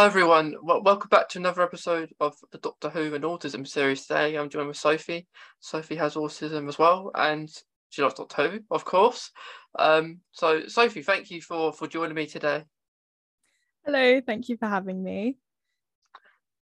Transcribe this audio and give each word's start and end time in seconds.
Hello, 0.00 0.08
everyone. 0.08 0.56
Well, 0.62 0.82
welcome 0.82 1.10
back 1.10 1.28
to 1.28 1.38
another 1.38 1.60
episode 1.60 2.14
of 2.20 2.34
the 2.52 2.56
Doctor 2.56 2.88
Who 2.88 3.14
and 3.14 3.22
Autism 3.22 3.68
series. 3.68 4.06
Today, 4.06 4.34
I'm 4.34 4.48
joined 4.48 4.68
with 4.68 4.78
Sophie. 4.78 5.26
Sophie 5.58 5.96
has 5.96 6.14
autism 6.14 6.68
as 6.68 6.78
well, 6.78 7.10
and 7.14 7.50
she 7.90 8.00
loves 8.00 8.14
Doctor 8.14 8.48
Who, 8.48 8.60
of 8.70 8.86
course. 8.86 9.30
Um, 9.78 10.20
so, 10.32 10.66
Sophie, 10.68 11.02
thank 11.02 11.30
you 11.30 11.42
for 11.42 11.74
for 11.74 11.86
joining 11.86 12.14
me 12.14 12.24
today. 12.24 12.64
Hello, 13.84 14.22
thank 14.22 14.48
you 14.48 14.56
for 14.56 14.68
having 14.68 15.04
me. 15.04 15.36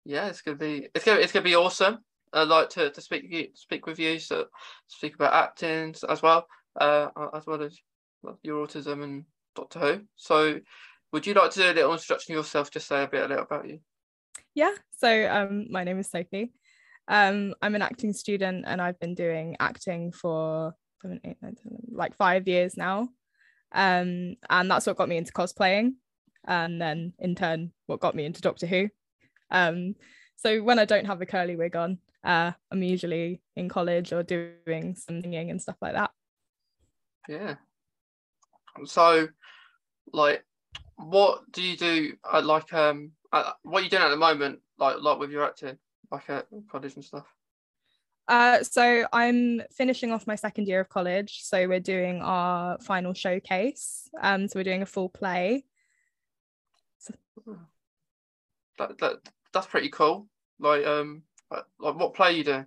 Yeah, 0.05 0.27
it's 0.27 0.41
gonna 0.43 0.55
be 0.55 0.89
it's 0.93 1.03
gonna 1.03 1.19
it's 1.19 1.31
gonna 1.31 1.43
be 1.43 1.55
awesome. 1.55 2.05
I'd 2.33 2.49
like 2.49 2.69
to, 2.69 2.91
to 2.91 3.01
speak 3.01 3.23
you, 3.27 3.47
speak 3.55 3.87
with 3.87 3.97
you, 3.97 4.19
so 4.19 4.45
speak 4.85 5.15
about 5.15 5.33
acting 5.33 5.95
as 6.07 6.21
well, 6.21 6.45
uh, 6.79 7.07
as 7.33 7.47
well 7.47 7.63
as 7.63 7.79
your 8.43 8.67
autism 8.67 9.03
and 9.03 9.25
Doctor 9.55 9.79
Who. 9.79 10.01
So, 10.17 10.59
would 11.13 11.27
you 11.27 11.35
like 11.35 11.51
to 11.51 11.59
do 11.59 11.71
a 11.71 11.73
little 11.73 11.93
introduction 11.93 12.33
yourself? 12.33 12.71
Just 12.71 12.87
say 12.87 13.03
a 13.03 13.07
bit 13.07 13.23
a 13.23 13.27
little 13.27 13.43
about 13.43 13.69
you. 13.69 13.79
Yeah. 14.55 14.73
So, 14.97 15.29
um, 15.29 15.67
my 15.69 15.83
name 15.83 15.99
is 15.99 16.09
Sophie. 16.09 16.51
Um, 17.07 17.53
I'm 17.61 17.75
an 17.75 17.83
acting 17.83 18.13
student, 18.13 18.65
and 18.67 18.81
I've 18.81 18.99
been 18.99 19.13
doing 19.13 19.55
acting 19.59 20.11
for 20.11 20.73
seven, 21.01 21.21
eight, 21.23 21.37
nine, 21.41 21.55
ten, 21.55 21.77
like 21.91 22.15
five 22.15 22.47
years 22.47 22.75
now. 22.75 23.09
Um, 23.71 24.35
and 24.49 24.69
that's 24.69 24.87
what 24.87 24.97
got 24.97 25.07
me 25.07 25.17
into 25.17 25.31
cosplaying, 25.31 25.93
and 26.45 26.81
then 26.81 27.13
in 27.19 27.35
turn, 27.35 27.71
what 27.85 27.99
got 27.99 28.15
me 28.15 28.25
into 28.25 28.41
Doctor 28.41 28.65
Who. 28.65 28.89
Um, 29.51 29.95
so 30.35 30.63
when 30.63 30.79
I 30.79 30.85
don't 30.85 31.05
have 31.05 31.21
a 31.21 31.27
curly 31.27 31.55
wig 31.55 31.75
on, 31.75 31.99
uh, 32.23 32.53
I'm 32.71 32.81
usually 32.81 33.41
in 33.55 33.69
college 33.69 34.13
or 34.13 34.23
doing 34.23 34.95
some 34.95 35.21
singing 35.21 35.51
and 35.51 35.61
stuff 35.61 35.77
like 35.79 35.93
that. 35.93 36.09
Yeah. 37.27 37.55
So, 38.85 39.27
like, 40.11 40.43
what 40.97 41.51
do 41.51 41.61
you 41.61 41.77
do? 41.77 42.13
At, 42.31 42.45
like, 42.45 42.73
um, 42.73 43.11
at, 43.31 43.55
what 43.63 43.81
are 43.81 43.83
you 43.83 43.89
doing 43.89 44.03
at 44.03 44.09
the 44.09 44.15
moment? 44.17 44.59
Like, 44.77 44.97
like 45.01 45.19
with 45.19 45.31
your 45.31 45.45
acting, 45.45 45.77
like 46.11 46.29
at 46.29 46.47
college 46.71 46.95
and 46.95 47.05
stuff. 47.05 47.25
Uh, 48.27 48.63
so 48.63 49.05
I'm 49.11 49.61
finishing 49.71 50.11
off 50.11 50.27
my 50.27 50.35
second 50.35 50.67
year 50.67 50.79
of 50.79 50.89
college. 50.89 51.41
So 51.43 51.67
we're 51.67 51.79
doing 51.79 52.21
our 52.21 52.77
final 52.79 53.13
showcase. 53.13 54.09
Um, 54.21 54.47
so 54.47 54.59
we're 54.59 54.63
doing 54.63 54.81
a 54.81 54.85
full 54.87 55.09
play. 55.09 55.65
So... 56.99 57.13
That, 58.79 58.97
that 58.97 59.17
that's 59.53 59.67
pretty 59.67 59.89
cool. 59.89 60.27
Like, 60.59 60.85
um, 60.85 61.23
like 61.51 61.65
what 61.77 62.15
play 62.15 62.29
are 62.29 62.31
you 62.31 62.43
doing? 62.43 62.65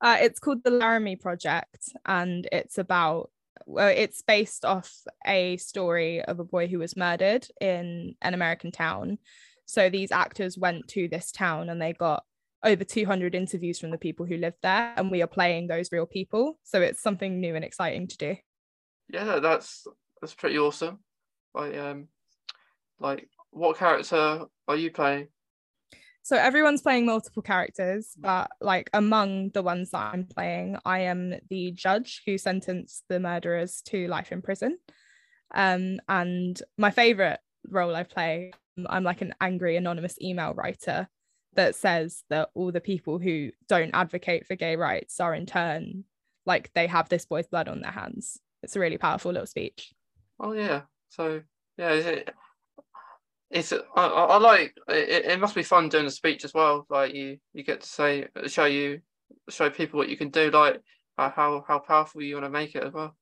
Uh, 0.00 0.18
it's 0.20 0.38
called 0.38 0.62
the 0.62 0.70
Laramie 0.70 1.16
Project, 1.16 1.88
and 2.04 2.46
it's 2.52 2.76
about 2.76 3.30
well, 3.66 3.88
it's 3.88 4.22
based 4.22 4.64
off 4.64 4.92
a 5.26 5.56
story 5.56 6.22
of 6.22 6.40
a 6.40 6.44
boy 6.44 6.68
who 6.68 6.78
was 6.78 6.96
murdered 6.96 7.46
in 7.60 8.14
an 8.22 8.34
American 8.34 8.72
town. 8.72 9.18
So 9.66 9.88
these 9.88 10.12
actors 10.12 10.58
went 10.58 10.88
to 10.88 11.08
this 11.08 11.32
town 11.32 11.68
and 11.68 11.80
they 11.80 11.92
got 11.92 12.24
over 12.64 12.84
200 12.84 13.34
interviews 13.34 13.78
from 13.78 13.90
the 13.90 13.98
people 13.98 14.26
who 14.26 14.36
lived 14.36 14.58
there, 14.62 14.94
and 14.96 15.10
we 15.10 15.22
are 15.22 15.26
playing 15.26 15.66
those 15.66 15.90
real 15.90 16.06
people. 16.06 16.58
So 16.62 16.80
it's 16.80 17.02
something 17.02 17.40
new 17.40 17.56
and 17.56 17.64
exciting 17.64 18.06
to 18.08 18.16
do. 18.16 18.36
Yeah, 19.08 19.40
that's 19.40 19.86
that's 20.20 20.34
pretty 20.34 20.58
awesome. 20.58 21.00
Like, 21.54 21.76
um, 21.76 22.08
like 23.00 23.28
what 23.50 23.78
character 23.78 24.46
are 24.68 24.76
you 24.76 24.90
playing? 24.90 25.28
So 26.22 26.36
everyone's 26.36 26.82
playing 26.82 27.06
multiple 27.06 27.42
characters, 27.42 28.14
but 28.16 28.50
like 28.60 28.88
among 28.92 29.50
the 29.50 29.62
ones 29.62 29.90
that 29.90 30.12
I'm 30.14 30.24
playing, 30.24 30.76
I 30.84 31.00
am 31.00 31.34
the 31.50 31.72
judge 31.72 32.22
who 32.24 32.38
sentenced 32.38 33.04
the 33.08 33.18
murderers 33.18 33.82
to 33.86 34.06
life 34.06 34.30
in 34.30 34.40
prison. 34.40 34.78
Um, 35.52 35.98
and 36.08 36.60
my 36.78 36.92
favorite 36.92 37.40
role 37.68 37.94
I 37.94 38.04
play, 38.04 38.52
I'm 38.86 39.02
like 39.02 39.20
an 39.20 39.34
angry 39.40 39.76
anonymous 39.76 40.16
email 40.22 40.54
writer 40.54 41.08
that 41.54 41.74
says 41.74 42.22
that 42.30 42.50
all 42.54 42.70
the 42.70 42.80
people 42.80 43.18
who 43.18 43.50
don't 43.68 43.90
advocate 43.92 44.46
for 44.46 44.54
gay 44.54 44.76
rights 44.76 45.18
are 45.20 45.34
in 45.34 45.44
turn 45.44 46.04
like 46.46 46.72
they 46.74 46.86
have 46.86 47.08
this 47.08 47.24
boy's 47.24 47.46
blood 47.46 47.68
on 47.68 47.80
their 47.80 47.92
hands. 47.92 48.38
It's 48.62 48.76
a 48.76 48.80
really 48.80 48.98
powerful 48.98 49.32
little 49.32 49.46
speech. 49.46 49.92
Oh 50.40 50.52
yeah. 50.52 50.82
So 51.08 51.42
yeah, 51.76 52.22
it's 53.52 53.72
I, 53.72 54.06
I 54.06 54.38
like 54.38 54.74
it, 54.88 55.26
it 55.26 55.40
must 55.40 55.54
be 55.54 55.62
fun 55.62 55.90
doing 55.90 56.06
a 56.06 56.10
speech 56.10 56.44
as 56.44 56.54
well 56.54 56.86
like 56.88 57.14
you 57.14 57.36
you 57.52 57.62
get 57.62 57.82
to 57.82 57.86
say 57.86 58.26
show 58.46 58.64
you 58.64 59.00
show 59.48 59.68
people 59.68 59.98
what 59.98 60.08
you 60.08 60.16
can 60.16 60.30
do 60.30 60.50
like 60.50 60.80
uh, 61.18 61.30
how 61.30 61.62
how 61.68 61.78
powerful 61.78 62.22
you 62.22 62.34
want 62.34 62.46
to 62.46 62.50
make 62.50 62.74
it 62.74 62.82
as 62.82 62.92
well 62.92 63.14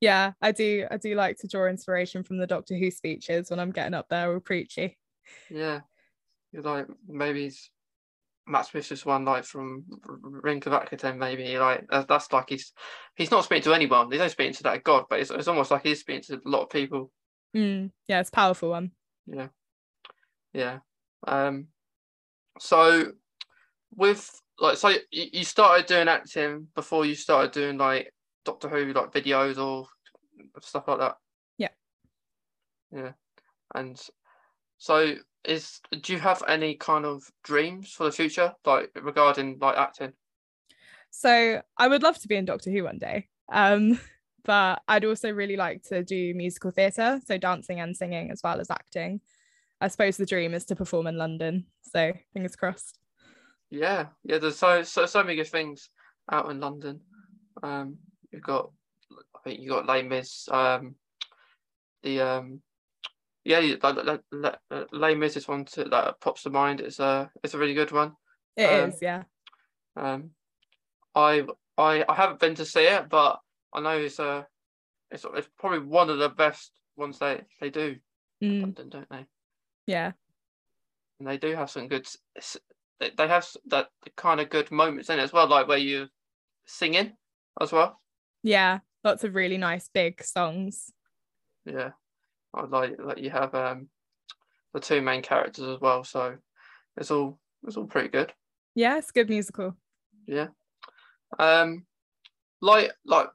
yeah 0.00 0.32
i 0.42 0.52
do 0.52 0.86
i 0.90 0.98
do 0.98 1.14
like 1.14 1.38
to 1.38 1.48
draw 1.48 1.66
inspiration 1.66 2.22
from 2.22 2.36
the 2.36 2.46
doctor 2.46 2.76
who 2.76 2.90
speeches 2.90 3.50
when 3.50 3.58
i'm 3.58 3.70
getting 3.70 3.94
up 3.94 4.08
there 4.10 4.32
all 4.32 4.40
preachy 4.40 4.98
yeah 5.50 5.80
you're 6.52 6.62
like 6.62 6.86
maybe 7.08 7.46
it's 7.46 7.70
Matt 8.48 8.66
Smith's 8.66 8.90
just 8.90 9.06
one 9.06 9.24
like 9.24 9.42
from 9.42 9.84
Ring 10.06 10.62
of 10.66 10.72
Akhaten, 10.72 11.16
maybe 11.16 11.58
like 11.58 11.84
that's 12.08 12.32
like 12.32 12.48
he's 12.48 12.72
he's 13.16 13.32
not 13.32 13.42
speaking 13.42 13.64
to 13.64 13.74
anyone. 13.74 14.08
He's 14.08 14.20
only 14.20 14.30
speaking 14.30 14.52
to 14.52 14.62
that 14.62 14.84
God, 14.84 15.06
but 15.10 15.18
it's, 15.18 15.32
it's 15.32 15.48
almost 15.48 15.72
like 15.72 15.82
he's 15.82 15.98
speaking 15.98 16.22
to 16.28 16.34
a 16.36 16.48
lot 16.48 16.62
of 16.62 16.70
people. 16.70 17.10
Mm, 17.56 17.90
yeah, 18.06 18.20
it's 18.20 18.30
powerful 18.30 18.70
one 18.70 18.92
yeah. 19.26 19.48
Yeah. 20.52 20.78
Um 21.26 21.68
so 22.58 23.12
with 23.94 24.30
like 24.58 24.76
so 24.76 24.92
you 25.10 25.44
started 25.44 25.86
doing 25.86 26.08
acting 26.08 26.68
before 26.74 27.04
you 27.04 27.14
started 27.14 27.52
doing 27.52 27.78
like 27.78 28.12
doctor 28.44 28.68
who 28.68 28.92
like 28.92 29.12
videos 29.12 29.58
or 29.58 29.86
stuff 30.60 30.88
like 30.88 30.98
that? 30.98 31.16
Yeah. 31.58 31.68
Yeah. 32.92 33.12
And 33.74 34.00
so 34.78 35.14
is 35.44 35.80
do 36.02 36.12
you 36.12 36.18
have 36.18 36.42
any 36.48 36.74
kind 36.74 37.04
of 37.04 37.22
dreams 37.44 37.92
for 37.92 38.04
the 38.04 38.12
future 38.12 38.52
like 38.64 38.90
regarding 39.00 39.58
like 39.60 39.76
acting? 39.76 40.12
So 41.10 41.62
i 41.78 41.88
would 41.88 42.02
love 42.02 42.18
to 42.18 42.28
be 42.28 42.36
in 42.36 42.44
doctor 42.44 42.70
who 42.70 42.84
one 42.84 42.98
day. 42.98 43.28
Um 43.52 44.00
but 44.46 44.80
I'd 44.88 45.04
also 45.04 45.30
really 45.30 45.56
like 45.56 45.82
to 45.88 46.04
do 46.04 46.32
musical 46.34 46.70
theatre, 46.70 47.20
so 47.26 47.36
dancing 47.36 47.80
and 47.80 47.96
singing 47.96 48.30
as 48.30 48.40
well 48.42 48.60
as 48.60 48.70
acting. 48.70 49.20
I 49.80 49.88
suppose 49.88 50.16
the 50.16 50.24
dream 50.24 50.54
is 50.54 50.64
to 50.66 50.76
perform 50.76 51.06
in 51.06 51.18
London, 51.18 51.66
so 51.82 52.12
fingers 52.32 52.56
crossed. 52.56 52.98
Yeah, 53.70 54.06
yeah. 54.24 54.38
There's 54.38 54.56
so 54.56 54.82
so 54.82 55.06
so 55.06 55.22
many 55.22 55.36
good 55.36 55.48
things 55.48 55.90
out 56.30 56.50
in 56.50 56.60
London. 56.60 57.00
Um, 57.62 57.98
you've 58.30 58.42
got, 58.42 58.70
I 59.34 59.40
think 59.44 59.60
you 59.60 59.68
got 59.68 59.86
Les 59.86 60.02
Mis. 60.02 60.48
Um, 60.50 60.94
the 62.02 62.20
um, 62.20 62.62
yeah, 63.44 63.60
Les 64.92 65.14
Mis 65.14 65.36
is 65.36 65.48
one 65.48 65.64
to, 65.66 65.84
that 65.84 66.20
pops 66.20 66.44
to 66.44 66.50
mind. 66.50 66.80
It's 66.80 67.00
a 67.00 67.30
it's 67.42 67.54
a 67.54 67.58
really 67.58 67.74
good 67.74 67.92
one. 67.92 68.12
It 68.56 68.66
um, 68.66 68.90
is, 68.90 68.98
yeah. 69.02 69.24
Um, 69.96 70.30
I 71.14 71.44
I 71.76 72.04
I 72.08 72.14
haven't 72.14 72.40
been 72.40 72.54
to 72.54 72.64
see 72.64 72.84
it, 72.84 73.08
but 73.08 73.40
I 73.76 73.80
know 73.80 73.98
it's 73.98 74.18
uh, 74.18 74.44
it's 75.10 75.26
it's 75.34 75.48
probably 75.58 75.80
one 75.80 76.08
of 76.08 76.18
the 76.18 76.30
best 76.30 76.72
ones 76.96 77.18
they 77.18 77.42
they 77.60 77.70
do 77.70 77.96
mm. 78.42 78.62
London, 78.62 78.88
don't 78.88 79.08
they? 79.10 79.26
Yeah. 79.86 80.12
And 81.20 81.28
they 81.28 81.36
do 81.36 81.54
have 81.54 81.70
some 81.70 81.86
good. 81.86 82.06
They 82.98 83.28
have 83.28 83.46
that 83.66 83.88
kind 84.16 84.40
of 84.40 84.48
good 84.48 84.70
moments 84.70 85.10
in 85.10 85.18
it 85.18 85.22
as 85.22 85.32
well, 85.32 85.46
like 85.46 85.68
where 85.68 85.76
you're 85.76 86.08
singing 86.64 87.12
as 87.60 87.70
well. 87.70 88.00
Yeah, 88.42 88.78
lots 89.04 89.24
of 89.24 89.34
really 89.34 89.58
nice 89.58 89.90
big 89.92 90.22
songs. 90.24 90.90
Yeah, 91.66 91.90
I 92.54 92.64
like 92.64 92.96
like 92.98 93.18
you 93.18 93.30
have 93.30 93.54
um 93.54 93.88
the 94.72 94.80
two 94.80 95.02
main 95.02 95.20
characters 95.20 95.68
as 95.68 95.80
well, 95.80 96.02
so 96.02 96.36
it's 96.96 97.10
all 97.10 97.38
it's 97.66 97.76
all 97.76 97.86
pretty 97.86 98.08
good. 98.08 98.32
Yeah, 98.74 98.96
it's 98.96 99.10
good 99.10 99.28
musical. 99.28 99.76
Yeah. 100.26 100.48
Um, 101.38 101.84
like 102.62 102.92
like 103.04 103.28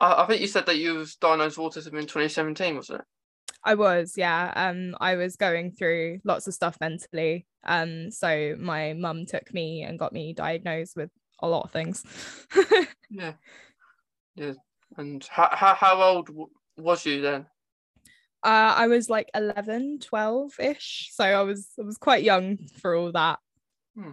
I, 0.00 0.22
I 0.22 0.26
think 0.26 0.40
you 0.40 0.46
said 0.46 0.66
that 0.66 0.78
you 0.78 0.94
was 0.94 1.16
diagnosed 1.16 1.58
with 1.58 1.74
autism 1.74 1.94
in 1.94 2.06
2017, 2.06 2.76
wasn't 2.76 3.00
it? 3.00 3.06
I 3.64 3.74
was, 3.74 4.14
yeah. 4.16 4.52
Um, 4.54 4.94
I 5.00 5.16
was 5.16 5.36
going 5.36 5.72
through 5.72 6.20
lots 6.24 6.46
of 6.46 6.54
stuff 6.54 6.76
mentally. 6.80 7.46
Um, 7.64 8.10
so 8.10 8.56
my 8.58 8.94
mum 8.94 9.26
took 9.26 9.52
me 9.52 9.82
and 9.82 9.98
got 9.98 10.12
me 10.12 10.32
diagnosed 10.32 10.96
with 10.96 11.10
a 11.40 11.48
lot 11.48 11.64
of 11.64 11.70
things. 11.70 12.04
yeah, 13.10 13.32
yeah. 14.36 14.52
And 14.96 15.26
how 15.30 15.48
how, 15.52 15.74
how 15.74 16.02
old 16.02 16.26
w- 16.28 16.50
was 16.76 17.04
you 17.04 17.20
then? 17.20 17.46
Uh, 18.42 18.74
I 18.76 18.86
was 18.86 19.10
like 19.10 19.28
11, 19.34 19.98
12 20.00 20.52
ish. 20.60 21.10
So 21.12 21.24
I 21.24 21.42
was 21.42 21.68
I 21.78 21.82
was 21.82 21.98
quite 21.98 22.22
young 22.22 22.58
for 22.80 22.94
all 22.94 23.12
that. 23.12 23.38
Hmm. 23.96 24.12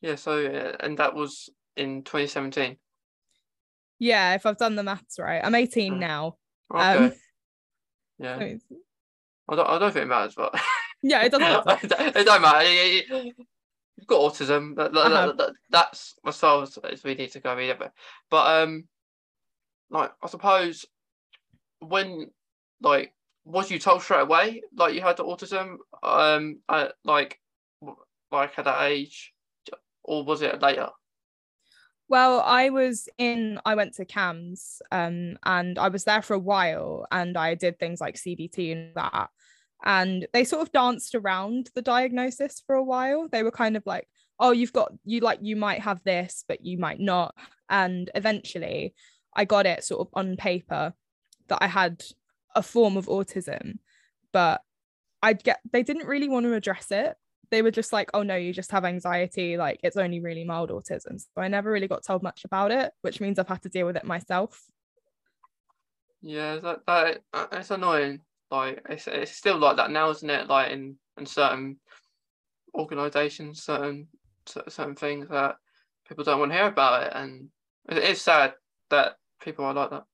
Yeah. 0.00 0.14
So 0.14 0.46
uh, 0.46 0.76
and 0.80 0.98
that 0.98 1.14
was 1.14 1.50
in 1.76 2.02
2017. 2.04 2.76
Yeah, 4.04 4.34
if 4.34 4.44
I've 4.44 4.58
done 4.58 4.76
the 4.76 4.82
maths 4.82 5.18
right. 5.18 5.40
I'm 5.42 5.54
18 5.54 5.98
now. 5.98 6.36
Okay. 6.70 6.82
Um, 6.82 7.12
yeah. 8.18 8.36
I 9.48 9.56
don't, 9.56 9.66
I 9.66 9.78
don't 9.78 9.92
think 9.92 10.04
it 10.04 10.08
matters, 10.08 10.34
but 10.34 10.54
yeah, 11.02 11.22
it 11.22 11.32
doesn't. 11.32 11.66
Matter. 11.66 11.78
it 12.18 12.26
don't 12.26 12.42
matter. 12.42 12.68
You've 12.68 14.06
got 14.06 14.20
autism. 14.20 14.76
That, 14.76 14.92
that, 14.92 15.00
uh-huh. 15.00 15.32
that, 15.38 15.52
that's 15.70 16.14
far 16.32 16.64
as 16.64 17.02
we 17.02 17.14
need 17.14 17.32
to 17.32 17.40
go. 17.40 17.58
Either. 17.58 17.92
But 18.30 18.62
um, 18.62 18.84
like 19.88 20.12
I 20.22 20.28
suppose 20.28 20.84
when 21.80 22.30
like 22.82 23.14
was 23.46 23.70
you 23.70 23.78
told 23.78 24.02
straight 24.02 24.20
away 24.20 24.62
like 24.76 24.94
you 24.94 25.00
had 25.00 25.16
the 25.16 25.24
autism 25.24 25.76
um 26.02 26.58
uh, 26.68 26.88
like 27.04 27.40
like 28.30 28.58
at 28.58 28.66
that 28.66 28.82
age 28.82 29.32
or 30.02 30.24
was 30.24 30.42
it 30.42 30.60
later 30.60 30.88
well 32.08 32.40
i 32.40 32.70
was 32.70 33.08
in 33.18 33.58
i 33.64 33.74
went 33.74 33.94
to 33.94 34.04
CAMHS 34.04 34.80
um 34.92 35.38
and 35.44 35.78
i 35.78 35.88
was 35.88 36.04
there 36.04 36.22
for 36.22 36.34
a 36.34 36.38
while 36.38 37.06
and 37.10 37.36
i 37.36 37.54
did 37.54 37.78
things 37.78 38.00
like 38.00 38.16
cbt 38.16 38.72
and 38.72 38.94
that. 38.94 39.30
And 39.86 40.26
they 40.32 40.44
sort 40.44 40.62
of 40.62 40.72
danced 40.72 41.14
around 41.14 41.68
the 41.74 41.82
diagnosis 41.82 42.62
for 42.66 42.74
a 42.74 42.82
while. 42.82 43.28
They 43.28 43.42
were 43.42 43.50
kind 43.50 43.76
of 43.76 43.84
like 43.84 44.08
oh 44.40 44.50
you've 44.50 44.72
got 44.72 44.92
you 45.04 45.20
like 45.20 45.40
you 45.42 45.56
might 45.56 45.80
have 45.80 46.02
this 46.04 46.44
but 46.48 46.64
you 46.64 46.78
might 46.78 47.00
not. 47.00 47.34
And 47.68 48.10
eventually 48.14 48.94
i 49.34 49.44
got 49.44 49.66
it 49.66 49.84
sort 49.84 50.06
of 50.06 50.08
on 50.14 50.36
paper 50.36 50.94
that 51.48 51.58
i 51.60 51.66
had 51.66 52.02
a 52.54 52.62
form 52.62 52.96
of 52.96 53.06
autism 53.06 53.78
but 54.32 54.60
i'd 55.22 55.42
get 55.42 55.60
they 55.72 55.82
didn't 55.82 56.06
really 56.06 56.28
want 56.28 56.44
to 56.44 56.54
address 56.54 56.90
it 56.90 57.16
they 57.54 57.62
were 57.62 57.70
just 57.70 57.92
like 57.92 58.10
oh 58.14 58.22
no 58.22 58.36
you 58.36 58.52
just 58.52 58.70
have 58.72 58.84
anxiety. 58.84 59.56
Like 59.56 59.80
it's 59.82 59.96
only 59.96 60.20
really 60.20 60.44
mild 60.44 60.70
autism. 60.70 61.20
So 61.20 61.42
i 61.42 61.48
never 61.48 61.70
really 61.70 61.88
got 61.88 62.04
told 62.04 62.22
much 62.22 62.44
about 62.44 62.70
it 62.70 62.92
which 63.02 63.20
means 63.20 63.38
i've 63.38 63.48
had 63.48 63.62
to 63.62 63.68
deal 63.68 63.86
with 63.86 63.96
it 63.96 64.04
myself. 64.04 64.64
Yeah 66.20 66.56
that, 66.56 66.80
that 66.86 67.22
it's 67.52 67.70
annoying. 67.70 68.20
Like 68.50 68.84
it's, 68.88 69.06
it's 69.06 69.32
still 69.32 69.58
like 69.58 69.76
that 69.76 69.90
now 69.90 70.10
isn't 70.10 70.28
it? 70.28 70.48
Like 70.48 70.72
in 70.72 70.96
in 71.18 71.26
certain 71.26 71.78
organizations 72.74 73.62
certain 73.62 74.08
certain 74.68 74.96
things 74.96 75.28
that 75.28 75.56
people 76.08 76.24
don't 76.24 76.40
want 76.40 76.52
to 76.52 76.58
hear 76.58 76.66
about 76.66 77.04
it. 77.04 77.12
And 77.14 77.48
it 77.88 77.98
is 77.98 78.20
sad 78.20 78.54
that 78.90 79.14
people 79.40 79.64
are 79.64 79.74
like 79.74 79.90
that 79.90 80.04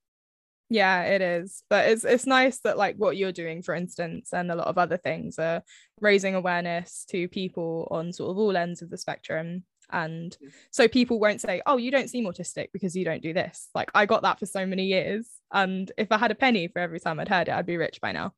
yeah 0.71 1.03
it 1.03 1.21
is. 1.21 1.63
But 1.69 1.89
it's 1.89 2.05
it's 2.05 2.27
nice 2.27 2.61
that 2.61 2.79
like 2.79 2.97
what 2.97 3.17
you're 3.17 3.33
doing 3.33 3.63
for 3.63 3.75
instance 3.75 4.33
and 4.33 4.51
a 4.51 4.55
lot 4.55 4.69
of 4.69 4.79
other 4.79 4.97
things 4.97 5.39
are 5.39 5.63
raising 6.01 6.35
awareness 6.35 7.05
to 7.11 7.29
people 7.29 7.89
on 7.91 8.13
sort 8.13 8.31
of 8.31 8.39
all 8.39 8.57
ends 8.57 8.81
of 8.81 8.89
the 8.89 8.97
spectrum. 8.97 9.65
And 9.93 10.37
mm. 10.43 10.53
so 10.71 10.87
people 10.87 11.19
won't 11.19 11.41
say 11.41 11.61
oh 11.67 11.77
you 11.77 11.91
don't 11.91 12.09
seem 12.09 12.25
autistic 12.25 12.69
because 12.73 12.95
you 12.97 13.05
don't 13.05 13.23
do 13.23 13.35
this. 13.35 13.69
Like 13.75 13.91
i 13.95 14.07
got 14.07 14.23
that 14.23 14.39
for 14.39 14.47
so 14.47 14.65
many 14.65 14.87
years. 14.87 15.29
And 15.53 15.91
if 15.99 16.13
i 16.13 16.19
had 16.19 16.31
a 16.31 16.37
penny 16.37 16.69
for 16.69 16.79
every 16.79 17.01
time 17.01 17.19
i'd 17.19 17.29
heard 17.29 17.49
it 17.49 17.55
i'd 17.55 17.67
be 17.67 17.77
rich 17.77 18.01
by 18.01 18.13
now. 18.13 18.33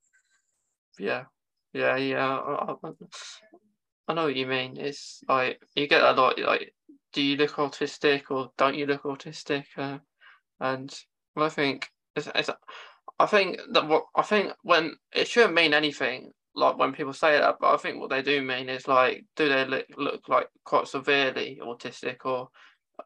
Yeah. 0.98 1.24
Yeah 1.74 1.96
yeah. 1.96 2.26
I, 2.26 2.74
I 4.08 4.14
know 4.14 4.24
what 4.24 4.36
you 4.36 4.46
mean. 4.46 4.78
It's 4.78 5.22
like 5.28 5.60
you 5.76 5.86
get 5.86 6.02
a 6.02 6.12
lot 6.12 6.38
like 6.38 6.74
do 7.12 7.20
you 7.20 7.36
look 7.36 7.52
autistic 7.52 8.30
or 8.30 8.50
don't 8.56 8.74
you 8.74 8.86
look 8.86 9.02
autistic? 9.02 9.64
Uh, 9.76 9.98
and 10.62 10.94
i 11.36 11.48
think 11.48 11.88
it's, 12.16 12.28
it's, 12.34 12.50
I 13.18 13.26
think 13.26 13.58
that 13.72 13.86
what 13.86 14.04
I 14.14 14.22
think 14.22 14.52
when 14.62 14.96
it 15.14 15.28
shouldn't 15.28 15.54
mean 15.54 15.74
anything 15.74 16.32
like 16.54 16.76
when 16.76 16.92
people 16.92 17.12
say 17.12 17.38
that, 17.38 17.56
but 17.60 17.72
I 17.72 17.76
think 17.76 17.98
what 17.98 18.10
they 18.10 18.22
do 18.22 18.42
mean 18.42 18.68
is 18.68 18.86
like, 18.86 19.24
do 19.36 19.48
they 19.48 19.64
look, 19.64 19.86
look 19.96 20.28
like 20.28 20.48
quite 20.64 20.86
severely 20.86 21.60
autistic 21.62 22.24
or 22.24 22.48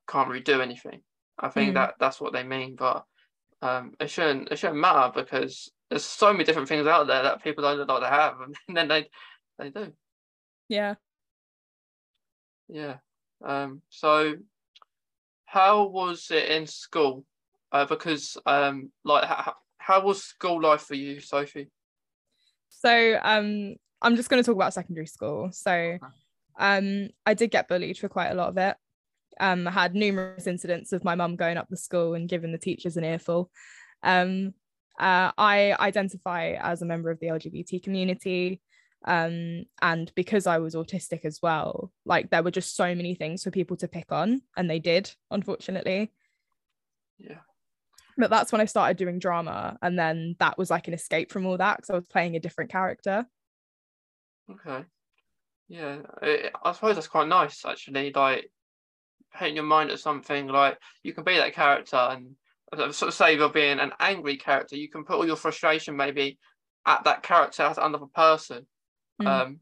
can't 0.08 0.29
really 0.29 0.43
do 0.43 0.61
anything? 0.61 1.03
I 1.38 1.49
think 1.49 1.70
mm. 1.70 1.75
that 1.75 1.94
that's 2.00 2.20
what 2.20 2.32
they 2.32 2.43
mean, 2.43 2.76
but 2.76 3.05
um, 3.62 3.93
it 4.00 4.11
shouldn't 4.11 4.50
it 4.50 4.58
shouldn't 4.58 4.81
matter 4.81 5.12
because 5.14 5.70
there's 5.91 6.05
so 6.05 6.32
many 6.32 6.44
different 6.44 6.69
things 6.69 6.87
out 6.87 7.06
there 7.06 7.23
that 7.23 7.43
people 7.43 7.62
don't 7.62 7.87
like 7.87 8.00
they 8.00 8.08
have, 8.08 8.35
and 8.69 8.76
then 8.76 8.88
they 8.88 9.08
they 9.58 9.70
do. 9.70 9.93
Yeah. 10.69 10.94
Yeah. 12.69 12.97
Um. 13.44 13.82
So, 13.91 14.35
how 15.44 15.87
was 15.87 16.29
it 16.31 16.49
in 16.50 16.67
school? 16.67 17.25
Uh, 17.73 17.85
because 17.85 18.37
um, 18.47 18.91
like 19.05 19.25
how, 19.25 19.55
how 19.79 20.01
was 20.03 20.23
school 20.23 20.61
life 20.61 20.83
for 20.83 20.95
you, 20.95 21.21
Sophie? 21.21 21.71
So 22.69 23.19
um, 23.23 23.77
I'm 24.03 24.17
just 24.17 24.29
going 24.29 24.43
to 24.43 24.47
talk 24.47 24.57
about 24.57 24.75
secondary 24.75 25.07
school. 25.07 25.51
So 25.53 25.99
um, 26.59 27.09
I 27.25 27.35
did 27.35 27.51
get 27.51 27.69
bullied 27.69 27.99
for 27.99 28.09
quite 28.09 28.29
a 28.31 28.35
lot 28.35 28.49
of 28.49 28.59
it. 28.59 28.77
Um, 29.39 29.69
I 29.69 29.71
had 29.71 29.95
numerous 29.95 30.47
incidents 30.47 30.93
of 30.93 31.05
my 31.05 31.15
mum 31.15 31.37
going 31.37 31.57
up 31.57 31.69
the 31.69 31.77
school 31.77 32.15
and 32.15 32.29
giving 32.29 32.53
the 32.53 32.59
teachers 32.59 32.97
an 32.97 33.05
earful. 33.05 33.51
Um, 34.03 34.55
uh, 34.99 35.31
I 35.37 35.77
identify 35.79 36.57
as 36.61 36.81
a 36.81 36.87
member 36.87 37.11
of 37.11 37.21
the 37.21 37.27
LGBT 37.27 37.83
community. 37.83 38.63
Um, 39.05 39.65
and 39.83 40.11
because 40.15 40.47
I 40.47 40.59
was 40.59 40.75
autistic 40.75 41.25
as 41.25 41.41
well, 41.43 41.93
like 42.05 42.31
there 42.31 42.43
were 42.43 42.51
just 42.51 42.75
so 42.75 42.95
many 42.95 43.15
things 43.15 43.45
for 43.45 43.51
people 43.51 43.77
to 43.77 43.89
pick 43.89 44.11
on, 44.11 44.41
and 44.57 44.69
they 44.69 44.79
did, 44.79 45.15
unfortunately. 45.31 46.13
Yeah 47.19 47.39
but 48.17 48.31
that's 48.31 48.53
when 48.53 48.61
I 48.61 48.67
started 48.67 48.97
doing 48.97 49.19
drama. 49.19 49.79
And 49.83 49.99
then 49.99 50.37
that 50.39 50.59
was 50.59 50.71
like 50.71 50.89
an 50.89 50.95
escape 50.95 51.31
from 51.31 51.47
all 51.47 51.59
that 51.59 51.77
because 51.77 51.91
I 51.91 51.95
was 51.95 52.07
playing 52.07 52.37
a 52.37 52.41
different 52.41 52.71
character. 52.71 53.27
Okay. 54.51 54.85
Yeah, 55.69 55.99
it, 56.23 56.53
I 56.63 56.73
suppose 56.73 56.95
that's 56.95 57.09
quite 57.09 57.29
nice 57.29 57.65
actually. 57.65 58.13
Like 58.13 58.51
painting 59.35 59.57
your 59.57 59.65
mind 59.65 59.91
at 59.91 59.99
something 59.99 60.47
like 60.47 60.79
you 61.03 61.13
can 61.13 61.25
be 61.25 61.37
that 61.37 61.55
character 61.55 61.97
and 61.97 62.37
uh, 62.73 62.93
sort 62.93 63.09
of 63.09 63.15
say 63.15 63.37
you're 63.37 63.49
being 63.49 63.81
an 63.81 63.93
angry 64.01 64.37
character, 64.37 64.77
you 64.77 64.89
can 64.89 65.05
put 65.05 65.17
all 65.17 65.27
your 65.27 65.37
frustration 65.37 65.97
maybe 65.97 66.39
at 66.87 67.05
that 67.05 67.23
character 67.23 67.63
as 67.65 67.79
another 67.79 68.07
person. 68.07 68.67
Mm. 69.21 69.27
Um, 69.27 69.61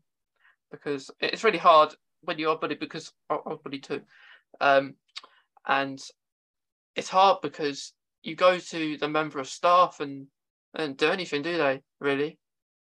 because 0.70 1.10
it's 1.20 1.44
really 1.44 1.58
hard 1.58 1.94
when 2.22 2.38
you're 2.38 2.58
bullied 2.58 2.80
because 2.80 3.12
I 3.30 3.38
was 3.46 3.60
bullied 3.62 3.84
too. 3.84 4.02
Um, 4.60 4.94
and 5.66 6.00
it's 6.96 7.08
hard 7.08 7.38
because 7.42 7.92
you 8.24 8.34
go 8.34 8.58
to 8.58 8.96
the 8.96 9.08
member 9.08 9.38
of 9.38 9.48
staff 9.48 10.00
and 10.00 10.26
and 10.74 10.96
do 10.96 11.08
anything, 11.08 11.42
do 11.42 11.56
they? 11.56 11.82
Really? 12.00 12.38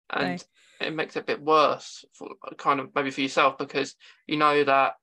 And 0.10 0.44
no. 0.82 0.88
it 0.88 0.96
makes 0.96 1.16
it 1.16 1.20
a 1.20 1.26
bit 1.26 1.42
worse 1.42 2.06
for 2.14 2.30
kind 2.58 2.80
of 2.80 2.90
maybe 2.96 3.12
for 3.12 3.22
yourself 3.22 3.58
because 3.58 3.96
you 4.26 4.38
know 4.38 4.64
that 4.64 4.94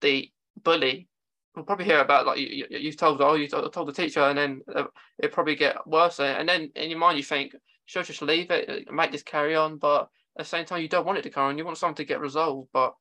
the 0.00 0.30
bully 0.62 1.08
will 1.54 1.64
probably 1.64 1.84
hear 1.84 2.00
about 2.00 2.26
like 2.26 2.38
you, 2.38 2.66
you 2.70 2.90
have 2.90 2.96
told 2.96 3.20
oh 3.20 3.34
you 3.34 3.48
told 3.48 3.88
the 3.88 3.92
teacher 3.92 4.20
and 4.20 4.38
then 4.38 4.60
uh, 4.74 4.84
it 5.18 5.32
probably 5.32 5.54
get 5.54 5.86
worse 5.86 6.18
and 6.20 6.48
then 6.48 6.70
in 6.74 6.90
your 6.90 6.98
mind 6.98 7.16
you 7.16 7.22
think 7.22 7.54
should 7.86 8.04
just 8.04 8.22
leave 8.22 8.50
it 8.50 8.90
make 8.92 9.12
this 9.12 9.22
carry 9.22 9.54
on 9.54 9.76
but 9.78 10.02
at 10.36 10.38
the 10.38 10.44
same 10.44 10.64
time 10.64 10.82
you 10.82 10.88
don't 10.88 11.06
want 11.06 11.18
it 11.18 11.22
to 11.22 11.30
carry 11.30 11.48
on 11.48 11.58
you 11.58 11.64
want 11.64 11.78
something 11.78 12.04
to 12.04 12.08
get 12.08 12.20
resolved 12.20 12.68
but 12.72 12.94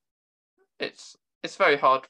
it's 0.80 1.16
it's 1.44 1.56
very 1.56 1.78
hard 1.78 2.08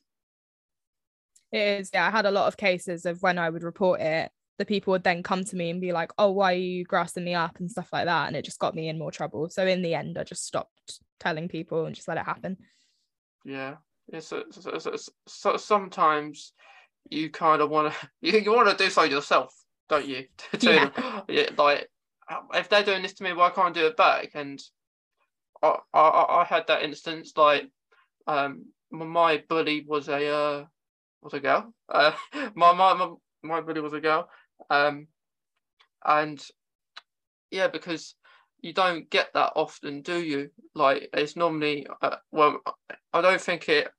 it 1.52 1.80
is 1.80 1.90
yeah 1.94 2.08
i 2.08 2.10
had 2.10 2.26
a 2.26 2.32
lot 2.32 2.48
of 2.48 2.58
cases 2.58 3.06
of 3.06 3.22
when 3.22 3.38
i 3.38 3.50
would 3.50 3.64
report 3.64 4.02
it 4.02 4.32
the 4.58 4.66
people 4.66 4.92
would 4.92 5.04
then 5.04 5.24
come 5.24 5.44
to 5.44 5.56
me 5.56 5.70
and 5.70 5.82
be 5.82 5.92
like, 5.92 6.12
oh, 6.18 6.32
why 6.32 6.54
are 6.54 6.58
you 6.58 6.84
grassing 6.84 7.24
me 7.24 7.34
up 7.34 7.60
and 7.60 7.70
stuff 7.70 7.90
like 7.92 8.06
that. 8.06 8.28
And 8.28 8.36
it 8.36 8.46
just 8.46 8.60
got 8.60 8.76
me 8.76 8.88
in 8.88 9.00
more 9.00 9.12
trouble. 9.12 9.50
So 9.50 9.66
in 9.66 9.82
the 9.82 9.96
end, 9.96 10.18
I 10.18 10.24
just 10.24 10.46
stopped 10.46 11.00
telling 11.20 11.48
people 11.48 11.86
and 11.86 11.96
just 11.96 12.08
let 12.08 12.18
it 12.18 12.26
happen. 12.26 12.58
Yeah. 13.44 13.76
It's, 14.10 14.32
it's, 14.32 14.66
it's, 14.66 14.86
it's 14.86 15.64
sometimes 15.64 16.54
you 17.10 17.30
kind 17.30 17.62
of 17.62 17.70
want 17.70 17.94
to 17.94 18.10
you, 18.22 18.40
you 18.40 18.54
want 18.54 18.70
to 18.70 18.84
do 18.84 18.90
so 18.90 19.04
yourself, 19.04 19.54
don't 19.90 20.08
you? 20.08 20.26
yeah. 20.60 20.90
yeah. 21.28 21.50
Like 21.58 21.90
if 22.54 22.70
they're 22.70 22.84
doing 22.84 23.02
this 23.02 23.14
to 23.16 23.24
me, 23.24 23.34
why 23.34 23.50
can't 23.50 23.76
I 23.76 23.80
do 23.80 23.88
it 23.88 23.98
back? 23.98 24.32
And 24.36 24.62
I, 25.62 25.78
I, 25.94 26.42
I 26.42 26.46
had 26.48 26.68
that 26.68 26.84
instance 26.84 27.34
like 27.36 27.70
um 28.28 28.66
my 28.94 29.44
bully 29.50 29.84
was 29.88 30.08
a 30.08 30.28
uh, 30.28 30.66
was 31.22 31.34
a 31.34 31.40
girl. 31.40 31.74
Uh, 31.90 32.12
my, 32.56 32.74
my 32.74 32.94
my 32.94 33.10
my 33.42 33.62
bully 33.62 33.82
was 33.82 33.94
a 33.94 34.00
girl, 34.00 34.30
um, 34.70 35.08
and 36.06 36.46
yeah, 37.52 37.68
because 37.68 38.16
you 38.62 38.74
don't 38.74 39.10
get 39.10 39.34
that 39.34 39.54
often, 39.56 40.02
do 40.02 40.24
you? 40.24 40.50
Like 40.74 41.10
it's 41.14 41.36
normally, 41.36 41.88
uh, 42.02 42.18
well, 42.32 42.60
I 43.14 43.22
don't 43.22 43.42
think 43.42 43.70
it, 43.70 43.90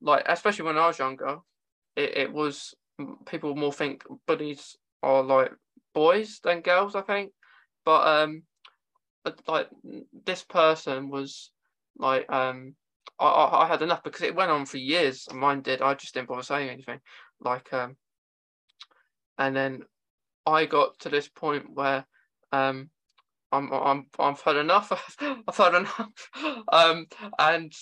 like 0.00 0.24
especially 0.26 0.64
when 0.66 0.78
I 0.78 0.86
was 0.86 0.98
younger, 0.98 1.38
it, 1.96 2.16
it 2.16 2.32
was 2.32 2.74
people 3.26 3.54
more 3.54 3.72
think 3.72 4.04
bullies 4.26 4.76
are 5.02 5.22
like 5.22 5.52
boys 5.94 6.40
than 6.42 6.60
girls. 6.60 6.94
I 6.94 7.02
think, 7.02 7.32
but 7.84 8.06
um, 8.06 8.42
like 9.46 9.68
this 10.24 10.44
person 10.44 11.10
was 11.10 11.50
like 11.98 12.30
um. 12.32 12.74
I, 13.20 13.64
I 13.64 13.66
had 13.66 13.82
enough 13.82 14.04
because 14.04 14.22
it 14.22 14.36
went 14.36 14.52
on 14.52 14.64
for 14.64 14.76
years. 14.76 15.26
Mine 15.32 15.62
did. 15.62 15.82
I 15.82 15.94
just 15.94 16.14
didn't 16.14 16.28
bother 16.28 16.42
saying 16.42 16.68
anything. 16.68 17.00
Like 17.40 17.72
um, 17.72 17.96
and 19.38 19.54
then 19.56 19.82
I 20.46 20.66
got 20.66 20.98
to 21.00 21.08
this 21.08 21.28
point 21.28 21.74
where 21.74 22.04
um, 22.52 22.90
I'm 23.52 23.72
I'm 23.72 24.06
I've 24.18 24.40
had 24.40 24.56
enough. 24.56 24.92
I've 25.20 25.56
had 25.56 25.74
enough. 25.74 26.64
Um, 26.72 27.06
and 27.38 27.72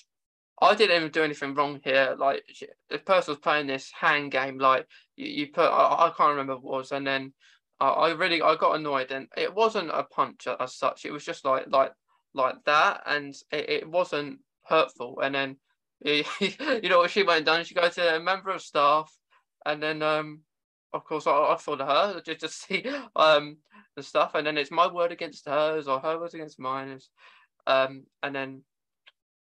I 0.60 0.74
didn't 0.74 0.96
even 0.96 1.10
do 1.10 1.22
anything 1.22 1.54
wrong 1.54 1.80
here. 1.84 2.14
Like 2.18 2.44
the 2.88 2.98
person 2.98 3.32
was 3.32 3.40
playing 3.40 3.66
this 3.66 3.90
hand 3.92 4.32
game. 4.32 4.58
Like 4.58 4.86
you, 5.16 5.26
you 5.26 5.46
put, 5.52 5.66
I, 5.66 6.06
I 6.06 6.12
can't 6.16 6.30
remember 6.30 6.56
what 6.56 6.76
it 6.76 6.78
was, 6.78 6.92
and 6.92 7.06
then 7.06 7.32
I, 7.80 7.88
I 7.88 8.12
really 8.12 8.42
I 8.42 8.56
got 8.56 8.76
annoyed, 8.76 9.10
and 9.10 9.28
it 9.36 9.54
wasn't 9.54 9.90
a 9.90 10.04
punch 10.04 10.46
as 10.46 10.74
such. 10.74 11.04
It 11.04 11.12
was 11.12 11.24
just 11.24 11.44
like 11.44 11.66
like 11.68 11.92
like 12.34 12.56
that, 12.64 13.02
and 13.06 13.34
it, 13.52 13.70
it 13.70 13.88
wasn't 13.90 14.40
hurtful. 14.64 15.20
And 15.20 15.34
then 15.34 15.56
you 16.04 16.24
know 16.88 16.98
what 16.98 17.10
she 17.10 17.22
went 17.22 17.38
and 17.38 17.46
done? 17.46 17.64
She 17.64 17.74
goes 17.74 17.94
to 17.94 18.16
a 18.16 18.20
member 18.20 18.50
of 18.50 18.62
staff, 18.62 19.12
and 19.64 19.82
then 19.82 20.02
um 20.02 20.40
of 20.96 21.04
course, 21.04 21.26
I, 21.26 21.32
I 21.32 21.56
followed 21.58 21.80
her 21.86 22.20
just 22.24 22.40
to 22.40 22.48
see 22.48 22.84
um 23.14 23.58
and 23.96 24.04
stuff, 24.04 24.34
and 24.34 24.46
then 24.46 24.58
it's 24.58 24.70
my 24.70 24.86
word 24.92 25.12
against 25.12 25.46
hers 25.46 25.88
or 25.88 26.00
her 26.00 26.18
words 26.18 26.34
against 26.34 26.58
mine. 26.58 26.88
Is, 26.88 27.08
um, 27.66 28.04
and 28.22 28.34
then 28.34 28.62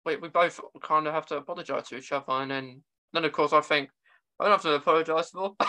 we, 0.07 0.17
we 0.17 0.28
both 0.28 0.61
kind 0.83 1.07
of 1.07 1.14
have 1.14 1.26
to 1.26 1.37
apologize 1.37 1.88
to 1.88 1.97
each 1.97 2.12
other, 2.12 2.25
and 2.28 2.50
then 2.50 2.83
then 3.12 3.25
of 3.25 3.33
course 3.33 3.52
I 3.52 3.61
think 3.61 3.90
I 4.38 4.45
don't 4.45 4.52
have 4.52 4.62
to 4.62 4.75
apologize 4.75 5.31
for. 5.31 5.57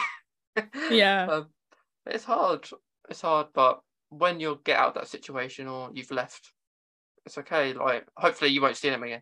Yeah. 0.89 1.27
um, 1.29 1.47
it's 2.05 2.25
hard. 2.25 2.67
It's 3.09 3.21
hard, 3.21 3.47
but 3.53 3.79
when 4.09 4.39
you 4.39 4.59
get 4.65 4.77
out 4.77 4.89
of 4.89 4.93
that 4.95 5.07
situation 5.07 5.67
or 5.67 5.89
you've 5.93 6.11
left, 6.11 6.51
it's 7.25 7.37
okay. 7.37 7.73
Like 7.73 8.05
hopefully 8.17 8.51
you 8.51 8.61
won't 8.61 8.75
see 8.75 8.89
them 8.89 9.03
again. 9.03 9.21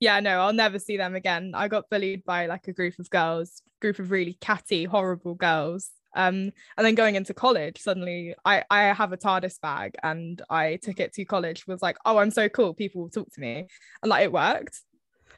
yeah 0.00 0.18
no 0.18 0.40
i'll 0.40 0.52
never 0.52 0.78
see 0.80 0.96
them 0.96 1.14
again 1.14 1.52
i 1.54 1.68
got 1.68 1.88
bullied 1.90 2.24
by 2.24 2.46
like 2.46 2.66
a 2.66 2.72
group 2.72 2.98
of 2.98 3.08
girls 3.10 3.62
group 3.82 3.98
of 3.98 4.10
really 4.10 4.38
catty 4.40 4.84
horrible 4.84 5.34
girls 5.34 5.90
um 6.14 6.50
and 6.76 6.86
then 6.86 6.94
going 6.94 7.14
into 7.16 7.34
college 7.34 7.78
suddenly 7.78 8.34
i 8.44 8.62
i 8.70 8.84
have 8.84 9.12
a 9.12 9.16
tardis 9.16 9.60
bag 9.60 9.94
and 10.02 10.40
i 10.48 10.76
took 10.82 11.00
it 11.00 11.12
to 11.12 11.24
college 11.24 11.66
was 11.66 11.82
like 11.82 11.96
oh 12.06 12.18
i'm 12.18 12.30
so 12.30 12.48
cool 12.48 12.72
people 12.72 13.02
will 13.02 13.10
talk 13.10 13.30
to 13.32 13.40
me 13.40 13.66
and 14.02 14.10
like 14.10 14.24
it 14.24 14.32
worked 14.32 14.80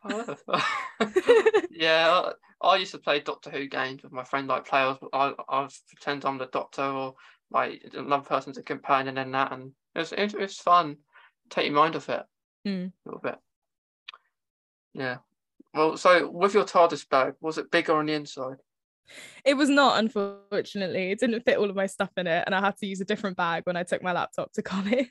Oh. 0.07 0.37
yeah, 1.71 2.31
I, 2.61 2.69
I 2.69 2.77
used 2.77 2.93
to 2.93 2.99
play 2.99 3.21
Doctor 3.21 3.51
Who 3.51 3.67
games 3.69 4.03
with 4.03 4.13
my 4.13 4.25
friend. 4.25 4.47
Like 4.47 4.67
players. 4.67 4.99
I, 5.13 5.33
I 5.49 5.69
pretend 5.89 6.25
I'm 6.25 6.39
the 6.39 6.47
Doctor 6.47 6.83
or 6.83 7.15
like 7.51 7.83
another 7.95 8.23
person's 8.23 8.59
a 8.59 8.63
companion 8.63 9.19
and 9.19 9.33
that, 9.35 9.53
and 9.53 9.73
it 9.95 9.99
was 9.99 10.13
it, 10.13 10.39
was 10.39 10.59
fun. 10.59 10.99
Take 11.49 11.67
your 11.67 11.75
mind 11.75 11.97
off 11.97 12.09
it 12.09 12.23
Mm. 12.67 12.87
a 12.89 13.09
little 13.09 13.21
bit. 13.21 13.37
Yeah. 14.93 15.17
Well, 15.75 15.97
so 15.97 16.31
with 16.31 16.55
your 16.55 16.65
TARDIS 16.65 17.09
bag, 17.09 17.35
was 17.41 17.59
it 17.59 17.71
bigger 17.71 17.95
on 17.97 18.07
the 18.07 18.13
inside? 18.15 18.57
it 19.45 19.53
was 19.53 19.69
not 19.69 19.99
unfortunately 19.99 21.11
it 21.11 21.19
didn't 21.19 21.43
fit 21.45 21.59
all 21.59 21.69
of 21.69 21.77
my 21.77 21.85
stuff 21.85 22.09
in 22.17 22.27
it 22.27 22.43
and 22.47 22.55
i 22.55 22.61
had 22.61 22.75
to 22.75 22.87
use 22.87 23.03
a 23.03 23.05
different 23.05 23.37
bag 23.37 23.61
when 23.67 23.77
i 23.77 23.83
took 23.83 24.03
my 24.03 24.13
laptop 24.13 24.51
to 24.51 24.63
college 24.63 25.11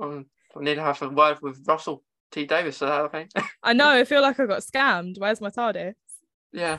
Um, 0.00 0.26
I 0.56 0.64
need 0.64 0.74
to 0.74 0.82
have 0.82 1.00
a 1.02 1.08
word 1.08 1.38
with 1.40 1.62
Russell 1.64 2.02
T 2.32 2.44
Davies. 2.44 2.82
I 2.82 3.06
think. 3.06 3.30
i 3.62 3.72
know 3.72 3.88
i 3.88 4.02
feel 4.02 4.20
like 4.20 4.40
i 4.40 4.46
got 4.46 4.62
scammed 4.62 5.16
where's 5.20 5.40
my 5.40 5.48
tardis 5.48 5.94
yeah. 6.52 6.78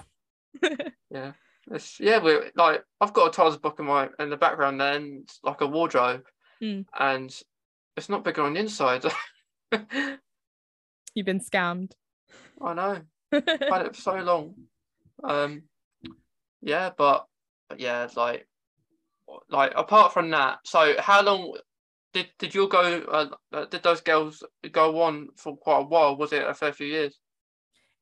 yeah. 1.09 1.31
It's, 1.71 2.01
yeah, 2.01 2.21
we're 2.21 2.51
like 2.53 2.83
I've 2.99 3.13
got 3.13 3.27
a 3.33 3.41
TARDIS 3.41 3.61
book 3.61 3.79
in 3.79 3.85
my 3.85 4.09
in 4.19 4.29
the 4.29 4.35
background 4.37 4.81
there, 4.81 4.95
and 4.97 5.21
it's 5.23 5.39
like 5.43 5.61
a 5.61 5.67
wardrobe, 5.67 6.25
Mm. 6.61 6.85
and 6.99 7.33
it's 7.95 8.09
not 8.09 8.25
bigger 8.25 8.41
on 8.41 8.55
the 8.55 8.59
inside. 8.59 9.05
you've 11.13 11.25
been 11.25 11.39
scammed 11.39 11.91
I 12.61 12.73
know. 12.73 13.01
had 13.31 13.85
it 13.85 13.95
for 13.95 14.01
so 14.01 14.15
long. 14.17 14.55
Um, 15.23 15.63
yeah, 16.61 16.91
but, 16.97 17.25
but 17.69 17.79
yeah, 17.79 18.07
like, 18.15 18.47
like 19.49 19.73
apart 19.75 20.13
from 20.13 20.31
that, 20.31 20.59
so 20.65 20.95
how 20.99 21.21
long 21.21 21.53
did 22.13 22.27
did 22.39 22.55
you 22.55 22.67
go? 22.67 22.79
Uh, 22.79 23.27
uh, 23.53 23.65
did 23.65 23.83
those 23.83 24.01
girls 24.01 24.43
go 24.71 25.01
on 25.01 25.29
for 25.35 25.55
quite 25.55 25.79
a 25.79 25.83
while? 25.83 26.17
Was 26.17 26.33
it 26.33 26.47
a 26.47 26.53
fair 26.53 26.73
few 26.73 26.87
years? 26.87 27.17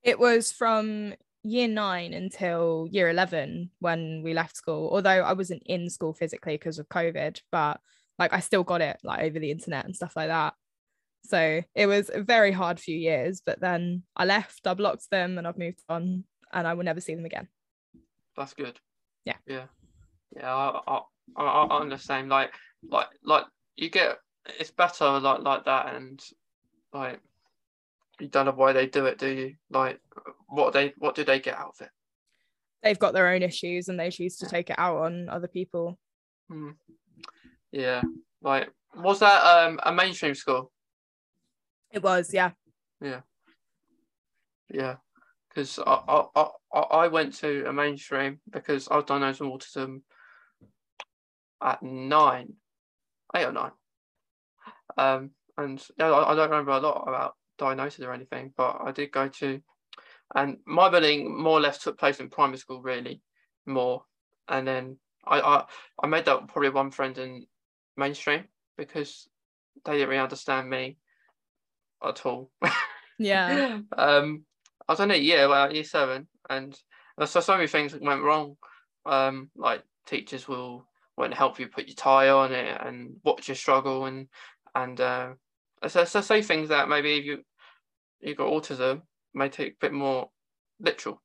It 0.03 0.17
was 0.19 0.51
from 0.51 1.13
year 1.43 1.67
nine 1.67 2.13
until 2.13 2.88
year 2.91 3.10
11 3.10 3.72
when 3.79 4.22
we 4.24 4.34
left 4.34 4.55
school, 4.55 4.89
although 4.91 5.10
I 5.10 5.34
wasn't 5.34 5.63
in 5.65 5.89
school 5.89 6.13
physically 6.13 6.55
because 6.55 6.79
of 6.79 6.89
COVID, 6.89 7.41
but 7.51 7.79
like 8.19 8.34
I 8.34 8.39
still 8.39 8.63
got 8.63 8.81
it 8.81 8.98
like 9.03 9.24
over 9.24 9.39
the 9.39 9.51
internet 9.51 9.86
and 9.86 9.96
stuff 9.96 10.15
like 10.15 10.27
that. 10.29 10.53
So 11.27 11.62
it 11.75 11.88
was 11.88 12.10
a 12.13 12.22
very 12.22 12.53
hard 12.53 12.79
few 12.79 12.98
years, 12.98 13.41
but 13.46 13.60
then 13.60 14.03
I 14.15 14.24
left, 14.24 14.65
I 14.65 14.74
blocked 14.74 15.10
them, 15.12 15.38
and 15.38 15.46
I've 15.46 15.57
moved 15.57 15.84
on, 15.89 16.24
and 16.53 16.67
I 16.67 16.74
will 16.74 16.86
never 16.86 17.01
see 17.01 17.15
them 17.15 17.25
again. 17.25 17.50
That's 18.38 18.53
good. 18.53 18.79
Yeah. 19.25 19.36
Yeah. 19.46 19.65
Yeah. 20.36 20.53
I 20.53 20.79
I 20.88 21.01
I, 21.36 21.43
I 21.43 21.79
understand. 21.81 22.29
Like 22.29 22.53
like 22.89 23.07
like 23.24 23.46
you 23.75 23.89
get 23.89 24.17
it's 24.57 24.72
better 24.72 25.19
like 25.19 25.41
like 25.41 25.65
that, 25.65 25.96
and 25.96 26.24
like 26.93 27.19
you 28.19 28.27
don't 28.27 28.46
know 28.46 28.51
why 28.51 28.72
they 28.72 28.88
do 28.88 29.05
it, 29.05 29.17
do 29.17 29.27
you? 29.27 29.55
Like 29.69 30.00
what 30.48 30.72
they 30.72 30.93
what 30.98 31.15
do 31.15 31.25
they 31.25 31.39
get 31.39 31.57
out 31.57 31.74
of 31.79 31.86
it? 31.86 31.91
They've 32.84 33.00
got 33.00 33.13
their 33.13 33.27
own 33.27 33.43
issues 33.43 33.89
and 33.89 34.00
they 34.00 34.12
choose 34.12 34.38
to 34.38 34.48
take 34.48 34.69
it 34.69 34.79
out 34.79 34.98
on 34.98 35.27
other 35.27 35.48
people. 35.48 36.00
Hmm. 36.50 36.72
Yeah. 37.72 38.01
Like 38.41 38.69
was 38.96 39.19
that 39.19 39.43
um 39.43 39.79
a 39.84 39.91
mainstream 39.91 40.34
school? 40.34 40.72
It 41.91 42.03
was, 42.03 42.34
yeah. 42.34 42.51
Yeah. 43.01 43.22
Yeah. 44.70 44.96
Because 45.50 45.79
I, 45.79 46.01
I 46.36 46.50
I 46.74 46.79
I 46.79 47.08
went 47.08 47.34
to 47.36 47.65
a 47.67 47.74
mainstream 47.74 48.39
because 48.50 48.88
I 48.89 48.98
was 48.98 49.06
diagnosed 49.06 49.41
with 49.41 49.50
autism 49.50 50.01
at 51.63 51.82
nine, 51.82 52.53
eight 53.36 53.46
or 53.46 53.51
nine. 53.51 53.72
Um, 54.98 55.32
and 55.58 55.84
yeah, 55.98 56.12
I, 56.12 56.32
I 56.32 56.36
don't 56.36 56.50
remember 56.50 56.72
a 56.72 56.79
lot 56.79 57.06
about 57.08 57.36
diagnosis 57.58 58.06
or 58.06 58.13
anything, 58.13 58.53
but 58.56 58.79
I 58.84 58.91
did 58.91 59.12
go 59.12 59.27
to, 59.27 59.62
and 60.36 60.58
my 60.65 60.89
bullying 60.89 61.41
more 61.41 61.58
or 61.58 61.62
less 61.62 61.79
took 61.79 61.98
place 61.98 62.20
in 62.20 62.29
primary 62.29 62.58
school, 62.58 62.82
really, 62.82 63.22
more. 63.65 64.03
And 64.48 64.67
then 64.67 64.98
I 65.25 65.39
I, 65.39 65.63
I 66.03 66.08
made 66.08 66.25
that 66.25 66.48
probably 66.50 66.70
one 66.70 66.91
friend 66.91 67.17
in 67.17 67.48
mainstream 67.96 68.46
because 68.77 69.27
they 69.86 69.94
didn't 69.94 70.10
really 70.10 70.22
understand 70.22 70.70
me 70.70 70.98
at 72.04 72.25
all. 72.25 72.51
Yeah. 73.20 73.80
um, 73.98 74.46
I 74.88 74.94
was 74.94 75.00
only 75.00 75.16
a 75.16 75.22
year, 75.22 75.50
well, 75.50 75.74
year 75.74 75.84
seven, 75.84 76.27
and 76.50 76.77
so 77.25 77.39
so 77.39 77.56
many 77.56 77.68
things 77.68 77.96
went 78.00 78.22
wrong. 78.22 78.56
Um, 79.06 79.50
like 79.56 79.84
teachers 80.06 80.48
will 80.48 80.88
won't 81.18 81.34
help 81.34 81.60
you 81.60 81.68
put 81.68 81.88
your 81.88 81.96
tie 81.96 82.30
on 82.30 82.54
it 82.54 82.80
and 82.86 83.16
watch 83.24 83.48
your 83.48 83.56
struggle 83.56 84.06
and 84.06 84.27
and 84.75 85.01
uh, 85.01 85.30
so, 85.88 86.06
so 86.06 86.22
say 86.22 86.42
things 86.42 86.70
that 86.70 86.89
maybe 86.89 87.18
if 87.18 87.25
you 87.25 87.39
you 88.22 88.36
got 88.36 88.51
autism 88.51 89.01
may 89.34 89.50
take 89.50 89.74
a 89.74 89.77
bit 89.82 89.94
more 89.94 90.30
literal. 90.80 91.22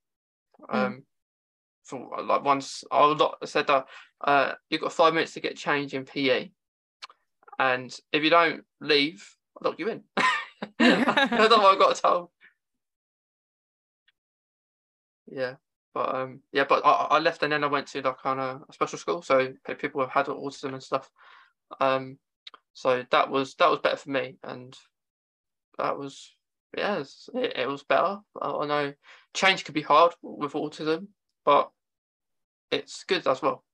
Um, 0.68 1.04
for 1.84 2.22
like 2.22 2.44
once 2.44 2.84
I 2.92 3.16
said 3.44 3.66
that 3.66 3.86
uh 4.22 4.52
you've 4.70 4.80
got 4.80 4.92
five 4.92 5.14
minutes 5.14 5.34
to 5.34 5.40
get 5.40 5.56
change 5.56 5.94
in 5.94 6.04
PE, 6.04 6.50
and 7.58 7.94
if 8.12 8.22
you 8.22 8.30
don't 8.30 8.62
leave, 8.80 9.28
I'll 9.60 9.70
lock 9.70 9.78
you 9.78 9.88
in. 9.88 10.02
That's 10.78 11.50
not 11.50 11.50
know 11.50 11.58
what 11.58 11.76
I 11.76 11.78
got 11.78 11.96
told. 11.96 12.30
Yeah, 15.26 15.56
but 15.94 16.14
um, 16.14 16.40
yeah, 16.52 16.64
but 16.68 16.84
I, 16.84 16.90
I 17.10 17.18
left 17.18 17.42
and 17.42 17.52
then 17.52 17.64
I 17.64 17.68
went 17.68 17.86
to 17.88 18.02
like 18.02 18.18
kind 18.18 18.40
of 18.40 18.62
a 18.68 18.72
special 18.72 18.98
school, 18.98 19.22
so 19.22 19.52
people 19.78 20.00
have 20.00 20.10
had 20.10 20.26
autism 20.26 20.74
and 20.74 20.82
stuff. 20.82 21.10
Um, 21.80 22.18
so 22.74 23.04
that 23.10 23.30
was 23.30 23.54
that 23.56 23.70
was 23.70 23.80
better 23.80 23.96
for 23.96 24.10
me, 24.10 24.36
and 24.42 24.76
that 25.78 25.98
was 25.98 26.34
yeah, 26.76 26.94
it's- 26.94 27.28
it, 27.34 27.56
it 27.58 27.68
was 27.68 27.82
better. 27.82 28.18
I, 28.40 28.50
I 28.50 28.66
know 28.66 28.94
change 29.34 29.64
could 29.64 29.74
be 29.74 29.82
hard 29.82 30.14
with 30.22 30.52
autism, 30.52 31.08
but 31.44 31.70
it's 32.70 33.04
good 33.04 33.26
as 33.26 33.42
well. 33.42 33.64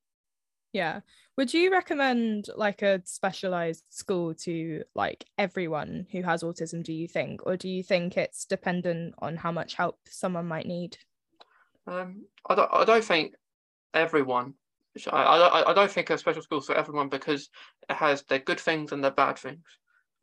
Yeah. 0.73 1.01
Would 1.37 1.55
you 1.55 1.71
recommend 1.71 2.47
like 2.57 2.83
a 2.83 3.01
specialized 3.05 3.85
school 3.89 4.35
to 4.35 4.83
like 4.95 5.25
everyone 5.39 6.07
who 6.11 6.23
has 6.23 6.43
autism, 6.43 6.83
do 6.83 6.93
you 6.93 7.09
think? 7.09 7.47
Or 7.47 7.57
do 7.57 7.69
you 7.69 7.83
think 7.83 8.17
it's 8.17 8.45
dependent 8.45 9.15
on 9.19 9.37
how 9.37 9.53
much 9.53 9.75
help 9.75 9.99
someone 10.09 10.47
might 10.47 10.67
need? 10.67 10.99
Um, 11.87 12.27
I 12.49 12.55
don't, 12.55 12.71
I 12.73 12.85
don't 12.85 13.05
think 13.05 13.35
everyone. 13.95 14.55
I, 15.11 15.23
I, 15.23 15.71
I 15.71 15.75
don't 15.75 15.91
think 15.91 16.11
a 16.11 16.19
special 16.19 16.43
school 16.43 16.61
for 16.61 16.75
everyone 16.75 17.09
because 17.09 17.49
it 17.89 17.95
has 17.95 18.25
their 18.25 18.41
good 18.41 18.59
things 18.59 18.93
and 18.93 19.03
their 19.03 19.13
bad 19.13 19.39
things. 19.39 19.65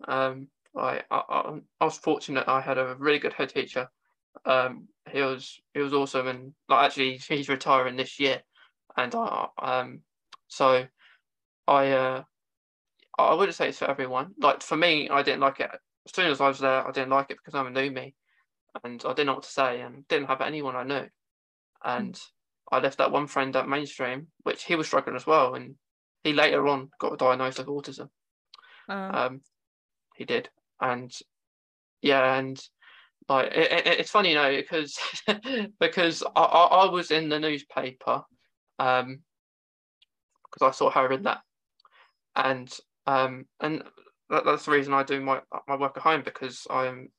Um, 0.08 0.50
I, 0.76 1.02
I, 1.10 1.22
I 1.30 1.60
I 1.80 1.86
was 1.86 1.98
fortunate. 1.98 2.48
I 2.48 2.60
had 2.60 2.78
a 2.78 2.96
really 3.00 3.20
good 3.20 3.34
head 3.34 3.50
teacher. 3.50 3.88
Um, 4.46 4.90
he 5.10 5.22
was 5.22 5.62
he 5.74 5.80
was 5.80 5.94
awesome, 5.94 6.28
and 6.28 6.54
like 6.68 6.86
actually 6.86 7.18
he's 7.18 7.48
retiring 7.48 7.96
this 7.96 8.20
year, 8.20 8.42
and 8.98 9.16
I 9.16 9.48
um, 9.60 10.02
so 10.48 10.86
I 11.68 11.92
uh, 11.92 12.24
I 13.18 13.34
wouldn't 13.34 13.56
say 13.56 13.70
it's 13.70 13.80
for 13.80 13.90
everyone. 13.90 14.34
Like 14.40 14.62
for 14.62 14.78
me, 14.78 15.10
I 15.10 15.24
didn't 15.24 15.42
like 15.42 15.60
it. 15.60 15.70
As 15.72 16.14
soon 16.14 16.28
as 16.28 16.42
I 16.42 16.48
was 16.48 16.60
there, 16.60 16.88
I 16.88 16.92
didn't 16.92 17.10
like 17.10 17.32
it 17.32 17.38
because 17.38 17.56
I'm 17.56 17.68
a 17.68 17.82
new 17.82 17.92
me, 17.92 18.16
and 18.84 19.04
I 19.06 19.10
didn't 19.10 19.28
know 19.28 19.34
what 19.36 19.44
to 19.44 19.50
say, 19.50 19.82
and 19.82 20.08
didn't 20.08 20.28
have 20.28 20.42
anyone 20.42 20.76
I 20.76 20.84
knew 20.84 21.08
and 21.86 22.20
I 22.72 22.80
left 22.80 22.98
that 22.98 23.12
one 23.12 23.28
friend 23.28 23.56
at 23.56 23.70
mainstream, 23.70 24.28
which 24.44 24.64
he 24.64 24.76
was 24.76 24.88
struggling 24.88 25.16
as 25.16 25.28
well, 25.28 25.56
and 25.56 25.76
he 26.24 26.34
later 26.34 26.68
on 26.68 26.90
got 27.00 27.20
diagnosed 27.20 27.60
with 27.60 27.68
autism. 27.68 28.10
Uh, 28.90 29.12
Um, 29.14 29.42
he 30.16 30.26
did, 30.26 30.50
and 30.82 31.12
yeah, 32.02 32.38
and 32.38 32.60
like 33.30 33.52
it, 33.52 33.72
it, 33.72 33.88
it's 34.00 34.12
funny, 34.12 34.30
you 34.30 34.36
know, 34.36 34.56
because 34.56 34.98
because 35.80 36.24
I, 36.36 36.42
I, 36.42 36.64
I 36.86 36.92
was 36.92 37.12
in 37.12 37.30
the 37.30 37.40
newspaper, 37.40 38.24
um, 38.80 39.20
because 40.56 40.74
I 40.74 40.78
saw 40.78 40.90
her 40.90 41.12
in 41.12 41.24
that, 41.24 41.42
and 42.36 42.72
um, 43.06 43.46
and 43.60 43.84
that, 44.30 44.46
that's 44.46 44.66
the 44.66 44.72
reason 44.72 44.94
I 44.94 45.04
do 45.04 45.22
my 45.22 45.42
my 45.68 45.76
work 45.76 45.98
at 45.98 46.04
home 46.04 46.24
because 46.24 46.66
I'm 46.70 47.10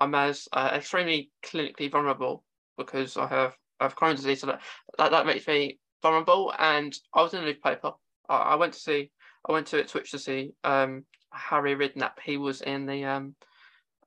I'm 0.00 0.14
as 0.14 0.48
uh, 0.52 0.70
extremely 0.74 1.30
clinically 1.44 1.90
vulnerable 1.90 2.44
because 2.76 3.16
I 3.16 3.26
have 3.28 3.54
I 3.80 3.84
have 3.84 3.96
Crohn's 3.96 4.16
disease, 4.16 4.40
so 4.40 4.48
that, 4.48 4.60
that 4.98 5.10
that 5.12 5.26
makes 5.26 5.46
me 5.46 5.78
vulnerable. 6.02 6.52
And 6.58 6.94
I 7.12 7.22
was 7.22 7.34
in 7.34 7.40
the 7.40 7.46
newspaper, 7.46 7.92
I, 8.28 8.36
I 8.36 8.54
went 8.56 8.72
to 8.74 8.80
see 8.80 9.10
I 9.48 9.52
went 9.52 9.66
to 9.68 9.80
Ipswich 9.80 10.10
to 10.10 10.18
see 10.18 10.52
um 10.64 11.04
Harry 11.32 11.76
Redknapp. 11.76 12.20
He 12.22 12.36
was 12.36 12.62
in 12.62 12.86
the 12.86 13.04
um 13.04 13.34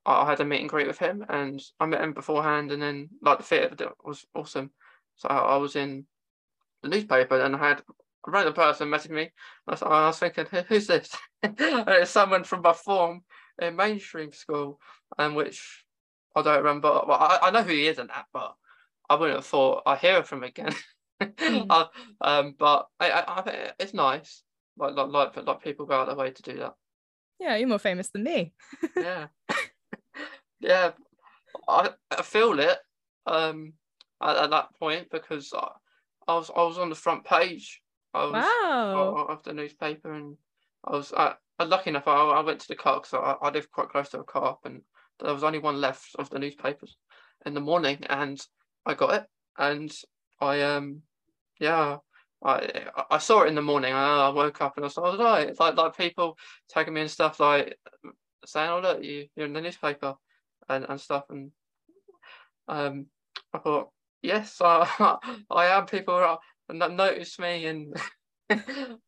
I 0.06 0.24
had 0.24 0.40
a 0.40 0.44
meet 0.44 0.60
and 0.60 0.70
greet 0.70 0.86
with 0.86 0.98
him 0.98 1.24
and 1.28 1.60
I 1.80 1.86
met 1.86 2.00
him 2.00 2.14
beforehand 2.14 2.72
and 2.72 2.80
then 2.80 3.10
like 3.20 3.38
the 3.38 3.44
theatre 3.44 3.90
was 4.02 4.24
awesome. 4.34 4.70
So 5.16 5.28
I 5.28 5.56
was 5.56 5.76
in 5.76 6.06
the 6.82 6.88
newspaper 6.88 7.38
and 7.40 7.54
I 7.54 7.68
had 7.68 7.82
a 8.26 8.30
random 8.30 8.54
person 8.54 8.90
message 8.90 9.10
me. 9.10 9.30
I 9.66 9.70
was, 9.70 9.82
I 9.82 10.06
was 10.06 10.18
thinking, 10.18 10.46
who's 10.68 10.86
this? 10.86 11.14
and 11.42 11.54
it's 11.58 12.10
someone 12.10 12.44
from 12.44 12.62
my 12.62 12.72
form 12.72 13.22
in 13.60 13.76
mainstream 13.76 14.32
school, 14.32 14.80
and 15.18 15.34
which 15.34 15.84
I 16.34 16.42
don't 16.42 16.58
remember. 16.58 16.88
Well, 17.06 17.18
I, 17.18 17.38
I 17.42 17.50
know 17.50 17.62
who 17.62 17.72
he 17.72 17.86
is 17.86 17.98
in 17.98 18.08
that, 18.08 18.26
but 18.32 18.54
I 19.08 19.14
wouldn't 19.14 19.38
have 19.38 19.46
thought 19.46 19.82
I 19.86 19.96
hear 19.96 20.22
from 20.22 20.38
him 20.38 20.44
again. 20.44 20.74
mm. 21.22 21.66
I, 21.70 21.86
um, 22.20 22.54
but 22.58 22.86
I, 23.00 23.10
I, 23.10 23.38
I 23.38 23.42
think 23.42 23.72
it's 23.78 23.94
nice. 23.94 24.42
Like, 24.76 24.94
like, 24.94 25.08
like, 25.08 25.46
like 25.46 25.62
people 25.62 25.86
go 25.86 25.94
out 25.94 26.08
of 26.08 26.16
their 26.16 26.24
way 26.24 26.30
to 26.30 26.42
do 26.42 26.58
that. 26.58 26.74
Yeah, 27.40 27.56
you're 27.56 27.68
more 27.68 27.78
famous 27.78 28.10
than 28.10 28.24
me. 28.24 28.52
yeah, 28.96 29.26
yeah. 30.60 30.90
I, 31.68 31.90
I 32.10 32.22
feel 32.22 32.58
it. 32.58 32.78
Um, 33.26 33.74
at, 34.22 34.36
at 34.36 34.50
that 34.50 34.74
point 34.78 35.08
because 35.10 35.52
I, 35.54 35.68
I, 36.26 36.34
was 36.34 36.50
I 36.54 36.62
was 36.62 36.78
on 36.78 36.88
the 36.88 36.94
front 36.94 37.24
page. 37.24 37.80
I 38.14 38.24
was 38.24 38.32
wow. 38.32 39.26
of 39.28 39.42
the 39.42 39.52
newspaper, 39.52 40.12
and 40.12 40.36
I 40.84 40.92
was 40.92 41.12
I, 41.12 41.34
I 41.58 41.64
lucky 41.64 41.90
enough. 41.90 42.08
I, 42.08 42.12
I 42.12 42.40
went 42.40 42.60
to 42.60 42.68
the 42.68 42.76
car 42.76 43.00
because 43.00 43.14
I, 43.14 43.36
I 43.46 43.50
live 43.50 43.70
quite 43.70 43.90
close 43.90 44.08
to 44.10 44.20
a 44.20 44.24
co-op, 44.24 44.64
and 44.64 44.82
there 45.20 45.32
was 45.32 45.44
only 45.44 45.58
one 45.58 45.80
left 45.80 46.16
of 46.18 46.30
the 46.30 46.38
newspapers 46.38 46.96
in 47.44 47.54
the 47.54 47.60
morning, 47.60 48.04
and 48.08 48.40
I 48.86 48.94
got 48.94 49.14
it, 49.14 49.26
and 49.56 49.92
I 50.40 50.62
um 50.62 51.02
yeah. 51.60 51.98
I 52.44 52.86
I 53.10 53.18
saw 53.18 53.42
it 53.42 53.48
in 53.48 53.56
the 53.56 53.62
morning. 53.62 53.92
I, 53.92 54.26
I 54.26 54.28
woke 54.28 54.62
up 54.62 54.76
and 54.76 54.84
I 54.84 54.86
was 54.86 54.96
like, 54.96 55.18
oh, 55.18 55.64
like 55.64 55.76
like 55.76 55.96
people 55.96 56.38
tagging 56.68 56.94
me 56.94 57.00
and 57.00 57.10
stuff, 57.10 57.40
like 57.40 57.76
saying, 58.46 58.70
"Oh 58.70 58.78
look, 58.78 59.02
you 59.02 59.26
you're 59.34 59.46
in 59.46 59.52
the 59.52 59.60
newspaper," 59.60 60.14
and, 60.68 60.86
and 60.88 61.00
stuff. 61.00 61.24
And 61.30 61.50
um, 62.68 63.06
I 63.52 63.58
thought, 63.58 63.90
yes, 64.22 64.60
I, 64.60 65.16
I 65.50 65.66
am. 65.66 65.86
People 65.86 66.14
are, 66.14 66.38
notice 66.70 67.38
me, 67.38 67.66
and 67.66 67.96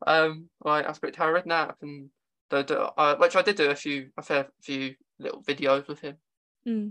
um, 0.06 0.48
like 0.64 0.86
I 0.88 0.92
spoke 0.92 1.12
to 1.12 1.18
Harry 1.20 1.42
Redknapp, 1.42 1.74
and 1.82 2.10
the, 2.50 2.62
the 2.62 2.80
uh, 2.80 3.16
which 3.16 3.36
I 3.36 3.42
did 3.42 3.56
do 3.56 3.70
a 3.70 3.74
few, 3.74 4.10
a 4.16 4.22
fair 4.22 4.48
few 4.62 4.94
little 5.18 5.42
videos 5.42 5.88
with 5.88 6.00
him, 6.00 6.16
mm. 6.66 6.90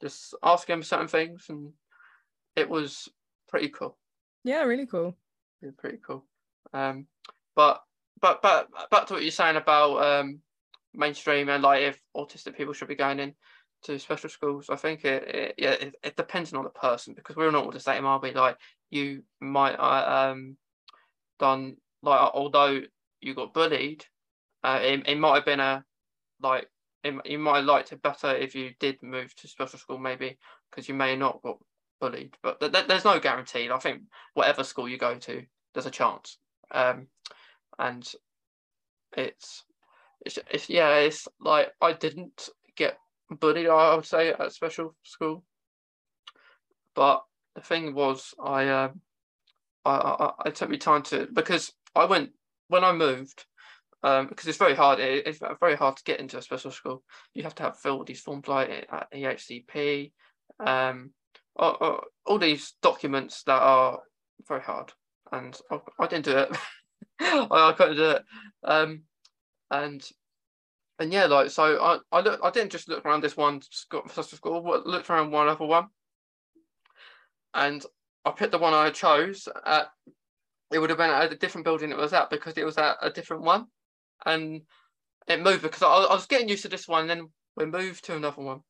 just 0.00 0.34
asking 0.42 0.74
him 0.74 0.82
certain 0.82 1.08
things, 1.08 1.46
and 1.48 1.72
it 2.54 2.68
was 2.68 3.08
pretty 3.48 3.68
cool. 3.68 3.96
Yeah, 4.44 4.62
really 4.62 4.86
cool. 4.86 5.16
Yeah, 5.62 5.70
pretty 5.76 5.98
cool. 6.06 6.24
Um, 6.72 7.06
but 7.54 7.82
but 8.20 8.42
but 8.42 8.68
back 8.90 9.06
to 9.06 9.14
what 9.14 9.22
you're 9.22 9.30
saying 9.30 9.56
about 9.56 10.02
um 10.02 10.40
mainstream 10.94 11.48
and 11.48 11.62
like 11.62 11.82
if 11.82 12.00
autistic 12.16 12.56
people 12.56 12.72
should 12.72 12.88
be 12.88 12.94
going 12.94 13.20
in 13.20 13.34
to 13.82 13.98
special 13.98 14.30
schools. 14.30 14.70
I 14.70 14.76
think 14.76 15.04
it, 15.04 15.22
it 15.28 15.54
yeah 15.58 15.72
it, 15.72 15.94
it, 16.02 16.16
depends 16.16 16.52
on 16.52 16.64
the 16.64 16.70
person 16.70 17.14
because 17.14 17.36
we're 17.36 17.50
not 17.50 17.64
all 17.64 17.70
the 17.70 17.80
same, 17.80 18.06
are 18.06 18.20
we? 18.20 18.32
Like 18.32 18.56
you 18.90 19.22
might 19.40 19.74
uh, 19.74 20.30
um 20.30 20.56
done 21.38 21.76
like 22.02 22.30
although 22.34 22.80
you 23.20 23.34
got 23.34 23.54
bullied, 23.54 24.04
uh, 24.62 24.78
it, 24.82 25.02
it 25.06 25.18
might 25.18 25.36
have 25.36 25.44
been 25.44 25.60
a 25.60 25.84
like 26.40 26.68
it, 27.04 27.14
you 27.24 27.38
might 27.38 27.56
have 27.56 27.64
liked 27.64 27.92
it 27.92 28.02
better 28.02 28.34
if 28.34 28.54
you 28.54 28.72
did 28.80 29.02
move 29.02 29.34
to 29.36 29.48
special 29.48 29.78
school 29.78 29.98
maybe 29.98 30.38
because 30.70 30.88
you 30.88 30.94
may 30.94 31.16
not 31.16 31.42
got 31.42 31.58
bullied, 32.00 32.36
but 32.42 32.60
th- 32.60 32.72
th- 32.72 32.86
there's 32.86 33.04
no 33.04 33.18
guarantee. 33.18 33.70
I 33.70 33.78
think 33.78 34.02
whatever 34.34 34.64
school 34.64 34.88
you 34.88 34.98
go 34.98 35.16
to, 35.16 35.42
there's 35.72 35.86
a 35.86 35.90
chance. 35.90 36.38
Um, 36.70 37.08
and 37.78 38.10
it's 39.16 39.64
it's, 40.24 40.38
it's 40.50 40.68
yeah, 40.68 40.96
it's 40.96 41.28
like 41.40 41.72
I 41.80 41.92
didn't 41.92 42.48
get 42.76 42.98
bullied, 43.30 43.68
I 43.68 43.94
would 43.94 44.04
say, 44.04 44.32
at 44.32 44.52
special 44.52 44.94
school. 45.02 45.44
But 46.94 47.22
the 47.56 47.62
thing 47.62 47.94
was, 47.94 48.34
I, 48.42 48.68
uh, 48.68 48.88
I, 49.84 49.90
I, 49.90 50.30
I 50.46 50.50
took 50.50 50.70
me 50.70 50.76
time 50.76 51.02
to 51.04 51.26
because 51.32 51.72
I 51.94 52.04
went 52.04 52.30
when 52.68 52.84
I 52.84 52.92
moved. 52.92 53.44
Um, 54.02 54.28
because 54.28 54.46
it's 54.46 54.58
very 54.58 54.74
hard. 54.74 55.00
It, 55.00 55.26
it's 55.26 55.40
very 55.58 55.74
hard 55.74 55.96
to 55.96 56.04
get 56.04 56.20
into 56.20 56.38
a 56.38 56.42
special 56.42 56.70
school. 56.70 57.02
You 57.34 57.42
have 57.42 57.56
to 57.56 57.64
have 57.64 57.78
filled 57.78 58.06
these 58.06 58.20
forms 58.20 58.46
like 58.46 58.86
at 58.92 59.10
EHCP, 59.12 60.12
um, 60.60 61.10
all, 61.56 62.04
all, 62.24 62.38
these 62.38 62.74
documents 62.82 63.42
that 63.44 63.60
are 63.60 63.98
very 64.46 64.60
hard, 64.60 64.92
and 65.32 65.58
I, 65.72 65.78
I 65.98 66.06
didn't 66.06 66.26
do 66.26 66.36
it. 66.36 66.56
I, 67.20 67.46
I 67.50 67.72
couldn't 67.72 67.96
do 67.96 68.10
it. 68.10 68.22
Um, 68.62 69.02
and 69.70 70.06
and 70.98 71.12
yeah, 71.12 71.26
like 71.26 71.50
so, 71.50 71.82
I 71.82 71.98
I 72.12 72.20
look, 72.20 72.38
I 72.44 72.50
didn't 72.50 72.72
just 72.72 72.88
look 72.88 73.04
around 73.04 73.22
this 73.22 73.36
one 73.36 73.60
school, 73.62 74.02
school, 74.08 74.60
but 74.60 74.86
looked 74.86 75.10
around 75.10 75.32
one 75.32 75.48
other 75.48 75.64
one, 75.64 75.86
and 77.56 77.84
I 78.24 78.30
picked 78.30 78.52
the 78.52 78.58
one 78.58 78.74
I 78.74 78.90
chose. 78.90 79.48
At, 79.64 79.88
it 80.72 80.78
would 80.78 80.90
have 80.90 80.98
been 80.98 81.10
at 81.10 81.32
a 81.32 81.36
different 81.36 81.64
building 81.64 81.90
it 81.90 81.96
was 81.96 82.12
at 82.12 82.30
because 82.30 82.56
it 82.56 82.64
was 82.64 82.76
at 82.76 82.96
a 83.02 83.10
different 83.10 83.42
one, 83.42 83.66
and 84.24 84.62
it 85.26 85.42
moved 85.42 85.62
because 85.62 85.82
I, 85.82 85.88
I 85.88 86.14
was 86.14 86.26
getting 86.26 86.48
used 86.48 86.62
to 86.62 86.68
this 86.68 86.86
one. 86.86 87.06
Then 87.06 87.30
we 87.56 87.64
moved 87.64 88.04
to 88.04 88.16
another 88.16 88.42
one, 88.42 88.60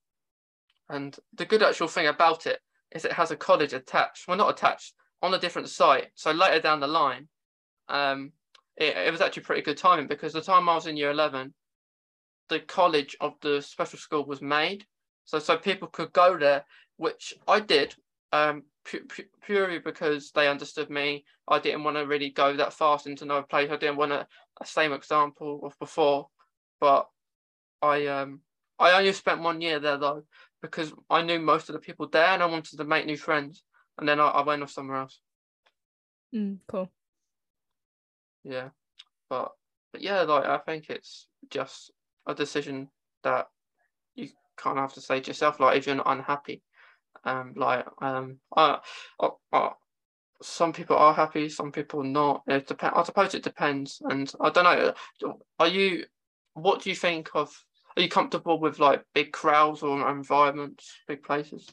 and 0.89 1.15
the 1.35 1.45
good 1.45 1.63
actual 1.63 1.89
thing 1.89 2.07
about 2.07 2.47
it 2.47 2.61
is 2.95 3.05
it 3.05 3.13
has 3.13 3.31
a 3.31 3.37
college 3.37 3.73
attached. 3.73 4.29
Well, 4.29 4.37
not 4.39 4.51
attached 4.51 4.95
on 5.21 5.35
a 5.35 5.39
different 5.39 5.69
site. 5.69 6.09
So 6.15 6.31
later 6.31 6.61
down 6.61 6.81
the 6.81 6.87
line, 6.87 7.29
um, 7.89 8.33
it, 8.77 8.97
it 8.97 9.11
was 9.11 9.21
actually 9.21 9.43
pretty 9.43 9.63
good 9.63 9.77
timing 9.77 10.07
because 10.07 10.33
the 10.33 10.41
time 10.41 10.69
I 10.69 10.75
was 10.75 10.87
in 10.87 10.97
year 10.97 11.11
eleven 11.11 11.53
the 12.49 12.61
college 12.61 13.17
of 13.21 13.35
the 13.41 13.61
special 13.61 13.99
school 13.99 14.25
was 14.25 14.41
made. 14.41 14.85
So 15.25 15.39
so 15.41 15.57
people 15.57 15.89
could 15.89 16.13
go 16.13 16.39
there, 16.39 16.65
which 16.97 17.35
I 17.49 17.59
did, 17.59 17.97
um, 18.33 18.63
purely 19.43 19.79
because 19.79 20.31
they 20.33 20.49
understood 20.49 20.91
me. 20.91 21.25
I 21.49 21.59
didn't 21.59 21.85
want 21.85 21.97
to 21.97 22.07
really 22.07 22.31
go 22.31 22.57
that 22.57 22.73
fast 22.73 23.07
into 23.07 23.25
another 23.25 23.47
place. 23.47 23.71
I 23.71 23.77
didn't 23.77 23.97
want 23.97 24.13
a, 24.13 24.27
a 24.61 24.67
same 24.67 24.93
example 24.93 25.61
of 25.65 25.79
before, 25.79 26.29
but 26.81 27.09
I 27.83 28.07
um 28.07 28.41
I 28.79 28.93
only 28.99 29.13
spent 29.13 29.41
one 29.41 29.61
year 29.61 29.79
there 29.81 29.99
though 29.99 30.25
because 30.63 30.93
I 31.09 31.23
knew 31.23 31.39
most 31.39 31.69
of 31.69 31.75
the 31.75 31.81
people 31.81 32.09
there 32.09 32.27
and 32.27 32.43
I 32.43 32.47
wanted 32.47 32.77
to 32.77 32.85
make 32.85 33.07
new 33.07 33.17
friends. 33.17 33.63
And 33.99 34.09
then 34.09 34.21
I, 34.21 34.29
I 34.29 34.43
went 34.43 34.63
off 34.63 34.71
somewhere 34.71 34.99
else. 34.99 35.21
Mm, 36.35 36.59
cool. 36.69 36.91
Yeah, 38.45 38.71
but 39.31 39.53
but 39.93 40.03
yeah, 40.03 40.23
like 40.23 40.45
I 40.45 40.59
think 40.59 40.91
it's 40.91 41.29
just 41.51 41.91
a 42.27 42.35
decision 42.35 42.89
that 43.23 43.47
you 44.15 44.29
kind 44.57 44.79
of 44.79 44.83
have 44.83 44.95
to 44.95 45.01
say 45.01 45.21
to 45.21 45.29
yourself, 45.29 45.61
like 45.61 45.79
if 45.79 45.87
you're 45.87 45.97
not 45.97 46.11
unhappy. 46.11 46.63
Um, 47.27 47.55
like 47.57 47.85
um, 48.01 48.39
uh, 48.57 48.79
uh, 49.21 49.31
uh, 49.53 49.71
some 50.43 50.73
people 50.73 50.97
are 50.97 51.13
happy, 51.13 51.49
some 51.49 51.73
people 51.73 52.03
not. 52.03 52.43
It 52.47 52.67
depends. 52.67 52.97
I 52.97 53.03
suppose 53.03 53.35
it 53.35 53.43
depends, 53.43 54.01
and 54.09 54.33
I 54.41 54.51
don't 54.51 54.65
know. 54.65 55.35
Are 55.59 55.69
you? 55.69 56.05
What 56.55 56.83
do 56.83 56.91
you 56.91 56.97
think 56.97 57.31
of? 57.35 57.53
Are 57.97 58.03
you 58.03 58.09
comfortable 58.09 58.61
with 58.61 58.79
like 58.79 59.03
big 59.15 59.33
crowds 59.33 59.83
or 59.83 60.09
environments, 60.09 60.91
big 61.09 61.23
places? 61.23 61.69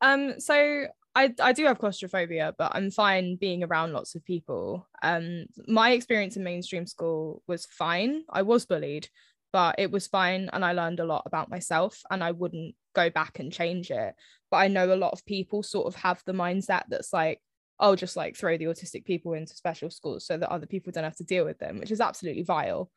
Um. 0.00 0.40
So 0.40 0.86
I, 1.14 1.34
I 1.42 1.52
do 1.52 1.64
have 1.66 1.78
claustrophobia, 1.78 2.54
but 2.56 2.72
I'm 2.74 2.90
fine 2.90 3.36
being 3.36 3.64
around 3.64 3.92
lots 3.92 4.14
of 4.14 4.24
people. 4.24 4.86
Um, 5.02 5.46
my 5.66 5.92
experience 5.92 6.36
in 6.36 6.44
mainstream 6.44 6.86
school 6.86 7.42
was 7.48 7.66
fine. 7.66 8.22
I 8.30 8.42
was 8.42 8.64
bullied, 8.64 9.08
but 9.52 9.76
it 9.78 9.90
was 9.90 10.06
fine 10.06 10.48
and 10.52 10.64
I 10.64 10.72
learned 10.72 11.00
a 11.00 11.04
lot 11.04 11.24
about 11.26 11.50
myself 11.50 12.00
and 12.10 12.22
I 12.22 12.30
wouldn't 12.30 12.76
go 12.94 13.10
back 13.10 13.40
and 13.40 13.52
change 13.52 13.90
it. 13.90 14.14
But 14.50 14.58
I 14.58 14.68
know 14.68 14.92
a 14.92 14.96
lot 14.96 15.12
of 15.12 15.24
people 15.24 15.62
sort 15.62 15.86
of 15.86 15.94
have 16.00 16.22
the 16.26 16.32
mindset 16.32 16.82
that's 16.88 17.12
like, 17.12 17.40
I'll 17.78 17.96
just 17.96 18.16
like 18.16 18.36
throw 18.36 18.56
the 18.58 18.66
autistic 18.66 19.04
people 19.04 19.32
into 19.32 19.54
special 19.54 19.90
schools 19.90 20.26
so 20.26 20.36
that 20.36 20.50
other 20.50 20.66
people 20.66 20.92
don't 20.92 21.04
have 21.04 21.16
to 21.16 21.24
deal 21.24 21.44
with 21.44 21.58
them, 21.58 21.78
which 21.78 21.90
is 21.90 22.00
absolutely 22.00 22.42
vile. 22.42 22.90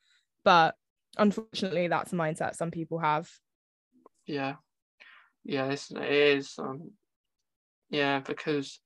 But 0.43 0.75
unfortunately, 1.17 1.87
that's 1.87 2.11
a 2.11 2.15
mindset 2.15 2.55
some 2.55 2.71
people 2.71 2.99
have. 2.99 3.29
Yeah. 4.25 4.55
Yeah, 5.45 5.67
it's, 5.67 5.91
it 5.91 6.03
is. 6.03 6.55
Um, 6.57 6.91
yeah, 7.89 8.19
because 8.19 8.79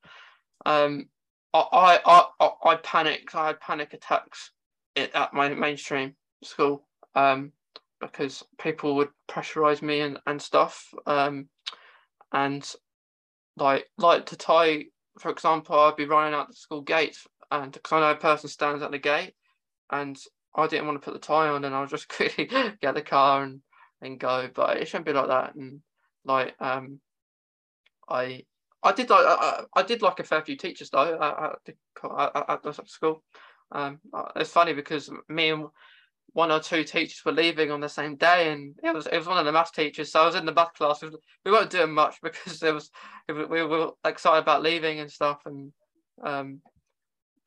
um, 0.65 1.08
I, 1.53 1.99
I, 2.06 2.25
I, 2.39 2.49
I 2.65 2.75
panicked. 2.75 3.34
I 3.34 3.47
had 3.47 3.60
panic 3.60 3.93
attacks 3.93 4.51
at 4.95 5.34
my 5.34 5.49
mainstream 5.49 6.15
school. 6.43 6.86
Um, 7.15 7.53
because 7.99 8.43
people 8.60 8.95
would 8.95 9.10
pressurize 9.27 9.82
me 9.82 10.01
and, 10.01 10.19
and 10.27 10.39
stuff. 10.39 10.93
Um, 11.08 11.49
and 12.31 12.69
like 13.55 13.89
like 13.97 14.27
to 14.27 14.35
tie, 14.35 14.85
for 15.19 15.31
example, 15.31 15.79
I'd 15.79 15.95
be 15.95 16.05
running 16.05 16.33
out 16.33 16.47
the 16.47 16.55
school 16.55 16.81
gate, 16.81 17.17
and 17.51 17.71
because 17.71 17.91
I 17.93 17.99
know 17.99 18.11
a 18.11 18.15
person 18.15 18.49
stands 18.49 18.83
at 18.83 18.91
the 18.91 18.99
gate, 18.99 19.33
and 19.91 20.17
I 20.55 20.67
didn't 20.67 20.87
want 20.87 21.01
to 21.01 21.05
put 21.05 21.13
the 21.13 21.25
tie 21.25 21.49
on, 21.49 21.65
and 21.65 21.75
I 21.75 21.79
will 21.79 21.87
just 21.87 22.09
quickly 22.15 22.45
get 22.45 22.93
the 22.93 23.01
car 23.01 23.43
and 23.43 23.61
and 24.01 24.19
go. 24.19 24.49
But 24.53 24.77
it 24.77 24.87
shouldn't 24.87 25.05
be 25.05 25.13
like 25.13 25.27
that. 25.27 25.55
And 25.55 25.81
like 26.25 26.55
um, 26.59 26.99
I 28.09 28.43
I 28.83 28.91
did 28.91 29.09
like 29.09 29.25
I, 29.25 29.63
I 29.75 29.83
did 29.83 30.01
like 30.01 30.19
a 30.19 30.23
fair 30.23 30.43
few 30.43 30.55
teachers 30.55 30.89
though 30.89 31.15
at, 31.21 31.43
at 31.43 31.59
the 31.65 32.09
at, 32.19 32.49
at 32.49 32.63
the 32.63 32.73
school. 32.85 33.23
Um, 33.71 33.99
uh, 34.13 34.31
it's 34.37 34.51
funny 34.51 34.73
because 34.73 35.09
me 35.27 35.49
and 35.49 35.65
one 36.33 36.51
or 36.51 36.59
two 36.59 36.83
teachers 36.83 37.23
were 37.25 37.31
leaving 37.31 37.71
on 37.71 37.79
the 37.79 37.89
same 37.89 38.15
day, 38.15 38.51
and 38.51 38.75
it 38.83 38.93
was 38.93 39.07
it 39.07 39.17
was 39.17 39.27
one 39.27 39.37
of 39.37 39.45
the 39.45 39.51
math 39.51 39.73
teachers. 39.73 40.11
So 40.11 40.21
I 40.21 40.25
was 40.25 40.35
in 40.35 40.45
the 40.45 40.53
math 40.53 40.73
class. 40.73 41.01
We 41.45 41.51
weren't 41.51 41.69
doing 41.69 41.91
much 41.93 42.17
because 42.23 42.59
there 42.59 42.73
was 42.73 42.91
we 43.27 43.63
were 43.63 43.91
excited 44.05 44.41
about 44.41 44.63
leaving 44.63 44.99
and 44.99 45.11
stuff. 45.11 45.41
And 45.45 45.71
um, 46.23 46.61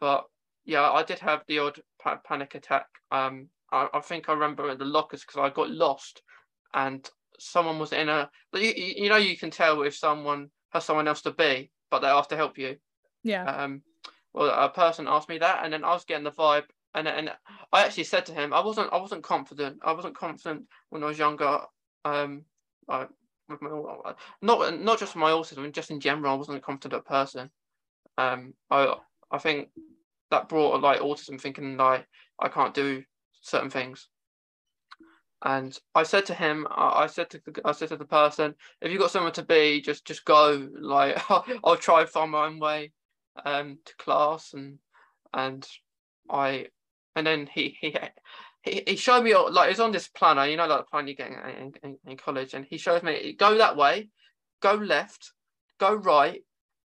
but 0.01 0.25
yeah, 0.65 0.91
I 0.91 1.03
did 1.03 1.19
have 1.21 1.43
the 1.47 1.61
odd 1.61 1.81
pa- 2.03 2.21
panic 2.25 2.55
attack. 2.55 2.87
Um, 3.11 3.49
I, 3.73 3.89
I 3.95 4.01
think 4.01 4.29
I 4.29 4.33
remember 4.33 4.71
in 4.71 4.79
the 4.79 4.85
lockers 4.85 5.23
because 5.23 5.41
I 5.41 5.55
got 5.55 5.71
lost, 5.71 6.23
and 6.75 7.09
someone 7.39 7.79
was 7.79 7.93
in 7.93 8.09
a. 8.09 8.31
You, 8.55 8.73
you 8.77 9.09
know, 9.09 9.17
you 9.17 9.37
can 9.37 9.51
tell 9.51 9.83
if 9.83 9.97
someone 9.97 10.51
has 10.71 10.85
someone 10.85 11.09
else 11.09 11.23
to 11.23 11.33
be, 11.33 11.71
but 11.91 12.01
they 12.01 12.09
ask 12.09 12.29
to 12.31 12.37
help 12.37 12.59
you. 12.59 12.77
Yeah. 13.23 13.45
Um, 13.45 13.83
well, 14.33 14.51
a 14.51 14.69
person 14.69 15.09
asked 15.09 15.29
me 15.29 15.39
that, 15.39 15.65
and 15.65 15.73
then 15.73 15.85
I 15.85 15.93
was 15.93 16.05
getting 16.05 16.25
the 16.25 16.31
vibe, 16.31 16.65
and 16.95 17.07
and 17.09 17.31
I 17.73 17.85
actually 17.85 18.05
said 18.05 18.27
to 18.27 18.35
him, 18.35 18.53
I 18.53 18.61
wasn't 18.61 18.93
I 18.93 18.99
wasn't 18.99 19.23
confident. 19.23 19.79
I 19.85 19.93
wasn't 19.93 20.17
confident 20.17 20.65
when 20.91 21.03
I 21.03 21.07
was 21.07 21.19
younger. 21.19 21.61
Um, 22.05 22.45
I, 22.89 23.07
with 23.49 23.63
my 23.63 23.71
not 24.43 24.81
not 24.81 24.99
just 24.99 25.17
my 25.17 25.31
autism, 25.31 25.73
just 25.73 25.91
in 25.91 26.01
general, 26.01 26.33
I 26.33 26.37
wasn't 26.37 26.59
a 26.59 26.63
confident 26.63 27.05
person. 27.05 27.51
Um, 28.19 28.55
I 28.71 28.95
I 29.31 29.39
think 29.39 29.69
that 30.31 30.49
brought 30.49 30.77
a 30.77 30.79
like 30.79 31.01
autism, 31.01 31.41
thinking 31.41 31.77
like 31.77 32.07
I 32.39 32.49
can't 32.49 32.75
do 32.75 33.03
certain 33.41 33.71
things. 33.71 34.09
And 35.43 35.77
I 35.95 36.03
said 36.03 36.27
to 36.27 36.35
him, 36.35 36.67
I 36.71 37.07
said 37.07 37.31
to 37.31 37.41
the, 37.47 37.63
I 37.65 37.73
said 37.73 37.89
to 37.89 37.97
the 37.97 38.05
person, 38.05 38.55
if 38.83 38.93
you've 38.93 39.01
got 39.01 39.11
somewhere 39.11 39.33
to 39.33 39.43
be, 39.43 39.81
just 39.81 40.05
just 40.05 40.25
go. 40.25 40.69
Like 40.81 41.31
I'll, 41.31 41.45
I'll 41.65 41.77
try 41.77 42.03
and 42.03 42.11
find 42.11 42.31
my 42.31 42.47
own 42.47 42.59
way 42.59 42.93
um, 43.45 43.79
to 43.87 43.97
class, 43.97 44.53
and 44.53 44.79
and 45.33 45.67
I 46.29 46.67
and 47.17 47.27
then 47.27 47.49
he 47.53 47.77
he 47.81 47.97
he, 48.63 48.83
he 48.87 48.97
showed 48.97 49.25
me 49.25 49.35
like 49.35 49.71
it's 49.71 49.81
on 49.81 49.93
this 49.93 50.09
planner, 50.09 50.47
you 50.47 50.57
know, 50.57 50.67
like 50.67 50.81
the 50.81 50.91
plan 50.91 51.09
you 51.09 51.17
get 51.17 51.31
in, 51.31 51.73
in, 51.83 51.97
in 52.07 52.17
college, 52.17 52.55
and 52.55 52.65
he 52.65 52.79
shows 52.79 53.03
me 53.03 53.35
go 53.39 53.57
that 53.59 53.77
way, 53.77 54.09
go 54.61 54.75
left, 54.75 55.33
go 55.79 55.95
right, 55.95 56.43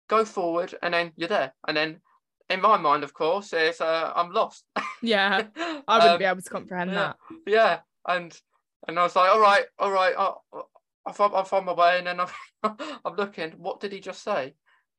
go 0.07 0.25
forward, 0.25 0.75
and 0.81 0.93
then 0.93 1.11
you're 1.15 1.29
there. 1.29 1.53
And 1.67 1.77
then 1.77 2.01
in 2.49 2.61
my 2.61 2.77
mind, 2.77 3.03
of 3.03 3.13
course, 3.13 3.53
it's 3.53 3.81
uh, 3.81 4.11
I'm 4.15 4.31
lost. 4.31 4.65
Yeah, 5.01 5.43
I 5.87 5.97
wouldn't 5.97 6.13
um, 6.13 6.19
be 6.19 6.25
able 6.25 6.41
to 6.41 6.49
comprehend 6.49 6.91
yeah, 6.91 6.95
that. 6.95 7.17
Yeah, 7.45 7.79
and 8.07 8.37
and 8.87 8.99
I 8.99 9.03
was 9.03 9.15
like, 9.15 9.29
all 9.29 9.39
right, 9.39 9.65
all 9.77 9.91
right, 9.91 10.13
I'll, 10.17 10.43
I'll, 11.05 11.13
find, 11.13 11.33
I'll 11.35 11.43
find 11.43 11.65
my 11.65 11.73
way, 11.73 11.99
and 11.99 12.07
then 12.07 12.19
I'm 12.63 12.75
I'm 13.05 13.15
looking. 13.15 13.51
What 13.51 13.79
did 13.79 13.91
he 13.91 13.99
just 13.99 14.23
say? 14.23 14.55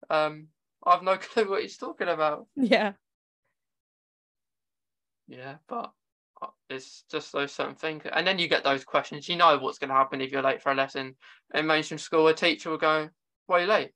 Um, 0.08 0.48
I've 0.86 1.02
no 1.02 1.16
clue 1.18 1.50
what 1.50 1.62
he's 1.62 1.76
talking 1.76 2.08
about. 2.08 2.46
Yeah. 2.56 2.92
Yeah, 5.30 5.54
but 5.68 5.92
uh, 6.42 6.48
it's 6.68 7.04
just 7.10 7.32
those 7.32 7.52
certain 7.52 7.76
things. 7.76 8.02
And 8.12 8.26
then 8.26 8.38
you 8.38 8.48
get 8.48 8.64
those 8.64 8.84
questions. 8.84 9.28
You 9.28 9.36
know 9.36 9.56
what's 9.58 9.78
going 9.78 9.90
to 9.90 9.94
happen 9.94 10.20
if 10.20 10.32
you're 10.32 10.42
late 10.42 10.60
for 10.60 10.72
a 10.72 10.74
lesson. 10.74 11.14
In 11.54 11.66
mainstream 11.66 11.98
school, 11.98 12.26
a 12.26 12.34
teacher 12.34 12.70
will 12.70 12.78
go, 12.78 13.08
Why 13.46 13.58
are 13.58 13.62
you 13.62 13.68
late? 13.68 13.90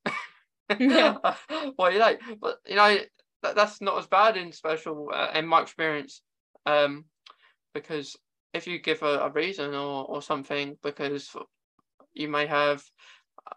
Yeah. 0.78 1.16
Why 1.76 1.88
are 1.88 1.92
you 1.92 1.98
late? 1.98 2.18
But, 2.40 2.58
you 2.66 2.76
know, 2.76 2.96
that, 3.42 3.56
that's 3.56 3.80
not 3.80 3.98
as 3.98 4.06
bad 4.06 4.36
in 4.36 4.52
special, 4.52 5.10
uh, 5.12 5.32
in 5.34 5.46
my 5.46 5.60
experience. 5.60 6.22
Um, 6.66 7.06
because 7.74 8.16
if 8.54 8.68
you 8.68 8.78
give 8.78 9.02
a, 9.02 9.18
a 9.18 9.30
reason 9.30 9.74
or, 9.74 10.04
or 10.04 10.22
something, 10.22 10.78
because 10.84 11.34
you 12.14 12.28
may 12.28 12.46
have 12.46 12.82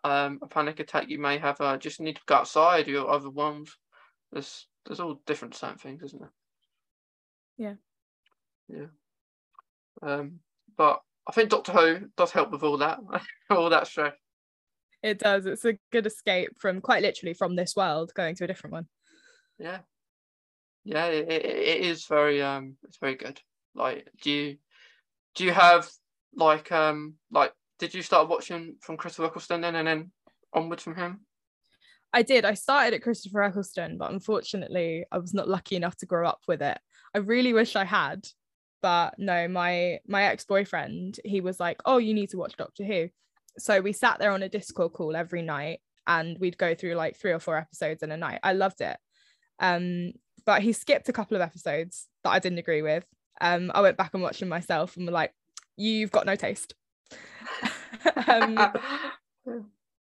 um, 0.04 0.40
a 0.42 0.48
panic 0.48 0.80
attack, 0.80 1.10
you 1.10 1.20
may 1.20 1.38
have 1.38 1.62
a, 1.62 1.78
just 1.78 2.02
need 2.02 2.16
to 2.16 2.22
go 2.26 2.36
outside, 2.36 2.88
you're 2.88 3.08
overwhelmed. 3.08 3.70
There's, 4.32 4.68
there's 4.86 5.00
all 5.00 5.22
different 5.28 5.54
certain 5.54 5.78
things, 5.78 6.02
isn't 6.02 6.20
there? 6.20 6.32
Yeah. 7.58 7.74
Yeah. 8.68 8.88
Um, 10.02 10.40
but 10.78 11.02
I 11.28 11.32
think 11.32 11.50
Doctor 11.50 11.72
Who 11.72 12.08
does 12.16 12.32
help 12.32 12.52
with 12.52 12.64
all 12.64 12.78
that, 12.78 13.00
all 13.50 13.70
that 13.70 13.88
stress. 13.88 14.14
It 15.04 15.20
does. 15.20 15.46
It's 15.46 15.66
a 15.66 15.78
good 15.92 16.06
escape 16.06 16.52
from 16.60 16.82
quite 16.82 17.04
literally 17.04 17.34
from 17.34 17.56
this 17.56 17.76
world 17.76 18.12
going 18.16 18.36
to 18.36 18.44
a 18.44 18.48
different 18.48 18.74
one. 18.74 18.88
Yeah. 19.60 19.80
Yeah, 20.84 21.08
it, 21.08 21.30
it, 21.30 21.46
it 21.46 21.82
is 21.82 22.06
very 22.06 22.42
um 22.42 22.78
it's 22.84 22.98
very 22.98 23.16
good. 23.16 23.40
Like 23.76 24.08
do 24.22 24.32
you 24.32 24.58
do 25.36 25.46
you 25.46 25.52
have 25.52 25.90
like 26.36 26.72
um 26.72 27.16
like 27.32 27.54
did 27.80 27.94
you 27.94 28.02
start 28.02 28.30
watching 28.30 28.76
from 28.82 28.98
Christopher 28.98 29.28
Eccleston 29.28 29.62
then 29.62 29.76
and 29.76 29.88
then 29.88 30.12
onwards 30.54 30.84
from 30.84 30.96
him? 30.96 31.22
I 32.14 32.24
did. 32.24 32.46
I 32.46 32.54
started 32.54 32.96
at 32.96 33.04
Christopher 33.04 33.44
Eccleston, 33.44 33.98
but 33.98 34.12
unfortunately 34.12 35.06
I 35.12 35.18
was 35.20 35.34
not 35.34 35.50
lucky 35.50 35.76
enough 35.76 35.98
to 35.98 36.06
grow 36.06 36.28
up 36.28 36.40
with 36.48 36.62
it. 36.62 36.80
I 37.14 37.20
really 37.20 37.54
wish 37.54 37.76
I 37.76 37.86
had, 37.86 38.28
but 38.82 39.16
no, 39.18 39.48
my 39.48 40.00
my 40.08 40.24
ex-boyfriend, 40.24 41.20
he 41.26 41.42
was 41.42 41.60
like, 41.60 41.82
"Oh, 41.86 41.98
you 41.98 42.14
need 42.14 42.30
to 42.32 42.38
watch 42.38 42.56
Doctor 42.58 42.84
Who." 42.84 43.10
So 43.58 43.82
we 43.82 43.94
sat 43.94 44.20
there 44.20 44.32
on 44.32 44.44
a 44.44 44.50
Discord 44.50 44.94
call 44.94 45.16
every 45.16 45.42
night 45.42 45.80
and 46.06 46.38
we'd 46.40 46.58
go 46.58 46.76
through 46.76 46.94
like 46.96 47.18
three 47.18 47.32
or 47.32 47.40
four 47.40 47.58
episodes 47.58 48.04
in 48.04 48.12
a 48.12 48.18
night. 48.18 48.40
I 48.44 48.54
loved 48.54 48.82
it. 48.82 48.98
Um, 49.60 50.14
but 50.46 50.62
he 50.62 50.72
skipped 50.74 51.10
a 51.10 51.14
couple 51.14 51.36
of 51.36 51.42
episodes 51.42 52.08
that 52.24 52.30
I 52.30 52.40
didn't 52.40 52.60
agree 52.60 52.82
with. 52.82 53.06
Um, 53.42 53.72
I 53.76 53.82
went 53.82 53.98
back 53.98 54.14
and 54.14 54.24
watched 54.24 54.40
them 54.40 54.50
myself 54.50 54.96
and 54.96 55.06
were 55.06 55.12
like, 55.12 55.34
"You've 55.76 56.12
got 56.12 56.26
no 56.26 56.36
taste." 56.36 56.74
um, 58.28 58.56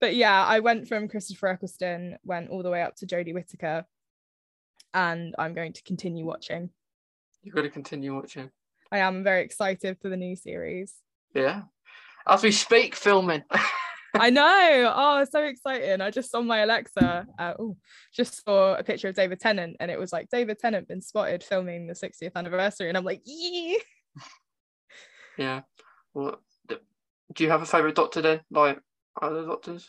but 0.01 0.15
yeah, 0.15 0.45
I 0.45 0.61
went 0.61 0.89
from 0.89 1.09
Christopher 1.09 1.49
Eccleston, 1.49 2.19
went 2.25 2.51
all 2.51 2.63
the 2.63 2.71
way 2.71 2.83
up 2.83 2.97
to 2.97 3.07
Jodie 3.07 3.35
Whittaker, 3.35 3.85
and 4.95 5.35
I'm 5.39 5.55
going 5.55 5.73
to 5.73 5.83
continue 5.83 6.25
watching. 6.25 6.71
You've 7.47 7.55
got 7.55 7.63
to 7.63 7.71
continue 7.71 8.13
watching. 8.13 8.51
I 8.91 8.99
am 8.99 9.23
very 9.23 9.43
excited 9.43 9.99
for 10.03 10.09
the 10.09 10.17
new 10.17 10.35
series. 10.35 10.93
Yeah. 11.33 11.63
As 12.27 12.43
we 12.43 12.51
speak, 12.51 12.97
filming. 12.97 13.45
I 14.15 14.31
know. 14.31 14.93
Oh, 14.93 15.25
so 15.31 15.45
exciting. 15.45 16.01
I 16.01 16.11
just 16.11 16.33
saw 16.33 16.41
my 16.41 16.59
Alexa, 16.59 17.25
uh, 17.39 17.55
oh, 17.57 17.77
just 18.13 18.45
saw 18.45 18.75
a 18.75 18.83
picture 18.83 19.07
of 19.07 19.15
David 19.15 19.39
Tennant 19.39 19.77
and 19.79 19.93
it 19.93 19.99
was 19.99 20.13
like 20.13 20.29
David 20.29 20.59
Tennant 20.59 20.89
been 20.89 21.01
spotted 21.01 21.45
filming 21.45 21.87
the 21.87 21.95
60th 21.95 22.35
anniversary. 22.35 22.89
And 22.89 22.99
I'm 22.99 23.05
like, 23.05 23.23
yeah. 23.25 23.79
Yeah. 25.39 25.61
Well, 26.15 26.41
do 26.69 27.45
you 27.45 27.51
have 27.51 27.63
a 27.63 27.67
favourite 27.67 27.95
doctor 27.95 28.23
then? 28.23 28.41
Like 28.51 28.81
other 29.23 29.47
doctors? 29.47 29.89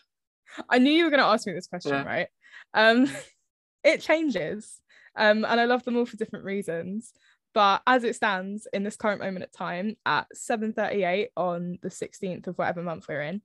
I 0.69 0.77
knew 0.77 0.91
you 0.91 1.05
were 1.05 1.09
going 1.09 1.21
to 1.21 1.25
ask 1.25 1.47
me 1.47 1.53
this 1.53 1.65
question, 1.65 1.93
yeah. 1.93 2.03
right? 2.03 2.27
Um, 2.75 3.09
it 3.83 4.01
changes. 4.01 4.79
Um, 5.15 5.43
and 5.45 5.59
I 5.59 5.65
love 5.65 5.83
them 5.83 5.97
all 5.97 6.05
for 6.05 6.17
different 6.17 6.45
reasons. 6.45 7.11
But 7.57 7.81
as 7.87 8.03
it 8.03 8.15
stands 8.15 8.67
in 8.71 8.83
this 8.83 8.95
current 8.95 9.19
moment 9.19 9.43
of 9.43 9.51
time 9.51 9.97
at 10.05 10.27
7:38 10.35 11.29
on 11.35 11.79
the 11.81 11.89
16th 11.89 12.45
of 12.45 12.55
whatever 12.55 12.83
month 12.83 13.07
we're 13.09 13.23
in, 13.23 13.41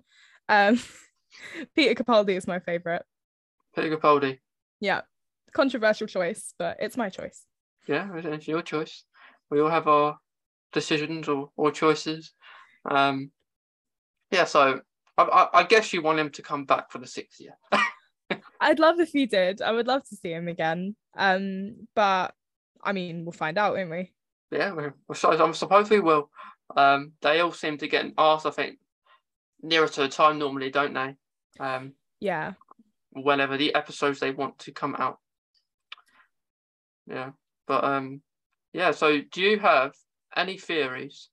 um, 0.51 0.79
Peter 1.75 1.95
Capaldi 1.95 2.37
is 2.37 2.47
my 2.47 2.59
favourite. 2.59 3.01
Peter 3.75 3.97
Capaldi. 3.97 4.41
Yeah, 4.81 5.01
controversial 5.55 6.07
choice, 6.07 6.53
but 6.59 6.77
it's 6.79 6.99
my 6.99 7.09
choice. 7.09 7.47
Yeah, 7.89 8.11
it's 8.15 8.47
your 8.47 8.61
choice. 8.61 9.05
We 9.51 9.63
all 9.63 9.71
have 9.71 9.89
our 9.89 10.19
decisions 10.75 11.27
or, 11.27 11.49
or 11.57 11.73
choices. 11.73 12.35
Um, 12.85 13.31
yeah, 14.31 14.45
so 14.45 14.83
I, 15.17 15.23
I, 15.23 15.61
I 15.61 15.63
guess 15.63 15.95
you 15.95 16.03
want 16.03 16.19
him 16.19 16.29
to 16.33 16.43
come 16.43 16.67
back 16.67 16.91
for 16.91 16.99
the 16.99 17.07
sixth 17.07 17.41
year. 17.41 17.57
I'd 18.61 18.79
love 18.79 19.01
if 19.01 19.13
he 19.13 19.25
did. 19.25 19.63
I 19.63 19.73
would 19.73 19.87
love 19.87 20.07
to 20.11 20.17
see 20.17 20.33
him 20.35 20.49
again. 20.49 20.97
Um, 21.17 21.89
but 21.95 22.35
I 22.83 22.93
mean, 22.93 23.25
we'll 23.25 23.33
find 23.33 23.59
out, 23.59 23.75
won't 23.75 23.91
we? 23.91 24.13
Yeah, 24.51 24.73
we're, 24.73 24.95
I'm 25.25 25.55
supposed 25.55 25.91
we 25.91 26.01
will. 26.01 26.31
Um, 26.77 27.13
they 27.23 27.41
all 27.41 27.53
seem 27.53 27.79
to 27.79 27.89
get 27.89 28.07
asked, 28.19 28.47
I 28.47 28.51
think, 28.51 28.79
nearer 29.63 29.89
to 29.89 30.01
the 30.03 30.09
time 30.09 30.39
normally, 30.39 30.71
don't 30.71 30.95
they? 30.95 31.17
Um, 31.61 31.93
yeah. 32.21 32.53
Whenever 33.13 33.57
the 33.57 33.75
episodes 33.75 34.21
they 34.21 34.31
want 34.31 34.59
to 34.61 34.73
come 34.73 34.95
out. 34.99 35.19
Yeah, 37.07 37.31
but 37.67 37.85
um, 37.85 38.23
yeah. 38.73 38.93
So, 38.93 39.21
do 39.21 39.43
you 39.43 39.59
have 39.59 39.93
any 40.37 40.57
theories? 40.57 41.29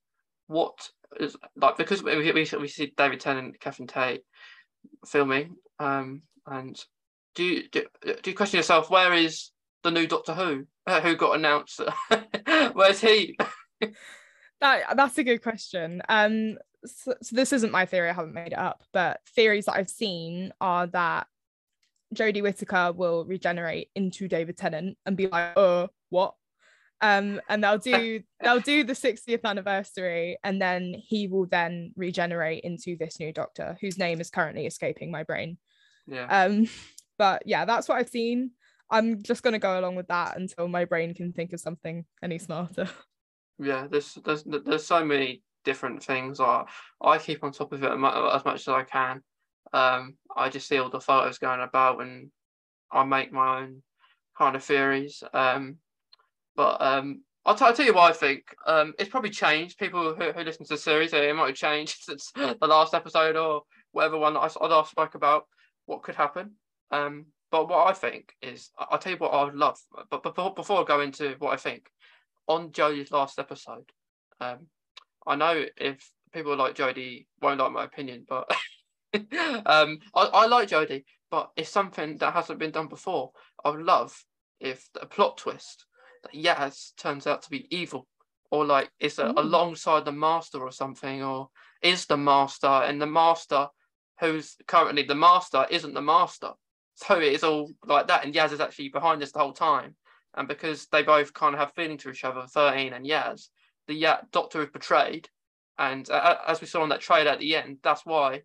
What 0.48 0.90
is 1.20 1.38
like 1.56 1.78
because 1.78 2.04
we 2.04 2.32
we, 2.34 2.48
we 2.60 2.68
see 2.68 2.94
David 2.98 3.20
Tennant, 3.20 3.48
and 3.48 3.60
Catherine 3.60 3.88
Tate 3.88 4.24
filming, 5.06 5.56
um, 5.80 6.24
and 6.48 6.78
do 7.36 7.44
you 7.44 7.70
do, 7.70 7.86
do 8.04 8.32
you 8.32 8.36
question 8.36 8.58
yourself 8.58 8.90
where 8.90 9.14
is 9.14 9.52
the 9.84 9.92
new 9.92 10.08
Doctor 10.08 10.34
Who? 10.34 10.66
Uh, 10.86 11.02
who 11.02 11.16
got 11.16 11.36
announced? 11.36 11.82
Where's 12.74 13.02
he? 13.02 13.38
that 14.62 14.96
that's 14.96 15.18
a 15.18 15.24
good 15.24 15.42
question. 15.42 16.02
Um, 16.10 16.58
so, 16.86 17.14
so, 17.22 17.36
this 17.36 17.54
isn't 17.54 17.72
my 17.72 17.86
theory. 17.86 18.10
I 18.10 18.14
haven't 18.14 18.34
made 18.34 18.54
it 18.54 18.58
up, 18.58 18.84
but 18.94 19.20
theories 19.36 19.66
that 19.66 19.76
I've 19.76 19.90
seen 19.90 20.52
are 20.62 20.88
that 20.88 21.28
Jodie 22.16 22.42
Whittaker 22.42 22.94
will 22.94 23.26
regenerate 23.26 23.90
into 23.96 24.28
David 24.28 24.58
Tennant 24.58 24.98
and 25.06 25.18
be 25.18 25.28
like, 25.28 25.58
"Oh, 25.58 25.90
what?" 26.10 26.36
Um, 27.02 27.40
and 27.48 27.64
they'll 27.64 27.78
do 27.78 28.22
they'll 28.42 28.60
do 28.60 28.84
the 28.84 28.94
60th 28.94 29.44
anniversary, 29.44 30.38
and 30.44 30.62
then 30.62 30.94
he 30.98 31.28
will 31.28 31.46
then 31.46 31.94
regenerate 31.96 32.64
into 32.64 32.98
this 32.98 33.20
new 33.20 33.32
Doctor, 33.32 33.78
whose 33.82 33.98
name 33.98 34.22
is 34.22 34.30
currently 34.30 34.66
escaping 34.66 35.12
my 35.12 35.24
brain. 35.24 35.58
Yeah. 36.08 36.26
Um, 36.26 36.68
but 37.18 37.44
yeah, 37.46 37.66
that's 37.66 37.88
what 37.88 37.98
I've 37.98 38.10
seen. 38.10 38.52
I'm 38.92 39.22
just 39.22 39.44
gonna 39.44 39.60
go 39.60 39.80
along 39.80 39.96
with 39.96 40.08
that 40.08 40.38
until 40.38 40.68
my 40.68 40.86
brain 40.86 41.14
can 41.14 41.34
think 41.34 41.54
of 41.54 41.60
something 41.60 42.06
any 42.24 42.40
smarter. 42.40 42.90
Yeah, 43.62 43.88
there's 43.92 44.14
there's 44.24 44.46
there's 44.46 44.86
so 44.86 45.04
many 45.04 45.44
different 45.66 46.02
things. 46.02 46.40
I 46.40 46.64
I 47.02 47.18
keep 47.18 47.44
on 47.44 47.52
top 47.52 47.74
of 47.74 47.84
it 47.84 47.92
as 47.92 48.46
much 48.46 48.62
as 48.62 48.68
I 48.70 48.84
can. 48.84 49.22
Um, 49.74 50.16
I 50.36 50.48
just 50.48 50.68
see 50.70 50.78
all 50.78 50.90
the 50.90 51.02
photos 51.02 51.40
going 51.40 51.60
about 51.60 52.02
and 52.02 52.32
I 52.90 53.04
make 53.04 53.32
my 53.32 53.60
own 53.60 53.84
kind 54.38 54.56
of 54.56 54.64
theories. 54.64 55.22
Um, 55.34 55.78
but 56.56 56.82
um, 56.82 57.24
I'll, 57.46 57.56
t- 57.56 57.66
I'll 57.66 57.74
tell 57.74 57.86
you 57.86 57.94
what 57.94 58.10
I 58.10 58.14
think. 58.14 58.44
Um, 58.66 58.94
it's 58.98 59.10
probably 59.10 59.30
changed. 59.30 59.78
People 59.78 60.16
who, 60.16 60.32
who 60.32 60.44
listen 60.44 60.66
to 60.66 60.74
the 60.74 60.78
series, 60.78 61.14
it 61.14 61.36
might 61.36 61.48
have 61.48 61.56
changed 61.56 61.98
since 62.02 62.32
the 62.32 62.56
last 62.62 62.94
episode 62.94 63.36
or 63.36 63.64
whatever 63.92 64.18
one 64.18 64.38
I, 64.38 64.50
I 64.60 64.68
last 64.68 64.92
spoke 64.92 65.16
about. 65.16 65.46
What 65.86 66.04
could 66.04 66.16
happen? 66.16 66.56
Um, 66.92 67.28
but 67.52 67.70
what 67.70 67.88
I 67.88 67.94
think 67.94 68.34
is, 68.42 68.70
I'll 68.78 69.00
tell 69.00 69.14
you 69.14 69.18
what 69.18 69.34
I 69.34 69.44
would 69.44 69.56
love. 69.56 69.80
But 70.10 70.24
before, 70.24 70.54
before 70.54 70.82
I 70.82 70.84
go 70.84 71.02
into 71.02 71.36
what 71.40 71.54
I 71.54 71.58
think, 71.58 71.90
on 72.48 72.72
Jodie's 72.72 73.12
last 73.12 73.40
episode, 73.40 73.92
um, 74.40 74.68
I 75.26 75.36
know 75.36 75.66
if 75.78 76.10
people 76.34 76.56
like 76.56 76.76
Jodie 76.76 77.26
won't 77.42 77.60
like 77.60 77.72
my 77.72 77.84
opinion, 77.84 78.26
but 78.28 78.52
um, 79.14 80.00
I, 80.16 80.22
I 80.22 80.46
like 80.48 80.70
Jodie, 80.70 81.04
but 81.32 81.52
it's 81.56 81.70
something 81.70 82.18
that 82.18 82.34
hasn't 82.34 82.60
been 82.60 82.72
done 82.72 82.88
before. 82.88 83.32
I 83.64 83.70
would 83.70 83.84
love 83.84 84.24
if 84.60 84.88
a 85.02 85.06
plot 85.06 85.38
twist 85.38 85.86
that 86.24 86.34
Yaz 86.34 86.96
turns 86.98 87.28
out 87.28 87.42
to 87.44 87.50
be 87.50 87.68
evil, 87.76 88.08
or 88.52 88.66
like 88.66 88.90
is 89.00 89.20
a, 89.20 89.34
alongside 89.38 90.06
the 90.06 90.12
master 90.12 90.60
or 90.60 90.72
something, 90.72 91.24
or 91.24 91.50
is 91.82 92.06
the 92.06 92.18
master 92.18 92.68
and 92.68 93.02
the 93.02 93.08
master 93.08 93.68
who's 94.20 94.56
currently 94.68 95.04
the 95.04 95.16
master 95.16 95.66
isn't 95.70 95.94
the 95.94 96.02
master. 96.02 96.52
So 97.06 97.18
it 97.18 97.34
is 97.34 97.46
all 97.46 97.72
like 97.86 98.08
that, 98.08 98.26
and 98.26 98.34
Yaz 98.34 98.52
is 98.52 98.60
actually 98.60 98.90
behind 98.90 99.22
this 99.22 99.32
the 99.32 99.40
whole 99.40 99.54
time. 99.54 99.96
And 100.36 100.48
because 100.50 100.88
they 100.88 101.02
both 101.02 101.34
kind 101.34 101.56
of 101.56 101.60
have 101.60 101.74
feelings 101.74 102.04
to 102.04 102.10
each 102.10 102.26
other, 102.26 102.46
13 102.46 102.92
and 102.92 103.06
Yaz, 103.06 103.48
the 103.88 103.94
yeah, 103.94 104.18
doctor 104.32 104.62
is 104.62 104.70
betrayed. 104.70 105.30
And 105.78 106.10
uh, 106.10 106.36
as 106.46 106.60
we 106.60 106.68
saw 106.68 106.82
on 106.82 106.90
that 106.90 107.00
trailer 107.00 107.32
at 107.32 107.40
the 107.40 107.56
end, 107.56 107.78
that's 107.82 108.06
why 108.06 108.42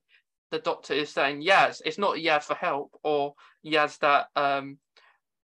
the 0.52 0.60
doctor 0.60 0.94
is 0.94 1.10
saying 1.10 1.42
Yaz. 1.42 1.82
It's 1.84 1.98
not 1.98 2.16
Yaz 2.16 2.44
for 2.44 2.54
help 2.54 2.96
or 3.02 3.34
Yaz 3.66 3.98
that 3.98 4.28
um 4.36 4.78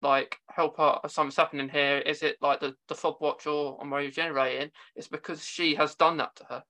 like 0.02 0.38
help 0.50 0.78
her 0.78 1.00
something's 1.08 1.36
happening 1.36 1.70
here. 1.70 2.00
Is 2.00 2.24
it 2.24 2.38
like 2.42 2.60
the, 2.60 2.76
the 2.88 2.96
fob 2.96 3.18
watch 3.22 3.46
or 3.46 3.80
on 3.80 3.92
regenerating? 3.92 4.72
It's 4.96 5.08
because 5.08 5.44
she 5.44 5.76
has 5.76 5.96
done 5.96 6.18
that 6.18 6.36
to 6.38 6.44
her. 6.46 6.64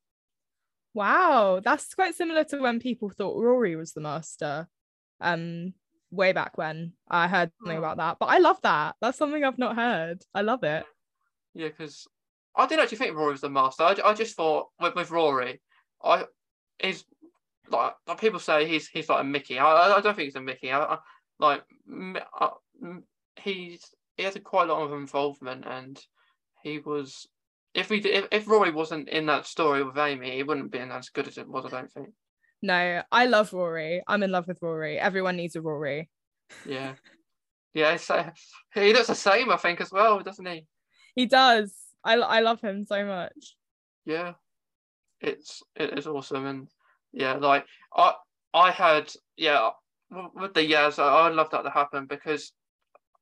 Wow, 0.93 1.62
that's 1.63 1.93
quite 1.93 2.15
similar 2.15 2.43
to 2.45 2.60
when 2.60 2.80
people 2.80 3.10
thought 3.10 3.41
Rory 3.41 3.76
was 3.78 3.93
the 3.93 4.02
master. 4.02 4.67
Um 5.21 5.74
way 6.15 6.32
back 6.32 6.58
when 6.58 6.93
I 7.10 7.28
heard 7.28 7.51
something 7.60 7.78
oh. 7.78 7.80
about 7.80 7.97
that. 7.97 8.17
But 8.19 8.28
I 8.28 8.38
love 8.38 8.58
that. 8.63 8.95
That's 9.01 9.17
something 9.17 9.43
I've 9.43 9.58
not 9.58 9.75
heard. 9.75 10.23
I 10.34 10.41
love 10.41 10.63
it. 10.63 10.86
Yeah, 11.54 11.69
because 11.69 12.08
I 12.56 12.67
didn't 12.67 12.84
actually 12.84 12.97
think 12.99 13.15
Rory 13.15 13.32
was 13.32 13.41
the 13.41 13.49
master. 13.49 13.84
I, 13.84 13.95
I 14.04 14.13
just 14.13 14.36
thought 14.36 14.67
with, 14.80 14.95
with 14.95 15.12
Rory, 15.12 15.62
I 16.04 16.25
is 16.80 17.04
like, 17.69 17.93
like 18.08 18.19
people 18.19 18.39
say 18.39 18.67
he's 18.67 18.88
he's 18.88 19.10
like 19.10 19.21
a 19.21 19.23
Mickey. 19.23 19.60
I 19.60 19.97
I 19.97 20.01
don't 20.01 20.15
think 20.15 20.25
he's 20.25 20.36
a 20.36 20.41
Mickey. 20.41 20.71
I, 20.71 20.80
I 20.80 20.97
like 21.39 21.63
I, 22.39 22.45
uh, 22.45 22.49
he's 23.38 23.82
he 24.17 24.23
has 24.23 24.36
a 24.36 24.39
quite 24.39 24.69
a 24.69 24.73
lot 24.73 24.84
of 24.84 24.93
involvement, 24.93 25.65
and 25.65 25.99
he 26.63 26.80
was. 26.80 27.28
If 27.73 27.89
we 27.89 27.97
if, 27.99 28.28
if 28.32 28.47
Rory 28.47 28.71
wasn't 28.71 29.10
in 29.10 29.25
that 29.25 29.45
story 29.45 29.84
with 29.84 29.97
Amy, 29.97 30.32
he 30.32 30.43
wouldn't 30.43 30.65
have 30.65 30.71
been 30.71 30.91
as 30.91 31.10
good 31.10 31.28
as 31.28 31.38
it 31.38 31.47
was. 31.47 31.65
I 31.65 31.69
don't 31.69 31.91
think. 31.91 32.10
No, 32.61 33.01
I 33.11 33.25
love 33.25 33.53
Rory. 33.53 34.03
I'm 34.07 34.23
in 34.23 34.31
love 34.31 34.47
with 34.47 34.61
Rory. 34.61 34.99
Everyone 34.99 35.35
needs 35.35 35.55
a 35.55 35.61
Rory. 35.61 36.09
Yeah, 36.65 36.93
yeah. 37.73 37.97
So 37.97 38.31
he 38.73 38.93
looks 38.93 39.07
the 39.07 39.15
same, 39.15 39.51
I 39.51 39.57
think, 39.57 39.81
as 39.81 39.91
well, 39.91 40.19
doesn't 40.19 40.45
he? 40.45 40.65
He 41.15 41.25
does. 41.25 41.73
I 42.03 42.15
I 42.15 42.39
love 42.41 42.61
him 42.61 42.85
so 42.85 43.05
much. 43.05 43.55
Yeah, 44.05 44.33
it's 45.21 45.63
it 45.75 45.97
is 45.97 46.07
awesome, 46.07 46.45
and 46.45 46.67
yeah, 47.11 47.33
like 47.33 47.65
I 47.95 48.13
I 48.53 48.71
had 48.71 49.11
yeah 49.37 49.71
with 50.11 50.53
the 50.53 50.65
years 50.65 50.99
I, 50.99 51.27
would 51.27 51.35
love 51.35 51.49
that 51.51 51.63
to 51.63 51.69
happen 51.69 52.05
because 52.05 52.53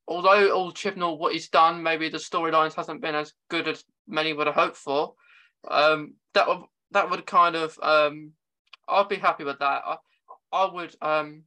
although 0.08 0.52
all 0.52 0.72
Chibnall 0.72 1.18
what 1.18 1.34
he's 1.34 1.50
done, 1.50 1.82
maybe 1.82 2.10
the 2.10 2.18
storylines 2.18 2.76
hasn't 2.76 3.02
been 3.02 3.16
as 3.16 3.34
good 3.50 3.68
as 3.68 3.84
many 4.08 4.34
would 4.34 4.48
have 4.48 4.56
hoped 4.56 4.78
for. 4.78 5.14
Um, 5.70 6.16
that 6.34 6.48
would 6.48 6.60
that 6.92 7.10
would 7.10 7.26
kind 7.26 7.56
of 7.56 7.78
um, 7.82 8.32
I'd 8.88 9.10
be 9.10 9.16
happy 9.18 9.44
with 9.44 9.60
that. 9.60 9.84
I, 9.86 9.98
I 10.52 10.72
would 10.72 10.96
um, 11.02 11.44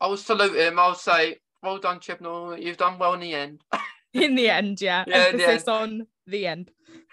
I 0.00 0.06
would 0.06 0.18
salute 0.18 0.56
him. 0.56 0.78
I 0.78 0.88
would 0.88 0.96
say, 0.96 1.38
well 1.62 1.78
done, 1.78 2.00
Chibnall. 2.00 2.60
You've 2.60 2.76
done 2.76 2.98
well 2.98 3.14
in 3.14 3.20
the 3.20 3.34
end. 3.34 3.62
in 4.14 4.34
the 4.34 4.50
end, 4.50 4.80
yeah. 4.80 5.04
yeah 5.06 5.28
Emphasis 5.28 5.64
the 5.64 5.72
on 5.72 6.06
the 6.26 6.46
end. 6.46 6.70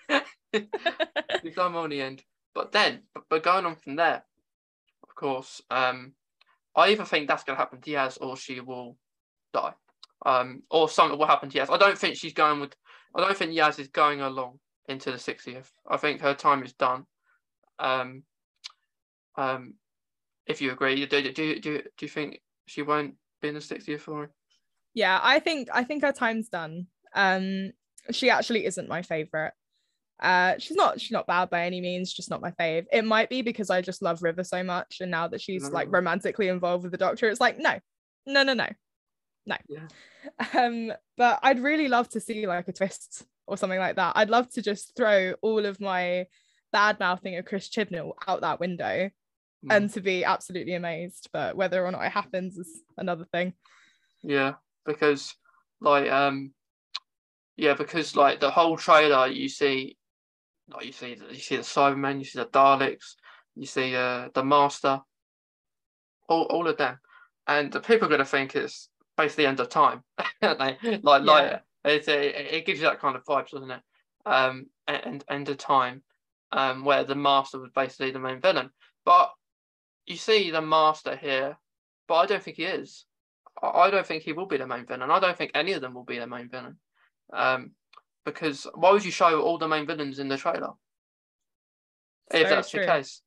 You've 0.53 1.55
done 1.55 1.73
well 1.73 1.85
in 1.85 1.91
the 1.91 2.01
end. 2.01 2.23
But 2.55 2.71
then, 2.71 3.03
but 3.29 3.43
going 3.43 3.65
on 3.65 3.75
from 3.75 3.95
there, 3.95 4.23
of 5.03 5.15
course, 5.15 5.61
um, 5.69 6.13
I 6.75 6.89
either 6.89 7.05
think 7.05 7.27
that's 7.27 7.43
going 7.43 7.55
to 7.55 7.59
happen 7.59 7.79
to 7.81 7.91
Yaz 7.91 8.17
or 8.19 8.35
she 8.35 8.59
will 8.59 8.97
die 9.53 9.73
um, 10.25 10.63
or 10.69 10.89
something 10.89 11.17
will 11.17 11.27
happen 11.27 11.49
to 11.49 11.57
Yaz. 11.57 11.69
I 11.69 11.77
don't 11.77 11.97
think 11.97 12.15
she's 12.15 12.33
going 12.33 12.59
with. 12.59 12.75
I 13.15 13.21
don't 13.21 13.37
think 13.37 13.51
Yaz 13.51 13.79
is 13.79 13.87
going 13.87 14.21
along 14.21 14.59
into 14.87 15.11
the 15.11 15.17
60th. 15.17 15.69
I 15.87 15.97
think 15.97 16.21
her 16.21 16.33
time 16.33 16.63
is 16.63 16.73
done. 16.73 17.05
Um, 17.79 18.23
um, 19.39 19.75
if 20.45 20.61
you 20.61 20.71
agree, 20.71 21.05
do, 21.05 21.21
do, 21.21 21.31
do, 21.31 21.59
do, 21.61 21.81
you 22.01 22.07
think 22.07 22.41
she 22.65 22.81
won't 22.81 23.15
be 23.41 23.47
in 23.47 23.53
the 23.53 23.59
60th 23.59 24.01
for? 24.01 24.29
Yeah, 24.93 25.19
I 25.21 25.39
think 25.39 25.69
I 25.71 25.83
think 25.83 26.03
her 26.03 26.11
time's 26.11 26.49
done. 26.49 26.87
Um, 27.15 27.71
she 28.11 28.29
actually 28.29 28.65
isn't 28.65 28.89
my 28.89 29.01
favorite. 29.01 29.53
Uh, 30.21 30.55
she's 30.57 30.75
not 30.75 30.99
she's 30.99 31.11
not 31.11 31.27
bad 31.27 31.49
by 31.49 31.65
any 31.65 31.79
means, 31.79 32.11
just 32.11 32.29
not 32.29 32.41
my 32.41 32.51
fave. 32.51 32.85
It 32.91 33.05
might 33.05 33.29
be 33.29 33.41
because 33.41 33.69
I 33.69 33.81
just 33.81 34.01
love 34.01 34.21
River 34.21 34.43
so 34.43 34.63
much, 34.63 34.97
and 34.99 35.09
now 35.09 35.27
that 35.29 35.39
she's 35.39 35.63
no. 35.63 35.69
like 35.69 35.87
romantically 35.89 36.49
involved 36.49 36.83
with 36.83 36.91
the 36.91 36.97
Doctor, 36.97 37.29
it's 37.29 37.39
like 37.39 37.59
no, 37.59 37.79
no, 38.25 38.43
no, 38.43 38.53
no, 38.53 38.67
no. 39.45 39.55
Yeah. 39.69 39.87
Um, 40.53 40.91
but 41.15 41.39
I'd 41.43 41.61
really 41.61 41.87
love 41.87 42.09
to 42.09 42.19
see 42.19 42.45
like 42.45 42.67
a 42.67 42.73
twist 42.73 43.25
or 43.47 43.55
something 43.55 43.79
like 43.79 43.95
that. 43.95 44.13
I'd 44.15 44.29
love 44.29 44.49
to 44.49 44.61
just 44.61 44.97
throw 44.97 45.33
all 45.41 45.65
of 45.65 45.79
my 45.79 46.25
bad 46.73 46.99
mouthing 46.99 47.37
of 47.37 47.45
Chris 47.45 47.69
Chibnall 47.69 48.13
out 48.27 48.41
that 48.41 48.59
window 48.59 49.09
mm. 49.65 49.75
and 49.75 49.89
to 49.93 50.01
be 50.01 50.23
absolutely 50.23 50.73
amazed. 50.73 51.29
But 51.31 51.55
whether 51.55 51.85
or 51.85 51.91
not 51.91 52.05
it 52.05 52.11
happens 52.11 52.57
is 52.57 52.81
another 52.97 53.25
thing. 53.25 53.53
Yeah, 54.21 54.55
because 54.85 55.35
like 55.81 56.09
um 56.11 56.53
yeah, 57.57 57.73
because 57.73 58.15
like 58.15 58.39
the 58.39 58.51
whole 58.51 58.77
trailer 58.77 59.27
you 59.27 59.49
see 59.49 59.97
like 60.73 60.85
you 60.85 60.91
see 60.91 61.17
you 61.29 61.39
see 61.39 61.57
the 61.57 61.63
Cybermen, 61.63 62.19
you 62.19 62.25
see 62.25 62.39
the 62.39 62.45
Daleks, 62.45 63.15
you 63.55 63.65
see 63.65 63.95
uh 63.95 64.29
the 64.33 64.43
Master, 64.43 65.01
all 66.27 66.43
all 66.43 66.67
of 66.67 66.77
them. 66.77 66.99
And 67.47 67.71
the 67.71 67.79
people 67.79 68.07
are 68.07 68.11
gonna 68.11 68.25
think 68.25 68.55
it's 68.55 68.89
basically 69.17 69.47
end 69.47 69.59
of 69.59 69.69
time. 69.69 70.03
like 70.41 70.77
yeah. 70.81 70.97
like 71.03 71.61
it, 71.83 72.07
it 72.07 72.65
gives 72.65 72.79
you 72.79 72.87
that 72.87 72.99
kind 72.99 73.15
of 73.15 73.25
vibes, 73.25 73.51
doesn't 73.51 73.71
it? 73.71 73.81
Um, 74.25 74.67
and 74.87 75.23
end 75.29 75.49
of 75.49 75.57
time, 75.57 76.03
um, 76.51 76.83
where 76.83 77.03
the 77.03 77.15
master 77.15 77.59
was 77.59 77.71
basically 77.73 78.11
the 78.11 78.19
main 78.19 78.41
villain. 78.41 78.69
But 79.05 79.31
you 80.09 80.17
see 80.17 80.51
the 80.51 80.61
master 80.61 81.15
here, 81.15 81.57
but 82.07 82.15
I 82.15 82.25
don't 82.25 82.43
think 82.43 82.57
he 82.57 82.63
is. 82.63 83.05
I 83.61 83.89
don't 83.89 84.05
think 84.05 84.23
he 84.23 84.33
will 84.33 84.47
be 84.47 84.57
the 84.57 84.67
main 84.67 84.85
villain. 84.85 85.11
I 85.11 85.19
don't 85.19 85.37
think 85.37 85.51
any 85.53 85.73
of 85.73 85.81
them 85.81 85.93
will 85.93 86.03
be 86.03 86.17
the 86.17 86.27
main 86.27 86.49
villain. 86.49 86.77
Um, 87.31 87.71
because 88.25 88.67
why 88.73 88.91
would 88.91 89.05
you 89.05 89.11
show 89.11 89.41
all 89.41 89.57
the 89.57 89.67
main 89.67 89.85
villains 89.85 90.19
in 90.19 90.27
the 90.27 90.37
trailer? 90.37 90.71
It's 92.31 92.43
if 92.43 92.49
that's 92.49 92.71
true. 92.71 92.81
the 92.81 92.87
case, 92.87 93.21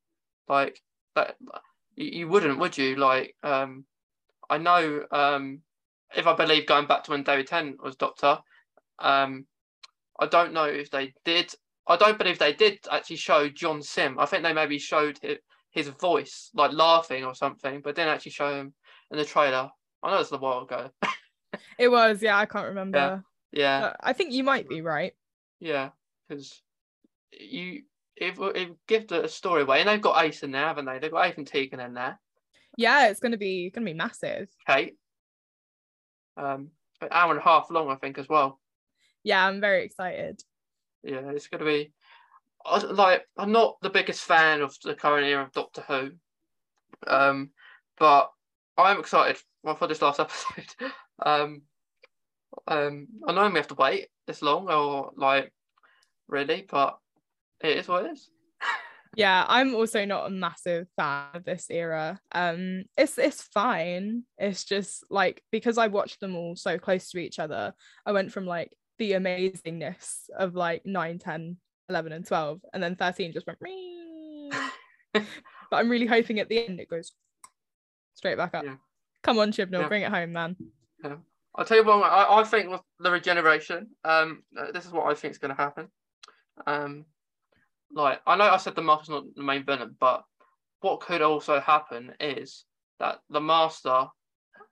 like 0.48 0.80
that, 1.14 1.36
you, 1.96 2.28
wouldn't, 2.28 2.58
would 2.58 2.76
you? 2.76 2.96
Like, 2.96 3.36
um, 3.42 3.84
I 4.48 4.58
know 4.58 5.04
um, 5.10 5.60
if 6.16 6.26
I 6.26 6.34
believe 6.34 6.66
going 6.66 6.86
back 6.86 7.04
to 7.04 7.12
when 7.12 7.22
David 7.22 7.46
Tennant 7.46 7.82
was 7.82 7.96
Doctor, 7.96 8.38
um, 8.98 9.46
I 10.18 10.26
don't 10.26 10.52
know 10.52 10.64
if 10.64 10.90
they 10.90 11.14
did. 11.24 11.52
I 11.86 11.96
don't 11.96 12.18
believe 12.18 12.38
they 12.38 12.52
did 12.52 12.78
actually 12.90 13.16
show 13.16 13.48
John 13.48 13.82
Simm. 13.82 14.18
I 14.18 14.26
think 14.26 14.44
they 14.44 14.52
maybe 14.52 14.78
showed 14.78 15.18
his, 15.20 15.38
his 15.72 15.88
voice, 15.88 16.50
like 16.54 16.72
laughing 16.72 17.24
or 17.24 17.34
something, 17.34 17.80
but 17.80 17.96
didn't 17.96 18.14
actually 18.14 18.32
show 18.32 18.54
him 18.54 18.72
in 19.10 19.18
the 19.18 19.24
trailer. 19.24 19.70
I 20.02 20.10
know 20.10 20.20
it's 20.20 20.32
a 20.32 20.38
while 20.38 20.62
ago. 20.62 20.90
it 21.78 21.88
was, 21.88 22.22
yeah. 22.22 22.38
I 22.38 22.46
can't 22.46 22.68
remember. 22.68 23.24
Yeah, 23.52 23.80
yeah. 23.80 23.92
I 24.00 24.12
think 24.12 24.32
you 24.32 24.44
might 24.44 24.68
be 24.68 24.82
right. 24.82 25.12
Yeah, 25.60 25.90
because 26.28 26.60
you 27.32 27.82
if 28.16 28.38
it 28.38 28.76
give 28.86 29.08
the 29.08 29.26
story 29.26 29.62
away, 29.62 29.80
and 29.80 29.88
they've 29.88 30.00
got 30.00 30.22
Ace 30.24 30.42
in 30.42 30.52
there, 30.52 30.66
haven't 30.66 30.84
they? 30.84 30.98
They've 30.98 31.10
got 31.10 31.26
Ace 31.26 31.38
and 31.38 31.46
Tegan 31.46 31.80
in 31.80 31.94
there. 31.94 32.20
Yeah, 32.76 33.08
it's 33.08 33.20
gonna 33.20 33.38
be 33.38 33.70
gonna 33.70 33.86
be 33.86 33.94
massive. 33.94 34.48
Kate, 34.66 34.96
um, 36.36 36.70
an 37.00 37.08
hour 37.10 37.30
and 37.30 37.40
a 37.40 37.44
half 37.44 37.70
long, 37.70 37.90
I 37.90 37.96
think, 37.96 38.18
as 38.18 38.28
well. 38.28 38.60
Yeah, 39.22 39.46
I'm 39.46 39.60
very 39.60 39.84
excited. 39.84 40.42
Yeah, 41.02 41.30
it's 41.30 41.48
going 41.48 41.60
to 41.60 41.64
be 42.64 42.86
like 42.94 43.26
I'm 43.36 43.52
not 43.52 43.76
the 43.82 43.90
biggest 43.90 44.22
fan 44.22 44.60
of 44.60 44.76
the 44.82 44.94
current 44.94 45.26
era 45.26 45.44
of 45.44 45.52
Doctor 45.52 45.82
Who, 45.88 46.10
um, 47.06 47.50
but 47.98 48.30
I'm 48.76 49.00
excited 49.00 49.38
for 49.78 49.86
this 49.86 50.02
last 50.02 50.20
episode. 50.26 50.74
um, 51.24 51.62
Um, 52.66 53.08
I 53.26 53.32
know 53.32 53.48
we 53.48 53.56
have 53.58 53.68
to 53.68 53.74
wait 53.74 54.08
this 54.26 54.42
long, 54.42 54.68
or 54.70 55.12
like 55.16 55.52
really, 56.28 56.66
but 56.68 56.98
it 57.62 57.78
is 57.78 57.88
what 57.88 58.06
it 58.06 58.12
is. 58.12 58.28
yeah, 59.16 59.44
I'm 59.48 59.74
also 59.74 60.04
not 60.04 60.26
a 60.26 60.30
massive 60.30 60.86
fan 60.96 61.26
of 61.34 61.44
this 61.44 61.66
era. 61.70 62.20
Um, 62.32 62.84
it's 62.96 63.18
it's 63.18 63.42
fine. 63.42 64.24
It's 64.38 64.64
just 64.64 65.04
like 65.10 65.42
because 65.50 65.78
I 65.78 65.88
watched 65.88 66.20
them 66.20 66.36
all 66.36 66.56
so 66.56 66.78
close 66.78 67.10
to 67.10 67.18
each 67.18 67.38
other, 67.38 67.74
I 68.06 68.12
went 68.12 68.32
from 68.32 68.46
like 68.46 68.76
the 68.98 69.12
amazingness 69.12 70.24
of 70.38 70.54
like 70.54 70.82
9, 70.84 71.18
10, 71.18 71.56
11, 71.92 72.12
and 72.12 72.26
12, 72.26 72.60
and 72.72 72.82
then 72.82 72.96
13 72.96 73.32
just 73.32 73.46
went. 73.46 73.58
but 75.12 75.76
I'm 75.76 75.88
really 75.88 76.06
hoping 76.06 76.40
at 76.40 76.48
the 76.48 76.64
end 76.64 76.80
it 76.80 76.88
goes 76.88 77.12
straight 78.14 78.36
back 78.36 78.54
up. 78.54 78.64
Yeah. 78.64 78.76
Come 79.22 79.38
on, 79.38 79.52
Chibnall, 79.52 79.82
Yeah. 79.82 79.88
bring 79.88 80.02
it 80.02 80.10
home, 80.10 80.32
man. 80.32 80.56
Yeah. 81.04 81.16
I'll 81.54 81.64
tell 81.64 81.76
you 81.76 81.84
what. 81.84 82.02
I, 82.02 82.40
I 82.40 82.44
think 82.44 82.70
with 82.70 82.80
the 82.98 83.10
regeneration, 83.10 83.90
um, 84.04 84.42
uh, 84.58 84.72
this 84.72 84.86
is 84.86 84.92
what 84.92 85.06
I 85.06 85.14
think 85.14 85.32
is 85.32 85.38
going 85.38 85.54
to 85.54 85.62
happen. 85.62 85.88
Um, 86.66 87.04
like 87.94 88.20
I 88.26 88.36
know 88.36 88.48
I 88.48 88.56
said 88.56 88.74
the 88.74 88.82
master's 88.82 89.10
not 89.10 89.24
the 89.36 89.42
main 89.42 89.64
villain, 89.64 89.94
but 90.00 90.24
what 90.80 91.00
could 91.00 91.20
also 91.20 91.60
happen 91.60 92.12
is 92.20 92.64
that 93.00 93.18
the 93.28 93.40
master, 93.40 94.06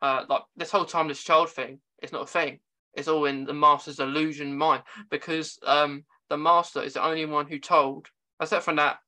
uh, 0.00 0.24
like 0.28 0.42
this 0.56 0.70
whole 0.70 0.86
time, 0.86 1.08
this 1.08 1.22
child 1.22 1.50
thing 1.50 1.80
is 2.02 2.12
not 2.12 2.22
a 2.22 2.26
thing. 2.26 2.60
It's 2.94 3.08
all 3.08 3.26
in 3.26 3.44
the 3.44 3.52
master's 3.52 4.00
illusion 4.00 4.56
mind 4.56 4.82
because 5.10 5.58
um, 5.66 6.04
the 6.30 6.38
master 6.38 6.80
is 6.80 6.94
the 6.94 7.04
only 7.04 7.26
one 7.26 7.46
who 7.46 7.58
told, 7.58 8.06
except 8.40 8.64
from 8.64 8.76
that 8.76 9.00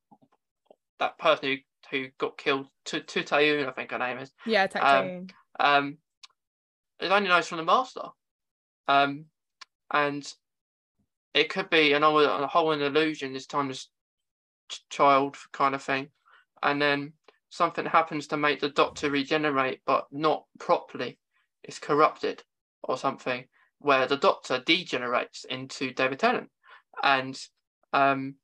that 0.99 1.17
person 1.19 1.49
who 1.49 1.57
who 1.91 2.09
got 2.19 2.37
killed, 2.37 2.69
to 2.87 3.01
to 3.01 3.21
I 3.35 3.71
think 3.73 3.91
her 3.93 3.99
name 3.99 4.19
is 4.19 4.33
Yeah, 4.45 4.67
Tecteun. 4.67 5.31
um, 5.59 5.99
it 7.01 7.11
only 7.11 7.29
knows 7.29 7.49
from 7.49 7.59
the 7.59 7.65
master. 7.65 8.09
Um, 8.89 9.27
and 9.91 10.31
it 11.35 11.49
could 11.49 11.71
be 11.71 11.93
an, 11.93 12.03
a 12.03 12.47
whole 12.47 12.73
an 12.73 12.83
illusion 12.83 13.33
this 13.33 13.47
time, 13.47 13.69
this 13.69 13.89
child 14.91 15.37
kind 15.53 15.75
of 15.75 15.83
thing. 15.83 16.09
And 16.63 16.81
then 16.81 17.13
something 17.51 17.85
happens 17.85 18.27
to 18.29 18.37
make 18.37 18.61
the 18.61 18.71
doctor 18.71 19.11
regenerate, 19.11 19.81
but 19.87 20.07
not 20.11 20.45
properly. 20.59 21.19
It's 21.63 21.79
corrupted 21.79 22.43
or 22.83 22.97
something, 22.97 23.45
where 23.79 24.07
the 24.07 24.17
doctor 24.17 24.63
degenerates 24.65 25.45
into 25.45 25.93
David 25.93 26.19
Tennant. 26.19 26.49
And 27.03 27.39
um, 27.93 28.37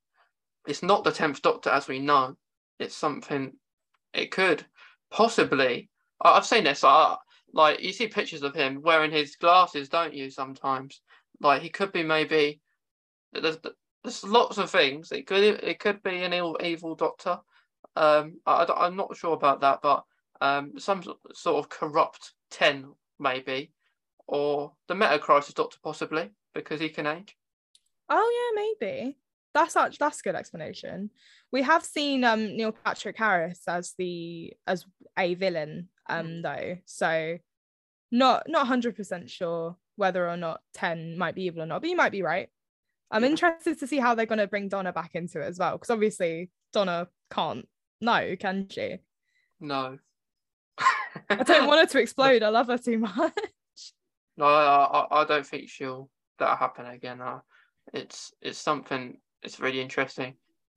it's 0.66 0.82
not 0.82 1.04
the 1.04 1.10
10th 1.10 1.42
doctor 1.42 1.70
as 1.70 1.88
we 1.88 1.98
know. 1.98 2.36
It's 2.78 2.94
something, 2.94 3.52
it 4.12 4.30
could 4.30 4.64
possibly. 5.10 5.90
I- 6.22 6.32
I've 6.32 6.46
seen 6.46 6.64
this. 6.64 6.84
I, 6.84 7.16
like 7.52 7.80
you 7.80 7.92
see 7.92 8.08
pictures 8.08 8.42
of 8.42 8.54
him 8.54 8.82
wearing 8.82 9.10
his 9.10 9.36
glasses, 9.36 9.88
don't 9.88 10.14
you? 10.14 10.30
Sometimes, 10.30 11.00
like 11.40 11.62
he 11.62 11.70
could 11.70 11.92
be 11.92 12.02
maybe. 12.02 12.60
There's 13.32 13.58
there's 14.02 14.24
lots 14.24 14.58
of 14.58 14.70
things. 14.70 15.12
It 15.12 15.26
could 15.26 15.42
it 15.42 15.78
could 15.78 16.02
be 16.02 16.22
an 16.22 16.34
evil, 16.34 16.58
evil 16.62 16.94
doctor. 16.94 17.38
Um, 17.96 18.40
I, 18.46 18.64
I 18.64 18.86
am 18.86 18.96
not 18.96 19.16
sure 19.16 19.32
about 19.34 19.60
that, 19.62 19.80
but 19.82 20.04
um, 20.40 20.78
some 20.78 21.02
sort 21.32 21.56
of 21.64 21.68
corrupt 21.68 22.34
ten 22.50 22.92
maybe, 23.18 23.72
or 24.26 24.72
the 24.86 24.94
Meta 24.94 25.18
Crisis 25.18 25.54
Doctor 25.54 25.78
possibly 25.82 26.30
because 26.54 26.80
he 26.80 26.88
can 26.88 27.06
age. 27.06 27.36
Oh 28.08 28.52
yeah, 28.54 28.62
maybe. 28.80 29.18
That's 29.54 29.72
such 29.72 29.98
that's 29.98 30.20
a 30.20 30.22
good 30.22 30.34
explanation. 30.34 31.10
We 31.52 31.62
have 31.62 31.84
seen 31.84 32.24
um 32.24 32.56
Neil 32.56 32.72
Patrick 32.72 33.16
Harris 33.18 33.62
as 33.66 33.94
the 33.98 34.52
as 34.66 34.84
a 35.18 35.34
villain 35.34 35.88
um 36.08 36.42
though. 36.42 36.78
So 36.84 37.38
not 38.10 38.44
not 38.48 38.66
100% 38.66 39.28
sure 39.28 39.76
whether 39.96 40.28
or 40.28 40.36
not 40.36 40.60
10 40.74 41.18
might 41.18 41.34
be 41.34 41.44
evil 41.44 41.62
or 41.62 41.66
not, 41.66 41.80
but 41.80 41.90
you 41.90 41.96
might 41.96 42.12
be 42.12 42.22
right. 42.22 42.48
I'm 43.10 43.24
Yeah. 43.24 43.30
interested 43.30 43.78
to 43.80 43.86
see 43.86 43.98
how 43.98 44.14
they're 44.14 44.26
going 44.26 44.38
to 44.38 44.46
bring 44.46 44.68
Donna 44.68 44.92
back 44.92 45.14
into 45.14 45.40
it 45.40 45.46
as 45.46 45.58
well 45.58 45.72
because 45.72 45.90
obviously 45.90 46.50
Donna 46.72 47.08
can't 47.30 47.66
no, 48.00 48.36
can 48.36 48.68
she? 48.70 48.98
No. 49.60 49.98
I 51.30 51.42
don't 51.42 51.66
want 51.66 51.80
her 51.80 51.86
to 51.86 52.00
explode. 52.00 52.44
I 52.44 52.48
love 52.48 52.68
her 52.68 52.78
too 52.78 52.98
much. 52.98 53.32
No, 54.36 54.44
I, 54.44 54.84
I, 55.10 55.22
I 55.22 55.24
don't 55.24 55.44
think 55.44 55.68
she'll 55.68 56.08
that'll 56.38 56.56
happen 56.56 56.86
again. 56.86 57.20
Uh, 57.20 57.40
it's 57.92 58.32
it's 58.40 58.58
something. 58.58 59.18
It's 59.42 59.60
really 59.60 59.80
interesting. 59.80 60.34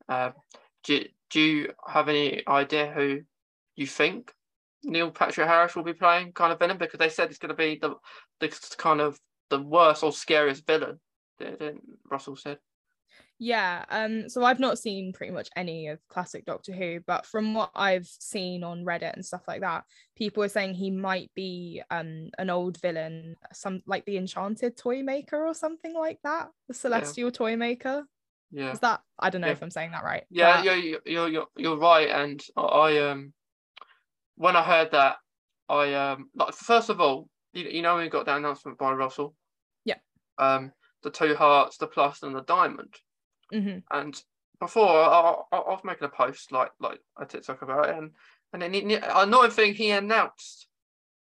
Uh, 0.07 0.31
do 0.83 1.03
do 1.29 1.41
you 1.41 1.69
have 1.87 2.09
any 2.09 2.43
idea 2.47 2.91
who 2.91 3.21
you 3.75 3.87
think 3.87 4.33
Neil 4.83 5.11
Patrick 5.11 5.47
Harris 5.47 5.75
will 5.75 5.83
be 5.83 5.93
playing 5.93 6.33
kind 6.33 6.51
of 6.51 6.59
villain? 6.59 6.77
Because 6.77 6.99
they 6.99 7.09
said 7.09 7.29
it's 7.29 7.39
going 7.39 7.49
to 7.49 7.55
be 7.55 7.77
the 7.81 7.95
the 8.39 8.75
kind 8.77 9.01
of 9.01 9.19
the 9.49 9.61
worst 9.61 10.03
or 10.03 10.11
scariest 10.11 10.65
villain. 10.65 10.99
Russell 12.09 12.35
said. 12.35 12.59
Yeah, 13.43 13.85
um, 13.89 14.29
so 14.29 14.43
I've 14.43 14.59
not 14.59 14.77
seen 14.77 15.13
pretty 15.13 15.33
much 15.33 15.49
any 15.55 15.87
of 15.87 15.97
classic 16.07 16.45
Doctor 16.45 16.73
Who, 16.73 16.99
but 17.07 17.25
from 17.25 17.55
what 17.55 17.71
I've 17.73 18.05
seen 18.05 18.63
on 18.63 18.85
Reddit 18.85 19.13
and 19.15 19.25
stuff 19.25 19.41
like 19.47 19.61
that, 19.61 19.83
people 20.15 20.43
are 20.43 20.47
saying 20.47 20.75
he 20.75 20.91
might 20.91 21.31
be 21.33 21.81
um 21.89 22.29
an 22.37 22.51
old 22.51 22.79
villain, 22.79 23.35
some 23.51 23.81
like 23.87 24.05
the 24.05 24.17
Enchanted 24.17 24.77
Toy 24.77 25.01
Maker 25.01 25.47
or 25.47 25.55
something 25.55 25.95
like 25.95 26.19
that, 26.23 26.49
the 26.67 26.75
Celestial 26.75 27.31
Toy 27.31 27.55
Maker. 27.55 28.03
Yeah. 28.51 28.73
Is 28.73 28.79
that 28.81 29.01
I 29.17 29.31
don't 29.31 29.41
know 29.41 29.47
Yeah. 29.47 29.53
if 29.53 29.63
I'm 29.63 29.71
saying 29.71 29.89
that 29.93 30.03
right? 30.03 30.23
Yeah, 30.29 30.57
but- 30.57 30.65
you're, 30.65 30.99
you're 31.07 31.27
you're 31.29 31.47
you're 31.57 31.77
right, 31.79 32.09
and 32.11 32.39
I- 32.55 32.61
I 32.61 33.09
um 33.09 33.33
when 34.35 34.55
I 34.55 34.61
heard 34.61 34.91
that, 34.91 35.15
I 35.67 35.95
um 35.95 36.29
like 36.35 36.53
first 36.53 36.89
of 36.89 37.01
all, 37.01 37.27
you, 37.53 37.63
you 37.67 37.81
know 37.81 37.95
when 37.95 38.03
we 38.03 38.09
got 38.09 38.27
that 38.27 38.37
announcement 38.37 38.77
by 38.77 38.91
Russell, 38.91 39.33
Yeah. 39.83 39.97
um 40.37 40.73
the 41.01 41.09
two 41.09 41.33
hearts, 41.33 41.77
the 41.77 41.87
plus, 41.87 42.21
and 42.21 42.35
the 42.35 42.43
diamond, 42.43 42.93
Mhm. 43.53 43.83
and 43.91 44.23
before 44.59 44.87
I, 44.87 45.35
I, 45.51 45.57
I 45.57 45.71
was 45.71 45.81
making 45.83 46.05
a 46.05 46.09
post 46.09 46.51
like 46.51 46.71
like 46.79 46.99
a 47.19 47.25
TikTok 47.25 47.61
about 47.61 47.89
it, 47.89 47.97
and 47.97 48.11
and 48.53 48.61
then 48.61 48.73
he, 48.73 48.95
another 48.95 49.49
thing 49.49 49.73
he 49.73 49.91
announced 49.91 50.67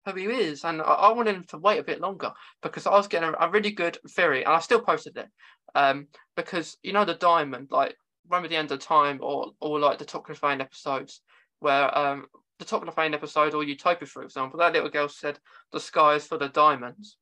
who 0.05 0.15
he 0.15 0.27
is, 0.27 0.65
and 0.65 0.81
I, 0.83 0.85
I 0.85 1.13
wanted 1.13 1.35
him 1.37 1.45
to 1.49 1.59
wait 1.59 1.79
a 1.79 1.85
bit 1.85 2.01
longer 2.01 2.33
because 2.63 2.87
I 2.87 2.91
was 2.93 3.09
getting 3.09 3.31
a, 3.31 3.47
a 3.47 3.51
really 3.51 3.71
good 3.73 3.99
theory, 4.11 4.45
and 4.45 4.53
I 4.53 4.61
still 4.61 4.81
posted 4.83 5.17
it, 5.17 5.29
um 5.75 6.09
because 6.37 6.77
you 6.83 6.93
know 6.93 7.05
the 7.05 7.15
diamond 7.15 7.69
like 7.71 7.97
remember 8.29 8.49
the 8.49 8.57
end 8.57 8.71
of 8.73 8.79
time 8.81 9.19
or 9.23 9.53
or 9.61 9.79
like 9.81 9.99
the 9.99 10.05
Top 10.05 10.27
Fane 10.37 10.61
episodes 10.61 11.21
where 11.61 11.97
um 11.97 12.27
the 12.59 12.65
Toclafane 12.65 13.15
episode 13.15 13.55
or 13.55 13.65
Utopia 13.65 14.07
for 14.07 14.23
example 14.23 14.59
that 14.61 14.73
little 14.73 14.89
girl 14.91 15.09
said 15.09 15.39
the 15.73 15.81
sky 15.81 16.15
is 16.15 16.27
full 16.27 16.43
of 16.43 16.53
diamonds 16.53 17.19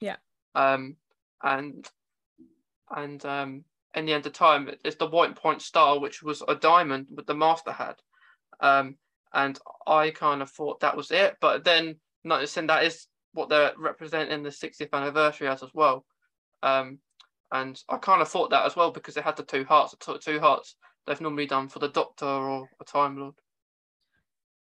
Yeah. 0.00 0.16
um 0.54 0.96
and 1.42 1.88
and 2.94 3.24
um 3.24 3.64
in 3.94 4.06
the 4.06 4.12
end 4.12 4.26
of 4.26 4.32
time 4.32 4.70
it's 4.84 4.96
the 4.96 5.06
white 5.06 5.36
point 5.36 5.62
star 5.62 5.98
which 5.98 6.22
was 6.22 6.42
a 6.48 6.54
diamond 6.54 7.06
that 7.14 7.26
the 7.26 7.34
master 7.34 7.72
had 7.72 7.94
um 8.60 8.96
and 9.32 9.58
I 9.86 10.10
kind 10.10 10.42
of 10.42 10.50
thought 10.50 10.80
that 10.80 10.96
was 10.96 11.10
it 11.10 11.36
but 11.40 11.64
then 11.64 11.96
noticing 12.24 12.66
that 12.68 12.84
is 12.84 13.06
what 13.32 13.48
they're 13.48 13.72
representing 13.78 14.42
the 14.42 14.50
60th 14.50 14.92
anniversary 14.92 15.48
as 15.48 15.62
as 15.62 15.70
well 15.74 16.04
um 16.62 16.98
and 17.52 17.82
I 17.88 17.96
kind 17.96 18.22
of 18.22 18.28
thought 18.28 18.50
that 18.50 18.64
as 18.66 18.76
well 18.76 18.90
because 18.92 19.16
it 19.16 19.24
had 19.24 19.36
the 19.36 19.42
two 19.42 19.64
hearts. 19.64 19.94
The 20.06 20.18
two 20.18 20.40
hearts 20.40 20.76
they've 21.06 21.20
normally 21.20 21.46
done 21.46 21.68
for 21.68 21.80
the 21.80 21.88
Doctor 21.88 22.26
or 22.26 22.68
a 22.80 22.84
Time 22.84 23.18
Lord. 23.18 23.34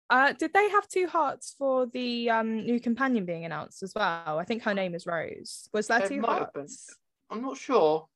Uh, 0.09 0.33
did 0.33 0.53
they 0.53 0.69
have 0.69 0.87
two 0.87 1.07
hearts 1.07 1.55
for 1.57 1.87
the 1.87 2.29
um 2.29 2.57
new 2.63 2.79
companion 2.79 3.25
being 3.25 3.45
announced 3.45 3.81
as 3.81 3.93
well? 3.95 4.37
I 4.39 4.43
think 4.43 4.63
her 4.63 4.73
name 4.73 4.93
is 4.93 5.07
Rose. 5.07 5.67
Was 5.73 5.87
there 5.87 6.01
It 6.01 6.09
two 6.09 6.21
might 6.21 6.37
have 6.39 6.53
been. 6.53 6.61
hearts? 6.63 6.95
I'm 7.31 7.41
not 7.41 7.57
sure. 7.57 8.07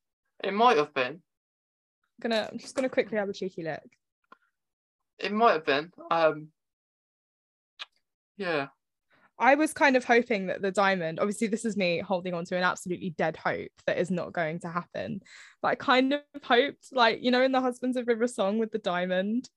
It 0.44 0.54
might 0.54 0.78
have 0.78 0.94
been. 0.94 1.22
Gonna 2.22 2.50
I'm 2.52 2.60
just 2.60 2.76
gonna 2.76 2.90
quickly 2.90 3.18
have 3.18 3.30
a 3.30 3.34
cheeky 3.34 3.64
look. 3.64 3.82
It 5.20 5.32
might 5.32 5.54
have 5.54 5.66
been. 5.66 5.92
Um. 6.12 6.50
Yeah. 8.38 8.68
I 9.42 9.56
was 9.56 9.74
kind 9.74 9.96
of 9.96 10.04
hoping 10.04 10.48
that 10.48 10.62
the 10.62 10.72
diamond, 10.72 11.20
obviously, 11.20 11.48
this 11.48 11.64
is 11.64 11.78
me 11.78 12.00
holding 12.00 12.34
on 12.34 12.44
to 12.46 12.58
an 12.58 12.64
absolutely 12.64 13.12
dead 13.12 13.38
hope 13.38 13.72
that 13.88 13.98
is 13.98 14.12
not 14.12 14.34
going 14.34 14.60
to 14.62 14.70
happen. 14.70 15.22
But 15.62 15.68
I 15.70 15.76
kind 15.76 16.14
of 16.14 16.22
hoped, 16.44 16.88
like, 16.92 17.20
you 17.22 17.32
know, 17.32 17.42
in 17.42 17.54
the 17.54 17.62
Husbands 17.62 17.96
of 17.96 18.08
River 18.08 18.28
song 18.28 18.60
with 18.60 18.72
the 18.74 18.80
diamond. 18.80 19.50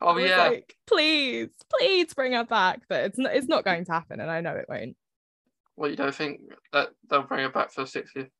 Oh 0.00 0.16
yeah. 0.16 0.48
Like, 0.48 0.74
please, 0.86 1.50
please 1.78 2.14
bring 2.14 2.32
her 2.32 2.44
back. 2.44 2.80
But 2.88 3.04
it's 3.04 3.18
not, 3.18 3.34
it's 3.34 3.48
not 3.48 3.64
going 3.64 3.84
to 3.84 3.92
happen, 3.92 4.20
and 4.20 4.30
I 4.30 4.40
know 4.40 4.54
it 4.54 4.66
won't. 4.66 4.96
well, 5.76 5.90
you 5.90 5.96
don't 5.96 6.14
think 6.14 6.40
that 6.72 6.88
they'll 7.10 7.22
bring 7.22 7.40
her 7.44 7.50
back 7.50 7.70
for 7.70 7.84
the 7.84 7.90
60th? 7.90 8.30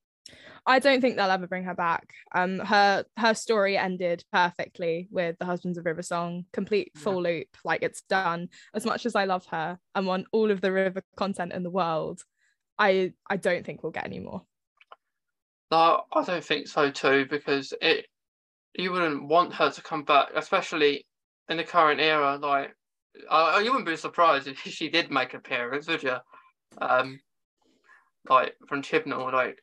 I 0.66 0.79
don't 0.81 1.01
think 1.01 1.16
they'll 1.16 1.31
ever 1.31 1.47
bring 1.47 1.64
her 1.64 1.74
back. 1.74 2.11
Um, 2.35 2.59
her 2.59 3.05
her 3.16 3.35
story 3.35 3.76
ended 3.79 4.24
perfectly 4.33 5.09
with 5.11 5.37
the 5.39 5.47
Husbands 5.47 5.79
of 5.79 5.87
River 5.87 6.03
song, 6.03 6.45
complete 6.53 6.93
Yeah. 6.95 7.01
full 7.03 7.22
loop, 7.22 7.49
like 7.64 7.83
it's 7.83 8.03
done. 8.03 8.49
As 8.74 8.85
much 8.85 9.07
as 9.07 9.14
I 9.14 9.24
love 9.24 9.47
her 9.47 9.79
and 9.95 10.07
want 10.07 10.26
all 10.33 10.51
of 10.51 10.61
the 10.61 10.72
River 10.72 11.03
content 11.16 11.53
in 11.53 11.62
the 11.62 11.70
world, 11.70 12.22
I 12.79 13.14
I 13.29 13.37
don't 13.39 13.64
think 13.64 13.83
we'll 13.83 13.93
get 13.93 14.05
any 14.07 14.20
more. 14.20 14.43
No, 15.70 16.05
I 16.12 16.24
don't 16.24 16.45
think 16.45 16.68
so 16.68 16.91
too 16.91 17.26
because 17.29 17.72
it. 17.81 18.07
You 18.74 18.93
wouldn't 18.93 19.24
want 19.24 19.55
her 19.55 19.70
to 19.70 19.83
come 19.83 20.05
back, 20.05 20.29
especially 20.37 21.05
in 21.49 21.57
the 21.57 21.64
current 21.64 22.01
era. 22.01 22.37
Like, 22.37 22.76
uh, 23.29 23.61
you 23.64 23.70
wouldn't 23.72 23.89
be 23.89 23.97
surprised 23.97 24.47
if 24.47 24.59
she 24.61 24.89
did 24.89 25.11
make 25.11 25.33
an 25.33 25.39
appearance, 25.41 25.89
would 25.89 26.03
you? 26.03 26.16
Um, 26.81 27.18
like 28.31 28.55
from 28.66 28.83
Chibnall, 28.83 29.33
like 29.33 29.61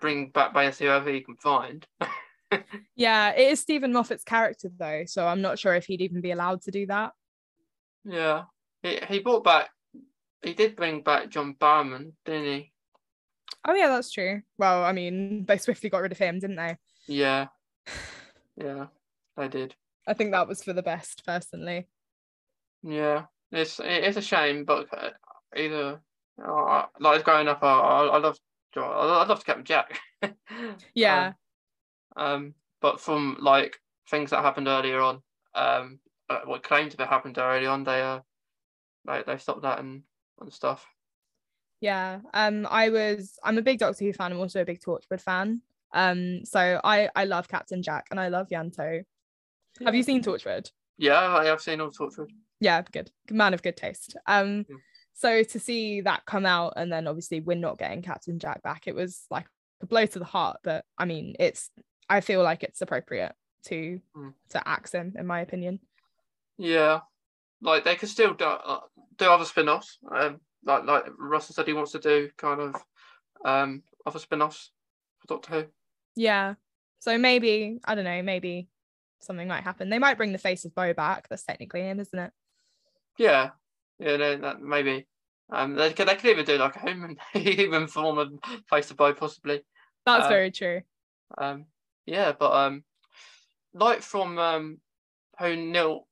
bring 0.00 0.30
back 0.30 0.54
basically 0.54 0.86
whoever 0.86 1.10
he 1.10 1.20
can 1.20 1.36
find. 1.36 1.86
yeah, 2.96 3.32
it 3.32 3.52
is 3.52 3.60
Steven 3.60 3.92
Moffat's 3.92 4.24
character 4.24 4.68
though, 4.76 5.04
so 5.06 5.26
I'm 5.26 5.42
not 5.42 5.58
sure 5.58 5.74
if 5.74 5.86
he'd 5.86 6.00
even 6.00 6.20
be 6.20 6.32
allowed 6.32 6.62
to 6.62 6.70
do 6.70 6.86
that. 6.86 7.12
Yeah, 8.04 8.44
he 8.82 8.98
he 9.08 9.18
brought 9.20 9.44
back. 9.44 9.70
He 10.42 10.54
did 10.54 10.76
bring 10.76 11.02
back 11.02 11.30
John 11.30 11.54
Barrowman, 11.54 12.12
didn't 12.24 12.44
he? 12.44 12.72
Oh 13.66 13.74
yeah, 13.74 13.88
that's 13.88 14.12
true. 14.12 14.42
Well, 14.58 14.84
I 14.84 14.92
mean, 14.92 15.44
they 15.46 15.58
swiftly 15.58 15.90
got 15.90 16.02
rid 16.02 16.12
of 16.12 16.18
him, 16.18 16.38
didn't 16.38 16.56
they? 16.56 16.76
Yeah, 17.08 17.46
yeah, 18.56 18.86
they 19.36 19.48
did. 19.48 19.74
I 20.06 20.14
think 20.14 20.30
that 20.30 20.46
was 20.46 20.62
for 20.62 20.72
the 20.72 20.82
best, 20.82 21.24
personally. 21.26 21.88
Yeah, 22.82 23.24
it's 23.50 23.80
it's 23.82 24.16
a 24.16 24.22
shame, 24.22 24.64
but 24.64 24.86
uh, 24.96 25.10
either 25.56 26.00
uh, 26.44 26.86
like 27.00 27.24
growing 27.24 27.48
up, 27.48 27.62
I 27.62 27.66
I, 27.68 28.18
love 28.18 28.38
I 28.76 29.24
love 29.24 29.44
Captain 29.44 29.64
Jack. 29.64 29.98
yeah. 30.94 31.32
Um, 32.16 32.24
um, 32.24 32.54
but 32.80 33.00
from 33.00 33.36
like 33.40 33.76
things 34.10 34.30
that 34.30 34.42
happened 34.42 34.68
earlier 34.68 35.00
on, 35.00 35.22
um, 35.54 35.98
uh, 36.28 36.40
what 36.44 36.62
claimed 36.62 36.90
to 36.92 36.96
have 36.98 37.08
happened 37.08 37.38
early 37.38 37.66
on, 37.66 37.84
they 37.84 38.02
uh, 38.02 38.20
like 39.06 39.26
they 39.26 39.38
stopped 39.38 39.62
that 39.62 39.78
and 39.78 40.02
and 40.40 40.52
stuff. 40.52 40.86
Yeah. 41.80 42.20
Um, 42.34 42.66
I 42.70 42.90
was 42.90 43.38
I'm 43.42 43.58
a 43.58 43.62
big 43.62 43.78
Doctor 43.78 44.04
Who 44.04 44.12
fan. 44.12 44.32
I'm 44.32 44.40
also 44.40 44.62
a 44.62 44.64
big 44.64 44.80
Torchwood 44.80 45.20
fan. 45.20 45.62
Um, 45.92 46.44
so 46.44 46.80
I 46.82 47.08
I 47.14 47.24
love 47.24 47.48
Captain 47.48 47.82
Jack 47.82 48.06
and 48.10 48.20
I 48.20 48.28
love 48.28 48.48
Ianto. 48.48 49.02
Yeah. 49.80 49.84
Have 49.86 49.94
you 49.94 50.02
seen 50.02 50.22
Torchwood? 50.22 50.70
Yeah, 50.98 51.20
I 51.20 51.46
have 51.46 51.60
seen 51.60 51.80
all 51.80 51.90
Torchwood. 51.90 52.30
Yeah, 52.60 52.82
good. 52.90 53.10
Man 53.30 53.54
of 53.54 53.62
good 53.62 53.76
taste. 53.76 54.16
Um, 54.26 54.64
mm. 54.64 54.76
So 55.16 55.42
to 55.42 55.58
see 55.58 56.02
that 56.02 56.26
come 56.26 56.44
out 56.44 56.74
and 56.76 56.92
then 56.92 57.06
obviously 57.06 57.40
we're 57.40 57.56
not 57.56 57.78
getting 57.78 58.02
Captain 58.02 58.38
Jack 58.38 58.62
back, 58.62 58.86
it 58.86 58.94
was 58.94 59.24
like 59.30 59.46
a 59.82 59.86
blow 59.86 60.04
to 60.04 60.18
the 60.18 60.26
heart. 60.26 60.58
But 60.62 60.84
I 60.98 61.06
mean, 61.06 61.34
it's 61.40 61.70
I 62.08 62.20
feel 62.20 62.42
like 62.42 62.62
it's 62.62 62.82
appropriate 62.82 63.32
to 63.64 64.00
mm. 64.14 64.34
to 64.50 64.68
axe 64.68 64.92
him, 64.92 65.14
in 65.18 65.26
my 65.26 65.40
opinion. 65.40 65.80
Yeah, 66.58 67.00
like 67.62 67.84
they 67.84 67.96
could 67.96 68.10
still 68.10 68.34
do, 68.34 68.44
uh, 68.44 68.80
do 69.16 69.24
other 69.24 69.46
spin-offs. 69.46 69.98
Um, 70.14 70.40
like 70.64 70.84
like 70.84 71.04
Russell 71.18 71.54
said, 71.54 71.66
he 71.66 71.72
wants 71.72 71.92
to 71.92 71.98
do 71.98 72.28
kind 72.36 72.60
of 72.60 72.74
um 73.44 73.82
other 74.04 74.18
spin-offs 74.18 74.70
for 75.18 75.28
Doctor 75.28 75.52
Who. 75.54 75.64
Yeah. 76.14 76.54
So 76.98 77.16
maybe 77.16 77.78
I 77.84 77.94
don't 77.94 78.04
know. 78.04 78.22
Maybe 78.22 78.68
something 79.20 79.48
might 79.48 79.64
happen. 79.64 79.88
They 79.88 79.98
might 79.98 80.18
bring 80.18 80.32
the 80.32 80.38
face 80.38 80.66
of 80.66 80.74
Boe 80.74 80.92
back. 80.92 81.28
That's 81.30 81.44
technically 81.44 81.80
him, 81.80 82.00
isn't 82.00 82.18
it? 82.18 82.32
Yeah. 83.16 83.50
Yeah. 83.98 84.16
know, 84.16 84.36
that 84.38 84.60
maybe. 84.60 85.06
Um, 85.50 85.74
they 85.74 85.92
could 85.92 86.08
they 86.08 86.16
could 86.16 86.30
even 86.30 86.44
do 86.44 86.58
like 86.58 86.76
a 86.76 86.80
human 86.80 87.16
human 87.32 87.86
form 87.86 88.18
of 88.18 88.32
face 88.68 88.88
to 88.88 88.94
Boe, 88.94 89.14
possibly. 89.14 89.62
That's 90.04 90.26
um, 90.26 90.32
very 90.32 90.50
true. 90.50 90.82
Um. 91.38 91.66
Yeah, 92.04 92.32
but 92.38 92.52
um, 92.52 92.84
like 93.74 94.02
from 94.02 94.38
um, 94.38 94.80
who 95.38 95.56
Neil, 95.56 96.06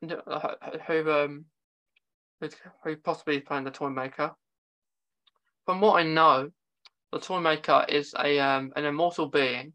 who 0.00 1.10
um 1.10 1.44
who 2.84 2.96
possibly 2.96 3.36
is 3.36 3.42
playing 3.42 3.64
the 3.64 3.70
toy 3.70 3.88
maker. 3.88 4.32
From 5.64 5.80
what 5.80 6.00
I 6.00 6.02
know, 6.02 6.50
the 7.12 7.20
toy 7.20 7.40
maker 7.40 7.86
is 7.88 8.14
a 8.18 8.38
um, 8.40 8.72
an 8.76 8.84
immortal 8.84 9.28
being 9.28 9.72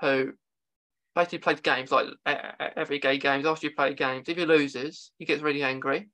who 0.00 0.32
basically 1.14 1.38
plays 1.38 1.60
games 1.60 1.92
like 1.92 2.06
every 2.76 2.98
gay 2.98 3.18
games. 3.18 3.46
After 3.46 3.66
you 3.66 3.74
play 3.74 3.94
games, 3.94 4.28
if 4.28 4.36
he 4.36 4.46
loses, 4.46 5.10
he 5.18 5.24
gets 5.24 5.42
really 5.42 5.62
angry, 5.62 6.08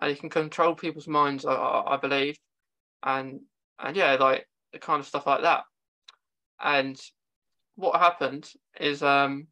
and 0.00 0.10
he 0.10 0.16
can 0.16 0.30
control 0.30 0.74
people's 0.74 1.08
minds. 1.08 1.44
I, 1.44 1.54
I 1.54 1.96
believe, 1.96 2.38
and 3.02 3.40
and 3.78 3.96
yeah, 3.96 4.14
like 4.14 4.46
the 4.72 4.78
kind 4.78 5.00
of 5.00 5.06
stuff 5.06 5.26
like 5.26 5.42
that. 5.42 5.64
And 6.62 6.98
what 7.76 8.00
happened 8.00 8.50
is 8.78 9.02
um 9.02 9.46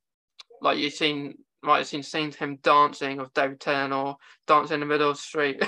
like 0.60 0.78
you've 0.78 0.92
seen 0.92 1.38
might 1.62 1.78
have 1.78 1.86
seen 1.86 2.02
scenes 2.02 2.36
him 2.36 2.58
dancing 2.62 3.18
of 3.18 3.32
David 3.34 3.60
Tennant 3.60 3.92
or 3.92 4.16
dancing 4.46 4.74
in 4.74 4.80
the 4.80 4.86
middle 4.86 5.10
of 5.10 5.16
the 5.16 5.22
street, 5.22 5.62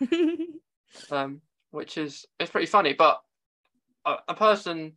um, 1.10 1.40
which 1.70 1.98
is 1.98 2.26
it's 2.40 2.50
pretty 2.50 2.66
funny. 2.66 2.94
But 2.94 3.20
a, 4.04 4.16
a 4.28 4.34
person 4.34 4.94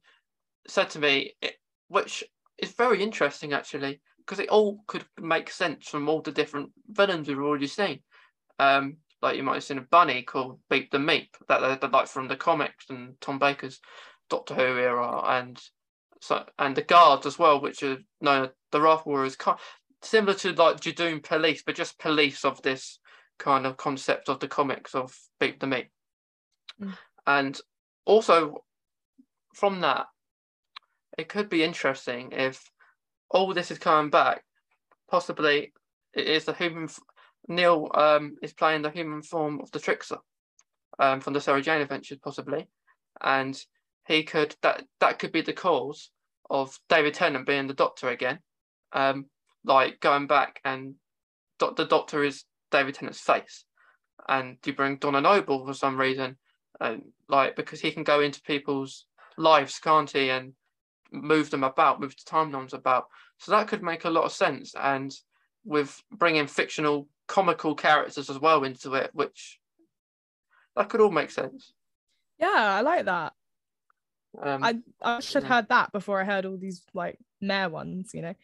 said 0.68 0.90
to 0.92 1.00
me, 1.00 1.34
it, 1.42 1.56
which 1.90 2.24
is 2.62 2.72
very 2.74 3.04
interesting 3.04 3.54
actually, 3.54 4.02
because 4.18 4.40
it 4.40 4.50
all 4.50 4.84
could 4.88 5.06
make 5.20 5.50
sense 5.50 5.88
from 5.88 6.08
all 6.08 6.22
the 6.22 6.32
different 6.32 6.72
villains 6.88 7.28
we've 7.28 7.38
already 7.40 7.68
seen. 7.68 8.00
Um, 8.60 8.98
like 9.22 9.38
you 9.38 9.44
might 9.44 9.56
have 9.56 9.64
seen 9.64 9.78
a 9.78 9.82
bunny 9.82 10.24
called 10.24 10.60
Beep 10.70 10.92
the 10.92 10.98
Meep, 10.98 11.30
that, 11.48 11.82
that 11.82 11.92
like 11.92 12.08
from 12.08 12.28
the 12.28 12.36
comics 12.36 12.86
and 12.90 13.20
Tom 13.22 13.40
Baker's 13.40 13.80
Doctor 14.30 14.56
Who 14.56 14.80
era, 14.80 15.22
and 15.26 15.62
so 16.22 16.46
and 16.58 16.76
the 16.76 16.82
guards 16.82 17.26
as 17.26 17.38
well, 17.38 17.62
which 17.62 17.84
are 17.84 17.98
known 18.20 18.46
as 18.46 18.50
the 18.72 18.82
Wrath 18.82 19.06
Warriors 19.06 19.38
similar 20.02 20.34
to 20.36 20.54
like 20.54 20.80
Judoon 20.80 21.24
Police, 21.24 21.64
but 21.64 21.76
just 21.76 22.00
police 22.00 22.46
of 22.46 22.62
this 22.62 23.00
kind 23.38 23.66
of 23.66 23.78
concept 23.78 24.30
of 24.30 24.40
the 24.40 24.48
comics 24.48 24.96
of 24.96 25.16
Beep 25.40 25.60
the 25.60 25.68
Meep. 25.68 25.88
Mm. 26.82 26.98
And 27.28 27.60
also 28.06 28.64
from 29.54 29.82
that, 29.82 30.08
it 31.18 31.30
could 31.30 31.50
be 31.50 31.64
interesting 31.64 32.32
if 32.32 32.70
all 33.30 33.54
this 33.54 33.72
is 33.72 33.80
coming 33.80 34.10
back. 34.10 34.44
Possibly, 35.10 35.74
it 36.14 36.28
is 36.28 36.46
the 36.46 36.54
human. 36.54 36.90
Neil 37.48 37.90
um, 37.96 38.36
is 38.42 38.54
playing 38.54 38.84
the 38.84 38.92
human 38.92 39.22
form 39.24 39.60
of 39.62 39.72
the 39.72 39.80
Trickster 39.80 40.18
um, 41.00 41.20
from 41.22 41.34
the 41.34 41.42
Sarah 41.42 41.62
Jane 41.62 41.82
Adventures, 41.82 42.20
possibly, 42.24 42.68
and 43.20 43.60
he 44.08 44.24
could 44.24 44.56
that 44.62 44.84
that 45.00 45.20
could 45.20 45.32
be 45.32 45.42
the 45.42 45.54
cause 45.54 46.12
of 46.50 46.78
David 46.90 47.14
Tennant 47.14 47.48
being 47.48 47.68
the 47.68 47.74
Doctor 47.74 48.10
again. 48.10 48.40
Um, 48.94 49.26
like 49.64 50.00
going 50.00 50.28
back 50.28 50.60
and 50.66 50.96
do- 51.60 51.74
the 51.76 51.86
Doctor 51.86 52.24
is 52.24 52.46
David 52.72 52.96
Tennant's 52.96 53.22
face, 53.22 53.66
and 54.28 54.58
you 54.66 54.74
bring 54.74 54.98
Donna 54.98 55.22
Noble 55.22 55.66
for 55.66 55.74
some 55.74 56.00
reason, 56.00 56.38
and 56.80 57.04
like 57.28 57.56
because 57.56 57.82
he 57.82 57.92
can 57.92 58.04
go 58.04 58.22
into 58.22 58.42
people's 58.42 59.06
lives, 59.38 59.80
can't 59.80 60.10
he, 60.10 60.30
and 60.30 60.54
move 61.12 61.50
them 61.50 61.64
about, 61.64 62.00
move 62.00 62.16
the 62.16 62.30
timelines 62.30 62.74
about. 62.74 63.08
So 63.38 63.52
that 63.52 63.68
could 63.68 63.84
make 63.84 64.06
a 64.06 64.10
lot 64.10 64.26
of 64.26 64.32
sense, 64.32 64.74
and 64.76 65.14
with 65.64 66.02
bringing 66.12 66.48
fictional 66.48 67.08
comical 67.28 67.76
characters 67.76 68.30
as 68.30 68.40
well 68.40 68.64
into 68.64 68.94
it, 68.96 69.12
which 69.14 69.60
that 70.76 70.90
could 70.90 71.02
all 71.02 71.12
make 71.12 71.32
sense. 71.32 71.74
Yeah, 72.40 72.50
I 72.54 72.82
like 72.82 73.06
that. 73.06 73.34
Um, 74.42 74.64
I 74.64 74.80
I 75.02 75.20
should 75.20 75.44
have 75.44 75.50
yeah. 75.50 75.56
heard 75.56 75.70
that 75.70 75.92
before 75.92 76.22
I 76.22 76.26
heard 76.26 76.46
all 76.46 76.58
these 76.58 76.82
like 76.94 77.18
mare 77.42 77.70
ones, 77.70 78.12
you 78.14 78.22
know. 78.22 78.36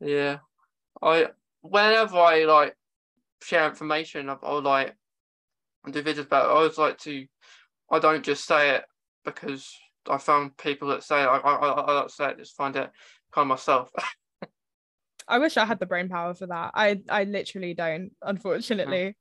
Yeah, 0.00 0.38
I 1.00 1.28
whenever 1.62 2.16
I 2.16 2.44
like 2.44 2.76
share 3.42 3.68
information, 3.68 4.28
I, 4.28 4.36
I 4.42 4.52
like 4.60 4.96
do 5.90 6.02
videos 6.02 6.26
about 6.26 6.46
it. 6.46 6.48
I 6.48 6.56
always 6.56 6.78
like 6.78 6.98
to. 6.98 7.26
I 7.90 7.98
don't 7.98 8.24
just 8.24 8.46
say 8.46 8.76
it 8.76 8.84
because 9.24 9.76
I 10.08 10.18
found 10.18 10.56
people 10.56 10.88
that 10.88 11.02
say. 11.02 11.16
I 11.16 11.36
I 11.36 11.54
I, 11.54 11.82
I 11.82 12.00
don't 12.00 12.10
say 12.10 12.30
it. 12.30 12.38
Just 12.38 12.56
find 12.56 12.76
it 12.76 12.90
kind 13.32 13.44
of 13.44 13.48
myself. 13.48 13.90
I 15.28 15.38
wish 15.38 15.56
I 15.56 15.64
had 15.64 15.80
the 15.80 15.86
brain 15.86 16.08
power 16.08 16.34
for 16.34 16.46
that. 16.46 16.72
I 16.74 17.00
I 17.08 17.24
literally 17.24 17.74
don't, 17.74 18.10
unfortunately. 18.22 19.04
Yeah. 19.04 19.12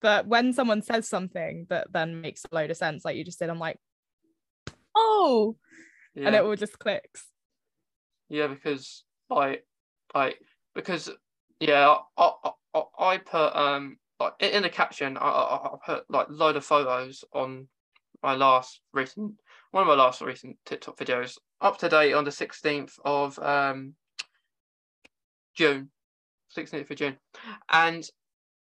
But 0.00 0.26
when 0.28 0.52
someone 0.52 0.82
says 0.82 1.08
something 1.08 1.66
that 1.70 1.88
then 1.92 2.20
makes 2.20 2.44
a 2.44 2.54
load 2.54 2.70
of 2.70 2.76
sense, 2.76 3.04
like 3.04 3.16
you 3.16 3.24
just 3.24 3.40
did, 3.40 3.50
I'm 3.50 3.58
like, 3.58 3.78
oh, 4.94 5.56
yeah. 6.14 6.26
and 6.26 6.36
it 6.36 6.44
all 6.44 6.54
just 6.54 6.78
clicks. 6.78 7.26
Yeah, 8.28 8.46
because 8.46 9.04
I 9.30 9.60
like 10.14 10.38
because 10.74 11.10
yeah, 11.60 11.96
I, 12.16 12.32
I, 12.74 12.82
I 12.98 13.16
put 13.18 13.56
um 13.56 13.96
like 14.20 14.34
in 14.40 14.62
the 14.62 14.68
caption 14.68 15.16
I, 15.16 15.28
I 15.28 15.70
put 15.84 16.10
like 16.10 16.26
load 16.30 16.56
of 16.56 16.64
photos 16.64 17.24
on 17.32 17.68
my 18.22 18.34
last 18.34 18.80
recent 18.92 19.34
one 19.70 19.82
of 19.82 19.88
my 19.88 19.94
last 19.94 20.20
recent 20.20 20.56
TikTok 20.64 20.96
videos 20.96 21.38
up 21.60 21.78
to 21.78 21.88
date 21.88 22.12
on 22.12 22.24
the 22.24 22.30
16th 22.30 22.92
of 23.04 23.38
um 23.38 23.94
June 25.54 25.90
16th 26.56 26.90
of 26.90 26.96
June 26.96 27.16
and 27.70 28.08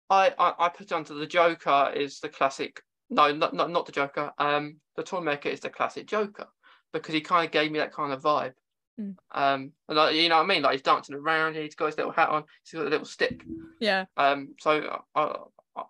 I, 0.08 0.32
I, 0.38 0.54
I 0.58 0.68
put 0.70 0.92
onto 0.92 1.18
the 1.18 1.26
Joker 1.26 1.92
is 1.94 2.20
the 2.20 2.28
classic 2.28 2.80
no 3.10 3.32
not, 3.32 3.54
not 3.54 3.70
not 3.70 3.86
the 3.86 3.92
Joker 3.92 4.32
um 4.38 4.76
the 4.96 5.02
Toymaker 5.02 5.48
is 5.48 5.60
the 5.60 5.70
classic 5.70 6.06
Joker 6.06 6.46
because 6.92 7.14
he 7.14 7.20
kind 7.20 7.46
of 7.46 7.52
gave 7.52 7.70
me 7.70 7.78
that 7.78 7.92
kind 7.92 8.12
of 8.12 8.22
vibe 8.22 8.54
Mm. 9.00 9.16
Um, 9.32 9.72
and 9.88 9.96
like, 9.96 10.14
you 10.14 10.28
know 10.28 10.36
what 10.36 10.44
I 10.44 10.46
mean? 10.46 10.62
Like 10.62 10.72
he's 10.72 10.82
dancing 10.82 11.14
around, 11.14 11.56
he's 11.56 11.74
got 11.74 11.86
his 11.86 11.96
little 11.96 12.12
hat 12.12 12.28
on, 12.28 12.44
he's 12.62 12.78
got 12.78 12.86
a 12.86 12.90
little 12.90 13.06
stick. 13.06 13.44
Yeah. 13.80 14.04
Um. 14.16 14.54
So 14.58 15.00
I, 15.14 15.34
I, 15.76 15.82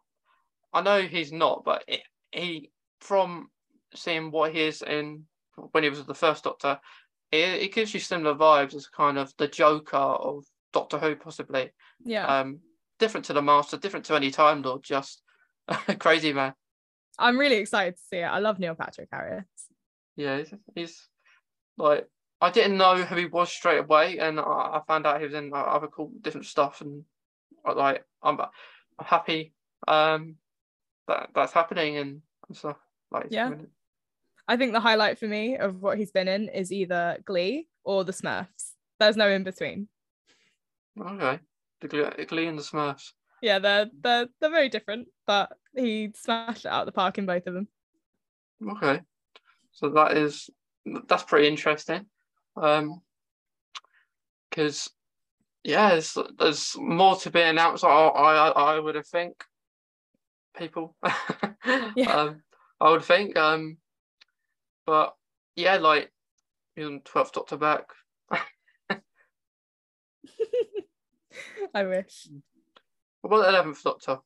I 0.72 0.82
know 0.82 1.02
he's 1.02 1.32
not, 1.32 1.64
but 1.64 1.84
it, 1.88 2.02
he 2.30 2.70
from 3.00 3.50
seeing 3.94 4.30
what 4.30 4.52
he 4.52 4.62
is 4.62 4.82
in 4.82 5.24
when 5.72 5.84
he 5.84 5.90
was 5.90 6.04
the 6.04 6.14
first 6.14 6.44
Doctor, 6.44 6.78
it, 7.30 7.62
it 7.62 7.74
gives 7.74 7.92
you 7.92 8.00
similar 8.00 8.34
vibes 8.34 8.74
as 8.74 8.86
kind 8.86 9.18
of 9.18 9.32
the 9.36 9.48
Joker 9.48 9.96
of 9.96 10.44
Doctor 10.72 10.98
Who, 10.98 11.16
possibly. 11.16 11.70
Yeah. 12.04 12.26
Um. 12.26 12.60
Different 12.98 13.24
to 13.26 13.32
the 13.32 13.40
Master, 13.40 13.78
different 13.78 14.04
to 14.06 14.14
any 14.14 14.30
Time 14.30 14.60
Lord, 14.60 14.82
just 14.82 15.22
crazy 15.98 16.34
man. 16.34 16.52
I'm 17.18 17.38
really 17.38 17.56
excited 17.56 17.96
to 17.96 18.02
see 18.02 18.18
it. 18.18 18.24
I 18.24 18.38
love 18.40 18.58
Neil 18.58 18.74
Patrick 18.74 19.08
Harris. 19.10 19.44
Yeah, 20.16 20.38
he's, 20.38 20.54
he's 20.74 21.08
like 21.78 22.06
I 22.40 22.50
didn't 22.50 22.78
know 22.78 22.96
who 22.96 23.16
he 23.16 23.26
was 23.26 23.50
straight 23.50 23.80
away, 23.80 24.18
and 24.18 24.40
I, 24.40 24.42
I 24.42 24.80
found 24.86 25.06
out 25.06 25.20
he 25.20 25.26
was 25.26 25.34
in 25.34 25.52
other 25.54 25.88
cool 25.88 26.10
different 26.20 26.46
stuff, 26.46 26.80
and 26.80 27.04
like 27.64 28.04
I'm, 28.22 28.40
I'm 28.40 28.48
happy 29.04 29.52
um 29.88 30.36
that 31.08 31.30
that's 31.34 31.52
happening 31.52 31.96
and, 31.96 32.22
and 32.48 32.56
stuff. 32.56 32.76
Like 33.10 33.26
Yeah. 33.30 33.52
I 34.48 34.56
think 34.56 34.72
the 34.72 34.80
highlight 34.80 35.18
for 35.18 35.26
me 35.26 35.56
of 35.56 35.80
what 35.82 35.98
he's 35.98 36.10
been 36.10 36.28
in 36.28 36.48
is 36.48 36.72
either 36.72 37.18
Glee 37.24 37.68
or 37.84 38.04
The 38.04 38.12
Smurfs. 38.12 38.72
There's 38.98 39.16
no 39.16 39.28
in 39.28 39.44
between. 39.44 39.88
Okay, 41.00 41.38
the 41.80 41.88
Glee, 41.88 42.24
Glee 42.26 42.46
and 42.46 42.58
the 42.58 42.62
Smurfs. 42.62 43.12
Yeah, 43.40 43.58
they're 43.58 43.86
they're 44.02 44.28
they're 44.40 44.50
very 44.50 44.68
different, 44.68 45.08
but 45.26 45.50
he 45.74 46.12
smashed 46.14 46.64
it 46.66 46.68
out 46.68 46.80
of 46.80 46.86
the 46.86 46.92
park 46.92 47.16
in 47.18 47.26
both 47.26 47.46
of 47.46 47.54
them. 47.54 47.68
Okay, 48.72 49.00
so 49.72 49.88
that 49.90 50.16
is 50.16 50.50
that's 51.08 51.22
pretty 51.22 51.48
interesting. 51.48 52.06
Um, 52.56 53.00
because 54.50 54.90
yeah, 55.64 55.90
there's, 55.90 56.16
there's 56.38 56.76
more 56.78 57.16
to 57.16 57.30
be 57.30 57.40
announced. 57.40 57.84
I 57.84 57.88
I 57.88 58.48
I 58.48 58.78
would 58.78 58.94
have 58.94 59.06
think 59.06 59.44
people. 60.56 60.96
Yeah. 61.94 62.10
um, 62.14 62.42
I 62.80 62.90
would 62.90 63.04
think. 63.04 63.36
Um, 63.36 63.76
but 64.86 65.14
yeah, 65.56 65.76
like 65.76 66.10
even 66.76 67.00
twelfth 67.00 67.32
Doctor 67.32 67.56
back. 67.56 67.84
I 71.74 71.84
wish. 71.84 72.28
What 73.22 73.28
about 73.38 73.42
the 73.42 73.48
eleventh 73.50 73.82
Doctor? 73.82 74.18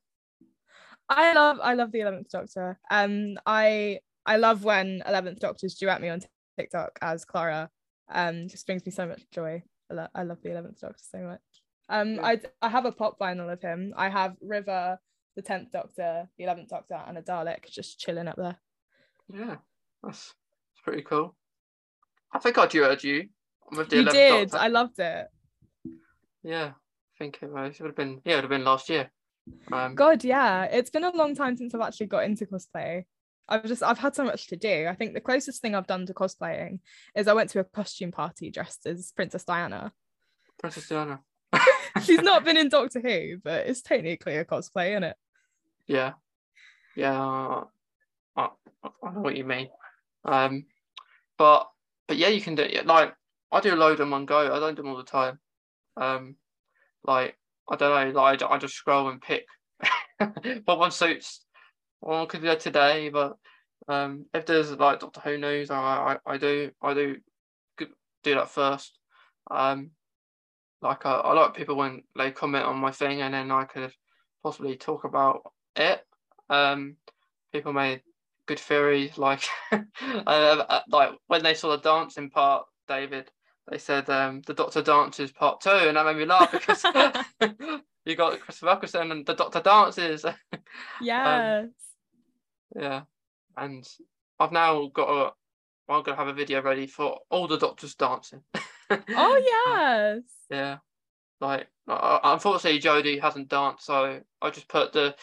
I 1.08 1.32
love 1.34 1.58
I 1.62 1.74
love 1.74 1.92
the 1.92 2.00
Eleventh 2.00 2.30
Doctor. 2.30 2.78
Um, 2.90 3.34
I 3.44 3.98
I 4.24 4.36
love 4.36 4.64
when 4.64 5.02
Eleventh 5.06 5.38
Doctors 5.38 5.74
duet 5.74 6.00
me 6.00 6.08
on 6.08 6.20
TikTok 6.58 6.98
as 7.02 7.24
Clara. 7.24 7.70
Um, 8.10 8.48
just 8.48 8.66
brings 8.66 8.84
me 8.86 8.92
so 8.92 9.06
much 9.06 9.22
joy. 9.30 9.62
I, 9.90 9.94
lo- 9.94 10.08
I 10.14 10.22
love 10.22 10.38
the 10.42 10.50
Eleventh 10.50 10.80
Doctor 10.80 11.02
so 11.02 11.18
much. 11.18 11.40
Um, 11.88 12.14
Yeah. 12.14 12.26
I 12.26 12.40
I 12.62 12.68
have 12.70 12.86
a 12.86 12.92
pop 12.92 13.18
vinyl 13.18 13.52
of 13.52 13.60
him. 13.60 13.92
I 13.96 14.08
have 14.08 14.36
River, 14.40 14.98
the 15.36 15.42
Tenth 15.42 15.72
Doctor, 15.72 16.28
the 16.38 16.44
Eleventh 16.44 16.70
Doctor, 16.70 16.98
and 17.06 17.18
a 17.18 17.22
Dalek 17.22 17.68
just 17.68 17.98
chilling 17.98 18.28
up 18.28 18.36
there. 18.36 18.56
Yeah, 19.32 19.56
that's 20.02 20.34
pretty 20.84 21.02
cool. 21.02 21.34
I 22.32 22.38
think 22.38 22.58
I 22.58 22.66
duetted 22.66 23.02
you 23.02 23.28
with 23.72 23.88
the 23.88 23.96
You 23.96 24.02
11th 24.04 24.12
did. 24.12 24.50
Doctor. 24.50 24.64
I 24.64 24.68
loved 24.68 24.98
it. 24.98 25.26
Yeah, 26.42 26.66
I 26.66 27.18
think 27.18 27.38
it 27.42 27.50
was. 27.50 27.74
It 27.74 27.82
would 27.82 27.88
have 27.88 27.96
been. 27.96 28.20
Yeah, 28.24 28.32
it 28.32 28.36
would 28.36 28.44
have 28.44 28.50
been 28.50 28.64
last 28.64 28.88
year. 28.88 29.10
Um, 29.72 29.94
God, 29.94 30.24
yeah. 30.24 30.64
It's 30.64 30.90
been 30.90 31.04
a 31.04 31.10
long 31.10 31.34
time 31.34 31.56
since 31.56 31.74
I've 31.74 31.80
actually 31.80 32.06
got 32.06 32.24
into 32.24 32.46
cosplay. 32.46 33.04
I've 33.48 33.66
just 33.66 33.82
I've 33.82 33.98
had 33.98 34.14
so 34.14 34.24
much 34.24 34.46
to 34.48 34.56
do. 34.56 34.86
I 34.88 34.94
think 34.94 35.12
the 35.14 35.20
closest 35.20 35.60
thing 35.60 35.74
I've 35.74 35.86
done 35.86 36.06
to 36.06 36.14
cosplaying 36.14 36.80
is 37.14 37.28
I 37.28 37.34
went 37.34 37.50
to 37.50 37.60
a 37.60 37.64
costume 37.64 38.10
party 38.10 38.50
dressed 38.50 38.86
as 38.86 39.12
Princess 39.14 39.44
Diana. 39.44 39.92
Princess 40.58 40.88
Diana. 40.88 41.20
She's 42.02 42.22
not 42.22 42.44
been 42.44 42.56
in 42.56 42.68
Doctor 42.70 43.00
Who, 43.00 43.38
but 43.44 43.66
it's 43.66 43.82
technically 43.82 44.36
a 44.38 44.44
cosplay, 44.44 44.92
isn't 44.92 45.04
it? 45.04 45.16
Yeah, 45.86 46.12
yeah. 46.96 47.64
I, 48.36 48.48
I 48.82 49.10
know 49.12 49.20
what 49.20 49.36
you 49.36 49.44
mean. 49.44 49.68
Um, 50.24 50.64
but 51.38 51.68
but 52.06 52.16
yeah, 52.16 52.28
you 52.28 52.40
can 52.40 52.54
do 52.54 52.62
it. 52.62 52.86
Like 52.86 53.14
I 53.50 53.60
do 53.60 53.74
a 53.74 53.76
load 53.76 54.00
in 54.00 54.10
one 54.10 54.26
go. 54.26 54.54
I 54.54 54.58
don't 54.58 54.74
do 54.74 54.82
them 54.82 54.90
all 54.90 54.96
the 54.96 55.04
time. 55.04 55.38
Um, 55.96 56.36
like 57.04 57.38
I 57.70 57.76
don't 57.76 58.14
know. 58.14 58.20
Like 58.20 58.42
I, 58.42 58.58
just 58.58 58.74
scroll 58.74 59.08
and 59.08 59.20
pick 59.20 59.46
what 60.64 60.78
one 60.78 60.90
suits. 60.90 61.44
One 62.00 62.26
could 62.26 62.42
do 62.42 62.56
today, 62.56 63.08
but 63.08 63.36
um, 63.88 64.26
if 64.34 64.44
there's 64.46 64.70
like 64.72 65.00
Doctor 65.00 65.20
Who 65.20 65.38
news, 65.38 65.70
I 65.70 66.18
I, 66.26 66.34
I 66.34 66.36
do 66.36 66.70
I 66.82 66.94
do 66.94 67.16
do 67.78 68.34
that 68.34 68.50
first. 68.50 68.98
Um, 69.50 69.90
like 70.82 71.06
I, 71.06 71.12
I 71.12 71.32
like 71.32 71.54
people 71.54 71.76
when 71.76 72.02
they 72.16 72.30
comment 72.30 72.64
on 72.64 72.76
my 72.76 72.90
thing, 72.90 73.22
and 73.22 73.32
then 73.32 73.50
I 73.50 73.64
could 73.64 73.92
possibly 74.42 74.76
talk 74.76 75.04
about 75.04 75.52
it. 75.76 76.00
Um, 76.50 76.96
people 77.52 77.72
made 77.72 78.02
good 78.46 78.58
theories, 78.58 79.18
like 79.18 79.42
uh, 79.72 79.78
uh, 80.26 80.80
like 80.88 81.10
when 81.26 81.42
they 81.42 81.54
saw 81.54 81.70
the 81.70 81.78
dancing 81.78 82.30
part, 82.30 82.64
David. 82.88 83.30
They 83.70 83.78
said 83.78 84.10
um, 84.10 84.42
the 84.46 84.52
Doctor 84.52 84.82
dances 84.82 85.32
part 85.32 85.62
two, 85.62 85.70
and 85.70 85.96
that 85.96 86.04
made 86.04 86.16
me 86.18 86.26
laugh 86.26 86.52
because 86.52 86.84
you 88.04 88.14
got 88.14 88.38
Christopher 88.40 88.72
Eccleston 88.72 89.10
and 89.10 89.24
the 89.24 89.34
Doctor 89.34 89.60
dances. 89.60 90.26
Yes. 91.00 91.68
yeah, 92.76 93.02
and 93.56 93.88
I've 94.38 94.52
now 94.52 94.88
got 94.88 95.08
a. 95.08 95.32
I'm 95.88 96.02
gonna 96.02 96.16
have 96.16 96.28
a 96.28 96.34
video 96.34 96.62
ready 96.62 96.86
for 96.86 97.20
all 97.30 97.46
the 97.46 97.58
Doctors 97.58 97.94
dancing. 97.94 98.42
oh 98.90 99.42
yes. 100.10 100.22
Yeah, 100.50 100.78
like 101.40 101.66
uh, 101.88 102.18
unfortunately 102.22 102.80
Jodie 102.80 103.20
hasn't 103.20 103.48
danced, 103.48 103.86
so 103.86 104.20
I 104.42 104.50
just 104.50 104.68
put 104.68 104.92
the 104.92 105.14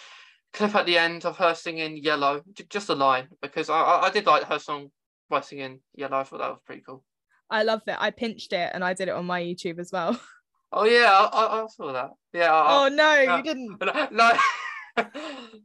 clip 0.54 0.76
at 0.76 0.86
the 0.86 0.98
end 0.98 1.26
of 1.26 1.38
her 1.38 1.54
singing 1.56 1.98
"Yellow," 1.98 2.42
j- 2.54 2.66
just 2.70 2.90
a 2.90 2.96
line 2.96 3.28
because 3.42 3.70
I 3.70 3.82
I, 3.82 4.10
did 4.10 4.26
like 4.26 4.44
her 4.44 4.60
song 4.60 4.92
by 5.30 5.42
singing 5.42 5.82
"Yellow." 5.96 6.18
I 6.18 6.24
thought 6.24 6.40
that 6.40 6.50
was 6.50 6.60
pretty 6.66 6.82
cool. 6.86 7.04
I 7.50 7.64
loved 7.64 7.88
it. 7.88 7.98
I 8.00 8.12
pinched 8.12 8.54
it 8.54 8.72
and 8.74 8.84
I 8.84 8.94
did 8.94 9.10
it 9.10 9.16
on 9.16 9.26
my 9.26 9.42
YouTube 9.42 9.80
as 9.80 9.92
well. 9.92 10.20
Oh 10.74 10.86
yeah, 10.86 11.12
I, 11.12 11.26
I, 11.26 11.64
I 11.64 11.68
saw 11.68 11.92
that. 11.92 12.12
Yeah. 12.32 12.54
I, 12.54 12.86
Oh 12.86 12.88
no, 12.88 13.20
you 13.36 13.44
didn't. 13.44 13.78
I, 13.82 14.08
no, 14.10 14.32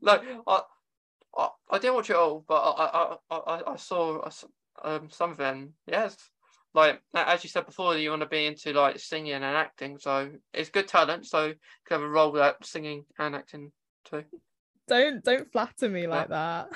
no, 0.02 0.42
I, 0.48 0.60
I 1.38 1.48
I 1.70 1.78
didn't 1.78 1.94
watch 1.94 2.10
it 2.10 2.16
all, 2.16 2.44
but 2.48 2.56
I 2.56 3.16
I 3.30 3.36
I, 3.36 3.62
I- 3.72 3.76
saw 3.76 4.28
um 4.82 5.08
some 5.10 5.30
of 5.30 5.36
them. 5.36 5.74
Yes. 5.86 6.16
Like 6.74 7.00
as 7.14 7.44
you 7.44 7.48
said 7.50 7.66
before, 7.66 7.96
you 7.96 8.10
want 8.10 8.22
to 8.22 8.28
be 8.28 8.46
into 8.46 8.72
like 8.72 8.98
singing 8.98 9.32
and 9.34 9.44
acting, 9.44 9.98
so 9.98 10.30
it's 10.52 10.70
good 10.70 10.88
talent. 10.88 11.24
So 11.26 11.46
you 11.46 11.54
can 11.86 12.00
have 12.00 12.02
a 12.02 12.08
role 12.08 12.32
that 12.32 12.66
singing 12.66 13.04
and 13.16 13.36
acting 13.36 13.70
too. 14.10 14.24
Don't 14.88 15.22
don't 15.24 15.50
flatter 15.50 15.88
me 15.88 16.06
like 16.06 16.28
that. 16.28 16.68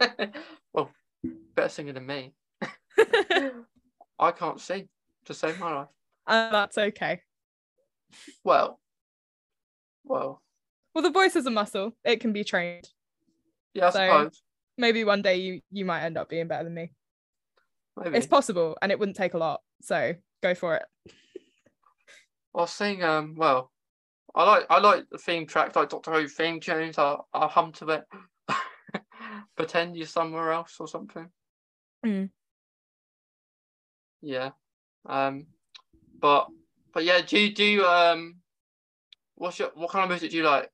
well, 0.72 0.90
better 1.54 1.68
singer 1.68 1.92
than 1.92 2.06
me. 2.06 2.32
I 4.18 4.32
can't 4.32 4.60
sing 4.60 4.88
to 5.26 5.34
save 5.34 5.58
my 5.58 5.72
life. 5.74 5.88
and 6.26 6.54
that's 6.54 6.76
okay. 6.78 7.20
Well, 8.44 8.80
well, 10.04 10.42
Well, 10.94 11.02
the 11.02 11.10
voice 11.10 11.36
is 11.36 11.46
a 11.46 11.50
muscle. 11.50 11.92
It 12.04 12.20
can 12.20 12.32
be 12.32 12.42
trained. 12.44 12.88
yeah, 13.74 13.86
I 13.86 13.90
So, 13.90 13.98
suppose. 13.98 14.42
Maybe 14.76 15.04
one 15.04 15.22
day 15.22 15.36
you 15.36 15.60
you 15.70 15.84
might 15.84 16.02
end 16.02 16.16
up 16.18 16.28
being 16.28 16.48
better 16.48 16.64
than 16.64 16.74
me. 16.74 16.92
Maybe. 18.02 18.16
It's 18.16 18.26
possible, 18.26 18.76
and 18.80 18.90
it 18.90 18.98
wouldn't 18.98 19.16
take 19.16 19.34
a 19.34 19.38
lot. 19.38 19.60
So 19.82 20.14
go 20.42 20.54
for 20.54 20.76
it. 20.76 20.82
I'll 22.54 22.66
sing. 22.66 23.04
Um, 23.04 23.34
well, 23.36 23.70
I 24.34 24.44
like 24.44 24.66
I 24.70 24.78
like 24.78 25.04
the 25.10 25.18
theme 25.18 25.46
track, 25.46 25.74
like 25.74 25.88
Doctor 25.88 26.12
Who 26.12 26.28
theme 26.28 26.60
tunes. 26.60 26.98
I 26.98 27.16
I 27.32 27.46
hum 27.46 27.72
to 27.72 27.88
it. 27.88 28.04
Pretend 29.56 29.96
you're 29.96 30.06
somewhere 30.06 30.52
else 30.52 30.76
or 30.78 30.88
something. 30.88 31.28
Mm. 32.04 32.30
Yeah. 34.22 34.50
Um, 35.06 35.46
but 36.18 36.48
but 36.92 37.04
yeah, 37.04 37.20
do 37.20 37.38
you 37.38 37.54
do 37.54 37.64
you, 37.64 37.86
um, 37.86 38.36
what's 39.34 39.58
your 39.58 39.70
what 39.74 39.90
kind 39.90 40.04
of 40.04 40.10
music 40.10 40.30
do 40.30 40.36
you 40.36 40.44
like? 40.44 40.70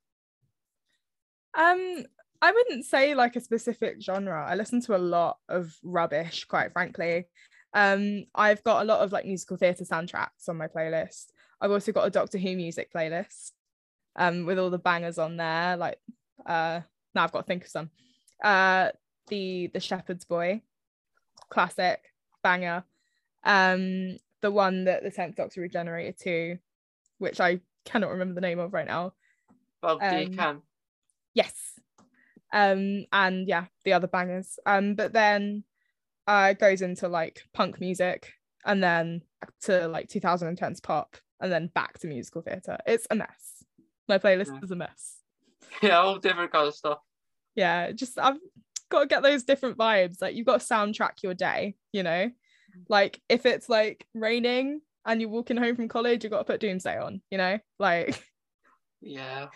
Um, 1.57 2.05
I 2.43 2.53
wouldn't 2.53 2.85
say 2.85 3.15
like 3.15 3.37
a 3.37 3.41
specific 3.41 4.03
genre. 4.03 4.45
I 4.47 4.55
listen 4.55 4.81
to 4.83 4.97
a 4.97 4.99
lot 4.99 5.39
of 5.49 5.75
rubbish, 5.83 6.45
quite 6.45 6.73
frankly. 6.73 7.27
Um, 7.73 8.25
I've 8.35 8.63
got 8.65 8.83
a 8.83 8.85
lot 8.85 9.01
of 9.01 9.13
like 9.13 9.25
musical 9.25 9.57
theatre 9.57 9.85
soundtracks 9.85 10.49
on 10.49 10.57
my 10.57 10.67
playlist. 10.67 11.27
I've 11.61 11.71
also 11.71 11.93
got 11.93 12.07
a 12.07 12.11
Doctor 12.11 12.39
Who 12.39 12.57
music 12.57 12.93
playlist, 12.93 13.53
um, 14.17 14.47
with 14.47 14.59
all 14.59 14.71
the 14.71 14.79
bangers 14.79 15.19
on 15.19 15.37
there. 15.37 15.77
Like, 15.77 15.99
uh, 16.45 16.81
now 17.15 17.25
I've 17.25 17.33
got 17.33 17.41
to 17.43 17.47
think 17.47 17.65
of 17.65 17.71
some. 17.71 17.91
Uh, 18.43 18.91
the 19.29 19.69
the 19.73 19.81
Shepherd's 19.81 20.25
Boy, 20.25 20.63
classic 21.49 22.01
banger. 22.43 22.85
Um, 23.45 24.19
the 24.43 24.51
one 24.51 24.85
that 24.85 25.03
the 25.03 25.11
Tenth 25.11 25.37
Doctor 25.37 25.61
regenerated 25.61 26.19
to, 26.21 26.59
which 27.19 27.41
I 27.41 27.61
cannot 27.85 28.11
remember 28.11 28.35
the 28.35 28.41
name 28.41 28.59
of 28.59 28.73
right 28.73 28.87
now. 28.87 29.15
You 30.21 30.27
Um, 30.29 30.35
can. 30.35 30.63
Yes. 31.35 31.79
Um, 32.53 33.07
and 33.13 33.49
yeah, 33.49 33.67
the 33.85 33.93
other 33.95 34.07
bangers. 34.07 34.59
Um, 34.67 34.95
but 34.95 35.13
then 35.13 35.65
uh 36.27 36.49
it 36.51 36.59
goes 36.59 36.83
into 36.83 37.07
like 37.09 37.43
punk 37.53 37.81
music 37.81 38.33
and 38.65 38.83
then 38.83 39.23
to 39.63 39.87
like 39.87 40.09
2010s 40.09 40.83
pop 40.83 41.17
and 41.41 41.53
then 41.53 41.69
back 41.75 41.99
to 42.01 42.07
musical 42.07 42.43
theatre. 42.43 42.79
It's 42.87 43.07
a 43.11 43.15
mess. 43.15 43.65
My 44.09 44.19
playlist 44.19 44.53
Yeah. 44.53 44.61
is 44.63 44.71
a 44.71 44.77
mess. 44.77 45.17
Yeah, 45.83 45.99
all 45.99 46.19
different 46.19 46.53
kind 46.53 46.69
of 46.69 46.75
stuff. 46.75 46.99
Yeah, 47.55 47.93
just 47.93 48.19
I've 48.19 48.39
got 48.89 49.01
to 49.01 49.07
get 49.07 49.23
those 49.23 49.45
different 49.45 49.77
vibes. 49.77 50.23
Like 50.23 50.35
you've 50.37 50.47
got 50.47 50.61
to 50.61 50.67
soundtrack 50.67 51.23
your 51.23 51.35
day, 51.35 51.77
you 51.93 52.03
know? 52.03 52.31
Like 52.89 53.21
if 53.29 53.47
it's 53.47 53.69
like 53.69 54.07
raining 54.15 54.81
and 55.05 55.21
you're 55.21 55.31
walking 55.31 55.57
home 55.57 55.77
from 55.77 55.89
college, 55.89 56.23
you've 56.25 56.31
got 56.31 56.39
to 56.39 56.45
put 56.45 56.61
Doomsday 56.61 56.99
on, 56.99 57.21
you 57.31 57.39
know? 57.39 57.59
Like 57.79 58.23
Yeah. 59.01 59.49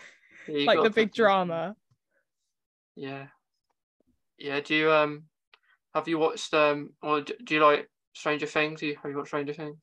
Yeah, 0.47 0.65
like 0.65 0.83
the 0.83 0.89
big 0.89 1.13
drama. 1.13 1.75
Yeah. 2.95 3.27
Yeah. 4.37 4.59
Do 4.59 4.75
you 4.75 4.91
um 4.91 5.23
have 5.93 6.07
you 6.07 6.17
watched 6.17 6.53
um 6.53 6.91
or 7.01 7.21
do 7.21 7.33
you 7.49 7.63
like 7.63 7.89
Stranger 8.13 8.47
Things? 8.47 8.81
You, 8.81 8.97
have 9.01 9.11
you 9.11 9.17
watched 9.17 9.29
Stranger 9.29 9.53
Things? 9.53 9.77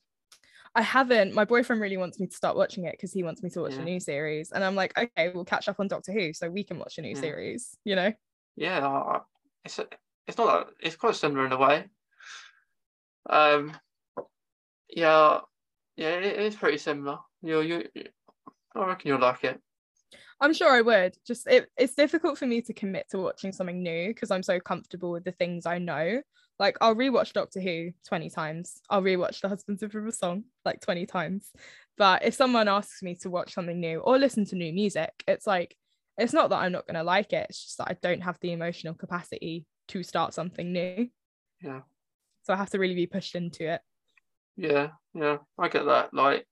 I 0.75 0.83
haven't. 0.83 1.35
My 1.35 1.45
boyfriend 1.45 1.81
really 1.83 1.97
wants 1.97 2.21
me 2.21 2.27
to 2.27 2.37
start 2.37 2.57
watching 2.57 2.85
it 2.85 2.93
because 2.93 3.12
he 3.12 3.23
wants 3.23 3.43
me 3.43 3.51
to 3.51 3.61
watch 3.61 3.75
Yeah. 3.75 3.83
a 3.83 3.85
new 3.85 4.01
series. 4.01 4.53
And 4.53 4.62
I'm 4.64 4.75
like, 4.75 4.97
okay, 4.99 5.31
we'll 5.31 5.45
catch 5.45 5.69
up 5.69 5.81
on 5.81 5.89
Doctor 5.89 6.12
Who 6.12 6.33
so 6.33 6.49
we 6.51 6.64
can 6.64 6.79
watch 6.79 6.99
a 6.99 7.03
new 7.03 7.14
Yeah. 7.14 7.21
series, 7.21 7.77
you 7.85 7.97
know? 7.97 8.12
Yeah, 8.57 9.21
it's 9.64 9.79
it's 10.27 10.37
not 10.39 10.66
that 10.69 10.75
it's 10.81 10.97
quite 10.97 11.14
similar 11.14 11.47
in 11.47 11.53
a 11.53 11.59
way. 11.59 11.89
Um, 13.31 13.77
yeah, 14.89 15.41
yeah, 15.97 16.11
it 16.19 16.39
is 16.41 16.57
pretty 16.57 16.79
similar. 16.79 17.19
You 17.43 17.61
you, 17.61 17.89
I 18.75 18.85
reckon 18.87 19.09
you'll 19.09 19.21
like 19.21 19.45
it. 19.45 19.61
I'm 20.41 20.55
sure 20.55 20.71
I 20.73 20.81
would. 20.81 21.16
Just 21.27 21.47
it, 21.47 21.71
it's 21.77 21.95
difficult 21.95 22.39
for 22.39 22.47
me 22.47 22.62
to 22.62 22.73
commit 22.73 23.09
to 23.11 23.19
watching 23.19 23.53
something 23.53 23.83
new 23.83 24.09
because 24.09 24.31
I'm 24.31 24.43
so 24.43 24.61
comfortable 24.61 25.11
with 25.11 25.25
the 25.25 25.33
things 25.33 25.66
I 25.66 25.79
know. 25.79 26.23
Like 26.59 26.76
I'll 26.80 26.96
rewatch 26.96 27.32
Doctor 27.32 27.61
Who 27.61 27.92
20 28.06 28.30
times. 28.30 28.80
I'll 28.90 29.02
rewatch 29.02 29.40
The 29.40 29.48
Husbands 29.48 29.82
of 29.82 29.94
River 29.94 30.11
Song 30.11 30.44
like 30.64 30.80
20 30.80 31.06
times. 31.06 31.50
But 31.96 32.24
if 32.24 32.34
someone 32.34 32.68
asks 32.68 33.02
me 33.02 33.14
to 33.16 33.30
watch 33.30 33.54
something 33.54 33.78
new 33.78 33.98
or 34.00 34.18
listen 34.18 34.44
to 34.46 34.56
new 34.56 34.72
music, 34.72 35.11
it's 35.26 35.46
like 35.46 35.76
it's 36.16 36.32
not 36.32 36.50
that 36.50 36.59
I'm 36.59 36.72
not 36.72 36.86
gonna 36.86 37.04
like 37.04 37.32
it. 37.32 37.46
It's 37.48 37.64
just 37.64 37.78
that 37.78 37.88
I 37.88 37.96
don't 38.02 38.22
have 38.22 38.38
the 38.40 38.52
emotional 38.52 38.94
capacity 38.94 39.66
to 39.88 40.02
start 40.02 40.34
something 40.34 40.72
new. 40.72 41.09
Yeah. 41.62 41.80
So 42.42 42.54
I 42.54 42.56
have 42.56 42.70
to 42.70 42.78
really 42.78 42.94
be 42.94 43.06
pushed 43.06 43.34
into 43.34 43.72
it. 43.72 43.80
Yeah, 44.56 44.88
yeah, 45.14 45.38
I 45.59 45.68
get 45.68 45.86
that. 45.86 46.12
Like 46.12 46.46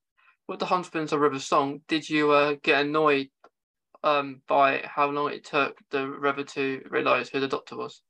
with 0.47 0.59
the 0.59 0.65
Husbands 0.65 1.11
of 1.11 1.19
River 1.19 1.39
song, 1.39 1.81
did 1.87 2.09
you 2.09 2.31
uh, 2.31 2.55
get 2.61 2.85
annoyed 2.85 3.29
um 4.03 4.41
by 4.47 4.83
how 4.85 5.09
long 5.09 5.31
it 5.31 5.43
took 5.43 5.77
the 5.89 6.07
River 6.07 6.43
to 6.43 6.83
realise 6.89 7.29
who 7.29 7.41
the 7.41 7.47
Doctor 7.47 7.75
was? 7.75 8.01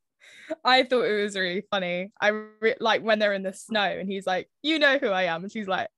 I 0.63 0.83
thought 0.83 1.03
it 1.03 1.21
was 1.21 1.35
really 1.35 1.63
funny. 1.69 2.11
I 2.19 2.29
re- 2.29 2.75
like 2.79 3.03
when 3.03 3.19
they're 3.19 3.33
in 3.33 3.43
the 3.43 3.53
snow 3.53 3.81
and 3.81 4.09
he's 4.09 4.25
like, 4.25 4.49
"You 4.61 4.79
know 4.79 4.97
who 4.97 5.09
I 5.09 5.23
am," 5.23 5.43
and 5.43 5.51
she's 5.51 5.67
like, 5.67 5.89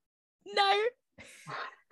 "No." 0.46 0.82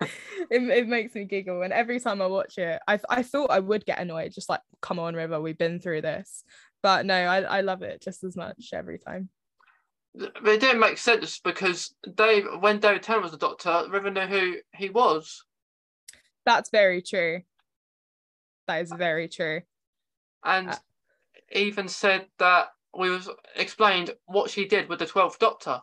it, 0.00 0.62
it 0.62 0.88
makes 0.88 1.14
me 1.14 1.24
giggle, 1.24 1.62
and 1.62 1.72
every 1.72 2.00
time 2.00 2.22
I 2.22 2.26
watch 2.26 2.58
it, 2.58 2.80
I 2.86 2.98
I 3.08 3.22
thought 3.22 3.50
I 3.50 3.60
would 3.60 3.84
get 3.84 3.98
annoyed, 3.98 4.32
just 4.32 4.48
like, 4.48 4.60
"Come 4.80 4.98
on, 4.98 5.14
River, 5.14 5.40
we've 5.40 5.58
been 5.58 5.80
through 5.80 6.02
this," 6.02 6.44
but 6.82 7.06
no, 7.06 7.14
I 7.14 7.40
I 7.42 7.60
love 7.62 7.82
it 7.82 8.00
just 8.00 8.24
as 8.24 8.36
much 8.36 8.70
every 8.72 8.98
time. 8.98 9.28
But 10.14 10.46
it 10.46 10.60
didn't 10.60 10.80
make 10.80 10.98
sense 10.98 11.38
because 11.38 11.94
Dave, 12.14 12.46
when 12.60 12.80
David 12.80 13.02
Tennant 13.02 13.22
was 13.22 13.32
the 13.32 13.38
Doctor, 13.38 13.84
River 13.88 14.10
knew 14.10 14.26
who 14.26 14.56
he 14.74 14.88
was. 14.88 15.44
That's 16.44 16.70
very 16.70 17.02
true. 17.02 17.42
That 18.66 18.82
is 18.82 18.90
very 18.90 19.28
true. 19.28 19.62
and 20.44 20.70
Uh, 20.70 20.76
even 21.52 21.88
said 21.88 22.26
that 22.38 22.68
we 22.96 23.10
was 23.10 23.28
explained 23.56 24.10
what 24.26 24.50
she 24.50 24.66
did 24.66 24.88
with 24.88 24.98
the 24.98 25.06
12th 25.06 25.38
doctor 25.38 25.80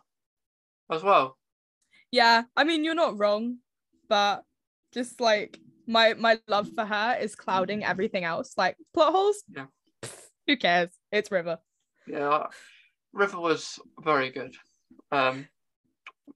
as 0.90 1.02
well 1.02 1.36
Yeah, 2.10 2.44
I 2.56 2.64
mean, 2.64 2.84
you're 2.84 2.94
not 2.94 3.18
wrong, 3.18 3.58
but 4.08 4.44
just 4.92 5.20
like 5.20 5.58
my 5.86 6.14
my 6.14 6.38
love 6.48 6.68
for 6.74 6.84
her 6.84 7.16
is 7.20 7.34
clouding 7.36 7.84
everything 7.84 8.24
else. 8.24 8.54
Like 8.56 8.76
plot 8.94 9.12
holes. 9.12 9.42
Yeah. 9.48 9.66
Who 10.46 10.56
cares? 10.56 10.90
It's 11.10 11.30
River. 11.32 11.58
yeah 12.06 12.46
river 13.12 13.40
was 13.40 13.80
very 14.04 14.30
good 14.30 14.54
um 15.10 15.48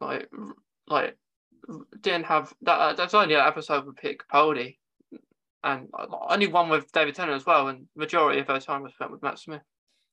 like 0.01 0.29
like 0.89 1.17
didn't 2.01 2.25
have 2.27 2.53
that 2.63 2.97
that's 2.97 3.15
only 3.15 3.35
an 3.35 3.47
episode 3.47 3.85
with 3.87 3.97
Pete 3.97 4.19
Capaldi 4.19 4.79
and 5.63 5.89
only 6.29 6.47
one 6.47 6.69
with 6.69 6.91
David 6.93 7.15
Tennant 7.15 7.37
as 7.37 7.47
well 7.47 7.69
and 7.69 7.87
majority 7.97 8.41
of 8.41 8.47
her 8.49 8.61
time 8.61 8.83
was 8.83 8.95
spent 8.95 9.11
with 9.13 9.23
Matt 9.23 9.39
Smith 9.39 9.63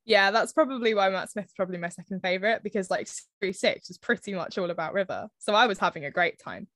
Yeah, 0.06 0.32
that's 0.32 0.54
probably 0.54 0.94
why 0.94 1.10
Matt 1.10 1.32
Smith's 1.32 1.54
probably 1.54 1.78
my 1.78 1.90
second 1.90 2.22
favorite 2.22 2.64
because 2.64 2.90
like 2.90 3.08
series 3.42 3.60
six 3.60 3.88
was 3.90 3.98
pretty 3.98 4.34
much 4.34 4.58
all 4.58 4.70
about 4.72 4.94
River. 4.94 5.28
So 5.40 5.54
I 5.54 5.68
was 5.68 5.80
having 5.80 6.06
a 6.06 6.12
great 6.12 6.40
time. 6.40 6.68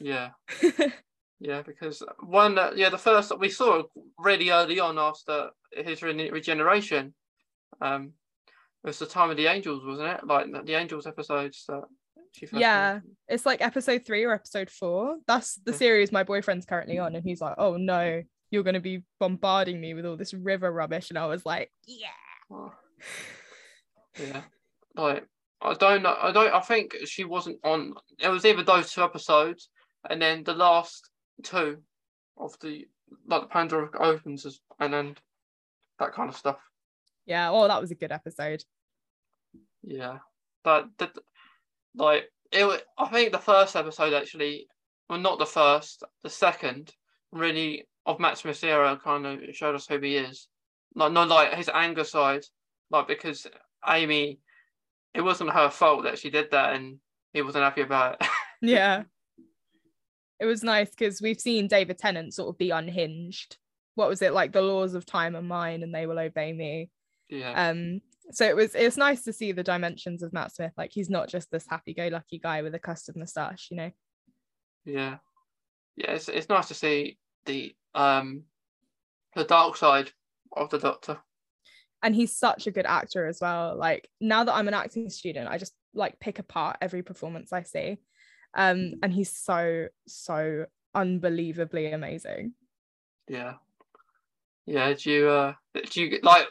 yeah 0.00 0.30
yeah 1.40 1.62
because 1.62 2.02
one 2.20 2.58
uh, 2.58 2.72
yeah 2.74 2.88
the 2.90 2.98
first 2.98 3.28
that 3.28 3.38
we 3.40 3.48
saw 3.48 3.82
really 4.18 4.50
early 4.50 4.80
on 4.80 4.98
after 4.98 5.50
his 5.72 6.02
re- 6.02 6.30
regeneration 6.30 7.14
um 7.80 8.12
it 8.82 8.88
was 8.88 8.98
the 8.98 9.06
time 9.06 9.30
of 9.30 9.36
the 9.36 9.46
angels 9.46 9.84
wasn't 9.84 10.08
it 10.08 10.26
like 10.26 10.50
the- 10.52 10.62
the 10.62 10.74
angels 10.74 11.06
episodes 11.06 11.64
that 11.68 11.82
Yeah. 12.52 13.00
it's 13.28 13.46
like 13.46 13.60
episode 13.60 14.04
three 14.06 14.24
or 14.24 14.32
episode 14.32 14.70
four. 14.70 15.16
That's 15.26 15.54
the 15.56 15.70
mm-hmm. 15.72 15.78
series 15.78 16.12
my 16.12 16.22
boyfriend's 16.24 16.66
currently 16.66 16.98
on, 16.98 17.14
and 17.14 17.24
he's 17.24 17.40
like, 17.40 17.54
"Oh 17.58 17.76
no, 17.76 18.22
you're 18.50 18.62
gonna 18.62 18.80
be 18.80 19.02
bombarding 19.20 19.80
me 19.80 19.94
with 19.94 20.06
all 20.06 20.16
this 20.16 20.34
River 20.34 20.70
rubbish," 20.70 21.10
and 21.10 21.18
I 21.18 21.26
was 21.26 21.44
like, 21.46 21.70
"Yeah." 21.86 22.08
Oh. 22.50 22.72
yeah 24.20 24.42
like 24.94 25.26
i 25.62 25.74
don't 25.74 26.02
know 26.02 26.16
i 26.20 26.30
don't 26.30 26.52
i 26.52 26.60
think 26.60 26.94
she 27.04 27.24
wasn't 27.24 27.58
on 27.64 27.94
it 28.18 28.28
was 28.28 28.44
either 28.44 28.62
those 28.62 28.92
two 28.92 29.02
episodes 29.02 29.70
and 30.08 30.20
then 30.20 30.44
the 30.44 30.54
last 30.54 31.10
two 31.42 31.78
of 32.36 32.56
the 32.60 32.86
like 33.26 33.42
the 33.42 33.46
pandorica 33.48 34.00
opens 34.00 34.46
as- 34.46 34.60
and 34.78 34.92
then 34.92 35.16
that 35.98 36.12
kind 36.12 36.28
of 36.28 36.36
stuff 36.36 36.58
Yeah, 37.26 37.50
oh, 37.50 37.68
that 37.68 37.80
was 37.80 37.90
a 37.90 37.94
good 37.94 38.12
episode. 38.12 38.62
yeah 39.82 40.18
but 40.62 40.88
the, 40.98 41.10
like 41.96 42.24
it 42.52 42.84
i 42.98 43.06
think 43.08 43.32
the 43.32 43.38
first 43.38 43.76
episode 43.76 44.12
actually 44.12 44.66
well 45.08 45.18
not 45.18 45.38
the 45.38 45.46
first 45.46 46.02
the 46.22 46.30
second 46.30 46.92
really 47.32 47.86
of 48.06 48.20
Matt 48.20 48.36
Smith's 48.36 48.62
era 48.62 49.00
kind 49.02 49.26
of 49.26 49.40
showed 49.52 49.74
us 49.74 49.86
who 49.86 49.98
he 49.98 50.16
is 50.16 50.46
like 50.94 51.12
not 51.12 51.28
like 51.28 51.54
his 51.54 51.70
anger 51.72 52.04
side 52.04 52.44
like 52.90 53.08
because 53.08 53.46
amy 53.88 54.38
it 55.14 55.22
wasn't 55.22 55.50
her 55.50 55.70
fault 55.70 56.04
that 56.04 56.18
she 56.18 56.28
did 56.28 56.50
that 56.50 56.74
and 56.74 56.98
he 57.32 57.40
wasn't 57.42 57.64
happy 57.64 57.80
about 57.80 58.20
it 58.20 58.28
Yeah. 58.64 59.02
It 60.40 60.46
was 60.46 60.64
nice 60.64 60.90
because 60.90 61.20
we've 61.22 61.40
seen 61.40 61.68
David 61.68 61.98
Tennant 61.98 62.34
sort 62.34 62.48
of 62.48 62.58
be 62.58 62.70
unhinged. 62.70 63.56
What 63.94 64.08
was 64.08 64.22
it 64.22 64.32
like? 64.32 64.52
The 64.52 64.62
laws 64.62 64.94
of 64.94 65.06
time 65.06 65.36
are 65.36 65.42
mine, 65.42 65.82
and 65.82 65.94
they 65.94 66.06
will 66.06 66.18
obey 66.18 66.52
me. 66.52 66.90
yeah 67.28 67.68
Um, 67.70 68.00
so 68.32 68.46
it 68.46 68.56
was 68.56 68.74
it's 68.74 68.96
nice 68.96 69.22
to 69.24 69.32
see 69.32 69.52
the 69.52 69.62
dimensions 69.62 70.22
of 70.22 70.32
Matt 70.32 70.54
Smith. 70.54 70.72
Like 70.76 70.90
he's 70.92 71.10
not 71.10 71.28
just 71.28 71.50
this 71.50 71.66
happy-go-lucky 71.68 72.38
guy 72.38 72.62
with 72.62 72.74
a 72.74 72.78
custard 72.78 73.16
moustache, 73.16 73.68
you 73.70 73.76
know. 73.76 73.90
yeah 74.84 75.16
yeah 75.96 76.12
it's, 76.12 76.28
it's 76.28 76.48
nice 76.48 76.68
to 76.68 76.74
see 76.74 77.18
the 77.46 77.74
um 77.94 78.42
the 79.36 79.44
dark 79.44 79.76
side 79.76 80.10
of 80.56 80.70
the 80.70 80.78
doctor 80.78 81.18
And 82.02 82.14
he's 82.14 82.36
such 82.36 82.66
a 82.66 82.70
good 82.70 82.86
actor 82.86 83.26
as 83.26 83.38
well. 83.40 83.76
Like 83.76 84.08
now 84.20 84.44
that 84.44 84.54
I'm 84.54 84.68
an 84.68 84.74
acting 84.74 85.08
student, 85.10 85.48
I 85.48 85.56
just 85.58 85.72
like 85.94 86.20
pick 86.20 86.38
apart 86.38 86.76
every 86.80 87.02
performance 87.02 87.52
I 87.52 87.62
see. 87.62 87.98
Um, 88.54 88.94
and 89.02 89.12
he's 89.12 89.32
so 89.36 89.88
so 90.06 90.66
unbelievably 90.94 91.92
amazing. 91.92 92.52
Yeah. 93.28 93.54
Yeah. 94.66 94.92
Do 94.92 95.10
you 95.10 95.28
uh 95.28 95.54
do 95.90 96.02
you 96.02 96.18
like 96.22 96.46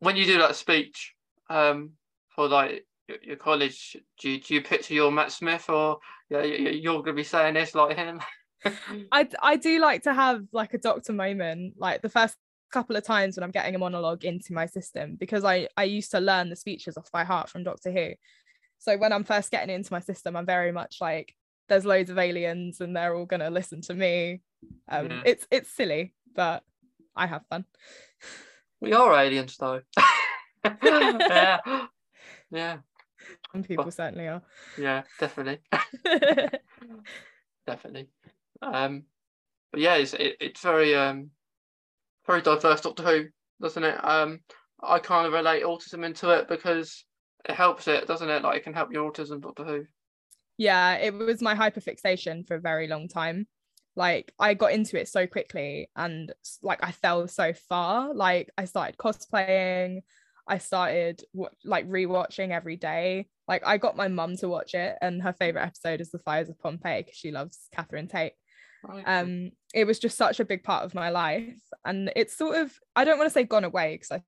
when 0.00 0.16
you 0.16 0.26
do 0.26 0.38
that 0.38 0.56
speech 0.56 1.14
um 1.50 1.90
for 2.34 2.48
like 2.48 2.84
your, 3.08 3.18
your 3.22 3.36
college, 3.36 3.96
do 4.18 4.30
you, 4.30 4.40
do 4.40 4.54
you 4.54 4.62
picture 4.62 4.94
your 4.94 5.12
Matt 5.12 5.32
Smith 5.32 5.68
or 5.68 5.98
yeah 6.30 6.42
you, 6.42 6.70
you're 6.70 7.02
gonna 7.02 7.14
be 7.14 7.24
saying 7.24 7.54
this 7.54 7.74
like 7.74 7.96
him? 7.96 8.20
I 9.12 9.28
I 9.42 9.56
do 9.56 9.78
like 9.78 10.02
to 10.04 10.14
have 10.14 10.42
like 10.52 10.74
a 10.74 10.78
doctor 10.78 11.12
moment, 11.12 11.74
like 11.76 12.02
the 12.02 12.08
first 12.08 12.36
couple 12.72 12.96
of 12.96 13.04
times 13.04 13.36
when 13.36 13.44
I'm 13.44 13.52
getting 13.52 13.76
a 13.76 13.78
monologue 13.78 14.24
into 14.24 14.52
my 14.52 14.66
system 14.66 15.16
because 15.16 15.44
I 15.44 15.68
I 15.76 15.84
used 15.84 16.10
to 16.12 16.20
learn 16.20 16.50
the 16.50 16.56
speeches 16.56 16.96
off 16.96 17.10
by 17.12 17.24
heart 17.24 17.48
from 17.48 17.64
Doctor 17.64 17.92
Who. 17.92 18.10
So 18.78 18.96
when 18.98 19.12
I'm 19.12 19.24
first 19.24 19.50
getting 19.50 19.74
into 19.74 19.92
my 19.92 20.00
system, 20.00 20.36
I'm 20.36 20.46
very 20.46 20.72
much 20.72 20.96
like 21.00 21.34
there's 21.68 21.86
loads 21.86 22.10
of 22.10 22.18
aliens 22.18 22.80
and 22.80 22.94
they're 22.96 23.14
all 23.14 23.26
gonna 23.26 23.50
listen 23.50 23.80
to 23.82 23.94
me. 23.94 24.40
Um, 24.88 25.06
Yeah. 25.06 25.22
it's 25.24 25.46
it's 25.50 25.70
silly, 25.70 26.14
but 26.34 26.62
I 27.14 27.26
have 27.26 27.46
fun. 27.46 27.64
we 28.80 28.92
are 28.92 29.14
aliens 29.18 29.56
though. 29.56 29.80
yeah. 30.82 31.58
Yeah. 32.50 32.78
Some 33.52 33.62
people 33.62 33.90
certainly 33.90 34.28
are. 34.28 34.42
Yeah, 34.76 35.02
definitely. 35.18 35.60
Definitely. 37.66 38.08
Um 38.62 39.04
but 39.72 39.80
yeah, 39.80 39.94
it's 39.96 40.14
it, 40.14 40.36
it's 40.40 40.60
very 40.60 40.94
um 40.94 41.30
very 42.26 42.42
diverse 42.42 42.80
Doctor 42.82 43.02
Who, 43.02 43.26
doesn't 43.60 43.84
it? 43.84 43.98
Um 44.04 44.40
I 44.82 44.98
kind 44.98 45.26
of 45.26 45.32
relate 45.32 45.62
autism 45.64 46.04
into 46.04 46.30
it 46.30 46.48
because 46.48 47.04
it 47.48 47.54
helps 47.54 47.88
it, 47.88 48.06
doesn't 48.06 48.28
it? 48.28 48.42
Like 48.42 48.58
it 48.58 48.64
can 48.64 48.74
help 48.74 48.92
your 48.92 49.10
autism, 49.10 49.40
Doctor 49.40 49.64
Who. 49.64 49.86
yeah, 50.58 50.94
it 50.96 51.14
was 51.14 51.42
my 51.42 51.54
hyperfixation 51.54 52.46
for 52.46 52.56
a 52.56 52.60
very 52.60 52.86
long 52.88 53.08
time. 53.08 53.46
Like 53.96 54.32
I 54.38 54.54
got 54.54 54.72
into 54.72 55.00
it 55.00 55.08
so 55.08 55.26
quickly 55.26 55.88
and 55.94 56.32
like 56.62 56.82
I 56.82 56.92
fell 56.92 57.28
so 57.28 57.52
far. 57.52 58.12
Like 58.14 58.50
I 58.58 58.64
started 58.64 58.96
cosplaying, 58.96 60.02
I 60.48 60.58
started 60.58 61.22
w- 61.34 61.54
like 61.64 61.88
rewatching 61.88 62.50
every 62.50 62.76
day. 62.76 63.28
Like 63.46 63.64
I 63.66 63.76
got 63.78 63.96
my 63.96 64.08
mum 64.08 64.36
to 64.38 64.48
watch 64.48 64.74
it 64.74 64.96
and 65.00 65.22
her 65.22 65.32
favorite 65.32 65.62
episode 65.62 66.00
is 66.00 66.10
The 66.10 66.18
Fires 66.18 66.48
of 66.48 66.58
Pompeii 66.58 67.02
because 67.02 67.16
she 67.16 67.30
loves 67.30 67.68
Catherine 67.72 68.08
Tate. 68.08 68.32
Um 69.06 69.52
it 69.74 69.86
was 69.86 69.98
just 69.98 70.16
such 70.16 70.40
a 70.40 70.44
big 70.44 70.62
part 70.62 70.84
of 70.84 70.94
my 70.94 71.10
life 71.10 71.58
and 71.84 72.10
it's 72.16 72.36
sort 72.36 72.56
of 72.56 72.72
i 72.94 73.04
don't 73.04 73.18
want 73.18 73.28
to 73.28 73.32
say 73.32 73.42
gone 73.42 73.64
away 73.64 73.94
because 73.94 74.12
i 74.12 74.22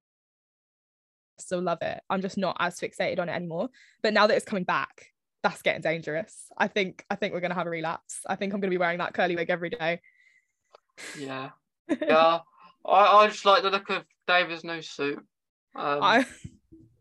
still 1.39 1.63
love 1.63 1.79
it 1.83 2.01
i'm 2.11 2.21
just 2.21 2.37
not 2.37 2.57
as 2.59 2.79
fixated 2.79 3.21
on 3.21 3.29
it 3.29 3.33
anymore 3.33 3.69
but 4.03 4.13
now 4.13 4.27
that 4.27 4.37
it's 4.37 4.45
coming 4.45 4.65
back 4.65 5.07
that's 5.49 5.63
getting 5.63 5.83
dangerous 5.83 6.47
i 6.57 6.67
think 6.67 7.05
i 7.11 7.15
think 7.15 7.33
we're 7.33 7.41
going 7.41 7.51
to 7.51 7.57
have 7.57 7.67
a 7.67 7.71
relapse 7.71 8.21
i 8.27 8.35
think 8.35 8.53
i'm 8.53 8.61
going 8.61 8.71
to 8.71 8.75
be 8.75 8.79
wearing 8.79 8.99
that 8.99 9.15
curly 9.15 9.37
wig 9.37 9.51
every 9.51 9.71
day 9.71 10.01
yeah, 11.19 11.51
yeah. 12.03 12.39
I, 12.85 13.19
I 13.19 13.29
just 13.29 13.45
like 13.45 13.63
the 13.63 13.71
look 13.71 13.91
of 13.91 14.05
David's 14.27 14.65
new 14.65 14.83
suit. 14.83 15.19
Um, 15.75 16.03
I, 16.03 16.27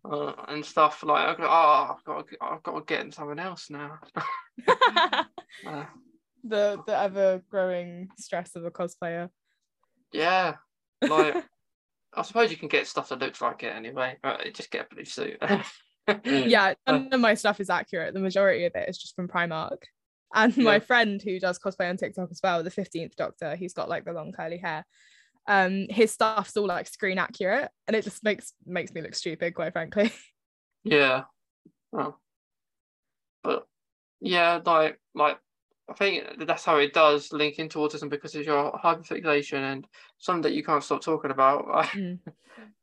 uh, 0.03 0.33
and 0.47 0.65
stuff 0.65 1.03
like 1.03 1.25
I 1.25 1.35
go, 1.35 1.43
oh, 1.43 1.95
I've 1.95 2.03
got 2.03 2.27
to, 2.27 2.37
I've 2.41 2.63
got 2.63 2.79
to 2.79 2.85
get 2.85 3.05
in 3.05 3.11
something 3.11 3.39
else 3.39 3.69
now. 3.69 3.99
Uh, 5.65 5.85
the 6.43 6.77
the 6.85 6.95
ever 6.95 7.41
growing 7.49 8.09
stress 8.17 8.57
of 8.57 8.65
a 8.65 8.69
cosplayer 8.69 9.29
yeah, 10.11 10.55
like 11.01 11.45
I 12.13 12.21
suppose 12.23 12.51
you 12.51 12.57
can 12.57 12.67
get 12.67 12.87
stuff 12.87 13.07
that 13.07 13.19
looks 13.19 13.41
like 13.41 13.63
it 13.63 13.73
anyway. 13.73 14.17
But 14.21 14.53
just 14.53 14.69
get 14.69 14.87
a 14.91 14.95
blue 14.95 15.05
suit. 15.05 15.37
Yeah 16.23 16.73
Uh, 16.85 16.91
none 16.93 17.09
of 17.13 17.19
my 17.19 17.33
stuff 17.33 17.59
is 17.59 17.69
accurate 17.69 18.13
the 18.13 18.19
majority 18.19 18.65
of 18.65 18.73
it 18.75 18.87
is 18.89 18.97
just 18.97 19.15
from 19.15 19.27
primark 19.27 19.77
and 20.33 20.55
my 20.57 20.73
Yeah. 20.75 20.79
friend 20.79 21.21
who 21.21 21.39
does 21.39 21.57
cosplay 21.59 21.89
on 21.89 21.97
tiktok 21.97 22.29
as 22.31 22.39
well 22.43 22.63
the 22.63 22.69
15th 22.71 23.15
doctor 23.15 23.55
he's 23.55 23.73
got 23.73 23.89
like 23.89 24.05
the 24.05 24.13
long 24.13 24.31
curly 24.31 24.57
hair 24.57 24.85
um 25.47 25.85
his 25.89 26.11
stuff's 26.11 26.57
all 26.57 26.67
like 26.67 26.87
screen 26.87 27.17
accurate 27.17 27.69
and 27.87 27.95
it 27.95 28.03
just 28.03 28.23
makes 28.23 28.53
makes 28.65 28.93
me 28.93 29.01
look 29.01 29.15
stupid 29.15 29.53
quite 29.55 29.73
frankly 29.73 30.11
Yeah. 30.83 31.23
Well, 31.91 32.21
but 33.43 33.67
yeah, 34.21 34.59
like 34.63 34.99
like 35.15 35.39
I 35.89 35.93
think 35.93 36.45
that's 36.45 36.63
how 36.65 36.77
it 36.77 36.93
does 36.93 37.31
link 37.33 37.57
into 37.57 37.79
autism 37.79 38.09
because 38.09 38.35
of 38.35 38.45
your 38.45 38.71
hyperfixation 38.73 39.59
and 39.71 39.87
something 40.19 40.43
that 40.43 40.53
you 40.53 40.63
can't 40.63 40.83
stop 40.83 41.01
talking 41.01 41.31
about. 41.31 41.65
Mm. 41.95 42.19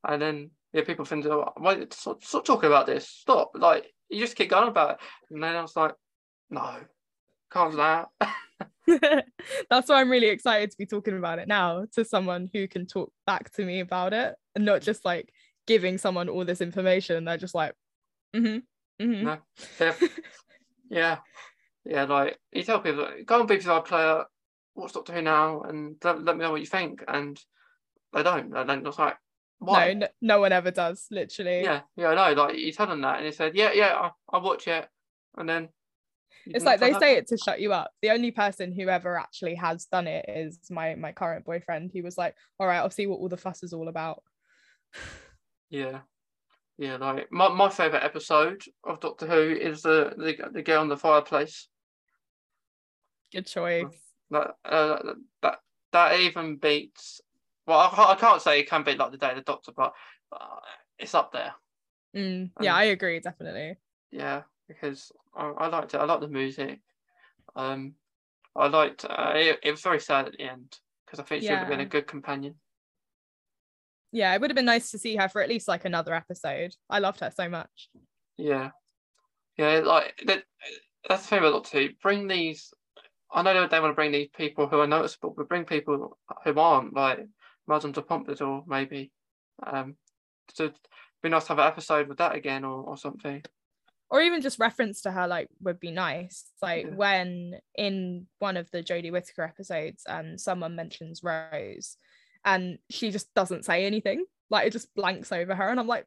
and 0.08 0.22
then 0.22 0.50
yeah, 0.72 0.84
people 0.84 1.04
think, 1.04 1.26
oh, 1.26 1.52
why 1.56 1.86
stop, 1.90 2.22
stop 2.24 2.44
talking 2.44 2.68
about 2.68 2.86
this? 2.86 3.08
Stop! 3.08 3.52
Like 3.54 3.86
you 4.08 4.20
just 4.20 4.36
keep 4.36 4.50
going 4.50 4.68
about 4.68 4.92
it, 4.92 4.96
and 5.30 5.42
then 5.42 5.56
I 5.56 5.62
was 5.62 5.76
like, 5.76 5.94
no, 6.50 6.76
calm 7.50 7.76
down. 7.76 8.06
that's 9.70 9.88
why 9.88 10.00
i'm 10.00 10.10
really 10.10 10.28
excited 10.28 10.70
to 10.70 10.76
be 10.76 10.86
talking 10.86 11.16
about 11.16 11.38
it 11.38 11.48
now 11.48 11.84
to 11.92 12.04
someone 12.04 12.48
who 12.52 12.68
can 12.68 12.86
talk 12.86 13.12
back 13.26 13.50
to 13.50 13.64
me 13.64 13.80
about 13.80 14.12
it 14.12 14.34
and 14.54 14.64
not 14.64 14.82
just 14.82 15.04
like 15.04 15.32
giving 15.66 15.98
someone 15.98 16.28
all 16.28 16.44
this 16.44 16.60
information 16.60 17.24
they're 17.24 17.36
just 17.36 17.54
like 17.54 17.74
mm-hmm, 18.34 18.58
mm-hmm. 19.04 19.24
No. 19.24 19.38
yeah, 19.80 19.94
yeah, 20.90 21.18
yeah. 21.84 22.04
Like 22.04 22.38
you 22.52 22.62
tell 22.62 22.80
people, 22.80 23.08
go 23.24 23.40
on 23.40 23.48
BBC 23.48 23.64
iPlayer, 23.64 24.24
watch 24.74 24.92
Doctor 24.92 25.12
Who 25.12 25.22
now, 25.22 25.62
and 25.62 25.96
let, 26.02 26.22
let 26.22 26.36
me 26.36 26.42
know 26.42 26.52
what 26.52 26.60
you 26.60 26.66
think. 26.66 27.04
And 27.08 27.38
they 28.12 28.22
don't. 28.22 28.52
They 28.52 28.64
don't. 28.64 28.86
It's 28.86 28.98
like, 28.98 29.16
why? 29.62 29.92
no, 29.92 30.00
no 30.00 30.08
no 30.20 30.40
one 30.40 30.52
ever 30.52 30.70
does 30.70 31.06
literally 31.10 31.62
Yeah, 31.62 31.80
yeah, 31.96 32.08
I 32.08 32.34
know. 32.34 32.42
Like 32.42 32.56
you 32.56 32.72
tell 32.72 32.86
them 32.86 33.00
that, 33.02 33.18
and 33.18 33.26
they 33.26 33.32
said, 33.32 33.54
yeah, 33.54 33.72
yeah, 33.72 33.94
I, 33.94 34.10
I'll 34.32 34.42
watch 34.42 34.68
it, 34.68 34.88
and 35.36 35.48
then 35.48 35.68
it's 36.46 36.64
like 36.64 36.80
they 36.80 36.92
say 36.94 37.16
it 37.16 37.28
to 37.28 37.36
shut 37.36 37.60
you 37.60 37.72
up 37.72 37.92
the 38.02 38.10
only 38.10 38.32
person 38.32 38.72
who 38.72 38.88
ever 38.88 39.16
actually 39.16 39.54
has 39.54 39.84
done 39.84 40.08
it 40.08 40.24
is 40.28 40.58
my 40.70 40.96
my 40.96 41.12
current 41.12 41.44
boyfriend 41.44 41.88
he 41.92 42.02
was 42.02 42.18
like 42.18 42.34
all 42.58 42.66
right 42.66 42.78
i'll 42.78 42.90
see 42.90 43.06
what 43.06 43.20
all 43.20 43.28
the 43.28 43.36
fuss 43.36 43.62
is 43.62 43.72
all 43.72 43.86
about 43.86 44.24
Yeah, 45.72 46.00
yeah. 46.76 46.98
Like 46.98 47.32
my, 47.32 47.48
my 47.48 47.70
favorite 47.70 48.04
episode 48.04 48.62
of 48.84 49.00
Doctor 49.00 49.26
Who 49.26 49.56
is 49.58 49.80
the 49.80 50.12
the, 50.16 50.50
the 50.52 50.62
girl 50.62 50.82
in 50.82 50.88
the 50.88 50.98
fireplace. 50.98 51.66
good 53.32 53.46
choice 53.46 53.86
That 54.30 54.54
uh, 54.66 55.14
that 55.40 55.58
that 55.92 56.20
even 56.20 56.56
beats. 56.56 57.22
Well, 57.66 57.78
I, 57.78 57.88
can't- 57.94 58.10
I 58.10 58.14
can't 58.16 58.42
say 58.42 58.60
it 58.60 58.68
can 58.68 58.82
be 58.82 58.94
like 58.94 59.12
the 59.12 59.18
Day 59.18 59.30
of 59.30 59.36
the 59.36 59.42
Doctor, 59.42 59.72
but 59.76 59.92
uh, 60.32 60.56
it's 60.98 61.14
up 61.14 61.32
there. 61.32 61.52
Mm, 62.16 62.50
yeah 62.60 62.72
Um, 62.74 62.78
i 62.78 62.84
agree 62.84 63.20
definitely 63.20 63.76
Yeah, 64.10 64.42
because 64.68 65.12
I, 65.34 65.46
I 65.46 65.66
liked 65.68 65.94
it. 65.94 65.98
I 65.98 66.04
liked 66.04 66.20
the 66.20 66.28
music. 66.28 66.80
Um, 67.56 67.94
I 68.54 68.68
liked. 68.68 69.04
Uh, 69.08 69.32
it, 69.34 69.60
it 69.62 69.70
was 69.70 69.80
very 69.80 70.00
sad 70.00 70.26
at 70.26 70.32
the 70.32 70.42
end 70.42 70.76
because 71.06 71.20
I 71.20 71.22
think 71.22 71.42
she 71.42 71.50
would 71.50 71.58
have 71.60 71.68
been 71.68 71.80
a 71.80 71.86
good 71.86 72.06
companion. 72.06 72.56
yeah 74.12 74.34
it 74.34 74.40
would 74.40 74.50
have 74.50 74.56
been 74.56 74.66
nice 74.66 74.90
to 74.90 74.98
see 74.98 75.16
her 75.16 75.28
for 75.28 75.40
at 75.42 75.48
least 75.48 75.68
like 75.68 75.86
another 75.86 76.14
episode 76.14 76.74
i 76.90 76.98
loved 76.98 77.20
her 77.20 77.30
so 77.34 77.48
much 77.48 77.88
Yeah, 78.36 78.70
yeah. 79.56 79.78
Like 79.78 80.20
that. 80.26 80.44
That's 81.08 81.22
the 81.22 81.28
thing 81.28 81.38
about 81.40 81.52
Doctor 81.64 81.80
Who. 81.80 81.88
Bring 82.02 82.28
these. 82.28 82.72
I 83.32 83.42
know 83.42 83.66
they 83.66 83.80
want 83.80 83.92
to 83.92 83.94
bring 83.94 84.12
these 84.12 84.28
people 84.36 84.66
who 84.68 84.78
are 84.80 84.86
noticeable, 84.86 85.34
but 85.36 85.48
bring 85.48 85.64
people 85.64 86.18
who 86.44 86.58
aren't, 86.60 86.94
like 86.94 87.20
Madame 87.66 87.92
de 87.92 88.02
Pompadour, 88.02 88.64
maybe. 88.66 89.12
Um, 89.64 89.96
to 90.56 90.72
be 91.22 91.28
nice 91.28 91.44
to 91.44 91.48
have 91.50 91.58
an 91.58 91.66
episode 91.68 92.08
with 92.08 92.18
that 92.18 92.34
again, 92.34 92.64
or, 92.64 92.82
or 92.82 92.96
something. 92.96 93.42
or 94.10 94.20
even 94.20 94.42
just 94.42 94.58
reference 94.58 95.02
to 95.02 95.10
her 95.10 95.26
like 95.26 95.48
would 95.62 95.80
be 95.80 95.90
nice 95.90 96.44
like 96.60 96.84
Yeah. 96.84 96.94
when 96.94 97.54
in 97.74 98.26
one 98.40 98.56
of 98.58 98.70
the 98.70 98.82
jodie 98.82 99.10
whittaker 99.10 99.42
episodes 99.42 100.02
um 100.06 100.36
someone 100.36 100.76
mentions 100.76 101.22
rose 101.22 101.96
and 102.44 102.78
she 102.90 103.10
just 103.10 103.32
doesn't 103.34 103.64
say 103.64 103.86
anything 103.86 104.24
like 104.50 104.66
it 104.66 104.72
just 104.72 104.94
blanks 104.94 105.32
over 105.32 105.54
her 105.54 105.68
and 105.70 105.80
i'm 105.80 105.86
like 105.86 106.04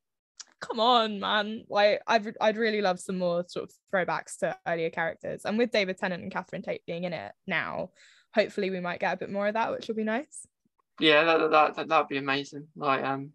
come 0.61 0.79
on 0.79 1.19
man 1.19 1.63
like 1.67 1.99
I'd, 2.05 2.35
I'd 2.39 2.57
really 2.57 2.81
love 2.81 2.99
some 2.99 3.17
more 3.17 3.43
sort 3.47 3.69
of 3.69 3.75
throwbacks 3.91 4.37
to 4.39 4.55
earlier 4.67 4.91
characters 4.91 5.41
and 5.45 5.57
with 5.57 5.71
david 5.71 5.97
tennant 5.97 6.21
and 6.21 6.31
catherine 6.31 6.61
tate 6.61 6.85
being 6.85 7.05
in 7.05 7.13
it 7.13 7.31
now 7.47 7.89
hopefully 8.35 8.69
we 8.69 8.81
might 8.81 8.99
get 8.99 9.13
a 9.13 9.17
bit 9.17 9.31
more 9.31 9.47
of 9.47 9.55
that 9.55 9.71
which 9.71 9.87
will 9.87 9.95
be 9.95 10.03
nice 10.03 10.45
Yeah, 10.99 11.23
that 11.25 11.51
that 11.51 11.75
that 11.75 11.87
that'd 11.89 12.07
be 12.07 12.17
amazing. 12.17 12.67
Like 12.75 13.03
um, 13.03 13.31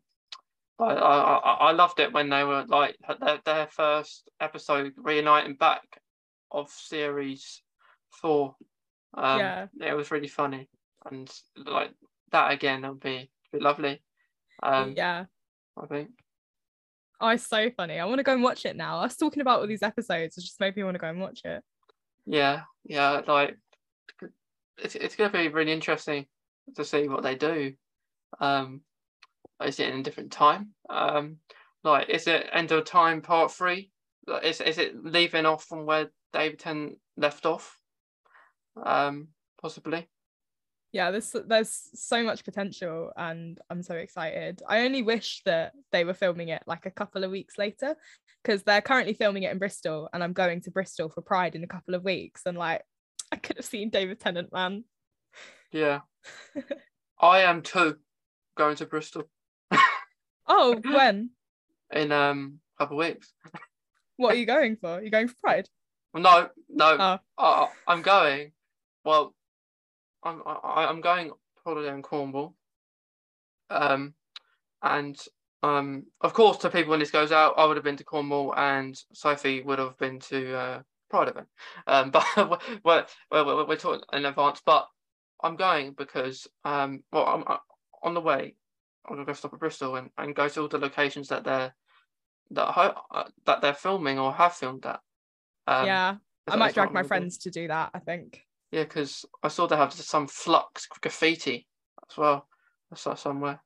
I 0.79 0.85
I 0.85 1.19
I 1.37 1.53
I 1.69 1.73
loved 1.73 2.01
it 2.01 2.13
when 2.13 2.31
they 2.31 2.45
were 2.45 2.65
like 2.67 2.97
their 3.21 3.41
their 3.45 3.67
first 3.69 4.29
episode 4.41 4.93
reuniting 4.97 5.57
back 5.57 5.83
of 6.51 6.71
series 6.71 7.63
four. 8.11 8.57
Um, 9.15 9.39
Yeah. 9.41 9.67
it 9.81 9.95
was 9.95 10.11
really 10.11 10.29
funny, 10.29 10.69
and 11.11 11.31
like 11.57 11.93
that 12.33 12.53
again, 12.53 12.83
that'd 12.83 13.01
be 13.01 13.31
be 13.53 13.59
lovely. 13.61 14.03
Um, 14.63 14.95
yeah 14.97 15.25
I 15.77 15.87
think. 15.87 16.11
oh 17.21 17.29
it's 17.29 17.47
so 17.47 17.71
funny 17.71 17.99
i 17.99 18.05
want 18.05 18.19
to 18.19 18.23
go 18.23 18.35
and 18.35 18.43
watch 18.43 18.67
it 18.67 18.77
now 18.77 19.01
us 19.01 19.17
talking 19.17 19.41
about 19.41 19.61
all 19.61 19.67
these 19.67 19.83
episodes 19.83 20.37
it 20.37 20.43
just 20.43 20.61
made 20.61 20.77
me 20.77 20.83
want 20.85 20.95
to 20.95 20.99
go 20.99 21.09
and 21.09 21.21
watch 21.21 21.41
it 21.45 21.63
Yeah, 22.27 22.63
yeah, 22.85 23.23
like 23.27 23.57
it's 24.77 24.95
it's 24.95 25.17
gonna 25.17 25.31
be 25.31 25.49
really 25.49 25.73
interesting 25.73 26.27
to 26.77 26.85
see 26.85 27.09
what 27.09 27.23
they 27.23 27.35
do. 27.35 27.75
Um, 28.41 28.83
is 29.63 29.81
it 29.81 29.89
in 29.93 30.01
a 30.01 30.03
different 30.03 30.33
time? 30.33 30.71
Um, 30.89 31.37
like 31.85 32.09
is 32.09 32.27
it 32.27 32.49
end 32.53 32.73
of 32.73 32.85
time 32.85 33.23
part 33.23 33.53
three? 33.53 33.91
Is 34.43 34.61
is 34.61 34.79
it 34.79 35.03
leaving 35.03 35.47
off 35.47 35.65
from 35.65 35.87
where 35.87 36.11
David 36.33 36.59
Tennant 36.59 36.99
left 37.17 37.47
off? 37.47 37.79
Um, 38.83 39.29
possibly. 39.61 40.09
yeah 40.93 41.11
there's 41.11 41.35
there's 41.47 41.89
so 41.95 42.23
much 42.23 42.45
potential 42.45 43.13
and 43.17 43.59
i'm 43.69 43.83
so 43.83 43.95
excited 43.95 44.63
i 44.69 44.81
only 44.81 45.03
wish 45.03 45.43
that 45.45 45.73
they 45.93 46.05
were 46.05 46.15
filming 46.15 46.49
it 46.49 46.63
like 46.67 46.87
a 46.87 46.91
couple 46.91 47.23
of 47.25 47.31
weeks 47.31 47.59
later 47.59 47.95
because 48.43 48.63
they're 48.63 48.81
currently 48.81 49.15
filming 49.15 49.43
it 49.43 49.53
in 49.53 49.59
bristol 49.59 50.09
and 50.13 50.23
i'm 50.25 50.33
going 50.33 50.61
to 50.61 50.71
bristol 50.71 51.09
for 51.09 51.21
pride 51.21 51.55
in 51.55 51.63
a 51.63 51.69
couple 51.69 51.95
of 51.95 52.03
weeks 52.05 52.43
and 52.47 52.57
like 52.57 52.83
i 53.33 53.37
could 53.37 53.57
have 53.57 53.65
seen 53.65 53.91
david 53.91 54.19
tennant 54.19 54.53
man 54.53 54.85
Yeah. 55.73 56.01
I 57.21 57.41
am 57.41 57.63
too 57.63 57.97
going 58.57 58.77
to 58.77 58.87
Bristol 58.87 59.29
oh 60.47 60.81
when 60.85 61.31
in 61.93 62.13
um 62.13 62.61
a 62.79 62.83
couple 62.83 63.01
of 63.01 63.07
weeks. 63.07 63.33
what 64.17 64.35
are 64.35 64.39
you 64.39 64.47
going 64.47 64.77
for 64.77 64.99
are 64.99 65.03
you 65.03 65.11
going 65.11 65.29
for 65.29 65.35
pride 65.43 65.69
no, 66.15 66.49
no. 66.69 66.97
Oh. 67.01 67.19
I, 67.39 67.69
I'm 67.87 68.03
going. 68.03 68.53
Well, 69.05 69.35
I'm 70.23 70.43
I, 70.45 70.87
I'm 70.89 71.01
going 71.01 71.31
holiday 71.65 71.95
in 71.95 72.03
Cornwall. 72.03 72.55
Um, 73.71 74.15
and 74.83 75.17
um, 75.63 76.07
of 76.21 76.35
course, 76.35 76.59
to 76.59 76.71
people 76.71 76.91
when 76.91 77.01
this 77.01 77.11
goes 77.11 77.33
out, 77.33 77.55
I 77.57 77.65
would 77.65 77.77
have 77.77 77.85
been 77.85 77.97
to 77.99 78.05
Cornwall, 78.05 78.55
and 78.57 79.01
Sophie 79.13 79.63
would 79.63 79.79
have 79.79 79.97
been 79.99 80.19
to 80.21 80.57
uh, 80.57 80.83
Pride 81.09 81.29
event. 81.29 81.49
Um, 81.87 82.11
but 82.13 82.25
we're, 82.37 83.07
we're, 83.31 83.45
we're, 83.45 83.67
we're 83.67 83.77
talking 83.77 84.03
in 84.13 84.25
advance. 84.25 84.61
But 84.65 84.89
I'm 85.43 85.57
going 85.57 85.93
because 85.93 86.47
um, 86.65 87.03
well, 87.13 87.27
I'm 87.27 87.45
uh, 87.47 87.59
on 88.03 88.15
the 88.15 88.21
way. 88.21 88.55
I'm 89.09 89.15
gonna 89.17 89.27
go 89.27 89.33
stop 89.33 89.53
at 89.55 89.61
Bristol 89.61 89.97
and, 89.97 90.11
and 90.19 90.35
go 90.35 90.49
to 90.49 90.61
all 90.63 90.69
the 90.69 90.79
locations 90.79 91.29
that 91.29 91.45
they're 91.45 91.75
that 92.53 92.67
ho- 92.73 93.01
uh, 93.11 93.25
that 93.47 93.61
they're 93.61 93.75
filming 93.75 94.19
or 94.19 94.33
have 94.33 94.55
filmed 94.55 94.85
at. 94.87 95.01
Um, 95.67 95.87
yeah 95.87 96.17
i 96.49 96.57
might 96.57 96.75
drag 96.75 96.89
my 96.89 96.95
gonna 97.01 97.05
do. 97.05 97.09
friends 97.09 97.39
to 97.39 97.51
do 97.51 97.69
that 97.69 97.91
i 97.95 97.99
think 98.01 98.45
Yeah, 98.73 98.83
because 98.85 99.25
I 99.43 99.49
saw 99.49 99.67
they 99.67 99.77
have 99.77 99.93
some 99.93 100.27
flux 100.27 100.87
graffiti 101.01 101.67
as 102.11 102.17
well. 102.17 102.49
I 102.93 102.97
saw 102.97 103.15
somewhere. 103.15 103.61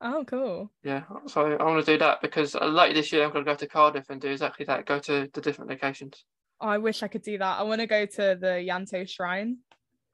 oh 0.00 0.24
cool 0.26 0.70
Yeah, 0.84 1.02
so 1.26 1.46
I 1.52 1.62
want 1.64 1.84
to 1.84 1.92
do 1.92 1.98
that 1.98 2.20
because 2.20 2.54
uh, 2.54 2.66
later 2.66 2.94
this 2.94 3.10
year 3.12 3.24
I'm 3.24 3.32
going 3.32 3.44
to 3.44 3.50
go 3.50 3.56
to 3.56 3.66
Cardiff 3.66 4.10
and 4.10 4.20
do 4.20 4.28
exactly 4.30 4.64
that. 4.66 4.86
Go 4.86 4.98
to 5.00 5.28
the 5.32 5.40
different 5.40 5.70
locations. 5.70 6.24
oh, 6.60 6.68
i 6.68 6.78
wish 6.78 7.02
i 7.02 7.08
could 7.08 7.22
do 7.22 7.38
that 7.38 7.58
i 7.58 7.62
want 7.62 7.80
to 7.80 7.86
go 7.86 8.04
to 8.06 8.36
the 8.40 8.64
Ianto 8.68 9.08
shrine 9.08 9.58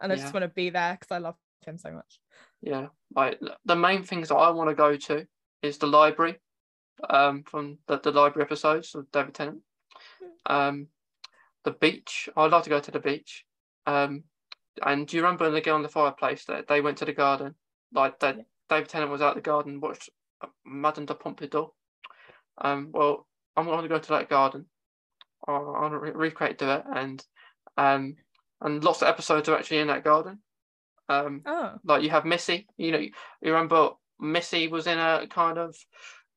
and 0.01 0.13
I 0.13 0.17
Yeah. 0.17 0.23
just 0.23 0.35
want 0.35 0.45
to 0.45 0.49
be 0.49 0.71
there 0.71 0.95
because 0.99 1.15
I 1.15 1.19
love 1.19 1.37
him 1.65 1.79
so 1.79 1.91
much. 1.93 2.21
Yeah, 2.63 2.89
like 3.15 3.41
the 3.65 3.77
main 3.77 4.03
things 4.03 4.29
that 4.29 4.37
I 4.37 4.51
want 4.51 4.71
to 4.71 4.75
go 4.75 4.97
to 4.97 5.27
is 5.63 5.79
the 5.79 5.87
library, 5.87 6.41
um, 7.09 7.43
from 7.45 7.79
the, 7.87 7.99
the 8.01 8.13
library 8.13 8.45
episodes 8.45 8.95
of 8.95 9.11
David 9.11 9.35
Tennant. 9.35 9.61
Um, 10.47 10.89
the 11.65 11.73
beach. 11.73 12.29
I'd 12.37 12.53
like 12.53 12.65
to 12.65 12.71
go 12.71 12.81
to 12.81 12.91
the 12.91 13.01
beach. 13.01 13.45
Um, 13.87 14.25
and 14.85 15.07
do 15.07 15.17
you 15.17 15.23
remember 15.23 15.45
when 15.45 15.55
they 15.55 15.61
get 15.61 15.73
on 15.75 15.83
the 15.83 15.89
fireplace 15.89 16.45
that 16.47 16.69
they 16.69 16.81
went 16.81 16.99
to 16.99 17.05
the 17.05 17.13
garden? 17.13 17.55
Like 17.93 18.19
that, 18.21 18.37
Yeah. 18.37 18.43
David 18.69 18.89
Tennant 18.89 19.11
was 19.11 19.23
out 19.23 19.35
the 19.35 19.41
garden, 19.41 19.81
watched 19.81 20.11
uh, 20.41 20.49
Madame 20.65 21.07
de 21.07 21.15
Pompadour. 21.15 21.73
Um, 22.59 22.91
well, 22.93 23.27
I'm 23.57 23.67
going 23.67 23.83
to 23.83 23.89
go 23.89 23.99
to 23.99 24.09
that 24.11 24.29
garden. 24.29 24.67
I'll, 25.47 25.75
I'll 25.77 25.91
recreate 25.91 26.59
to 26.59 26.77
it, 26.77 26.85
and 26.95 27.25
um, 27.77 28.17
and 28.61 28.83
lots 28.83 29.03
of 29.03 29.09
episodes 29.09 29.49
are 29.49 29.57
actually 29.57 29.79
in 29.79 29.89
that 29.89 30.05
garden. 30.05 30.39
Um, 31.09 31.43
Oh, 31.47 31.75
like 31.85 32.03
you 32.03 32.11
have 32.11 32.25
Missy. 32.25 32.67
You 32.77 32.93
know, 32.93 32.99
you 32.99 33.13
remember 33.43 33.91
Missy 34.19 34.69
was 34.69 34.87
in 34.87 34.99
a 34.99 35.27
kind 35.29 35.59
of 35.59 35.77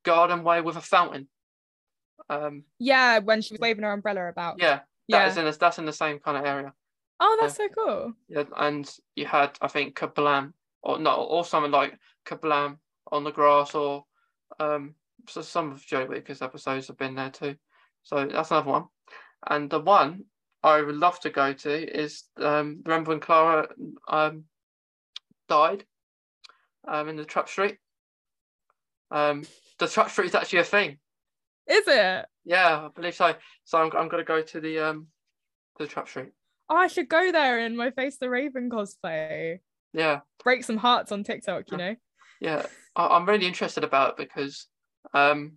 garden 0.03 0.43
way 0.43 0.61
with 0.61 0.75
a 0.75 0.81
fountain. 0.81 1.27
Um, 2.29 2.63
yeah, 2.77 3.19
when 3.19 3.41
she 3.41 3.53
was 3.53 3.59
waving 3.59 3.83
her 3.83 3.91
umbrella 3.93 4.27
about. 4.29 4.57
yeah, 4.59 4.81
yeah. 5.07 5.19
that 5.19 5.27
is 5.29 5.37
in 5.37 5.47
a, 5.47 5.51
that's 5.51 5.79
in 5.79 5.85
the 5.85 5.93
same 5.93 6.19
kind 6.19 6.37
of 6.37 6.45
area. 6.45 6.73
Oh, 7.19 7.37
that's 7.41 7.57
so 7.57 7.67
cool. 7.69 8.13
Yeah, 8.27 8.43
and 8.57 8.89
you 9.15 9.25
had 9.25 9.57
I 9.61 9.67
think 9.67 9.95
Kerblam 9.95 10.53
or 10.83 10.99
no, 10.99 11.15
or 11.15 11.43
something 11.43 11.71
like 11.71 11.97
Kerblam 12.25 12.77
on 13.11 13.23
the 13.23 13.31
grass, 13.31 13.73
or 13.73 14.05
um, 14.59 14.93
so 15.27 15.41
some 15.41 15.71
of 15.71 15.85
Joe 15.85 16.05
Whittaker's 16.05 16.41
episodes 16.41 16.87
have 16.87 16.97
been 16.97 17.15
there 17.15 17.31
too. 17.31 17.55
So 18.03 18.25
that's 18.25 18.51
another 18.51 18.69
one. 18.71 18.85
And 19.47 19.69
the 19.69 19.79
one 19.79 20.25
I 20.63 20.81
would 20.81 20.95
love 20.95 21.19
to 21.21 21.29
go 21.29 21.53
to 21.53 21.99
is 22.01 22.23
um, 22.37 22.81
remember 22.85 23.09
when 23.09 23.19
Clara 23.19 23.69
um 24.07 24.45
died 25.47 25.85
um 26.87 27.09
in 27.09 27.15
the 27.15 27.25
trap 27.25 27.49
street. 27.49 27.77
Um, 29.11 29.43
the 29.79 29.87
trap 29.87 30.11
street 30.11 30.27
is 30.27 30.35
actually 30.35 30.59
a 30.59 30.63
thing. 30.65 30.97
Is 31.67 31.87
it? 31.87 32.25
Yeah, 32.45 32.85
I 32.85 32.89
believe 32.93 33.15
so. 33.15 33.35
So 33.63 33.77
I'm 33.77 33.91
I'm 33.95 34.09
gonna 34.09 34.23
go 34.23 34.41
to 34.41 34.59
the 34.59 34.79
um 34.79 35.07
the 35.77 35.87
trap 35.87 36.07
street. 36.09 36.31
Oh, 36.69 36.75
I 36.75 36.87
should 36.87 37.09
go 37.09 37.31
there 37.31 37.59
in 37.59 37.75
my 37.75 37.89
Face 37.91 38.17
the 38.17 38.29
Raven 38.29 38.69
cosplay. 38.69 39.59
Yeah. 39.93 40.19
Break 40.43 40.63
some 40.63 40.77
hearts 40.77 41.11
on 41.11 41.23
TikTok, 41.23 41.71
you 41.71 41.77
know? 41.77 41.95
Yeah, 42.39 42.65
I, 42.95 43.07
I'm 43.07 43.25
really 43.25 43.47
interested 43.47 43.83
about 43.83 44.11
it 44.11 44.17
because 44.17 44.67
um, 45.13 45.53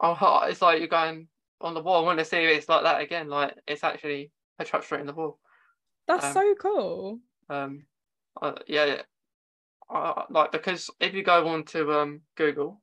oh, 0.00 0.40
it's 0.44 0.62
like 0.62 0.78
you're 0.78 0.88
going 0.88 1.28
on 1.62 1.74
the 1.74 1.82
wall. 1.82 2.02
I 2.02 2.06
want 2.06 2.18
to 2.18 2.24
see 2.24 2.38
if 2.38 2.58
it's 2.58 2.68
like 2.68 2.82
that 2.84 3.00
again. 3.00 3.28
Like 3.28 3.54
it's 3.66 3.84
actually 3.84 4.30
a 4.58 4.64
trap 4.64 4.84
straight 4.84 5.00
in 5.00 5.06
the 5.06 5.12
wall. 5.14 5.38
That's 6.06 6.26
Um, 6.26 6.32
so 6.32 6.54
cool. 6.60 7.18
Um, 7.48 7.86
uh, 8.40 8.54
yeah. 8.66 9.02
Uh, 9.88 10.22
like 10.30 10.52
because 10.52 10.90
if 11.00 11.14
you 11.14 11.22
go 11.22 11.46
on 11.48 11.64
to 11.64 11.92
um 11.92 12.22
Google, 12.36 12.80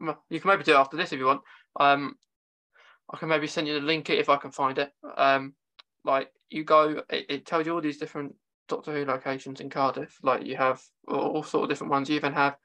you 0.00 0.40
can 0.40 0.50
maybe 0.50 0.64
do 0.64 0.72
it 0.72 0.76
after 0.76 0.96
this 0.96 1.12
if 1.12 1.18
you 1.18 1.26
want. 1.26 1.42
Um, 1.78 2.16
I 3.12 3.16
can 3.18 3.28
maybe 3.28 3.46
send 3.46 3.66
you 3.66 3.74
the 3.74 3.86
link 3.86 4.08
if 4.10 4.28
I 4.28 4.36
can 4.36 4.50
find 4.50 4.78
it. 4.78 4.92
Um, 5.16 5.54
like 6.04 6.30
you 6.48 6.64
go, 6.64 7.02
it, 7.10 7.26
it 7.28 7.46
tells 7.46 7.66
you 7.66 7.74
all 7.74 7.80
these 7.80 7.98
different 7.98 8.34
Doctor 8.68 8.92
Who 8.92 9.04
locations 9.04 9.60
in 9.60 9.68
Cardiff. 9.68 10.18
Like 10.22 10.46
you 10.46 10.56
have 10.56 10.80
all, 11.08 11.18
all 11.36 11.42
sort 11.42 11.64
of 11.64 11.70
different 11.70 11.90
ones. 11.90 12.08
You 12.08 12.16
even 12.16 12.32
have 12.32 12.56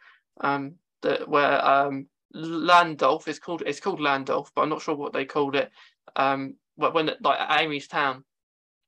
um 0.41 0.76
the 1.01 1.24
where 1.28 1.66
um 1.66 2.08
Llandaff 2.36 3.27
is 3.27 3.39
called 3.39 3.63
it's 3.65 3.79
called 3.79 3.99
Llandaff, 3.99 4.49
but 4.53 4.61
I'm 4.61 4.69
not 4.69 4.81
sure 4.81 4.95
what 4.95 5.13
they 5.13 5.25
called 5.25 5.55
it. 5.55 5.71
Um, 6.15 6.55
wh- 6.75 6.93
when 6.93 7.09
like 7.21 7.61
Amy's 7.61 7.88
Town, 7.88 8.23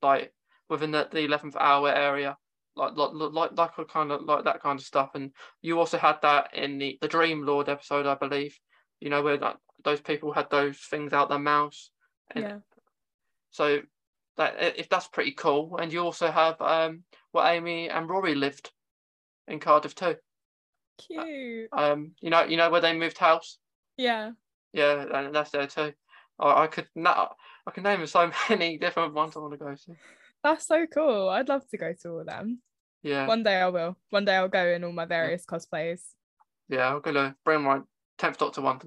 like 0.02 0.34
within 0.70 0.92
the 0.92 1.08
the 1.12 1.22
eleventh 1.22 1.56
hour 1.56 1.90
area, 1.90 2.38
like 2.76 2.98
like 2.98 3.12
like 3.14 3.78
like 3.78 3.88
kind 3.88 4.12
of 4.12 4.24
like 4.24 4.44
that 4.44 4.62
kind 4.62 4.80
of 4.80 4.86
stuff. 4.86 5.12
And 5.16 5.32
you 5.62 5.80
also 5.80 5.98
had 5.98 6.22
that 6.22 6.54
in 6.54 6.78
the 6.78 6.98
the 7.02 7.08
Dream 7.08 7.46
Lord 7.46 7.70
episode, 7.70 8.06
I 8.06 8.16
believe. 8.16 8.58
You 9.00 9.10
know 9.10 9.22
where 9.22 9.38
like, 9.38 9.58
those 9.84 10.02
people 10.02 10.34
had 10.34 10.50
those 10.50 10.78
things 10.80 11.14
out 11.14 11.30
their 11.30 11.40
mouths. 11.40 11.92
And 12.32 12.44
Yeah. 12.44 12.58
So 13.52 13.82
that 14.36 14.78
if 14.78 14.90
that's 14.90 15.08
pretty 15.08 15.32
cool. 15.32 15.78
And 15.78 15.92
you 15.92 16.02
also 16.02 16.30
have 16.32 16.62
um 16.62 17.04
where 17.32 17.54
Amy 17.54 17.90
and 17.90 18.10
Rory 18.10 18.36
lived 18.36 18.72
in 19.48 19.60
Cardiff 19.60 19.96
too. 19.96 20.16
Cute. 20.98 21.70
Um, 21.72 22.12
you 22.22 22.30
know, 22.30 22.44
you 22.44 22.58
know 22.58 22.70
where 22.70 22.82
they 22.82 22.94
moved 22.98 23.18
house. 23.18 23.58
Yeah. 23.98 24.32
Yeah, 24.74 25.06
and 25.14 25.34
that's 25.34 25.52
there 25.52 25.68
too. 25.68 25.94
I, 26.40 26.64
I 26.64 26.68
could 26.68 26.88
na- 26.96 27.30
I 27.66 27.72
can 27.72 27.84
name 27.84 28.06
so 28.06 28.32
many 28.50 28.78
different 28.78 29.14
ones 29.14 29.36
I 29.36 29.40
want 29.40 29.54
to 29.54 29.58
go 29.58 29.74
to. 29.74 29.96
That's 30.44 30.68
so 30.68 30.86
cool. 30.88 31.30
I'd 31.30 31.50
love 31.50 31.68
to 31.70 31.78
go 31.78 31.94
to 31.94 32.10
all 32.10 32.20
of 32.22 32.26
them. 32.28 32.62
Yeah, 33.04 33.28
One 33.28 33.44
day 33.44 33.56
I 33.56 33.68
will. 33.70 33.98
One 34.10 34.26
day 34.26 34.36
I'll 34.36 34.48
go 34.50 34.68
in 34.68 34.84
all 34.84 34.92
my 34.92 35.06
various 35.06 35.46
cosplays. 35.46 36.02
yeah. 36.68 36.94
I'm 36.94 37.02
gonna 37.02 37.36
bring 37.46 37.64
my 37.64 37.80
tenth 38.18 38.38
Doctor 38.38 38.62
one, 38.62 38.80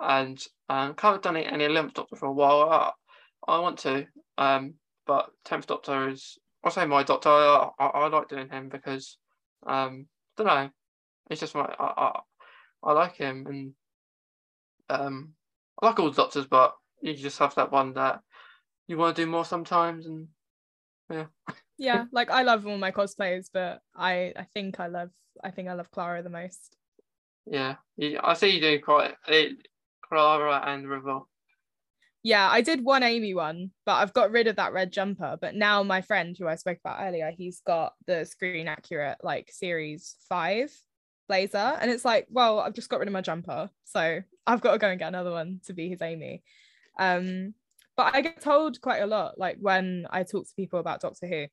and 0.00 0.38
um, 0.68 0.94
can't 0.94 1.14
have 1.14 1.22
done 1.22 1.36
any 1.36 1.64
eleventh 1.64 1.94
Doctor 1.94 2.16
for 2.16 2.26
a 2.26 2.32
while. 2.32 2.62
I, 2.68 2.90
I 3.46 3.58
want 3.60 3.78
to, 3.80 4.06
um, 4.38 4.74
but 5.06 5.30
tenth 5.44 5.66
Doctor 5.66 6.08
is 6.10 6.38
I 6.62 6.70
say 6.70 6.86
my 6.86 7.02
Doctor. 7.02 7.28
I, 7.30 7.70
I, 7.78 7.86
I 7.86 8.08
like 8.08 8.28
doing 8.28 8.48
him 8.48 8.68
because 8.68 9.18
um, 9.66 10.06
don't 10.36 10.46
know. 10.46 10.70
It's 11.30 11.40
just 11.40 11.54
my 11.54 11.62
I, 11.78 11.84
I 11.96 12.20
I 12.82 12.92
like 12.92 13.16
him 13.16 13.46
and 13.46 13.74
um 14.88 15.34
I 15.80 15.86
like 15.86 15.98
all 15.98 16.10
the 16.10 16.16
Doctors, 16.16 16.46
but 16.46 16.74
you 17.00 17.14
just 17.14 17.38
have 17.38 17.54
that 17.56 17.72
one 17.72 17.94
that 17.94 18.20
you 18.86 18.96
want 18.96 19.16
to 19.16 19.24
do 19.24 19.30
more 19.30 19.44
sometimes 19.44 20.06
and 20.06 20.28
Yeah, 21.10 21.26
yeah, 21.78 22.04
like 22.12 22.30
I 22.30 22.42
love 22.42 22.66
all 22.66 22.78
my 22.78 22.92
cosplays, 22.92 23.48
but 23.52 23.80
I 23.94 24.32
I 24.36 24.44
think 24.54 24.80
I 24.80 24.86
love 24.86 25.10
I 25.42 25.50
think 25.50 25.68
I 25.68 25.74
love 25.74 25.90
Clara 25.90 26.22
the 26.22 26.30
most. 26.30 26.76
Yeah, 27.46 27.76
I 28.22 28.34
see 28.34 28.50
you 28.50 28.60
do 28.60 28.80
quite 28.80 29.14
it, 29.28 29.68
Clara 30.08 30.62
and 30.66 30.88
River. 30.88 31.20
Yeah, 32.22 32.48
I 32.50 32.62
did 32.62 32.82
one 32.82 33.02
Amy 33.02 33.34
one, 33.34 33.72
but 33.84 33.96
I've 33.96 34.14
got 34.14 34.30
rid 34.30 34.46
of 34.46 34.56
that 34.56 34.72
red 34.72 34.92
jumper. 34.92 35.36
But 35.38 35.54
now 35.54 35.82
my 35.82 36.00
friend 36.00 36.34
who 36.38 36.48
I 36.48 36.54
spoke 36.54 36.78
about 36.82 37.02
earlier, 37.02 37.30
he's 37.36 37.60
got 37.66 37.92
the 38.06 38.24
screen 38.24 38.66
accurate 38.66 39.18
like 39.22 39.50
series 39.52 40.16
five 40.26 40.72
blazer. 41.28 41.76
And 41.80 41.90
it's 41.90 42.04
like, 42.04 42.26
well, 42.30 42.60
I've 42.60 42.74
just 42.74 42.88
got 42.88 43.00
rid 43.00 43.08
of 43.08 43.12
my 43.12 43.20
jumper. 43.20 43.70
So 43.84 44.20
I've 44.46 44.60
got 44.60 44.72
to 44.72 44.78
go 44.78 44.88
and 44.88 44.98
get 44.98 45.08
another 45.08 45.30
one 45.30 45.60
to 45.66 45.72
be 45.72 45.88
his 45.88 46.02
Amy. 46.02 46.42
Um, 46.98 47.54
but 47.96 48.14
I 48.14 48.20
get 48.20 48.40
told 48.40 48.80
quite 48.80 49.02
a 49.02 49.06
lot, 49.06 49.38
like 49.38 49.58
when 49.60 50.06
I 50.10 50.24
talk 50.24 50.46
to 50.48 50.54
people 50.54 50.80
about 50.80 51.00
Doctor 51.00 51.26
Who, 51.26 51.46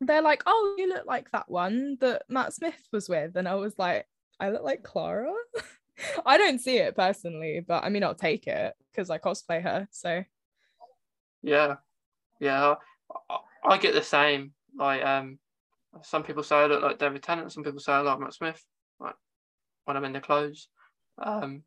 they're 0.00 0.22
like, 0.22 0.42
oh, 0.46 0.74
you 0.78 0.88
look 0.88 1.06
like 1.06 1.30
that 1.30 1.50
one 1.50 1.96
that 2.00 2.22
Matt 2.28 2.52
Smith 2.52 2.88
was 2.92 3.08
with. 3.08 3.36
And 3.36 3.48
I 3.48 3.54
was 3.54 3.74
like, 3.78 4.06
I 4.40 4.50
look 4.50 4.62
like 4.62 4.82
Clara. 4.82 5.32
I 6.26 6.36
don't 6.36 6.60
see 6.60 6.78
it 6.78 6.96
personally, 6.96 7.64
but 7.66 7.84
I 7.84 7.88
mean, 7.88 8.02
I'll 8.02 8.14
take 8.14 8.46
it 8.46 8.74
because 8.90 9.10
I 9.10 9.18
cosplay 9.18 9.62
her. 9.62 9.88
So 9.90 10.24
Yeah, 11.42 11.76
yeah, 12.40 12.74
I, 13.64 13.78
get 13.78 13.94
the 13.94 14.02
same. 14.02 14.52
Like 14.76 15.04
um, 15.04 15.38
some 16.02 16.24
people 16.24 16.42
say 16.42 16.56
I 16.56 16.66
look 16.66 16.82
like 16.82 16.98
David 16.98 17.22
Tennant. 17.22 17.52
Some 17.52 17.62
people 17.62 17.80
say 17.80 17.92
I 17.92 17.98
look 17.98 18.12
like 18.12 18.20
Matt 18.20 18.34
Smith. 18.34 18.64
Like 19.00 19.14
when 19.84 19.96
I'm 19.96 20.04
in 20.04 20.12
the 20.12 20.20
clothes. 20.20 20.68
Um, 21.18 21.62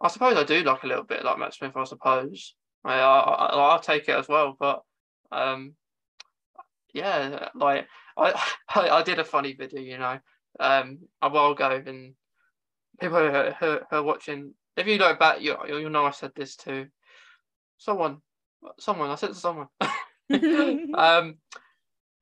I 0.00 0.08
suppose 0.08 0.36
I 0.36 0.44
do 0.44 0.62
look 0.62 0.82
a 0.82 0.86
little 0.86 1.04
bit 1.04 1.24
like 1.24 1.38
Matt 1.38 1.54
Smith. 1.54 1.76
I 1.76 1.84
suppose. 1.84 2.54
I, 2.84 2.94
I, 2.94 3.18
I 3.18 3.46
I'll 3.72 3.80
take 3.80 4.08
it 4.08 4.16
as 4.16 4.28
well. 4.28 4.56
But 4.58 4.82
um, 5.32 5.74
yeah, 6.92 7.48
like 7.54 7.86
I, 8.16 8.32
I 8.68 8.88
I 8.88 9.02
did 9.02 9.18
a 9.18 9.24
funny 9.24 9.54
video, 9.54 9.80
you 9.80 9.98
know, 9.98 10.18
um, 10.60 10.98
a 11.22 11.28
while 11.28 11.52
ago, 11.52 11.82
and 11.86 12.14
people 13.00 13.18
who, 13.18 13.50
who, 13.50 13.78
who 13.90 13.96
are 13.96 14.02
watching. 14.02 14.54
If 14.76 14.86
you 14.86 14.98
go 14.98 15.14
back, 15.14 15.40
you 15.40 15.56
you'll 15.68 15.90
know 15.90 16.04
I 16.04 16.10
said 16.10 16.32
this 16.34 16.56
to 16.56 16.86
someone. 17.78 18.18
Someone 18.78 19.10
I 19.10 19.14
said 19.14 19.28
to 19.28 19.34
someone. 19.34 19.68
um, 20.94 21.36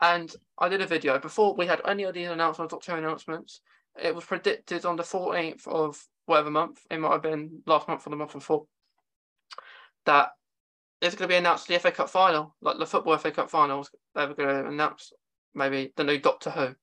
and 0.01 0.35
I 0.59 0.69
did 0.69 0.81
a 0.81 0.87
video 0.87 1.19
before 1.19 1.55
we 1.55 1.67
had 1.67 1.81
any 1.87 2.03
of 2.03 2.15
these 2.15 2.29
announcements, 2.29 2.73
Doctor 2.73 2.93
Who 2.93 2.99
announcements. 2.99 3.61
It 4.01 4.15
was 4.15 4.25
predicted 4.25 4.85
on 4.85 4.97
the 4.97 5.03
14th 5.03 5.67
of 5.67 6.03
whatever 6.27 6.51
month, 6.51 6.81
it 6.91 6.99
might 6.99 7.13
have 7.13 7.23
been 7.23 7.63
last 7.67 7.89
month 7.89 8.07
or 8.07 8.11
the 8.11 8.17
month 8.17 8.33
before, 8.33 8.65
that 10.07 10.31
it's 11.01 11.17
going 11.17 11.29
to 11.29 11.33
be 11.33 11.37
announced 11.37 11.67
the 11.67 11.79
FA 11.79 11.91
Cup 11.91 12.09
final, 12.09 12.55
like 12.61 12.79
the 12.79 12.87
football 12.87 13.19
FA 13.19 13.33
Cup 13.33 13.51
finals. 13.51 13.91
They 14.15 14.25
were 14.25 14.35
going 14.35 14.49
to 14.49 14.69
announce 14.69 15.13
maybe 15.55 15.93
the 15.97 16.05
new 16.05 16.19
Doctor 16.19 16.51
Who, 16.51 16.75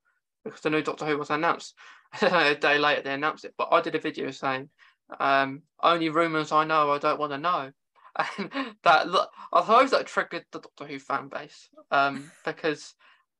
because 0.43 0.61
the 0.61 0.69
new 0.69 0.81
Doctor 0.81 1.05
Who 1.05 1.17
was 1.17 1.29
announced. 1.29 1.73
a 2.21 2.55
day 2.55 2.77
later, 2.77 3.01
they 3.01 3.13
announced 3.13 3.45
it. 3.45 3.53
But 3.57 3.69
I 3.71 3.81
did 3.81 3.95
a 3.95 3.99
video 3.99 4.31
saying, 4.31 4.69
um, 5.19 5.61
only 5.81 6.09
rumours 6.09 6.51
I 6.51 6.65
know, 6.65 6.91
I 6.91 6.99
don't 6.99 7.19
want 7.19 7.31
to 7.31 7.37
know. 7.37 7.71
And 8.37 8.51
that, 8.83 9.07
I 9.53 9.61
suppose 9.61 9.91
that 9.91 10.07
triggered 10.07 10.43
the 10.51 10.59
Doctor 10.59 10.85
Who 10.85 10.99
fan 10.99 11.29
base 11.29 11.69
um, 11.89 12.29
because 12.43 12.93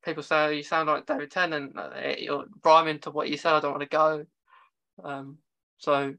people 0.03 0.23
say 0.23 0.45
"Oh, 0.45 0.49
you 0.49 0.63
sound 0.63 0.87
like 0.87 1.05
David 1.05 1.31
Tennant, 1.31 1.75
you're 2.17 2.45
rhyming 2.63 2.99
to 2.99 3.11
what 3.11 3.29
you 3.29 3.37
said, 3.37 3.53
I 3.53 3.59
don't 3.59 3.71
want 3.71 3.83
to 3.83 3.89
go. 3.89 4.25
Um, 5.03 5.37
so, 5.77 6.13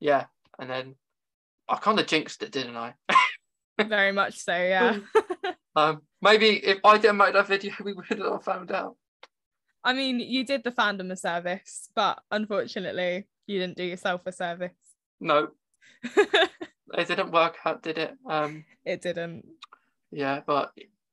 yeah, 0.00 0.24
and 0.58 0.68
then 0.68 0.94
I 1.68 1.76
kind 1.76 1.98
of 2.00 2.06
jinxed 2.06 2.42
it, 2.42 2.52
didn't 2.52 2.76
I? 2.76 2.94
very 3.82 4.12
much 4.12 4.38
so, 4.38 4.56
yeah. 4.56 4.98
Um, 5.76 6.02
maybe 6.20 6.56
if 6.66 6.78
I 6.84 6.98
didn't 6.98 7.18
make 7.18 7.34
that 7.34 7.46
video, 7.46 7.72
we 7.84 7.92
would 7.92 8.06
have 8.08 8.42
found 8.42 8.72
out. 8.72 8.96
I 9.84 9.92
mean, 9.92 10.18
you 10.18 10.44
did 10.44 10.64
the 10.64 10.72
fandom 10.72 11.12
a 11.12 11.16
service, 11.16 11.88
but 11.94 12.20
unfortunately, 12.30 13.26
you 13.46 13.60
didn't 13.60 13.76
do 13.76 13.84
yourself 13.84 14.22
a 14.26 14.32
service. 14.32 14.72
No, 15.20 15.48
it 16.02 17.08
didn't 17.08 17.30
work 17.30 17.56
out, 17.64 17.82
did 17.82 17.98
it? 17.98 18.14
Um, 18.28 18.64
it 18.84 19.02
didn't. 19.02 19.46
Yeah, 20.10 20.40
but 20.44 20.72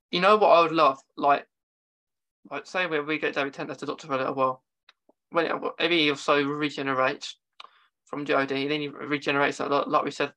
you 0.09 0.19
know 0.19 0.37
what 0.37 0.49
I 0.49 0.61
would 0.61 0.71
love, 0.71 0.99
like, 1.15 1.47
like 2.51 2.65
say 2.65 2.85
we 2.85 2.99
we 2.99 3.19
get 3.19 3.35
David 3.35 3.53
Tennant 3.53 3.71
as 3.71 3.77
the 3.77 3.85
Doctor 3.85 4.07
for 4.07 4.13
a 4.13 4.17
little 4.17 4.33
while, 4.33 4.63
when 5.31 5.45
it, 5.45 5.55
maybe 5.79 5.99
he 5.99 6.09
also 6.09 6.43
regenerates 6.43 7.37
from 8.05 8.25
Jodie, 8.25 8.69
then 8.69 8.81
he 8.81 8.87
regenerates 8.87 9.59
like, 9.59 9.87
like 9.87 10.03
we 10.03 10.11
said 10.11 10.33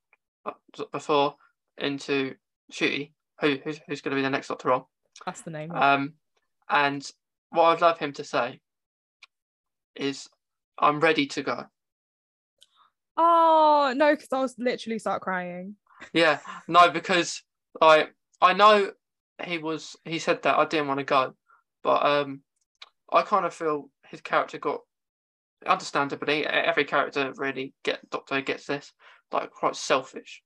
uh, 0.47 0.53
before 0.93 1.37
into 1.77 2.35
Ncuti, 2.73 3.13
who 3.41 3.59
who's, 3.63 3.81
who's 3.87 4.01
going 4.01 4.13
to 4.13 4.17
be 4.17 4.23
the 4.23 4.31
next 4.31 4.49
Doctor 4.49 4.73
on. 4.73 4.85
That's 5.25 5.43
the 5.43 5.51
name. 5.51 5.71
Um, 5.73 6.15
and 6.69 7.09
what 7.51 7.65
I'd 7.65 7.81
love 7.81 7.99
him 7.99 8.13
to 8.15 8.25
say 8.25 8.61
is, 9.95 10.29
"I'm 10.79 11.01
ready 11.01 11.27
to 11.27 11.43
go." 11.43 11.65
Oh 13.17 13.93
no, 13.97 14.15
because 14.15 14.29
I 14.33 14.41
was 14.41 14.55
literally 14.59 14.99
start 14.99 15.23
crying. 15.23 15.77
Yeah, 16.13 16.39
no, 16.69 16.91
because 16.91 17.43
I 17.81 18.09
I 18.41 18.53
know 18.55 18.93
he 19.45 19.59
was 19.59 19.97
he 20.05 20.19
said 20.19 20.43
that 20.43 20.59
I 20.59 20.65
didn't 20.65 20.89
want 20.89 20.99
to 20.99 21.05
go, 21.05 21.35
but 21.89 22.05
um, 22.05 22.43
I 23.11 23.23
kind 23.23 23.47
of 23.47 23.55
feel 23.55 23.89
his 24.11 24.21
character 24.21 24.59
got 24.59 24.81
understandably 25.67 26.47
every 26.47 26.85
character 26.85 27.33
really 27.37 27.73
get 27.83 28.11
Doctor 28.11 28.43
gets 28.43 28.67
this 28.67 28.93
like 29.33 29.51
quite 29.51 29.75
selfish. 29.75 30.43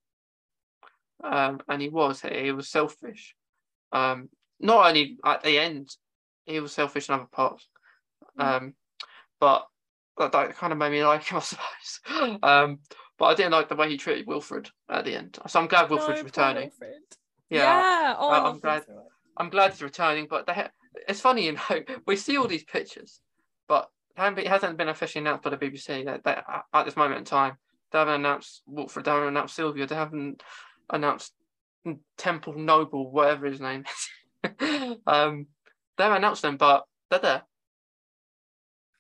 Um, 1.25 1.59
and 1.69 1.83
he 1.83 1.89
was 1.89 2.21
he 2.21 2.53
was 2.53 2.69
selfish. 2.69 3.35
Um, 3.91 4.29
not 4.61 4.87
only 4.87 5.17
at 5.25 5.43
the 5.43 5.59
end, 5.59 5.89
he 6.45 6.61
was 6.61 6.71
selfish 6.71 7.09
in 7.09 7.17
other 7.17 7.27
parts. 7.33 7.67
Mm. 8.39 8.45
Um, 8.45 8.75
but 9.41 9.67
that, 10.19 10.31
that 10.31 10.57
kind 10.57 10.73
of 10.73 10.79
made 10.79 10.93
me 10.93 11.05
like 11.05 11.25
him, 11.25 11.39
I 11.39 11.41
suppose. 11.41 12.39
um, 12.45 12.79
but 13.19 13.25
I 13.25 13.35
didn't 13.35 13.51
like 13.51 13.69
the 13.69 13.75
way 13.75 13.89
he 13.89 13.97
treated 13.97 14.29
Wilfred 14.29 14.71
at 14.89 15.05
the 15.05 15.17
end. 15.17 15.41
So 15.49 15.59
I'm 15.59 15.67
glad 15.67 15.91
Wilfred's 15.91 16.21
no, 16.21 16.25
returning. 16.25 16.71
Wilfred. 16.71 17.03
Yeah, 17.51 17.59
yeah. 17.59 18.15
Oh, 18.17 18.31
I 18.31 18.49
am 18.49 18.61
glad. 18.61 18.85
I'm 19.37 19.51
glad 19.51 19.73
he's 19.73 19.83
returning. 19.83 20.29
But 20.31 20.47
they, 20.47 20.69
it's 21.09 21.21
funny, 21.21 21.47
you 21.47 21.53
know, 21.53 21.83
we 22.07 22.17
see 22.17 22.37
all 22.37 22.49
these 22.49 22.65
pictures, 22.65 23.21
but 23.69 23.89
it 24.17 24.47
hasn't 24.47 24.77
been 24.77 24.89
officially 24.89 25.23
announced 25.23 25.43
by 25.43 25.51
the 25.51 25.57
BBC 25.57 26.05
that, 26.05 26.25
that 26.25 26.45
at 26.73 26.85
this 26.85 26.97
moment 26.97 27.19
in 27.19 27.25
time 27.25 27.57
they 27.91 27.99
haven't 27.99 28.15
announced 28.15 28.63
Wilfred, 28.67 29.05
they 29.05 29.11
haven't 29.11 29.29
announced 29.29 29.57
Sylvia, 29.57 29.87
they 29.87 29.95
haven't 29.95 30.43
announced 30.91 31.33
Temple 32.17 32.55
Noble, 32.55 33.11
whatever 33.11 33.47
his 33.47 33.61
name 33.61 33.85
is. 34.45 34.51
um, 35.07 35.47
they 35.97 36.05
haven't 36.05 36.19
announced 36.19 36.43
them, 36.43 36.57
but 36.57 36.85
they're 37.11 37.21
there. 37.21 37.43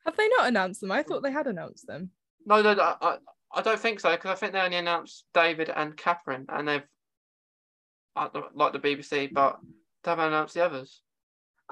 Have 0.04 0.16
they 0.16 0.28
not 0.28 0.48
announced 0.48 0.80
them? 0.80 0.92
I 0.92 1.02
thought 1.02 1.22
they 1.22 1.32
had 1.32 1.46
announced 1.46 1.86
them. 1.86 2.10
No, 2.44 2.60
no, 2.60 2.74
no 2.74 2.96
I, 3.00 3.18
I 3.54 3.62
don't 3.62 3.78
think 3.78 4.00
so 4.00 4.10
because 4.10 4.30
I 4.30 4.34
think 4.34 4.52
they 4.52 4.60
only 4.60 4.76
announced 4.76 5.24
David 5.32 5.70
and 5.74 5.96
Catherine, 5.96 6.46
and 6.48 6.66
they've 6.66 6.82
like 8.14 8.72
the 8.72 8.78
BBC, 8.78 9.32
but 9.32 9.58
they 10.02 10.10
haven't 10.10 10.26
announced 10.26 10.54
the 10.54 10.64
others. 10.64 11.00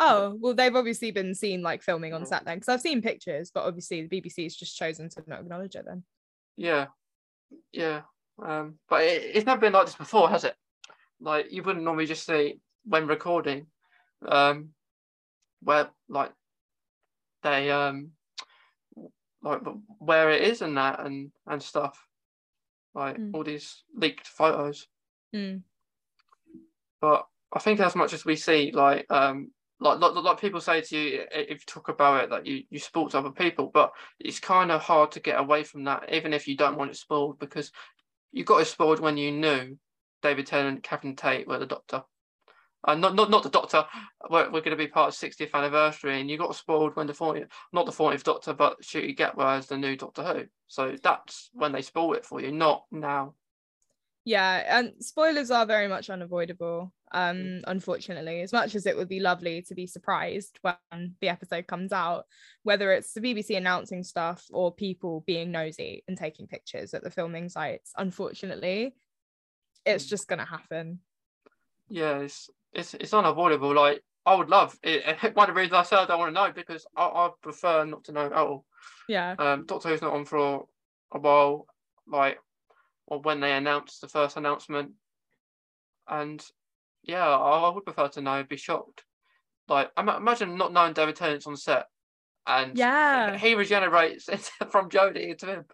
Oh 0.03 0.34
well, 0.40 0.55
they've 0.55 0.74
obviously 0.74 1.11
been 1.11 1.34
seen 1.34 1.62
like 1.62 1.82
filming 1.82 2.14
on 2.14 2.24
set 2.24 2.46
then, 2.46 2.57
because 2.57 2.70
I've 2.70 2.80
seen 2.80 3.03
pictures, 3.03 3.51
but 3.53 3.64
obviously 3.64 4.07
the 4.07 4.20
BBC's 4.20 4.57
just 4.57 4.76
chosen 4.76 5.11
to 5.11 5.22
not 5.26 5.40
acknowledge 5.40 5.76
it 5.76 5.84
then. 5.86 6.03
Yeah, 6.57 6.86
yeah, 7.70 8.01
um, 8.42 8.76
but 8.88 9.03
it, 9.03 9.30
it's 9.34 9.46
never 9.46 9.61
been 9.61 9.74
like 9.74 9.84
this 9.84 9.94
before, 9.94 10.30
has 10.30 10.44
it? 10.44 10.55
Like 11.20 11.53
you 11.53 11.62
wouldn't 11.62 11.84
normally 11.84 12.07
just 12.07 12.24
see 12.24 12.61
when 12.84 13.07
recording, 13.07 13.66
um, 14.26 14.70
where 15.62 15.90
like 16.09 16.32
they 17.42 17.70
um 17.70 18.12
like 19.42 19.61
where 19.98 20.30
it 20.30 20.42
is 20.42 20.62
and 20.62 20.76
that 20.76 21.01
and 21.05 21.30
and 21.46 21.62
stuff 21.62 22.07
like 22.94 23.16
mm. 23.16 23.30
all 23.34 23.44
these 23.44 23.84
leaked 23.94 24.26
photos 24.26 24.86
mm. 25.34 25.61
but 27.01 27.26
i 27.53 27.59
think 27.59 27.80
as 27.80 27.94
much 27.94 28.12
as 28.12 28.24
we 28.24 28.36
see 28.36 28.70
like 28.72 29.07
um 29.11 29.51
like, 29.80 29.98
like 29.98 30.14
like 30.14 30.40
people 30.40 30.60
say 30.60 30.80
to 30.80 30.98
you 30.98 31.24
if 31.32 31.50
you 31.50 31.66
talk 31.66 31.88
about 31.88 32.24
it 32.24 32.30
that 32.30 32.46
you 32.46 32.64
you 32.70 32.78
spoil 32.78 33.08
to 33.08 33.18
other 33.18 33.30
people 33.30 33.70
but 33.72 33.92
it's 34.18 34.38
kind 34.38 34.70
of 34.70 34.80
hard 34.80 35.10
to 35.12 35.20
get 35.20 35.40
away 35.40 35.64
from 35.64 35.84
that 35.84 36.12
even 36.12 36.32
if 36.32 36.46
you 36.46 36.56
don't 36.56 36.76
want 36.76 36.90
it 36.90 36.96
spoiled 36.96 37.38
because 37.38 37.72
you 38.32 38.44
got 38.44 38.60
it 38.60 38.66
spoiled 38.66 39.00
when 39.00 39.16
you 39.16 39.32
knew 39.32 39.76
david 40.22 40.46
tennant 40.46 40.74
and 40.74 40.82
catherine 40.82 41.16
tate 41.16 41.48
were 41.48 41.58
the 41.58 41.66
doctor 41.66 42.02
uh, 42.84 42.94
not, 42.94 43.14
not 43.14 43.30
not 43.30 43.42
the 43.42 43.50
Doctor. 43.50 43.84
We're, 44.30 44.46
we're 44.46 44.62
going 44.62 44.70
to 44.70 44.76
be 44.76 44.86
part 44.86 45.08
of 45.08 45.14
60th 45.14 45.52
anniversary, 45.52 46.20
and 46.20 46.30
you 46.30 46.38
got 46.38 46.56
spoiled 46.56 46.96
when 46.96 47.06
the 47.06 47.12
40th, 47.12 47.48
not 47.72 47.84
the 47.84 47.92
40th 47.92 48.22
Doctor, 48.22 48.54
but 48.54 48.80
Ncuti 48.80 49.16
Gatwa 49.16 49.58
as 49.58 49.66
the 49.66 49.76
new 49.76 49.96
Doctor 49.96 50.22
Who. 50.22 50.44
So 50.66 50.96
that's 51.02 51.50
when 51.52 51.72
they 51.72 51.82
spoil 51.82 52.14
it 52.14 52.24
for 52.24 52.40
you, 52.40 52.52
not 52.52 52.84
now. 52.90 53.34
Yeah, 54.24 54.78
and 54.78 54.92
spoilers 55.00 55.50
are 55.50 55.66
very 55.66 55.88
much 55.88 56.08
unavoidable. 56.08 56.92
Um, 57.12 57.36
mm. 57.36 57.62
unfortunately, 57.66 58.40
as 58.42 58.52
much 58.52 58.74
as 58.74 58.86
it 58.86 58.96
would 58.96 59.08
be 59.08 59.20
lovely 59.20 59.62
to 59.62 59.74
be 59.74 59.86
surprised 59.86 60.58
when 60.62 61.14
the 61.20 61.28
episode 61.28 61.66
comes 61.66 61.92
out, 61.92 62.24
whether 62.62 62.92
it's 62.92 63.12
the 63.12 63.20
BBC 63.20 63.56
announcing 63.56 64.04
stuff 64.04 64.44
or 64.50 64.72
people 64.72 65.24
being 65.26 65.50
nosy 65.50 66.04
and 66.06 66.16
taking 66.16 66.46
pictures 66.46 66.94
at 66.94 67.02
the 67.02 67.11
filming 67.11 67.48
sites, 67.48 67.92
unfortunately, 67.96 68.94
it's 69.84 70.06
mm. 70.06 70.11
just 70.11 70.28
going 70.28 70.38
to 70.38 70.44
happen. 70.44 71.00
Yeah, 71.88 72.18
it's 72.18 72.48
it's 72.72 72.94
it's 72.94 73.14
unavoidable. 73.14 73.74
Like 73.74 74.02
I 74.24 74.34
would 74.34 74.48
love 74.48 74.78
it. 74.82 75.04
One 75.34 75.48
of 75.48 75.54
the 75.54 75.61
reasons 75.61 75.74
I 75.74 75.82
said 75.82 75.98
I 75.98 76.06
don't 76.06 76.18
want 76.18 76.34
to 76.34 76.40
know 76.40 76.52
because 76.52 76.86
I, 76.96 77.04
I 77.04 77.30
prefer 77.42 77.84
not 77.84 78.04
to 78.04 78.12
know 78.12 78.26
at 78.26 78.32
all. 78.32 78.64
Yeah. 79.08 79.34
Um, 79.38 79.66
Doctor 79.66 79.88
Who's 79.88 80.02
not 80.02 80.14
on 80.14 80.24
for 80.24 80.66
a 81.12 81.18
while, 81.18 81.66
like, 82.06 82.38
or 83.06 83.20
when 83.20 83.40
they 83.40 83.52
announced 83.52 84.00
the 84.00 84.08
first 84.08 84.36
announcement, 84.36 84.92
and 86.08 86.44
yeah, 87.03 87.26
I, 87.26 87.68
I 87.68 87.74
would 87.74 87.84
prefer 87.84 88.09
to 88.09 88.20
know. 88.20 88.44
Be 88.44 88.57
shocked. 88.57 89.05
Like, 89.68 89.90
imagine 89.96 90.57
not 90.57 90.72
knowing 90.72 90.94
David 90.94 91.16
Tennant's 91.16 91.46
on 91.46 91.57
set, 91.57 91.86
and 92.46 92.76
yeah, 92.76 93.36
he 93.36 93.55
regenerates 93.55 94.24
from 94.70 94.90
Jodie 94.90 95.36
to 95.38 95.46
him 95.46 95.64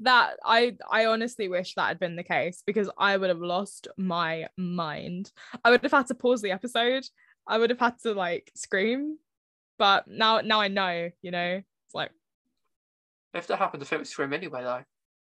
that 0.00 0.36
I 0.44 0.76
I 0.90 1.06
honestly 1.06 1.48
wish 1.48 1.74
that 1.74 1.88
had 1.88 2.00
been 2.00 2.16
the 2.16 2.24
case 2.24 2.62
because 2.66 2.90
I 2.98 3.16
would 3.16 3.28
have 3.28 3.40
lost 3.40 3.88
my 3.96 4.46
mind. 4.56 5.30
I 5.62 5.70
would 5.70 5.82
have 5.82 5.92
had 5.92 6.06
to 6.08 6.14
pause 6.14 6.42
the 6.42 6.50
episode. 6.50 7.04
I 7.46 7.58
would 7.58 7.70
have 7.70 7.78
had 7.78 7.98
to 8.02 8.14
like 8.14 8.50
scream. 8.54 9.18
But 9.78 10.08
now 10.08 10.40
now 10.40 10.60
I 10.60 10.68
know, 10.68 11.10
you 11.22 11.30
know, 11.30 11.62
it's 11.86 11.94
like 11.94 12.10
if 13.34 13.46
that 13.46 13.58
happened, 13.58 13.82
the 13.82 13.86
film 13.86 14.00
would 14.00 14.08
scream 14.08 14.32
anyway 14.32 14.62
though. 14.62 14.84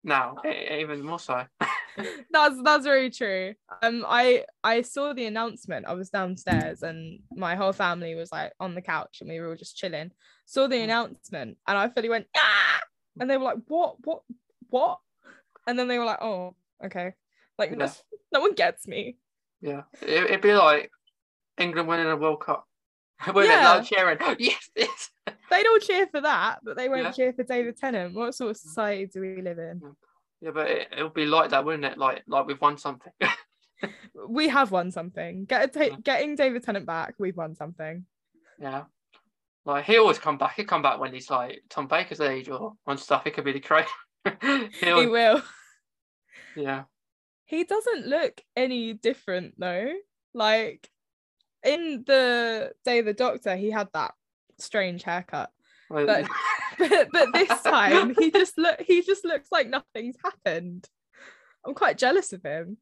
Now, 0.03 0.35
even 0.45 1.05
more 1.05 1.19
so. 1.19 1.45
that's 2.31 2.55
that's 2.63 2.85
very 2.85 3.09
true. 3.09 3.53
Um, 3.81 4.05
I 4.07 4.45
I 4.63 4.81
saw 4.81 5.13
the 5.13 5.25
announcement. 5.25 5.85
I 5.87 5.93
was 5.93 6.09
downstairs 6.09 6.83
and 6.83 7.19
my 7.31 7.55
whole 7.55 7.73
family 7.73 8.15
was 8.15 8.31
like 8.31 8.53
on 8.59 8.75
the 8.75 8.81
couch 8.81 9.17
and 9.21 9.29
we 9.29 9.39
were 9.39 9.49
all 9.49 9.55
just 9.55 9.77
chilling. 9.77 10.11
Saw 10.45 10.67
the 10.67 10.77
mm. 10.77 10.83
announcement 10.85 11.57
and 11.67 11.77
I 11.77 11.89
fully 11.89 12.09
went 12.09 12.27
ah, 12.35 12.81
and 13.19 13.29
they 13.29 13.37
were 13.37 13.45
like, 13.45 13.59
"What? 13.67 13.95
What? 14.03 14.23
what? 14.73 14.99
And 15.67 15.77
then 15.77 15.87
they 15.87 15.99
were 15.99 16.05
like, 16.05 16.21
oh, 16.21 16.55
okay. 16.83 17.13
Like, 17.57 17.69
yeah. 17.69 17.77
no, 17.77 17.91
no 18.33 18.41
one 18.41 18.53
gets 18.53 18.87
me. 18.87 19.17
Yeah. 19.61 19.83
It, 20.01 20.29
would 20.29 20.41
be 20.41 20.53
like 20.53 20.91
England 21.57 21.87
winning 21.87 22.07
a 22.07 22.17
World 22.17 22.41
Cup. 22.41 22.65
We're 23.33 23.45
yeah. 23.45 23.81
cheering. 23.81 24.17
yes, 24.39 24.69
yes. 24.75 25.09
They'd 25.49 25.67
all 25.67 25.79
cheer 25.79 26.07
for 26.07 26.21
that, 26.21 26.59
but 26.63 26.75
they 26.75 26.89
won't 26.89 27.03
yeah. 27.03 27.11
cheer 27.11 27.33
for 27.33 27.43
David 27.43 27.77
Tennant. 27.77 28.15
What 28.15 28.33
sort 28.33 28.51
of 28.51 28.57
society 28.57 29.05
do 29.05 29.21
we 29.21 29.41
live 29.41 29.59
in? 29.59 29.81
Yeah, 30.43 30.51
but 30.53 30.69
it, 30.69 30.87
it'll 30.91 31.09
be 31.09 31.25
like 31.25 31.51
that, 31.51 31.63
wouldn't 31.63 31.85
it? 31.85 31.97
Like, 31.97 32.23
like 32.27 32.45
we've 32.45 32.59
won 32.59 32.77
something. 32.77 33.13
we 34.27 34.49
have 34.49 34.71
won 34.71 34.91
something. 34.91 35.45
Get 35.45 35.71
ta- 35.71 35.95
getting 36.03 36.35
David 36.35 36.63
Tennant 36.63 36.85
back, 36.85 37.13
we've 37.17 37.37
won 37.37 37.55
something. 37.55 38.05
Yeah. 38.59 38.83
Like 39.65 39.85
he 39.85 39.97
always 39.97 40.19
come 40.19 40.37
back. 40.37 40.55
He 40.57 40.65
come 40.65 40.81
back 40.81 40.99
when 40.99 41.13
he's 41.13 41.29
like 41.29 41.63
Tom 41.69 41.87
Baker's 41.87 42.19
age 42.19 42.49
or 42.49 42.73
on 42.85 42.97
stuff. 42.97 43.25
It 43.25 43.33
could 43.33 43.45
be 43.45 43.53
the 43.53 43.61
crazy 43.61 43.87
he 44.81 45.05
will. 45.05 45.41
Yeah. 46.57 46.83
He 47.45 47.63
doesn't 47.63 48.07
look 48.07 48.41
any 48.57 48.91
different 48.91 49.53
though. 49.57 49.93
Like 50.33 50.89
in 51.63 52.03
the 52.05 52.73
day 52.83 52.99
of 52.99 53.05
the 53.05 53.13
doctor, 53.13 53.55
he 53.55 53.71
had 53.71 53.87
that 53.93 54.13
strange 54.59 55.03
haircut. 55.03 55.51
But, 55.93 56.27
but 56.79 57.07
but 57.11 57.33
this 57.33 57.61
time 57.63 58.15
he 58.17 58.31
just 58.31 58.57
look 58.57 58.81
he 58.81 59.01
just 59.01 59.25
looks 59.25 59.49
like 59.51 59.69
nothing's 59.69 60.17
happened. 60.23 60.87
I'm 61.65 61.73
quite 61.73 61.97
jealous 61.97 62.33
of 62.33 62.43
him. 62.43 62.77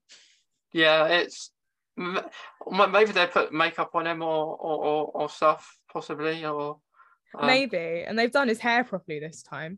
Yeah, 0.73 1.07
it's 1.07 1.51
maybe 1.97 3.11
they 3.11 3.27
put 3.27 3.53
makeup 3.53 3.91
on 3.93 4.07
him 4.07 4.21
or 4.21 4.55
or, 4.55 4.85
or, 4.85 5.11
or 5.13 5.29
stuff 5.29 5.77
possibly 5.91 6.43
or 6.45 6.79
um, 7.37 7.45
maybe 7.45 8.03
and 8.07 8.17
they've 8.17 8.31
done 8.31 8.47
his 8.47 8.59
hair 8.59 8.83
properly 8.83 9.19
this 9.19 9.43
time 9.43 9.77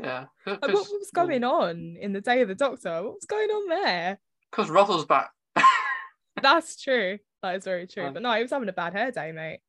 yeah. 0.00 0.26
Like, 0.46 0.60
what 0.62 0.72
was 0.72 1.10
going 1.12 1.44
on 1.44 1.96
in 2.00 2.12
the 2.12 2.20
Day 2.20 2.42
of 2.42 2.48
the 2.48 2.54
Doctor? 2.54 3.02
What 3.02 3.14
was 3.14 3.24
going 3.26 3.50
on 3.50 3.68
there? 3.68 4.18
Because 4.50 4.70
Russell's 4.70 5.06
back. 5.06 5.30
That's 6.42 6.80
true. 6.80 7.18
that 7.42 7.56
is 7.56 7.64
very 7.64 7.86
true. 7.86 8.06
Um, 8.06 8.14
but 8.14 8.22
no, 8.22 8.32
he 8.32 8.42
was 8.42 8.50
having 8.50 8.68
a 8.68 8.72
bad 8.72 8.92
hair 8.92 9.10
day, 9.10 9.32
mate. 9.32 9.60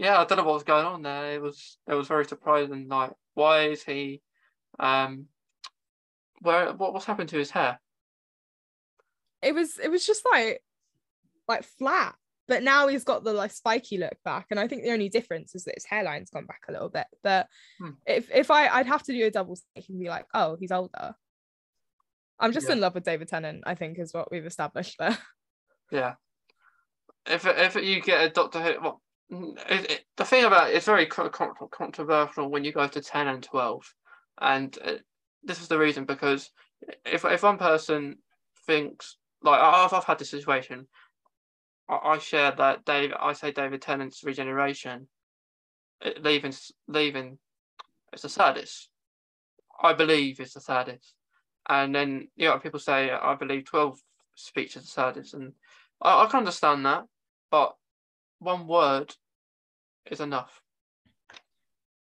Yeah, 0.00 0.20
I 0.20 0.24
don't 0.24 0.38
know 0.38 0.44
what 0.44 0.54
was 0.54 0.62
going 0.62 0.86
on 0.86 1.02
there. 1.02 1.32
It 1.32 1.42
was 1.42 1.76
it 1.88 1.94
was 1.94 2.06
very 2.06 2.24
surprising. 2.24 2.86
Like, 2.86 3.10
why 3.34 3.64
is 3.70 3.82
he? 3.82 4.22
Um, 4.78 5.26
where 6.40 6.72
what 6.72 6.92
what's 6.92 7.04
happened 7.04 7.30
to 7.30 7.36
his 7.38 7.50
hair? 7.50 7.80
It 9.42 9.56
was 9.56 9.76
it 9.82 9.90
was 9.90 10.06
just 10.06 10.22
like 10.32 10.62
like 11.48 11.64
flat. 11.64 12.14
But 12.46 12.62
now 12.62 12.86
he's 12.86 13.02
got 13.02 13.24
the 13.24 13.32
like 13.32 13.50
spiky 13.50 13.98
look 13.98 14.16
back, 14.24 14.46
and 14.52 14.60
I 14.60 14.68
think 14.68 14.84
the 14.84 14.92
only 14.92 15.08
difference 15.08 15.56
is 15.56 15.64
that 15.64 15.74
his 15.74 15.84
hairline's 15.84 16.30
gone 16.30 16.46
back 16.46 16.60
a 16.68 16.72
little 16.72 16.90
bit. 16.90 17.08
But 17.24 17.48
Hmm. 17.80 17.90
if 18.06 18.30
if 18.32 18.52
I 18.52 18.68
I'd 18.68 18.86
have 18.86 19.02
to 19.02 19.12
do 19.12 19.26
a 19.26 19.32
double 19.32 19.58
take 19.74 19.88
and 19.88 19.98
be 19.98 20.08
like, 20.08 20.26
oh, 20.32 20.56
he's 20.60 20.70
older. 20.70 21.16
I'm 22.38 22.52
just 22.52 22.68
Yeah. 22.68 22.74
in 22.74 22.80
love 22.80 22.94
with 22.94 23.02
David 23.04 23.26
Tennant. 23.26 23.64
I 23.66 23.74
think 23.74 23.98
is 23.98 24.14
what 24.14 24.30
we've 24.30 24.46
established 24.46 24.94
there. 25.00 25.18
Yeah. 25.90 26.14
If 27.26 27.44
if 27.46 27.74
you 27.74 28.00
get 28.00 28.24
a 28.24 28.28
Doctor 28.30 28.60
Who, 28.62 28.80
well, 28.80 29.02
it, 29.30 29.90
it, 29.90 30.04
the 30.16 30.24
thing 30.24 30.44
about 30.44 30.70
it, 30.70 30.76
it's 30.76 30.86
very 30.86 31.06
con- 31.06 31.30
con- 31.30 31.54
controversial 31.70 32.50
when 32.50 32.64
you 32.64 32.72
go 32.72 32.86
to 32.88 33.00
ten 33.00 33.28
and 33.28 33.42
twelve, 33.42 33.94
and 34.40 34.76
uh, 34.84 34.94
this 35.42 35.60
is 35.60 35.68
the 35.68 35.78
reason 35.78 36.04
because 36.04 36.50
if 37.04 37.24
if 37.24 37.42
one 37.42 37.58
person 37.58 38.18
thinks 38.66 39.16
like 39.42 39.60
I've 39.60 39.92
I've 39.92 40.04
had 40.04 40.18
this 40.18 40.30
situation, 40.30 40.86
I, 41.88 41.96
I 41.96 42.18
share 42.18 42.52
that 42.52 42.84
Dave 42.84 43.12
I 43.18 43.32
say 43.34 43.52
David 43.52 43.82
Tennant's 43.82 44.24
regeneration, 44.24 45.08
it, 46.00 46.22
leaving 46.22 46.52
s- 46.52 46.72
leaving, 46.86 47.38
it's 48.12 48.22
the 48.22 48.28
saddest. 48.28 48.88
I 49.82 49.92
believe 49.92 50.40
it's 50.40 50.54
the 50.54 50.60
saddest, 50.60 51.14
and 51.68 51.94
then 51.94 52.28
you 52.36 52.48
know 52.48 52.58
people 52.58 52.80
say 52.80 53.10
I 53.10 53.34
believe 53.34 53.66
twelve 53.66 53.98
speech 54.34 54.76
is 54.76 54.84
the 54.84 54.88
saddest, 54.88 55.34
and 55.34 55.52
I, 56.00 56.24
I 56.24 56.26
can 56.26 56.38
understand 56.38 56.86
that, 56.86 57.04
but 57.50 57.74
one 58.38 58.66
word 58.66 59.14
is 60.10 60.20
enough. 60.20 60.60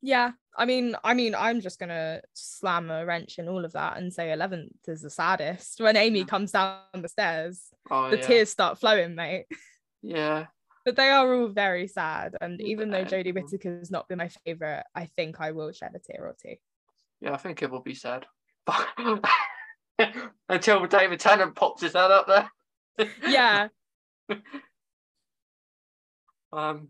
Yeah, 0.01 0.33
I 0.57 0.65
mean, 0.65 0.95
I 1.03 1.15
mean, 1.15 1.35
I'm 1.35 1.61
just 1.61 1.81
gonna 1.81 2.21
slam 2.33 2.91
a 2.91 3.05
wrench 3.05 3.39
in 3.39 3.49
all 3.49 3.65
of 3.65 3.73
that 3.73 3.97
and 3.97 4.13
say 4.13 4.31
eleventh 4.33 4.73
is 4.87 5.03
the 5.03 5.11
saddest. 5.11 5.81
When 5.81 5.97
Amy 5.97 6.25
comes 6.25 6.53
down 6.53 6.79
the 6.95 7.09
stairs, 7.09 7.65
Oh, 7.91 8.11
the 8.11 8.17
yeah. 8.19 8.27
tears 8.27 8.51
start 8.51 8.79
flowing, 8.79 9.15
mate. 9.15 9.47
Yeah, 10.01 10.47
But 10.85 10.95
they 10.95 11.09
are 11.11 11.35
all 11.35 11.49
very 11.49 11.89
sad. 11.89 12.37
And 12.41 12.61
even 12.61 12.91
though 12.91 12.99
Yeah. 13.01 13.05
Jodie 13.07 13.35
Whittaker's 13.35 13.91
not 13.91 14.07
been 14.09 14.19
my 14.19 14.29
favorite, 14.29 14.85
I 14.95 15.07
think 15.07 15.41
I 15.41 15.51
will 15.51 15.73
shed 15.73 15.91
a 15.97 15.99
tear 15.99 16.25
or 16.25 16.37
two. 16.41 16.55
yeah, 17.21 17.35
I 17.35 17.37
think 17.37 17.61
it 17.63 17.71
will 17.71 17.83
be 17.83 17.95
sad. 17.95 18.25
Until 20.49 20.87
David 20.87 21.19
Tennant 21.19 21.57
pops 21.57 21.83
his 21.83 21.95
head 21.95 22.13
up 22.13 22.29
there. 22.29 23.09
Yeah, 23.27 23.69
Um, 26.53 26.89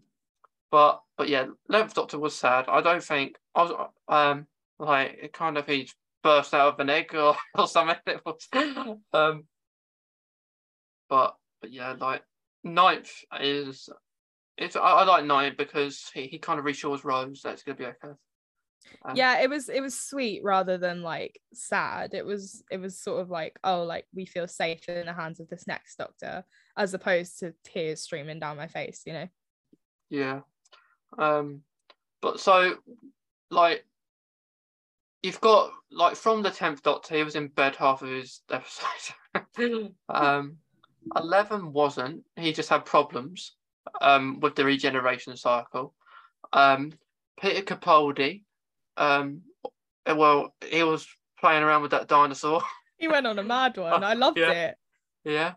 but 0.70 1.02
but 1.16 1.28
yeah, 1.28 1.46
Eleventh 1.68 1.94
Doctor 1.94 2.18
was 2.18 2.34
sad. 2.34 2.66
I 2.68 2.80
don't 2.80 3.02
think 3.02 3.36
I 3.54 3.62
was 3.62 3.88
um 4.08 4.46
like 4.78 5.18
it 5.22 5.32
kind 5.32 5.58
of 5.58 5.66
he 5.66 5.88
burst 6.22 6.54
out 6.54 6.74
of 6.74 6.80
an 6.80 6.90
egg 6.90 7.14
or, 7.14 7.36
or 7.54 7.66
something. 7.66 7.96
It 8.06 8.20
was 8.24 8.48
um, 9.12 9.44
but 11.08 11.34
but 11.60 11.72
yeah, 11.72 11.94
like 11.98 12.22
ninth 12.64 13.12
is 13.40 13.88
it's 14.56 14.76
I, 14.76 14.80
I 14.80 15.04
like 15.04 15.24
ninth 15.24 15.56
because 15.56 16.10
he, 16.12 16.26
he 16.26 16.38
kind 16.38 16.58
of 16.58 16.64
reassures 16.64 17.04
Rose 17.04 17.42
that 17.42 17.54
it's 17.54 17.62
gonna 17.62 17.78
be 17.78 17.86
okay. 17.86 18.14
Um, 19.04 19.16
yeah, 19.16 19.40
it 19.40 19.50
was 19.50 19.68
it 19.68 19.80
was 19.80 19.98
sweet 19.98 20.42
rather 20.42 20.78
than 20.78 21.02
like 21.02 21.40
sad. 21.52 22.14
It 22.14 22.24
was 22.24 22.62
it 22.70 22.78
was 22.78 22.98
sort 22.98 23.20
of 23.20 23.30
like, 23.30 23.58
oh, 23.64 23.84
like 23.84 24.06
we 24.14 24.26
feel 24.26 24.48
safe 24.48 24.88
in 24.88 25.06
the 25.06 25.12
hands 25.12 25.40
of 25.40 25.48
this 25.48 25.66
next 25.66 25.96
doctor, 25.96 26.44
as 26.76 26.94
opposed 26.94 27.40
to 27.40 27.54
tears 27.64 28.02
streaming 28.02 28.38
down 28.38 28.56
my 28.56 28.68
face, 28.68 29.02
you 29.06 29.12
know. 29.12 29.28
Yeah. 30.10 30.40
Um 31.18 31.62
but 32.20 32.40
so 32.40 32.76
like 33.50 33.84
you've 35.22 35.40
got 35.40 35.70
like 35.90 36.16
from 36.16 36.42
the 36.42 36.50
tenth 36.50 36.82
doctor 36.82 37.14
he 37.16 37.24
was 37.24 37.34
in 37.36 37.48
bed 37.48 37.76
half 37.76 38.02
of 38.02 38.08
his 38.10 38.40
episodes. 38.50 39.92
um 40.08 40.58
eleven 41.16 41.72
wasn't. 41.72 42.22
He 42.36 42.52
just 42.52 42.68
had 42.68 42.84
problems 42.84 43.54
um 44.00 44.40
with 44.40 44.54
the 44.54 44.64
regeneration 44.64 45.36
cycle. 45.36 45.94
Um 46.52 46.92
Peter 47.40 47.62
Capaldi, 47.62 48.42
um 48.96 49.42
well 50.06 50.54
he 50.68 50.82
was 50.82 51.06
playing 51.40 51.62
around 51.62 51.82
with 51.82 51.92
that 51.92 52.08
dinosaur. 52.08 52.62
He 53.00 53.06
went 53.06 53.28
on 53.28 53.38
a 53.38 53.44
mad 53.44 53.76
one. 53.76 54.02
I 54.02 54.14
loved 54.14 54.38
Yeah. 54.38 54.50
it. 54.50 54.76
yeah. 55.22 55.52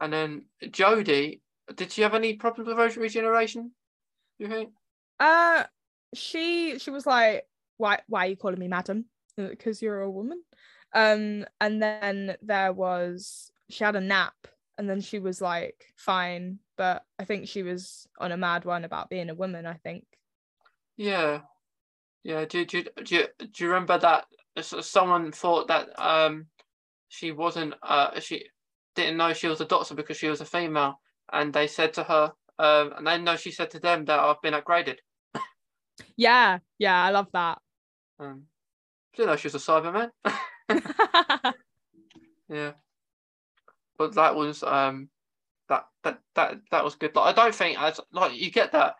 And 0.00 0.10
then 0.10 0.46
Jodie, 0.64 1.40
did 1.74 1.92
she 1.92 2.00
have 2.00 2.14
any 2.14 2.36
problems 2.36 2.68
with 2.74 2.96
regeneration? 2.96 3.72
Do 4.40 4.46
you 4.46 4.50
think? 4.50 4.70
Uh 5.20 5.64
she 6.14 6.78
she 6.78 6.90
was 6.90 7.06
like, 7.06 7.46
Why 7.76 8.00
why 8.08 8.26
are 8.26 8.30
you 8.30 8.36
calling 8.36 8.58
me 8.58 8.68
madam? 8.68 9.04
Because 9.36 9.82
you're 9.82 10.00
a 10.00 10.10
woman. 10.10 10.42
Um 10.94 11.44
and 11.60 11.82
then 11.82 12.36
there 12.42 12.72
was 12.72 13.52
she 13.68 13.84
had 13.84 13.96
a 13.96 14.00
nap 14.00 14.34
and 14.78 14.88
then 14.88 15.02
she 15.02 15.18
was 15.18 15.42
like 15.42 15.92
fine, 15.96 16.58
but 16.78 17.04
I 17.18 17.24
think 17.24 17.48
she 17.48 17.62
was 17.62 18.08
on 18.18 18.32
a 18.32 18.38
mad 18.38 18.64
one 18.64 18.84
about 18.84 19.10
being 19.10 19.28
a 19.28 19.34
woman, 19.34 19.66
I 19.66 19.74
think. 19.74 20.04
Yeah, 20.96 21.42
yeah. 22.24 22.46
Do, 22.46 22.64
do, 22.64 22.84
do, 23.04 23.14
you, 23.14 23.26
do 23.38 23.64
you 23.64 23.68
remember 23.68 23.98
that 23.98 24.24
someone 24.62 25.32
thought 25.32 25.68
that 25.68 25.88
um 26.02 26.46
she 27.08 27.30
wasn't 27.30 27.74
uh 27.82 28.18
she 28.20 28.46
didn't 28.96 29.18
know 29.18 29.34
she 29.34 29.48
was 29.48 29.60
a 29.60 29.66
doctor 29.66 29.94
because 29.94 30.16
she 30.16 30.28
was 30.28 30.40
a 30.40 30.46
female, 30.46 30.98
and 31.30 31.52
they 31.52 31.66
said 31.66 31.92
to 31.94 32.02
her 32.04 32.32
um 32.60 32.92
and 32.96 33.06
then 33.06 33.24
no 33.24 33.36
she 33.36 33.50
said 33.50 33.70
to 33.70 33.80
them 33.80 34.04
that 34.04 34.18
I've 34.18 34.42
been 34.42 34.54
upgraded. 34.54 34.96
Yeah, 36.16 36.58
yeah, 36.78 37.02
I 37.02 37.10
love 37.10 37.28
that. 37.32 37.58
Um, 38.18 38.42
didn't 39.16 39.30
know 39.30 39.36
she 39.36 39.48
was 39.48 39.54
a 39.54 39.58
Cyberman. 39.58 40.10
yeah, 42.48 42.72
but 43.96 44.14
that 44.14 44.34
was 44.34 44.62
um 44.62 45.08
that 45.68 45.86
that 46.04 46.18
that 46.34 46.56
that 46.70 46.84
was 46.84 46.96
good. 46.96 47.16
Like 47.16 47.38
I 47.38 47.42
don't 47.42 47.54
think 47.54 47.80
as 47.80 48.00
like 48.12 48.34
you 48.34 48.50
get 48.50 48.72
that. 48.72 48.96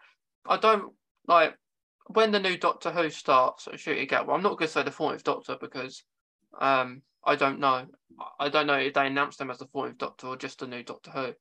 I 0.47 0.57
don't 0.57 0.93
like 1.27 1.55
when 2.07 2.33
the 2.33 2.41
new 2.41 2.57
Doctor 2.57 2.91
Who 2.91 3.11
starts. 3.11 3.69
Shoot, 3.77 3.99
you 3.99 4.07
get. 4.07 4.27
Well, 4.27 4.37
I'm 4.37 4.43
not 4.43 4.59
going 4.59 4.69
to 4.69 4.73
say 4.73 4.83
the 4.83 4.91
40th 4.91 5.23
Doctor 5.23 5.57
because 5.61 6.03
um 6.59 7.03
I 7.25 7.37
don't 7.37 7.61
know. 7.61 7.87
I 8.39 8.49
don't 8.49 8.67
know 8.67 8.79
if 8.79 8.95
they 8.95 9.07
announced 9.07 9.39
them 9.39 9.51
as 9.51 9.59
the 9.59 9.67
40th 9.67 9.99
Doctor 9.99 10.29
or 10.29 10.37
just 10.37 10.61
the 10.61 10.67
new 10.67 10.83
Doctor 10.83 11.11
Who 11.11 11.33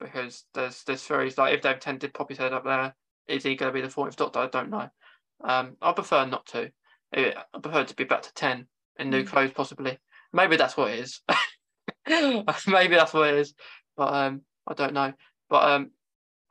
because 0.00 0.44
there's 0.54 0.82
there's 0.84 1.02
theories 1.02 1.38
like 1.38 1.54
if 1.54 1.60
David 1.60 1.80
Tennant 1.80 2.12
pop 2.14 2.28
his 2.28 2.38
head 2.38 2.52
up 2.52 2.64
there, 2.64 2.94
is 3.28 3.42
he 3.44 3.54
going 3.56 3.72
to 3.72 3.74
be 3.74 3.86
the 3.86 3.92
40th 3.92 4.16
Doctor? 4.16 4.40
I 4.40 4.46
don't 4.48 4.70
know. 4.70 4.88
Um, 5.42 5.76
I 5.82 5.92
prefer 5.92 6.26
not 6.26 6.46
to. 6.48 6.70
I 7.14 7.34
prefer 7.62 7.84
to 7.84 7.94
be 7.96 8.04
back 8.04 8.22
to 8.22 8.34
10 8.34 8.66
in 8.98 9.10
new 9.10 9.22
Mm. 9.24 9.26
clothes 9.26 9.52
possibly. 9.52 9.98
Maybe 10.32 10.56
that's 10.56 10.76
what 10.76 10.90
it 10.90 10.98
is. 11.00 11.20
Maybe 12.06 12.94
that's 12.96 13.14
what 13.14 13.28
it 13.28 13.34
is. 13.38 13.54
But 13.96 14.12
um, 14.12 14.42
I 14.66 14.74
don't 14.74 14.94
know. 14.94 15.12
But 15.48 15.70
um, 15.70 15.90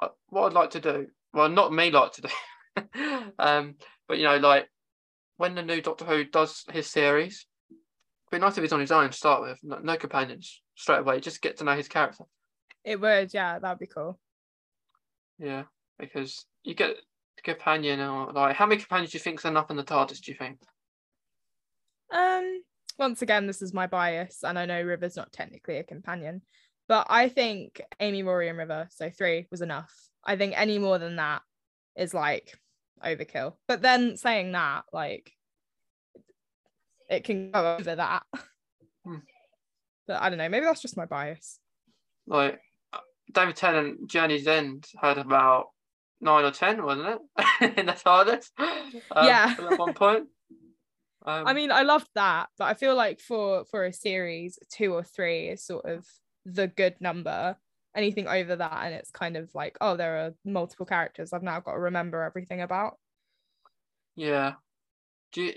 I- 0.02 0.10
what 0.30 0.46
I'd 0.48 0.54
like 0.54 0.72
to 0.72 0.80
do, 0.80 1.08
well, 1.34 1.50
not 1.50 1.74
me 1.74 1.92
like 1.92 2.14
to 2.14 2.22
do, 2.22 2.30
um, 3.40 3.76
but 4.08 4.18
you 4.18 4.24
know, 4.24 4.38
like 4.38 4.70
when 5.38 5.56
the 5.56 5.64
new 5.64 5.82
Doctor 5.82 6.06
Who 6.06 6.24
does 6.24 6.64
his 6.72 6.88
series, 6.90 7.46
it'd 7.72 7.80
be 8.32 8.40
nice 8.40 8.58
if 8.58 8.64
he's 8.64 8.74
on 8.74 8.80
his 8.80 8.92
own 8.92 9.10
to 9.10 9.18
start 9.18 9.42
with, 9.42 9.60
no, 9.64 9.80
no 9.80 9.98
companions 9.98 10.62
straight 10.76 11.00
away. 11.00 11.20
Just 11.20 11.42
get 11.42 11.58
to 11.58 11.64
know 11.64 11.76
his 11.76 11.88
character. 11.88 12.26
It 12.84 13.00
would, 13.00 13.34
yeah, 13.34 13.60
that'd 13.60 13.80
be 13.80 13.88
cool. 13.88 14.20
Yeah, 15.40 15.64
because 16.00 16.46
you 16.64 16.74
get 16.74 16.96
companion 17.44 18.00
or 18.00 18.32
like 18.32 18.56
how 18.56 18.66
many 18.66 18.80
companions 18.80 19.12
do 19.12 19.18
you 19.18 19.22
think's 19.22 19.44
enough 19.44 19.70
in 19.70 19.76
the 19.76 19.84
TARDIS? 19.84 20.22
Do 20.22 20.32
you 20.32 20.38
think? 20.38 20.60
Um, 22.14 22.62
once 22.98 23.22
again, 23.22 23.48
this 23.48 23.62
is 23.62 23.74
my 23.74 23.88
bias, 23.88 24.44
and 24.44 24.58
I 24.58 24.66
know 24.66 24.82
River's 24.82 25.16
not 25.16 25.32
technically 25.34 25.78
a 25.78 25.84
companion, 25.84 26.42
but 26.88 27.08
I 27.10 27.30
think 27.30 27.82
Amy, 28.00 28.24
Rory, 28.24 28.50
and 28.50 28.58
River, 28.58 28.88
so 28.92 29.10
three 29.10 29.48
was 29.52 29.62
enough. 29.62 29.92
I 30.24 30.36
think 30.36 30.54
any 30.56 30.80
more 30.80 31.00
than 31.00 31.18
that 31.18 31.42
is 31.98 32.14
like 32.14 32.58
overkill. 33.04 33.56
But 33.68 33.82
then 33.82 34.16
saying 34.16 34.52
that, 34.54 34.84
like, 34.94 35.32
it 37.10 37.24
can 37.24 37.52
go 37.52 37.76
over 37.78 37.96
that. 37.96 38.24
Hmm. 39.06 39.18
But 40.08 40.22
I 40.22 40.30
don't 40.30 40.38
know. 40.38 40.50
Maybe 40.50 40.66
that's 40.66 40.82
just 40.82 40.98
my 40.98 41.06
bias. 41.06 41.60
Like 42.26 42.62
David 43.32 43.56
Tennant, 43.56 44.08
Journey's 44.10 44.48
End 44.48 44.86
had 45.02 45.18
about 45.18 45.68
nine 46.22 46.46
or 46.46 46.52
ten, 46.52 46.84
wasn't 46.84 47.20
it? 47.60 47.78
in 47.78 47.86
the 47.86 47.94
TARDIS. 47.94 48.50
Um, 49.12 49.28
Yeah. 49.28 49.56
At 49.60 49.80
one 49.80 49.94
point. 49.94 50.28
Um, 51.26 51.48
I 51.48 51.54
mean, 51.54 51.72
I 51.72 51.84
loved 51.84 52.10
that, 52.16 52.50
but 52.58 52.66
I 52.66 52.74
feel 52.74 52.96
like 52.96 53.22
for 53.22 53.64
for 53.72 53.86
a 53.86 53.94
series, 53.94 54.60
two 54.70 54.94
or 54.94 55.04
three 55.04 55.48
is 55.48 55.66
sort 55.66 55.86
of 55.86 56.06
the 56.44 56.68
good 56.68 56.96
number. 57.00 57.56
Anything 57.96 58.28
over 58.28 58.58
that, 58.58 58.82
and 58.84 58.94
it's 58.94 59.10
kind 59.10 59.38
of 59.38 59.50
like, 59.56 59.78
oh, 59.80 59.96
there 59.96 60.18
are 60.18 60.34
multiple 60.44 60.86
characters. 60.86 61.32
I've 61.32 61.42
now 61.42 61.62
got 61.62 61.76
to 61.76 61.80
remember 61.80 62.24
everything 62.24 62.60
about. 62.60 62.98
Yeah. 64.18 64.56
Do 65.32 65.44
you 65.44 65.54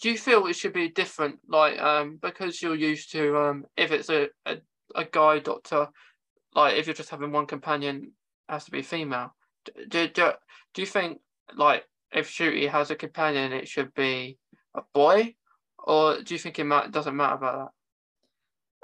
do 0.00 0.10
you 0.10 0.18
feel 0.18 0.46
it 0.46 0.56
should 0.56 0.72
be 0.72 0.88
different? 0.88 1.40
Like 1.48 1.80
um 1.80 2.18
because 2.20 2.62
you're 2.62 2.74
used 2.74 3.12
to 3.12 3.36
um 3.36 3.64
if 3.76 3.90
it's 3.90 4.08
a, 4.08 4.28
a, 4.46 4.58
a 4.94 5.04
guy 5.04 5.40
doctor, 5.40 5.88
like 6.54 6.76
if 6.76 6.86
you're 6.86 6.94
just 6.94 7.10
having 7.10 7.32
one 7.32 7.46
companion, 7.46 8.12
has 8.48 8.64
to 8.64 8.70
be 8.70 8.82
female. 8.82 9.34
Do, 9.88 10.08
do, 10.08 10.32
do 10.74 10.82
you 10.82 10.86
think 10.86 11.20
like 11.56 11.84
if 12.12 12.30
Ncuti 12.30 12.68
has 12.68 12.90
a 12.90 12.96
companion, 12.96 13.52
it 13.52 13.68
should 13.68 13.94
be 13.94 14.38
a 14.74 14.82
boy, 14.94 15.34
or 15.78 16.20
do 16.20 16.34
you 16.34 16.38
think 16.38 16.58
it 16.58 16.64
ma- 16.64 16.86
doesn't 16.86 17.16
matter 17.16 17.34
about 17.34 17.58
that? 17.58 17.68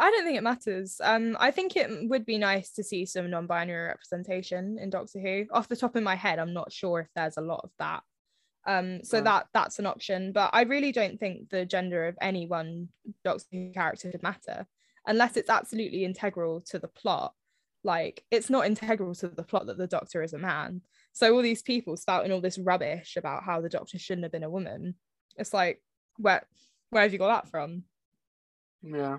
I 0.00 0.10
don't 0.10 0.24
think 0.24 0.38
it 0.38 0.44
matters. 0.44 1.00
Um, 1.02 1.36
I 1.40 1.50
think 1.50 1.76
it 1.76 1.90
would 2.08 2.24
be 2.24 2.38
nice 2.38 2.70
to 2.72 2.84
see 2.84 3.04
some 3.04 3.30
non-binary 3.30 3.88
representation 3.88 4.78
in 4.80 4.90
Doctor 4.90 5.18
Who. 5.18 5.46
Off 5.52 5.68
the 5.68 5.76
top 5.76 5.96
of 5.96 6.04
my 6.04 6.14
head, 6.14 6.38
I'm 6.38 6.54
not 6.54 6.72
sure 6.72 7.00
if 7.00 7.08
there's 7.16 7.36
a 7.36 7.42
lot 7.42 7.62
of 7.64 7.70
that. 7.80 8.02
Um, 8.66 9.02
so 9.02 9.20
that 9.22 9.46
that's 9.54 9.78
an 9.78 9.86
option, 9.86 10.32
but 10.32 10.50
I 10.52 10.62
really 10.62 10.92
don't 10.92 11.18
think 11.18 11.48
the 11.48 11.64
gender 11.64 12.06
of 12.06 12.18
any 12.20 12.46
one 12.46 12.88
Doctor 13.24 13.46
Who 13.50 13.72
character 13.72 14.10
should 14.10 14.22
matter 14.22 14.66
unless 15.06 15.36
it's 15.36 15.50
absolutely 15.50 16.04
integral 16.04 16.60
to 16.60 16.78
the 16.78 16.88
plot. 16.88 17.32
Like 17.84 18.24
it's 18.30 18.50
not 18.50 18.66
integral 18.66 19.14
to 19.16 19.28
the 19.28 19.42
plot 19.42 19.66
that 19.66 19.78
the 19.78 19.86
Doctor 19.86 20.22
is 20.22 20.32
a 20.32 20.38
man. 20.38 20.82
So 21.12 21.34
all 21.34 21.42
these 21.42 21.62
people 21.62 21.96
spouting 21.96 22.32
all 22.32 22.40
this 22.40 22.58
rubbish 22.58 23.16
about 23.16 23.44
how 23.44 23.60
the 23.60 23.68
Doctor 23.68 23.98
shouldn't 23.98 24.24
have 24.24 24.32
been 24.32 24.42
a 24.42 24.50
woman. 24.50 24.94
It's 25.36 25.54
like 25.54 25.82
where 26.16 26.46
where 26.90 27.02
have 27.02 27.12
you 27.12 27.18
got 27.18 27.42
that 27.42 27.50
from? 27.50 27.84
Yeah 28.82 29.18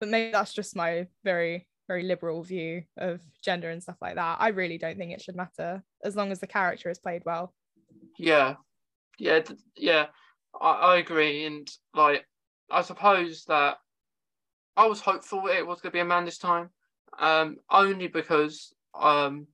but 0.00 0.08
maybe 0.08 0.32
that's 0.32 0.52
just 0.52 0.76
my 0.76 1.06
very 1.24 1.66
very 1.86 2.02
liberal 2.02 2.42
view 2.42 2.82
of 2.96 3.20
gender 3.42 3.70
and 3.70 3.82
stuff 3.82 3.96
like 4.00 4.16
that 4.16 4.36
i 4.40 4.48
really 4.48 4.78
don't 4.78 4.98
think 4.98 5.12
it 5.12 5.22
should 5.22 5.36
matter 5.36 5.82
as 6.04 6.16
long 6.16 6.30
as 6.30 6.38
the 6.38 6.46
character 6.46 6.90
is 6.90 6.98
played 6.98 7.22
well 7.24 7.54
yeah 8.18 8.54
yeah 9.18 9.40
yeah 9.76 10.06
I, 10.60 10.70
I 10.70 10.96
agree 10.98 11.44
and 11.44 11.68
like 11.94 12.26
i 12.70 12.82
suppose 12.82 13.44
that 13.46 13.78
i 14.76 14.86
was 14.86 15.00
hopeful 15.00 15.46
it 15.46 15.66
was 15.66 15.80
going 15.80 15.90
to 15.90 15.96
be 15.96 16.00
a 16.00 16.04
man 16.04 16.24
this 16.24 16.38
time 16.38 16.70
um 17.18 17.56
only 17.70 18.08
because 18.08 18.74
um 18.98 19.46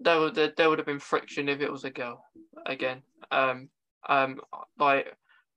there 0.00 0.20
would 0.20 0.34
there, 0.34 0.52
there 0.56 0.68
would 0.68 0.78
have 0.78 0.86
been 0.86 0.98
friction 0.98 1.48
if 1.48 1.60
it 1.60 1.72
was 1.72 1.84
a 1.84 1.90
girl 1.90 2.24
again 2.66 3.02
um 3.30 3.68
um 4.08 4.40
like 4.78 5.14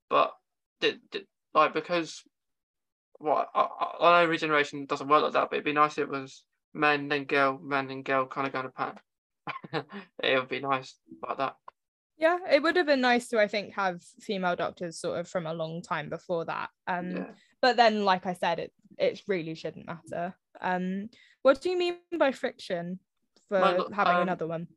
but 0.10 0.34
did, 0.82 1.00
did, 1.12 1.28
like 1.54 1.74
because 1.74 2.24
what 3.20 3.50
I, 3.54 3.68
I 4.00 4.24
know 4.24 4.30
regeneration 4.30 4.86
doesn't 4.86 5.08
work 5.08 5.24
like 5.24 5.34
that, 5.34 5.50
but 5.50 5.58
it'd 5.58 5.66
be 5.66 5.74
nice 5.74 5.94
if 5.94 6.06
it 6.06 6.10
was 6.10 6.44
men 6.74 7.08
then 7.08 7.26
girl, 7.26 7.60
men 7.62 7.88
then 7.88 8.04
girl, 8.04 8.26
kind 8.26 8.48
of 8.48 8.54
going 8.54 8.66
to 8.66 8.72
pan. 8.72 9.86
it 10.24 10.40
would 10.40 10.50
be 10.50 10.60
nice 10.60 10.96
like 11.28 11.38
that. 11.38 11.56
Yeah, 12.18 12.38
it 12.52 12.62
would 12.62 12.76
have 12.76 12.86
been 12.86 13.02
nice 13.02 13.30
to, 13.30 13.40
I 13.40 13.48
think, 13.48 13.74
have 13.76 14.04
female 14.20 14.56
doctors 14.56 15.00
sort 15.00 15.20
of 15.20 15.28
from 15.28 15.48
a 15.48 15.54
long 15.54 15.82
time 15.82 16.10
before 16.10 16.46
that. 16.46 16.70
Um, 16.88 17.12
yeah. 17.12 17.28
but 17.62 17.78
then, 17.78 18.06
like 18.06 18.26
I 18.26 18.34
said, 18.34 18.60
it 18.60 18.74
it 18.98 19.22
really 19.28 19.56
shouldn't 19.56 19.88
matter. 19.88 20.36
Um, 20.60 21.10
what 21.42 21.62
do 21.62 21.70
you 21.70 21.78
mean 21.78 21.98
by 22.18 22.32
friction 22.32 23.00
for 23.48 23.60
like, 23.60 23.92
having 23.94 24.16
um, 24.16 24.22
another 24.24 24.48
one? 24.48 24.68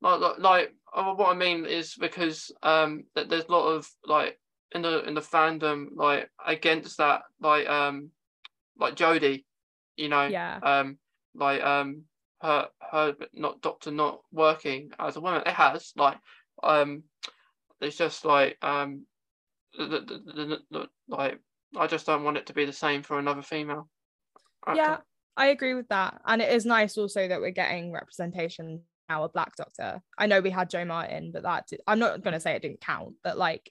Like, 0.00 0.20
like, 0.20 0.38
like, 0.38 0.74
uh, 0.94 1.14
what 1.14 1.30
I 1.30 1.34
mean 1.34 1.66
is 1.66 1.94
because 1.94 2.52
um, 2.62 3.04
there's 3.14 3.44
a 3.44 3.52
lot 3.52 3.68
of 3.68 3.88
like 4.06 4.38
in 4.72 4.82
the 4.82 5.04
in 5.04 5.14
the 5.14 5.20
fandom 5.20 5.86
like 5.94 6.28
against 6.44 6.98
that 6.98 7.22
like 7.40 7.68
um 7.68 8.10
like 8.78 8.96
Jodie, 8.96 9.44
you 9.96 10.08
know, 10.08 10.26
yeah, 10.26 10.58
um 10.62 10.98
like 11.34 11.62
um 11.62 12.02
her 12.42 12.68
her 12.92 13.14
not 13.32 13.60
doctor 13.60 13.90
not 13.90 14.20
working 14.32 14.90
as 14.98 15.16
a 15.16 15.20
woman. 15.20 15.42
It 15.46 15.52
has 15.52 15.92
like 15.96 16.18
um 16.62 17.04
it's 17.80 17.96
just 17.96 18.24
like 18.24 18.56
um 18.62 19.06
the, 19.76 19.86
the, 19.86 20.32
the, 20.32 20.58
the, 20.70 20.88
like 21.08 21.38
I 21.76 21.86
just 21.86 22.06
don't 22.06 22.24
want 22.24 22.36
it 22.36 22.46
to 22.46 22.52
be 22.52 22.64
the 22.64 22.72
same 22.72 23.02
for 23.02 23.18
another 23.18 23.42
female. 23.42 23.88
Actor. 24.66 24.80
Yeah, 24.80 24.96
I 25.36 25.46
agree 25.46 25.74
with 25.74 25.88
that, 25.88 26.20
and 26.26 26.40
it 26.40 26.52
is 26.52 26.64
nice 26.64 26.96
also 26.96 27.26
that 27.28 27.40
we're 27.40 27.50
getting 27.50 27.92
representation 27.92 28.82
now 29.08 29.24
a 29.24 29.28
black 29.28 29.56
doctor. 29.56 30.00
I 30.16 30.26
know 30.26 30.40
we 30.40 30.50
had 30.50 30.70
Jo 30.70 30.84
Martin, 30.84 31.30
but 31.32 31.42
that 31.42 31.66
did, 31.68 31.80
I'm 31.86 31.98
not 31.98 32.22
going 32.22 32.34
to 32.34 32.40
say 32.40 32.52
it 32.52 32.62
didn't 32.62 32.80
count, 32.80 33.14
but 33.22 33.36
like 33.36 33.70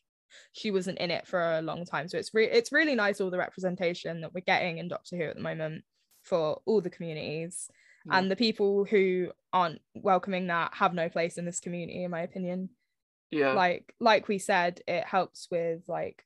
she 0.51 0.71
wasn't 0.71 0.99
in 0.99 1.11
it 1.11 1.27
for 1.27 1.57
a 1.57 1.61
long 1.61 1.85
time. 1.85 2.07
So 2.07 2.17
it's 2.17 2.33
re- 2.33 2.49
it's 2.49 2.71
really 2.71 2.95
nice 2.95 3.21
all 3.21 3.29
the 3.29 3.37
representation 3.37 4.21
that 4.21 4.33
we're 4.33 4.41
getting 4.41 4.77
in 4.77 4.87
Doctor 4.87 5.17
Who 5.17 5.23
at 5.23 5.35
the 5.35 5.41
moment 5.41 5.83
for 6.23 6.61
all 6.65 6.81
the 6.81 6.89
communities. 6.89 7.69
Mm. 8.07 8.17
And 8.17 8.31
the 8.31 8.35
people 8.35 8.85
who 8.85 9.31
aren't 9.51 9.81
welcoming 9.93 10.47
that 10.47 10.73
have 10.75 10.93
no 10.93 11.09
place 11.09 11.37
in 11.37 11.45
this 11.45 11.59
community, 11.59 12.03
in 12.03 12.11
my 12.11 12.21
opinion. 12.21 12.69
Yeah. 13.31 13.53
Like 13.53 13.93
like 13.99 14.27
we 14.27 14.37
said, 14.37 14.81
it 14.87 15.05
helps 15.05 15.47
with 15.49 15.81
like 15.87 16.23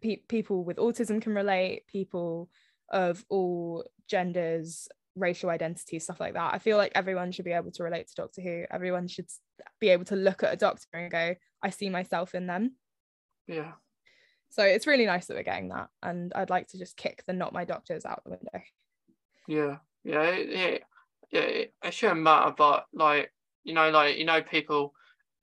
pe- 0.00 0.22
people 0.28 0.64
with 0.64 0.78
autism 0.78 1.20
can 1.20 1.34
relate, 1.34 1.86
people 1.86 2.48
of 2.90 3.24
all 3.28 3.84
genders, 4.08 4.88
racial 5.16 5.50
identity, 5.50 5.98
stuff 5.98 6.20
like 6.20 6.34
that. 6.34 6.54
I 6.54 6.58
feel 6.58 6.76
like 6.76 6.92
everyone 6.94 7.32
should 7.32 7.44
be 7.44 7.52
able 7.52 7.70
to 7.72 7.82
relate 7.82 8.08
to 8.08 8.14
Doctor 8.14 8.42
Who. 8.42 8.64
Everyone 8.70 9.08
should 9.08 9.26
be 9.80 9.88
able 9.88 10.04
to 10.06 10.16
look 10.16 10.42
at 10.42 10.52
a 10.52 10.56
doctor 10.56 10.86
and 10.92 11.10
go, 11.10 11.34
I 11.62 11.70
see 11.70 11.88
myself 11.88 12.34
in 12.34 12.46
them. 12.46 12.76
Yeah. 13.48 13.72
So 14.50 14.62
it's 14.62 14.86
really 14.86 15.06
nice 15.06 15.26
that 15.26 15.36
we're 15.36 15.42
getting 15.42 15.68
that, 15.68 15.88
and 16.02 16.32
I'd 16.34 16.50
like 16.50 16.68
to 16.68 16.78
just 16.78 16.96
kick 16.96 17.24
the 17.26 17.32
not 17.32 17.52
my 17.52 17.64
doctors 17.64 18.04
out 18.04 18.22
the 18.24 18.30
window. 18.30 18.62
Yeah, 19.48 19.76
yeah, 20.04 20.22
it, 20.22 20.82
yeah. 21.30 21.40
It, 21.40 21.74
it 21.82 21.94
shouldn't 21.94 22.20
matter, 22.20 22.54
but 22.56 22.86
like 22.92 23.32
you 23.64 23.74
know, 23.74 23.90
like 23.90 24.16
you 24.16 24.24
know, 24.24 24.42
people 24.42 24.94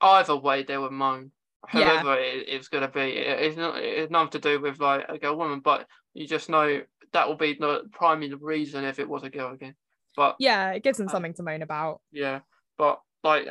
either 0.01 0.35
way 0.35 0.63
they 0.63 0.77
would 0.77 0.91
moan. 0.91 1.31
Whoever 1.71 2.15
yeah. 2.15 2.25
it, 2.25 2.45
it's 2.47 2.69
gonna 2.69 2.87
be, 2.87 3.01
it, 3.01 3.39
it's 3.39 3.57
not. 3.57 3.77
It's 3.77 4.11
nothing 4.11 4.31
to 4.31 4.39
do 4.39 4.61
with 4.61 4.79
like 4.79 5.05
a 5.09 5.17
girl 5.17 5.37
woman, 5.37 5.59
but 5.59 5.85
you 6.13 6.25
just 6.27 6.49
know 6.49 6.81
that 7.13 7.27
will 7.27 7.35
be 7.35 7.53
the 7.53 7.83
primary 7.91 8.33
reason 8.33 8.83
if 8.83 8.99
it 8.99 9.07
was 9.07 9.23
a 9.23 9.29
girl 9.29 9.53
again. 9.53 9.75
But 10.15 10.35
yeah, 10.39 10.71
it 10.71 10.83
gives 10.83 10.97
them 10.97 11.07
uh, 11.07 11.11
something 11.11 11.33
to 11.35 11.43
moan 11.43 11.61
about. 11.61 12.01
Yeah, 12.11 12.41
but 12.77 12.99
like 13.23 13.47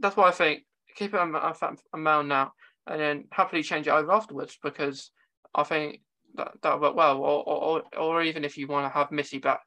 that's 0.00 0.16
why 0.16 0.28
I 0.28 0.32
think 0.32 0.64
keep 0.96 1.14
it 1.14 1.18
a, 1.18 1.24
a, 1.24 1.76
a 1.94 1.98
male 1.98 2.22
now 2.22 2.52
and 2.86 3.00
then 3.00 3.24
happily 3.30 3.62
change 3.62 3.86
it 3.86 3.90
over 3.90 4.12
afterwards 4.12 4.58
because 4.62 5.10
I 5.54 5.62
think 5.62 6.00
that 6.34 6.52
that 6.62 6.80
work 6.80 6.96
well. 6.96 7.18
Or, 7.18 7.48
or 7.48 7.82
or 7.96 8.22
even 8.22 8.44
if 8.44 8.56
you 8.56 8.66
want 8.66 8.86
to 8.86 8.98
have 8.98 9.12
Missy 9.12 9.38
back 9.38 9.60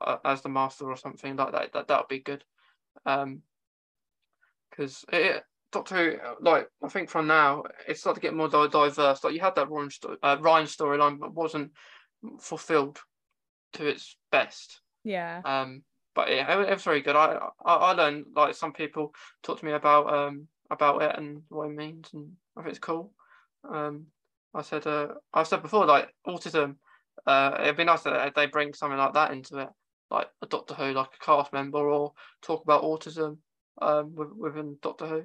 uh, 0.00 0.16
as 0.24 0.42
the 0.42 0.48
master 0.48 0.88
or 0.90 0.96
something 0.96 1.36
like 1.36 1.52
that, 1.52 1.72
that 1.72 1.88
that 1.88 2.00
would 2.00 2.08
be 2.08 2.20
good. 2.20 2.44
Um, 3.06 3.42
because 4.70 5.04
it 5.12 5.44
Doctor 5.70 5.94
Who, 5.94 6.44
like 6.44 6.68
I 6.82 6.88
think 6.88 7.10
from 7.10 7.26
now 7.26 7.64
it's 7.86 8.00
starting 8.00 8.20
to 8.20 8.26
get 8.26 8.34
more 8.34 8.48
diverse. 8.48 9.22
Like 9.22 9.34
you 9.34 9.40
had 9.40 9.54
that 9.56 9.70
Ryan, 9.70 9.90
sto- 9.90 10.16
uh, 10.22 10.36
Ryan 10.40 10.66
storyline, 10.66 11.18
but 11.18 11.34
wasn't 11.34 11.72
fulfilled 12.40 12.98
to 13.74 13.86
its 13.86 14.16
best. 14.30 14.80
Yeah. 15.04 15.42
Um, 15.44 15.82
but 16.14 16.30
yeah, 16.30 16.58
it, 16.58 16.68
it 16.68 16.74
was 16.74 16.82
very 16.82 17.00
good. 17.00 17.16
I, 17.16 17.38
I 17.64 17.74
I 17.74 17.92
learned 17.92 18.26
like 18.34 18.54
some 18.54 18.72
people 18.72 19.14
talk 19.42 19.60
to 19.60 19.64
me 19.64 19.72
about 19.72 20.12
um 20.12 20.48
about 20.70 21.02
it 21.02 21.16
and 21.16 21.42
what 21.48 21.68
it 21.70 21.76
means, 21.76 22.10
and 22.12 22.32
I 22.56 22.62
think 22.62 22.70
it's 22.70 22.78
cool. 22.78 23.12
Um, 23.68 24.06
I 24.54 24.62
said, 24.62 24.86
uh, 24.86 25.08
I 25.32 25.42
said 25.42 25.62
before, 25.62 25.86
like 25.86 26.12
autism. 26.26 26.76
Uh, 27.26 27.58
it'd 27.60 27.76
be 27.76 27.84
nice 27.84 28.02
that 28.02 28.34
they 28.34 28.46
bring 28.46 28.72
something 28.72 28.98
like 28.98 29.12
that 29.12 29.32
into 29.32 29.58
it, 29.58 29.68
like 30.10 30.28
a 30.40 30.46
Doctor 30.46 30.74
Who, 30.74 30.92
like 30.92 31.08
a 31.14 31.24
cast 31.24 31.52
member, 31.52 31.78
or 31.78 32.12
talk 32.42 32.62
about 32.62 32.82
autism 32.82 33.38
um, 33.82 34.14
within 34.14 34.78
Doctor 34.80 35.06
Who. 35.06 35.24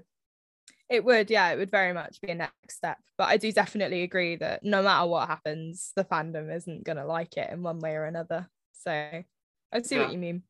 It 0.94 1.04
would, 1.04 1.32
yeah, 1.32 1.50
it 1.50 1.58
would 1.58 1.72
very 1.72 1.92
much 1.92 2.22
be 2.22 2.30
a 2.30 2.36
next 2.36 2.76
step. 2.76 3.00
But 3.18 3.30
I 3.30 3.38
do 3.38 3.52
definitely 3.52 4.04
agree 4.04 4.36
that 4.36 4.64
no 4.64 4.84
matter 4.84 5.08
what 5.08 5.28
happens, 5.28 5.92
the 5.96 6.04
fandom 6.04 6.56
isn't 6.56 6.84
gonna 6.84 7.04
like 7.04 7.36
it 7.36 7.50
in 7.50 7.64
one 7.64 7.80
way 7.80 7.96
or 7.96 8.06
another. 8.06 8.48
So 8.74 8.92
I 8.92 9.82
see 9.82 9.96
yeah. 9.96 10.04
what 10.04 10.12
you 10.12 10.20
mean. 10.20 10.44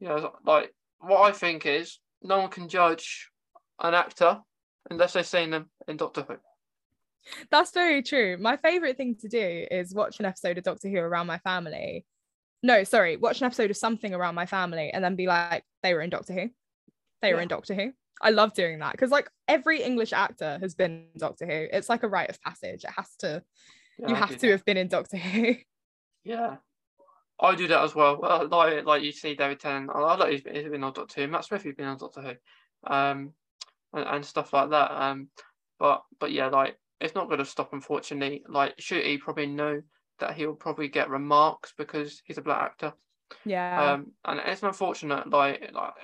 Yeah, 0.00 0.28
like 0.46 0.72
what 1.00 1.20
I 1.20 1.32
think 1.32 1.66
is 1.66 1.98
no 2.22 2.38
one 2.38 2.48
can 2.48 2.70
judge 2.70 3.28
an 3.78 3.92
actor 3.92 4.40
unless 4.88 5.12
they've 5.12 5.26
seen 5.26 5.50
them 5.50 5.68
in 5.86 5.98
Doctor 5.98 6.22
Who. 6.26 6.36
That's 7.50 7.72
very 7.72 8.02
true. 8.02 8.38
My 8.38 8.56
favorite 8.56 8.96
thing 8.96 9.16
to 9.16 9.28
do 9.28 9.66
is 9.70 9.94
watch 9.94 10.20
an 10.20 10.24
episode 10.24 10.56
of 10.56 10.64
Doctor 10.64 10.88
Who 10.88 10.96
around 10.96 11.26
my 11.26 11.36
family. 11.36 12.06
No, 12.62 12.82
sorry, 12.84 13.18
watch 13.18 13.42
an 13.42 13.44
episode 13.44 13.70
of 13.70 13.76
something 13.76 14.14
around 14.14 14.36
my 14.36 14.46
family 14.46 14.90
and 14.90 15.04
then 15.04 15.16
be 15.16 15.26
like, 15.26 15.64
they 15.82 15.92
were 15.92 16.00
in 16.00 16.08
Doctor 16.08 16.32
Who. 16.32 16.48
They 17.20 17.28
yeah. 17.28 17.34
were 17.34 17.42
in 17.42 17.48
Doctor 17.48 17.74
Who. 17.74 17.92
I 18.20 18.30
love 18.30 18.54
doing 18.54 18.78
that 18.80 18.92
because 18.92 19.10
like 19.10 19.30
every 19.48 19.82
English 19.82 20.12
actor 20.12 20.58
has 20.60 20.74
been 20.74 21.06
Doctor 21.16 21.46
Who. 21.46 21.66
It's 21.72 21.88
like 21.88 22.02
a 22.02 22.08
rite 22.08 22.30
of 22.30 22.40
passage. 22.42 22.84
It 22.84 22.90
has 22.96 23.14
to, 23.20 23.42
yeah, 23.98 24.08
you 24.08 24.14
I 24.14 24.18
have 24.18 24.30
to 24.30 24.38
that. 24.38 24.50
have 24.50 24.64
been 24.64 24.76
in 24.76 24.88
Doctor 24.88 25.16
Who. 25.16 25.54
Yeah, 26.22 26.56
I 27.40 27.54
do 27.54 27.66
that 27.68 27.82
as 27.82 27.94
well. 27.94 28.18
well 28.20 28.46
like 28.46 28.84
like 28.84 29.02
you 29.02 29.10
see 29.10 29.34
David 29.34 29.58
Tennant. 29.58 29.90
I 29.94 30.16
like 30.16 30.32
he's 30.32 30.42
been 30.42 30.84
on 30.84 30.92
Doctor 30.92 31.22
Who. 31.22 31.28
Matt 31.28 31.46
Smith, 31.46 31.62
he's 31.62 31.74
been 31.74 31.86
on 31.86 31.96
Doctor 31.96 32.20
Who. 32.20 32.92
Um, 32.94 33.32
and, 33.94 34.06
and 34.06 34.24
stuff 34.26 34.52
like 34.52 34.68
that. 34.70 34.90
Um, 34.90 35.28
but 35.78 36.02
but 36.18 36.30
yeah, 36.30 36.48
like 36.48 36.76
it's 37.00 37.14
not 37.14 37.28
going 37.28 37.38
to 37.38 37.44
stop. 37.46 37.72
Unfortunately, 37.72 38.44
like 38.48 38.76
Ncuti 38.76 39.18
probably 39.18 39.46
know 39.46 39.80
that 40.18 40.34
he 40.34 40.46
will 40.46 40.54
probably 40.54 40.88
get 40.88 41.08
remarks 41.08 41.72
because 41.76 42.20
he's 42.24 42.38
a 42.38 42.42
black 42.42 42.62
actor. 42.62 42.92
Yeah. 43.44 43.92
Um, 43.92 44.12
and 44.24 44.40
it's 44.40 44.62
unfortunate. 44.62 45.30
Like 45.30 45.70
like 45.72 45.94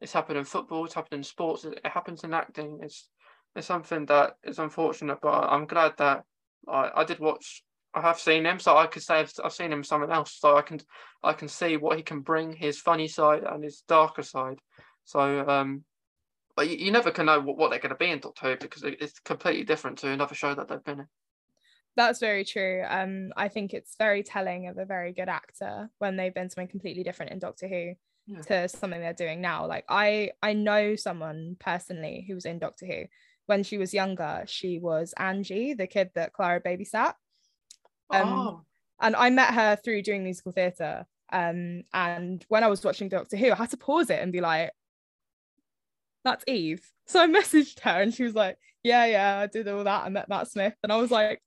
it's 0.00 0.12
happened 0.12 0.38
in 0.38 0.44
football. 0.44 0.84
It's 0.84 0.94
happened 0.94 1.18
in 1.18 1.24
sports. 1.24 1.64
It, 1.64 1.80
happens 1.84 2.24
in 2.24 2.34
acting. 2.34 2.80
It's 2.82 3.08
it's 3.56 3.66
something 3.66 4.06
that 4.06 4.36
is 4.42 4.58
unfortunate. 4.58 5.18
But 5.22 5.44
I'm 5.44 5.66
glad 5.66 5.94
that 5.98 6.24
I 6.68 6.90
I 6.94 7.04
did 7.04 7.18
watch 7.18 7.64
I 7.94 8.00
have 8.00 8.18
seen 8.18 8.44
him, 8.44 8.58
so 8.58 8.76
I 8.76 8.86
could 8.86 9.02
say 9.02 9.20
I've, 9.20 9.32
I've 9.44 9.52
seen 9.52 9.72
him 9.72 9.84
something 9.84 10.10
else. 10.10 10.38
So 10.38 10.56
I 10.56 10.62
can 10.62 10.80
I 11.22 11.32
can 11.32 11.48
see 11.48 11.76
what 11.76 11.96
he 11.96 12.02
can 12.02 12.20
bring, 12.20 12.52
his 12.52 12.80
funny 12.80 13.08
side 13.08 13.44
and 13.44 13.62
his 13.62 13.82
darker 13.86 14.22
side. 14.22 14.58
So 15.04 15.48
um, 15.48 15.84
but 16.56 16.68
you, 16.68 16.76
you 16.76 16.92
never 16.92 17.10
can 17.10 17.26
know 17.26 17.40
what, 17.40 17.56
what 17.56 17.70
they're 17.70 17.78
going 17.78 17.90
to 17.90 17.96
be 17.96 18.10
in 18.10 18.20
Doctor 18.20 18.50
Who 18.50 18.56
because 18.56 18.82
it's 18.84 19.20
completely 19.20 19.64
different 19.64 19.98
to 19.98 20.10
another 20.10 20.34
show 20.34 20.54
that 20.54 20.68
they've 20.68 20.84
been 20.84 21.00
in. 21.00 21.06
That's 21.96 22.18
very 22.18 22.44
true. 22.44 22.82
Um, 22.88 23.30
I 23.36 23.48
think 23.48 23.72
it's 23.72 23.94
very 23.96 24.24
telling 24.24 24.66
of 24.66 24.78
a 24.78 24.84
very 24.84 25.12
good 25.12 25.28
actor 25.28 25.90
when 25.98 26.16
they've 26.16 26.34
been 26.34 26.50
something 26.50 26.68
completely 26.68 27.04
different 27.04 27.32
in 27.32 27.38
Doctor 27.38 27.68
Who 27.68 27.94
Yeah. 28.26 28.40
to 28.40 28.68
something 28.68 29.00
they're 29.00 29.12
doing 29.12 29.40
now. 29.40 29.66
Like 29.66 29.84
I, 29.88 30.30
I 30.42 30.54
know 30.54 30.96
someone 30.96 31.56
personally 31.58 32.24
who 32.26 32.34
was 32.34 32.46
in 32.46 32.58
Doctor 32.58 32.86
Who. 32.86 33.04
When 33.46 33.62
she 33.62 33.76
was 33.76 33.92
younger, 33.92 34.44
she 34.46 34.78
was 34.78 35.12
Angie, 35.18 35.74
the 35.74 35.86
kid 35.86 36.10
that 36.14 36.32
Clara 36.32 36.62
babysat. 36.62 37.12
Um, 38.10 38.28
oh, 38.28 38.62
and 39.00 39.14
I 39.14 39.28
met 39.28 39.52
her 39.52 39.76
through 39.76 40.02
doing 40.02 40.24
musical 40.24 40.52
theatre. 40.52 41.04
Um, 41.30 41.82
and 41.92 42.42
when 42.48 42.64
I 42.64 42.68
was 42.68 42.82
watching 42.82 43.10
Doctor 43.10 43.36
Who, 43.36 43.52
I 43.52 43.56
had 43.56 43.70
to 43.70 43.76
pause 43.76 44.08
it 44.08 44.22
and 44.22 44.32
be 44.32 44.40
like, 44.40 44.70
"That's 46.24 46.44
Eve." 46.46 46.90
So 47.06 47.20
I 47.20 47.26
messaged 47.28 47.80
her, 47.80 48.00
and 48.00 48.14
she 48.14 48.22
was 48.22 48.34
like, 48.34 48.56
"Yeah, 48.82 49.04
yeah, 49.04 49.38
I 49.40 49.46
did 49.46 49.68
all 49.68 49.84
that. 49.84 50.04
I 50.04 50.08
met 50.08 50.30
Matt 50.30 50.48
Smith," 50.48 50.74
and 50.82 50.90
I 50.90 50.96
was 50.96 51.10
like, 51.10 51.42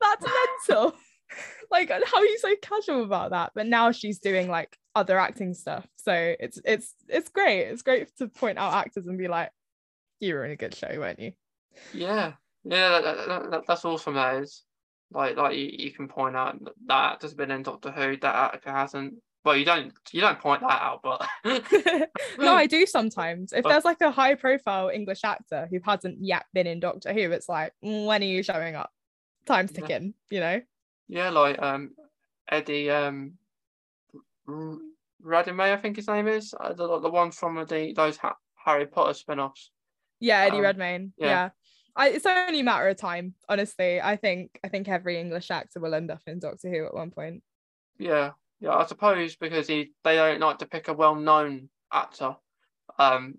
"That's 0.00 0.24
mental." 0.68 0.94
like, 1.70 1.90
how 1.90 2.18
are 2.18 2.24
you 2.24 2.38
so 2.38 2.54
casual 2.62 3.04
about 3.04 3.30
that? 3.30 3.52
But 3.54 3.66
now 3.66 3.92
she's 3.92 4.18
doing 4.18 4.48
like 4.48 4.76
other 4.94 5.18
acting 5.18 5.54
stuff, 5.54 5.86
so 6.06 6.34
it's 6.38 6.60
it's 6.64 6.94
it's 7.08 7.28
great. 7.28 7.64
It's 7.64 7.82
great 7.82 8.16
to 8.18 8.28
point 8.28 8.58
out 8.58 8.72
actors 8.72 9.08
and 9.08 9.18
be 9.18 9.26
like, 9.26 9.50
"You 10.20 10.34
were 10.34 10.44
in 10.44 10.52
a 10.52 10.56
good 10.56 10.74
show, 10.74 10.88
weren't 10.98 11.18
you?" 11.18 11.32
yeah, 11.92 12.32
yeah, 12.64 13.00
that, 13.00 13.16
that, 13.26 13.50
that, 13.50 13.66
that's 13.66 13.84
awesome. 13.84 14.14
That 14.14 14.36
is 14.42 14.62
like 15.10 15.36
like 15.36 15.56
you, 15.56 15.68
you 15.72 15.90
can 15.90 16.06
point 16.06 16.36
out 16.36 16.58
that 16.86 17.12
actor's 17.12 17.34
been 17.34 17.50
in 17.50 17.64
Doctor 17.64 17.90
Who, 17.90 18.16
that 18.18 18.54
actor 18.54 18.70
hasn't. 18.70 19.14
Well, 19.44 19.56
you 19.56 19.64
don't 19.64 19.92
you 20.12 20.20
don't 20.20 20.38
point 20.38 20.60
that 20.60 20.80
out, 20.80 21.00
but 21.02 21.26
no, 22.38 22.54
I 22.54 22.66
do 22.66 22.86
sometimes. 22.86 23.52
If 23.52 23.64
But- 23.64 23.70
there's 23.70 23.84
like 23.84 24.00
a 24.00 24.10
high 24.12 24.36
profile 24.36 24.88
English 24.88 25.20
actor 25.24 25.66
who 25.70 25.80
hasn't 25.84 26.18
yet 26.20 26.46
been 26.54 26.66
in 26.68 26.78
Doctor 26.80 27.12
Who, 27.12 27.32
it's 27.32 27.48
like, 27.48 27.72
"Mm, 27.84 28.06
when 28.06 28.22
are 28.22 28.26
you 28.26 28.42
showing 28.44 28.76
up? 28.76 28.90
Time's 29.44 29.72
Yeah. 29.74 29.80
ticking, 29.80 30.14
you 30.30 30.40
know? 30.40 30.60
Yeah, 31.08 31.30
like 31.30 31.60
um 31.60 31.94
Eddie 32.48 32.90
um 32.90 33.38
R- 35.26 35.44
Radime, 35.44 35.60
I 35.60 35.76
think 35.76 35.96
his 35.96 36.08
name 36.08 36.28
is 36.28 36.54
uh, 36.58 36.72
the 36.72 37.00
the 37.00 37.10
one 37.10 37.30
from 37.30 37.54
the 37.68 37.92
those 37.94 38.16
ha- 38.16 38.36
Harry 38.54 38.86
Potter 38.86 39.14
spin-offs. 39.14 39.70
Yeah, 40.20 40.40
Eddie 40.40 40.56
Um, 40.58 40.62
Redmayne. 40.62 41.12
yeah. 41.18 41.26
Yeah. 41.28 41.48
I, 41.98 42.08
it's 42.10 42.26
only 42.26 42.60
a 42.60 42.64
matter 42.64 42.88
of 42.88 42.96
time, 42.98 43.34
honestly. 43.48 44.00
I 44.00 44.16
think 44.16 44.58
I 44.62 44.68
think 44.68 44.88
every 44.88 45.18
English 45.18 45.50
actor 45.50 45.80
will 45.80 45.94
end 45.94 46.10
up 46.10 46.20
in 46.26 46.38
Doctor 46.38 46.68
Who 46.70 46.84
at 46.86 46.94
one 46.94 47.10
point. 47.10 47.42
Yeah, 47.98 48.32
yeah, 48.60 48.74
I 48.74 48.84
suppose 48.86 49.36
because 49.36 49.66
he 49.66 49.92
they 50.04 50.16
don't 50.16 50.40
like 50.40 50.58
to 50.58 50.66
pick 50.66 50.88
a 50.88 50.92
well-known 50.92 51.70
actor, 51.92 52.36
um, 52.98 53.36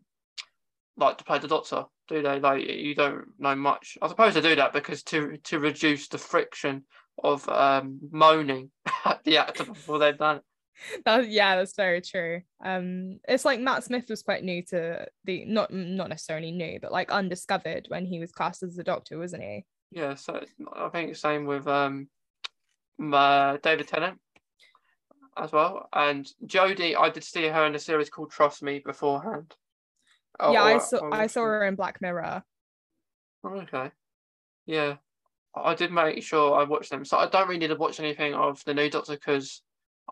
like 0.98 1.20
to 1.20 1.24
play 1.24 1.38
the 1.38 1.48
Doctor, 1.48 1.86
do 2.08 2.24
they? 2.24 2.40
Like 2.40 2.68
you 2.68 2.96
don't 2.96 3.26
know 3.38 3.56
much. 3.56 3.98
I 4.02 4.08
suppose 4.08 4.34
they 4.34 4.42
do 4.42 4.56
that 4.56 4.74
because 4.74 5.04
to 5.04 5.38
to 5.38 5.60
reduce 5.60 6.08
the 6.08 6.18
friction 6.18 6.86
of 7.24 7.48
um 7.50 8.00
moaning 8.12 8.72
at 9.06 9.24
the 9.24 9.38
actor 9.38 9.66
before 9.66 10.00
they've 10.00 10.18
done 10.18 10.38
it. 10.38 10.44
That, 11.06 11.30
yeah, 11.30 11.56
that's 11.56 11.76
very 11.76 12.02
true. 12.02 12.42
Um, 12.64 13.20
it's 13.28 13.46
like 13.46 13.60
Matt 13.60 13.84
Smith 13.84 14.10
was 14.10 14.22
quite 14.22 14.44
new 14.44 14.64
to 14.66 15.08
the 15.26 15.46
not 15.46 15.74
not 15.74 16.10
necessarily 16.10 16.52
new, 16.52 16.80
but 16.80 16.92
like 16.92 17.12
undiscovered 17.12 17.86
when 17.90 18.06
he 18.06 18.20
was 18.20 18.32
cast 18.32 18.64
as 18.64 18.76
the 18.76 18.84
Doctor, 18.84 19.18
wasn't 19.18 19.44
he? 19.44 19.66
Yeah, 19.92 20.16
so 20.16 20.42
I 20.76 20.90
think 20.90 21.10
the 21.10 21.18
same 21.18 21.46
with 21.46 21.68
um 21.68 22.10
uh, 23.02 23.58
David 23.64 23.88
Tennant 23.88 24.20
as 25.36 25.52
well, 25.52 25.88
and 25.94 26.28
Jodie. 26.46 26.96
I 26.96 27.10
did 27.10 27.24
see 27.24 27.48
her 27.48 27.66
in 27.66 27.76
a 27.76 27.80
series 27.80 28.10
called 28.10 28.32
Trust 28.32 28.62
Me 28.64 28.80
beforehand. 28.80 29.54
Oh, 30.40 30.54
yeah, 30.54 30.64
I 30.64 30.78
saw 30.78 31.10
I 31.12 31.28
saw 31.28 31.42
her 31.42 31.66
in 31.66 31.76
Black 31.76 32.02
Mirror. 32.02 32.44
Okay. 33.46 33.92
Yeah. 34.66 34.96
I 35.56 35.74
did 35.74 35.92
make 35.92 36.22
sure 36.24 36.60
I 36.60 36.64
watched 36.64 36.92
them. 36.92 37.04
So 37.04 37.18
I 37.18 37.28
don't 37.28 37.48
really 37.48 37.60
need 37.60 37.68
to 37.70 37.76
watch 37.76 38.00
anything 38.00 38.34
of 38.34 38.64
the 38.66 38.74
new 38.74 38.90
Doctor 38.90 39.14
because 39.14 39.62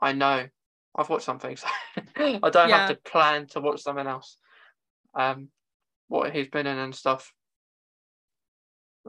I 0.01 0.13
know 0.13 0.47
I've 0.95 1.09
watched 1.09 1.25
something. 1.25 1.55
So 1.57 1.67
I 2.17 2.49
don't 2.49 2.69
Yeah. 2.69 2.79
have 2.79 2.87
to 2.87 2.95
plan 2.95 3.47
to 3.47 3.59
watch 3.61 3.81
something 3.81 4.07
else. 4.07 4.37
Um, 5.13 5.49
what 6.07 6.33
he's 6.33 6.47
been 6.49 6.67
in 6.67 6.77
and 6.77 6.93
stuff. 6.95 7.33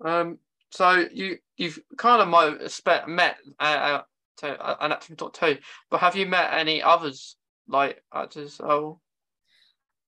Um, 0.04 0.38
so 0.70 1.06
you 1.12 1.38
you've 1.56 1.78
kind 1.96 2.22
of 2.22 2.28
mo- 2.28 2.66
spe- 2.66 3.06
met 3.08 3.38
uh, 3.58 3.62
uh, 3.62 4.02
to, 4.38 4.60
uh, 4.60 4.76
an 4.80 4.92
actor 4.92 5.14
from 5.16 5.30
Who, 5.40 5.56
but 5.90 6.00
have 6.00 6.16
you 6.16 6.26
met 6.26 6.52
any 6.52 6.82
others 6.82 7.36
like 7.68 8.02
actors? 8.12 8.60
Oh, 8.62 9.00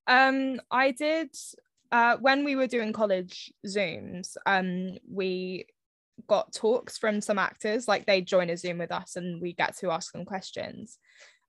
Um, 0.06 0.60
I 0.70 0.90
did 0.92 1.34
uh 1.90 2.16
when 2.18 2.44
we 2.44 2.54
were 2.54 2.66
doing 2.66 2.92
college 2.92 3.52
Zooms, 3.66 4.36
um, 4.46 4.98
we 5.08 5.66
got 6.26 6.52
talks 6.54 6.98
from 6.98 7.20
some 7.20 7.38
actors, 7.38 7.86
like 7.88 8.06
they 8.06 8.20
join 8.20 8.50
a 8.50 8.56
Zoom 8.56 8.78
with 8.78 8.92
us 8.92 9.16
and 9.16 9.40
we 9.40 9.52
get 9.52 9.76
to 9.78 9.90
ask 9.90 10.12
them 10.12 10.24
questions. 10.24 10.98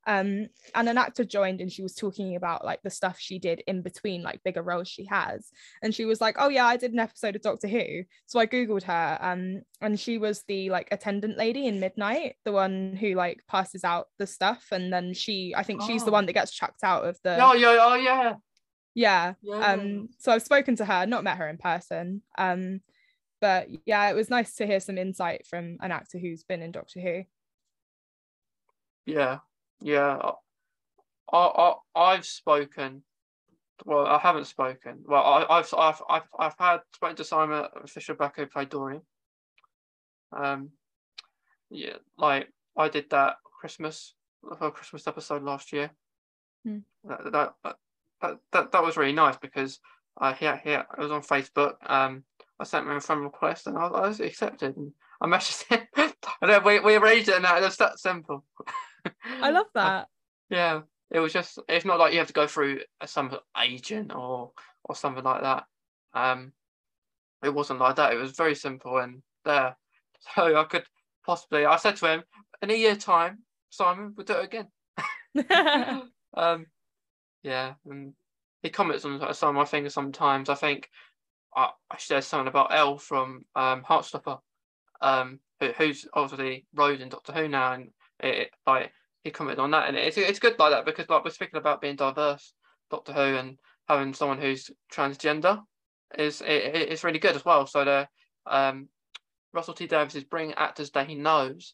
Um, 0.08 0.48
and 0.74 0.90
an 0.90 0.98
actor 0.98 1.24
joined 1.26 1.62
and 1.62 1.72
she 1.72 1.84
was 1.84 1.94
talking 1.94 2.36
about 2.36 2.66
like 2.66 2.82
the 2.82 2.90
stuff 2.90 3.18
she 3.20 3.38
did 3.38 3.62
in 3.68 3.82
between 3.84 4.24
like 4.24 4.41
bigger 4.44 4.64
roles 4.64 4.88
she 4.88 5.06
has. 5.06 5.50
And 5.84 5.94
she 5.94 6.06
was 6.06 6.20
like, 6.22 6.38
Oh 6.40 6.48
yeah, 6.48 6.66
I 6.66 6.78
did 6.78 6.94
an 6.94 7.00
episode 7.00 7.36
of 7.36 7.41
Doctor 7.44 7.68
Who. 7.68 8.04
So 8.26 8.40
I 8.40 8.48
Googled 8.48 8.84
her, 8.84 9.18
um, 9.22 9.62
and 9.82 10.00
she 10.00 10.18
was 10.18 10.44
the 10.48 10.70
like 10.72 10.88
attendant 10.91 11.38
lady 11.38 11.68
in 11.68 11.80
Midnight, 11.80 12.36
the 12.46 12.54
one 12.54 12.96
who 13.00 13.14
like 13.14 13.41
passes 13.48 13.84
out 13.84 14.08
the 14.18 14.26
stuff, 14.26 14.68
and 14.72 14.91
then 14.91 15.14
she 15.14 15.54
I 15.56 15.64
think 15.64 15.82
she's 15.84 16.04
the 16.04 16.10
Oh. 16.12 16.14
one 16.14 16.26
that 16.26 16.34
gets 16.34 16.54
chucked 16.54 16.84
out 16.84 17.06
of 17.06 17.20
the 17.24 17.38
oh 17.44 17.54
yeah, 17.54 17.78
oh 17.80 17.96
yeah, 17.96 18.34
yeah 18.96 19.34
yeah. 19.44 19.74
um 19.74 20.10
so 20.18 20.32
i've 20.32 20.41
spoken 20.41 20.76
to 20.78 20.84
her 20.86 21.06
not 21.06 21.24
met 21.24 21.38
her 21.38 21.48
in 21.48 21.58
person 21.58 22.22
um 22.40 22.82
but 23.41 23.68
yeah 23.86 24.10
it 24.10 24.16
was 24.16 24.30
nice 24.30 24.56
to 24.56 24.66
hear 24.66 24.80
some 24.80 24.98
insight 24.98 25.45
from 25.48 25.78
an 25.82 25.91
actor 25.91 26.18
who's 26.18 26.44
been 26.44 26.61
in 26.61 26.72
doctor 26.72 26.99
who 26.99 27.24
Yeah, 29.06 29.40
yeah. 29.82 30.18
I, 31.32 31.38
I, 31.38 31.74
I've 31.95 32.26
spoken. 32.26 33.03
Well, 33.86 34.06
I 34.06 34.20
haven't 34.20 34.45
spoken. 34.45 35.03
Well, 35.06 35.24
I, 35.24 35.60
I've, 35.60 35.74
I've, 35.78 36.02
I've, 36.10 36.30
I've 36.38 36.56
had 36.60 36.80
spoken 36.94 37.16
to 37.16 37.24
Simon 37.24 37.66
Fisher 37.88 38.14
Becker 38.14 38.44
who 38.44 38.48
played 38.48 38.70
Dorian. 38.70 39.02
Um, 40.36 40.70
yeah, 41.72 41.98
like 42.18 42.49
I 42.78 42.90
did 42.90 43.10
that 43.10 43.38
Christmas, 43.60 44.14
a 44.60 44.72
Christmas 44.72 45.07
episode 45.07 45.44
last 45.44 45.72
year. 45.72 45.91
Hmm. 46.66 46.80
That, 47.06 47.32
that, 47.32 47.53
that, 48.22 48.38
that, 48.52 48.72
that 48.72 48.84
was 48.84 48.98
really 48.98 49.14
nice 49.14 49.38
because 49.38 49.80
I, 50.18 50.36
yeah, 50.40 50.60
yeah, 50.66 50.84
it 50.98 51.02
was 51.02 51.11
on 51.11 51.22
Facebook. 51.22 51.76
Um, 51.90 52.24
I 52.60 52.65
sent 52.65 52.86
him 52.86 52.91
a 52.91 53.02
friend 53.02 53.22
request 53.22 53.68
and 53.68 53.77
I, 53.77 53.88
I 53.88 54.07
was 54.07 54.19
accepted. 54.19 54.76
And 54.76 54.91
I 55.22 55.27
messaged 55.27 55.65
him. 55.68 56.64
we, 56.65 56.80
we 56.80 56.95
arranged 56.95 57.30
it 57.30 57.36
and 57.36 57.45
that, 57.45 57.61
it 57.61 57.65
was 57.65 57.77
that 57.77 57.99
simple. 57.99 58.44
i 59.41 59.49
love 59.49 59.68
that 59.73 60.07
Yeah, 60.49 60.81
it 61.11 61.19
was 61.19 61.34
just. 61.34 61.60
It's 61.68 61.86
not 61.86 61.99
like 61.99 62.14
you 62.14 62.19
have 62.19 62.27
to 62.27 62.34
go 62.34 62.48
through 62.48 62.81
some 63.06 63.38
agent 63.60 64.14
or 64.14 64.52
or 64.84 64.95
something 64.95 65.23
like 65.23 65.41
that. 65.41 65.65
Um, 66.14 66.53
it 67.44 67.53
wasn't 67.53 67.80
like 67.80 67.95
that. 67.95 68.14
It 68.14 68.18
was 68.18 68.31
very 68.31 68.56
simple 68.56 68.98
and 68.98 69.22
there. 69.45 69.76
So 70.36 70.53
I 70.53 70.65
could 70.65 70.84
possibly. 71.26 71.65
I 71.65 71.77
said 71.77 71.95
to 71.95 72.07
him, 72.07 72.23
in 72.61 72.72
a 72.72 72.73
year 72.73 72.98
time, 72.98 73.40
Simon, 73.69 74.14
we'll 74.18 74.26
do 74.26 74.34
it 74.34 74.44
again. 74.44 74.68
um, 76.34 76.65
yeah, 77.41 77.76
and 77.90 78.14
he 78.61 78.69
comments 78.69 79.06
on 79.06 79.34
some 79.34 79.49
of 79.49 79.56
my 79.56 79.64
things 79.64 79.94
sometimes. 79.94 80.49
I 80.49 80.56
think 80.56 80.90
I, 81.55 81.69
I 81.89 81.97
something 81.97 82.47
about 82.47 82.73
Elle 82.73 82.97
from 82.97 83.45
um, 83.55 83.84
Heartstopper, 83.84 84.39
um, 85.01 85.39
who, 85.59 85.67
who's 85.77 86.07
obviously 86.13 86.65
Rose 86.73 87.01
in 87.01 87.09
Doctor 87.09 87.34
Who 87.34 87.47
now, 87.47 87.73
and 87.73 87.89
it, 88.19 88.35
it- 88.35 88.51
like 88.67 88.91
he 89.23 89.31
commented 89.31 89.59
on 89.59 89.71
that, 89.71 89.89
and 89.89 89.97
it's 89.97 90.17
it's 90.17 90.39
good 90.39 90.57
like 90.59 90.71
that 90.71 90.85
because 90.85 91.09
like 91.09 91.23
we're 91.26 91.31
speaking 91.31 91.57
about 91.57 91.81
being 91.81 91.95
diverse, 91.95 92.53
Doctor 92.89 93.13
Who, 93.13 93.21
and 93.21 93.57
having 93.88 94.13
someone 94.13 94.39
who's 94.39 94.69
transgender 94.93 95.61
is 96.17 96.41
it- 96.41 96.76
it's 96.91 97.03
really 97.03 97.19
good 97.19 97.35
as 97.35 97.45
well. 97.45 97.65
So 97.65 97.84
the 97.85 98.07
um, 98.45 98.88
Russell 99.53 99.73
T 99.73 99.88
Davies 99.88 100.15
is 100.15 100.23
bringing 100.23 100.55
actors 100.55 100.91
that 100.91 101.07
he 101.07 101.15
knows 101.15 101.73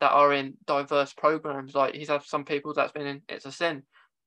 that 0.00 0.12
are 0.12 0.32
in 0.32 0.54
diverse 0.66 1.12
programs. 1.14 1.74
Like 1.74 1.94
he's 1.94 2.08
had 2.08 2.22
some 2.22 2.44
people 2.44 2.74
that's 2.74 2.92
been 2.92 3.06
in 3.06 3.22
It's 3.28 3.46
a 3.46 3.52
Sin 3.52 3.82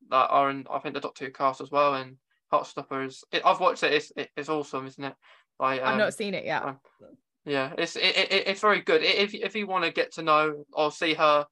that 0.10 0.28
are 0.30 0.50
in 0.50 0.66
I 0.70 0.80
think 0.80 0.96
the 0.96 1.02
Doctor 1.02 1.26
Who 1.26 1.32
cast 1.32 1.62
as 1.62 1.72
well, 1.72 1.96
and 1.96 2.18
Heartstopper 2.52 2.66
Stoppers. 2.66 3.24
It, 3.32 3.42
I've 3.46 3.60
watched 3.60 3.84
it. 3.84 3.94
It's 3.94 4.12
it, 4.16 4.30
it's 4.36 4.50
awesome, 4.50 4.88
isn't 4.88 5.04
it? 5.04 5.16
Like 5.60 5.82
i've 5.82 5.94
um, 5.94 5.98
not 5.98 6.14
seen 6.14 6.36
it 6.36 6.46
yet 6.46 6.64
um, 6.64 6.80
yeah, 7.48 7.72
it's 7.78 7.96
it, 7.96 8.18
it, 8.18 8.48
it's 8.48 8.60
very 8.60 8.82
good. 8.82 9.02
If 9.02 9.34
if 9.34 9.56
you 9.56 9.68
want 9.68 9.86
to 9.86 9.92
get 9.92 10.12
to 10.14 10.22
know 10.22 10.66
or 10.74 10.92
see 10.92 11.14
her, 11.14 11.48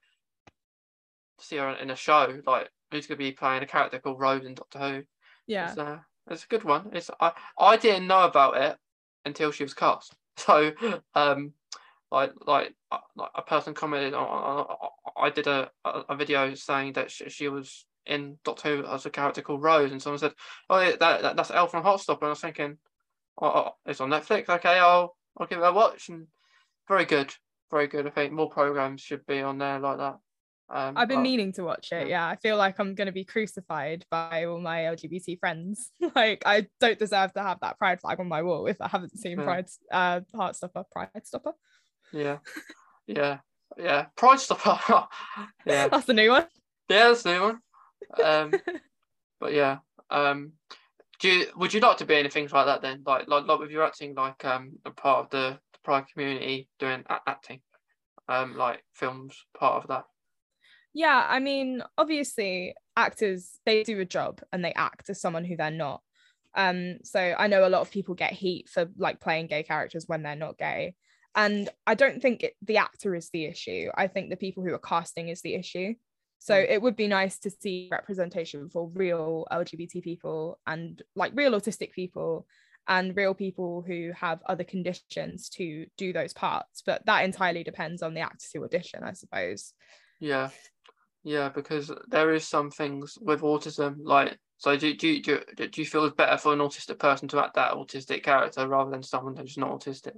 see 1.40 1.56
her 1.56 1.70
in 1.70 1.90
a 1.90 1.96
show, 1.96 2.42
like 2.46 2.70
who's 2.92 3.08
going 3.08 3.18
to 3.18 3.24
be 3.24 3.32
playing 3.32 3.64
a 3.64 3.66
character 3.66 4.00
called 4.00 4.20
Rose 4.20 4.46
in 4.46 4.56
Doctor 4.56 4.80
Who, 4.80 5.04
yeah 5.48 5.70
it's, 5.70 5.78
uh, 5.78 6.00
it's 6.30 6.44
a 6.44 6.48
good 6.48 6.66
one. 6.66 6.90
It's 6.92 7.10
I 7.22 7.32
I 7.58 7.78
didn't 7.78 8.08
know 8.08 8.26
about 8.26 8.58
it 8.58 8.78
until 9.24 9.52
she 9.52 9.64
was 9.64 9.74
cast. 9.74 10.14
So 10.38 10.74
um, 11.14 11.54
like 12.12 12.34
like 12.46 12.74
uh, 12.92 12.98
like 13.16 13.30
a 13.34 13.42
person 13.42 13.74
commented 13.74 14.14
on, 14.14 14.66
I 15.16 15.30
did 15.30 15.48
a, 15.48 15.72
a 15.86 16.14
video 16.18 16.54
saying 16.56 16.92
that 16.94 17.10
she, 17.10 17.30
she 17.30 17.48
was 17.48 17.86
in 18.06 18.38
Doctor 18.44 18.78
Who 18.78 18.86
as 18.86 19.06
a 19.06 19.10
character 19.10 19.42
called 19.42 19.64
Rose, 19.64 19.92
and 19.92 20.02
someone 20.02 20.20
said, 20.20 20.34
"Oh, 20.70 20.80
yeah, 20.80 20.96
that, 21.00 21.22
that 21.22 21.36
that's 21.36 21.52
Elle 21.52 21.68
from 21.68 21.84
Heartstopper," 21.84 22.22
and 22.22 22.28
I 22.28 22.30
was 22.30 22.42
thinking, 22.42 22.78
oh, 23.42 23.48
oh, 23.48 23.72
"It's 23.86 24.02
on 24.02 24.10
Netflix. 24.10 24.50
Okay, 24.50 24.80
I'll 24.80 25.16
I'll 25.38 25.48
give 25.48 25.60
it 25.60 25.64
a 25.64 25.72
watch." 25.72 26.10
And 26.10 26.28
very 26.88 27.06
good, 27.06 27.34
very 27.72 27.88
good. 27.88 28.08
I 28.08 28.10
think 28.10 28.34
more 28.34 28.50
programs 28.50 29.02
should 29.02 29.26
be 29.26 29.42
on 29.42 29.58
there 29.58 29.80
like 29.80 29.98
that. 29.98 30.18
Um, 30.68 30.98
I've 30.98 31.08
been 31.08 31.22
meaning 31.22 31.52
to 31.54 31.64
watch 31.64 31.92
it. 31.92 32.08
Yeah. 32.08 32.26
yeah, 32.26 32.28
I 32.28 32.38
feel 32.38 32.58
like 32.58 32.80
I'm 32.80 32.96
going 32.96 33.06
to 33.06 33.14
be 33.14 33.24
crucified 33.24 34.04
by 34.10 34.46
all 34.46 34.60
my 34.60 34.80
LGBT 34.80 35.40
friends. 35.40 35.92
like, 36.16 36.42
I 36.46 36.68
don't 36.80 36.98
deserve 36.98 37.34
to 37.34 37.44
have 37.44 37.60
that 37.62 37.78
pride 37.78 38.02
flag 38.02 38.20
on 38.20 38.28
my 38.28 38.42
wall 38.42 38.66
if 38.66 38.78
I 38.82 38.88
haven't 38.88 39.18
seen 39.18 39.38
yeah. 39.40 39.44
Pride, 39.44 39.68
uh, 39.92 40.22
Heartstopper, 40.34 40.86
Pride 40.92 41.10
Stopper. 41.24 41.54
Yeah, 42.12 42.38
yeah, 43.06 43.40
yeah. 43.78 44.06
Pride 44.16 44.40
Stopper. 44.40 44.80
yeah, 45.66 45.88
that's 45.92 46.06
the 46.06 46.14
new 46.14 46.32
one. 46.32 46.46
Yeah, 46.90 47.10
that's 47.10 47.24
the 47.24 47.34
new 47.34 47.42
one. 47.42 47.60
Um, 48.24 48.54
but 49.40 49.54
yeah. 49.54 49.80
Um, 50.10 50.54
do 51.20 51.30
you 51.30 51.46
would 51.56 51.74
you 51.74 51.80
like 51.80 51.98
to 51.98 52.06
be 52.06 52.16
anything 52.16 52.48
like 52.52 52.66
that 52.66 52.82
then? 52.82 53.04
Like, 53.06 53.28
like, 53.28 53.46
like 53.46 53.60
with 53.60 53.72
your 53.72 53.84
acting, 53.84 54.16
like 54.16 54.44
um, 54.46 54.74
a 54.86 54.92
part 54.92 55.26
of 55.26 55.30
the, 55.30 55.60
the 55.74 55.80
Pride 55.84 56.06
community 56.12 56.68
doing 56.80 57.04
a- 57.10 57.20
acting, 57.28 57.62
um, 58.28 58.58
like 58.58 58.84
films, 58.94 59.36
part 59.58 59.82
of 59.82 59.90
that. 59.90 60.06
Yeah, 60.94 61.26
I 61.28 61.40
mean, 61.40 61.84
obviously, 61.98 62.74
actors 62.96 63.60
they 63.66 63.84
do 63.84 64.00
a 64.00 64.06
job 64.06 64.42
and 64.52 64.64
they 64.64 64.74
act 64.74 65.10
as 65.10 65.20
someone 65.20 65.46
who 65.46 65.58
they're 65.58 65.72
not. 65.72 66.02
Um, 66.56 67.00
so 67.04 67.20
I 67.20 67.48
know 67.48 67.68
a 67.68 67.70
lot 67.70 67.82
of 67.82 67.92
people 67.92 68.16
get 68.16 68.32
heat 68.32 68.70
for 68.70 68.88
like 68.98 69.20
playing 69.20 69.48
gay 69.48 69.64
characters 69.64 70.06
when 70.08 70.24
they're 70.24 70.36
not 70.36 70.58
gay, 70.58 70.96
and 71.36 71.70
I 71.86 71.96
don't 71.96 72.22
think 72.22 72.44
it, 72.44 72.54
the 72.62 72.78
actor 72.78 73.14
is 73.14 73.30
the 73.32 73.46
issue. 73.46 73.90
I 73.96 74.08
think 74.08 74.30
the 74.30 74.38
people 74.38 74.64
who 74.64 74.74
are 74.74 74.80
casting 74.80 75.28
is 75.30 75.42
the 75.42 75.56
issue. 75.56 75.96
So 76.46 76.54
mm. 76.54 76.70
it 76.70 76.80
would 76.80 76.96
be 76.96 77.08
nice 77.08 77.40
to 77.40 77.50
see 77.50 77.90
representation 77.92 78.70
for 78.70 78.88
real 78.94 79.48
LGBT 79.52 80.04
people 80.04 80.60
and 80.68 81.02
like 81.16 81.32
real 81.34 81.54
autistic 81.54 81.92
people 81.92 82.46
and 82.88 83.18
real 83.18 83.34
people 83.34 83.82
who 83.82 84.12
have 84.16 84.44
other 84.46 84.64
conditions 84.64 85.50
to 85.50 85.88
do 85.98 86.14
those 86.14 86.34
parts. 86.34 86.84
But 86.86 87.04
that 87.08 87.26
entirely 87.26 87.64
depends 87.64 88.04
on 88.04 88.14
the 88.14 88.22
actors 88.22 88.52
who 88.54 88.64
audition, 88.64 89.04
I 89.04 89.14
suppose. 89.14 89.74
Yeah, 90.20 90.50
yeah, 91.24 91.50
because 91.50 91.92
there 92.10 92.32
is 92.32 92.48
some 92.48 92.70
things 92.70 93.18
with 93.20 93.42
autism, 93.42 93.96
like 94.04 94.38
so. 94.58 94.78
Do 94.78 94.94
do 94.94 95.20
do, 95.24 95.42
do 95.58 95.82
you 95.82 95.88
feel 95.88 96.06
it's 96.06 96.16
better 96.16 96.38
for 96.38 96.54
an 96.54 96.60
autistic 96.60 97.00
person 97.00 97.28
to 97.30 97.40
act 97.40 97.56
that 97.56 97.74
autistic 97.74 98.22
character 98.22 98.68
rather 98.68 98.92
than 98.92 99.02
someone 99.02 99.36
who's 99.36 99.58
not 99.58 99.72
autistic? 99.72 100.14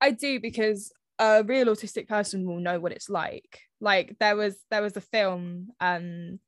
I 0.00 0.12
do 0.12 0.40
because 0.40 0.94
a 1.20 1.44
real 1.44 1.66
autistic 1.66 2.08
person 2.08 2.46
will 2.46 2.58
know 2.58 2.80
what 2.80 2.92
it's 2.92 3.10
like. 3.10 3.60
Like 3.80 4.16
there 4.18 4.34
was 4.34 4.56
there 4.70 4.82
was 4.82 4.96
a 4.96 5.02
film 5.02 5.68
um 5.80 6.40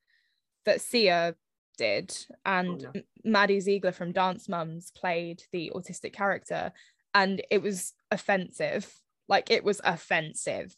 that 0.64 0.80
Sia 0.80 1.36
did, 1.76 2.16
and 2.44 2.84
oh, 2.84 2.90
yeah. 2.94 3.02
Maddie 3.24 3.60
Ziegler 3.60 3.92
from 3.92 4.12
Dance 4.12 4.48
Moms 4.48 4.90
played 4.90 5.42
the 5.52 5.70
autistic 5.74 6.12
character, 6.14 6.72
and 7.14 7.42
it 7.50 7.62
was 7.62 7.92
offensive. 8.10 8.92
Like 9.28 9.50
it 9.50 9.62
was 9.62 9.80
offensive 9.84 10.74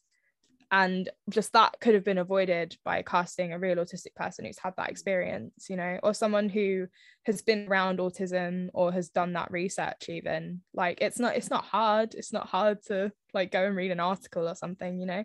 and 0.70 1.08
just 1.30 1.52
that 1.52 1.76
could 1.80 1.94
have 1.94 2.04
been 2.04 2.18
avoided 2.18 2.76
by 2.84 3.02
casting 3.02 3.52
a 3.52 3.58
real 3.58 3.76
autistic 3.76 4.14
person 4.14 4.44
who's 4.44 4.58
had 4.58 4.74
that 4.76 4.90
experience 4.90 5.68
you 5.68 5.76
know 5.76 5.98
or 6.02 6.14
someone 6.14 6.48
who 6.48 6.86
has 7.26 7.42
been 7.42 7.66
around 7.68 7.98
autism 7.98 8.68
or 8.74 8.92
has 8.92 9.08
done 9.08 9.32
that 9.32 9.50
research 9.50 10.08
even. 10.08 10.60
Like 10.72 10.98
it's 11.00 11.18
not 11.18 11.36
it's 11.36 11.50
not 11.50 11.64
hard 11.64 12.14
it's 12.14 12.32
not 12.32 12.48
hard 12.48 12.82
to 12.86 13.12
like 13.32 13.50
go 13.50 13.64
and 13.66 13.76
read 13.76 13.90
an 13.90 14.00
article 14.00 14.48
or 14.48 14.54
something 14.54 15.00
you 15.00 15.06
know? 15.06 15.24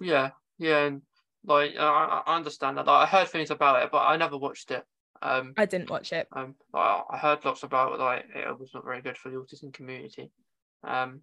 Yeah 0.00 0.30
yeah 0.58 0.84
and 0.86 1.02
like 1.44 1.74
i, 1.78 2.22
I 2.26 2.36
understand 2.36 2.78
that. 2.78 2.86
Like, 2.86 3.06
i 3.06 3.06
heard 3.06 3.28
things 3.28 3.50
about 3.50 3.82
it 3.82 3.90
but 3.92 4.06
i 4.06 4.16
never 4.16 4.36
watched 4.36 4.70
it. 4.70 4.84
Um 5.22 5.54
i 5.56 5.66
didn't 5.66 5.90
watch 5.90 6.12
it. 6.12 6.28
um 6.32 6.54
i 6.74 7.18
heard 7.18 7.44
lots 7.44 7.62
about 7.62 7.94
it 7.94 8.00
like 8.00 8.26
it 8.34 8.58
was 8.58 8.70
not 8.74 8.84
very 8.84 9.02
good 9.02 9.18
for 9.18 9.30
the 9.30 9.36
autism 9.36 9.72
community. 9.72 10.30
Um 10.84 11.20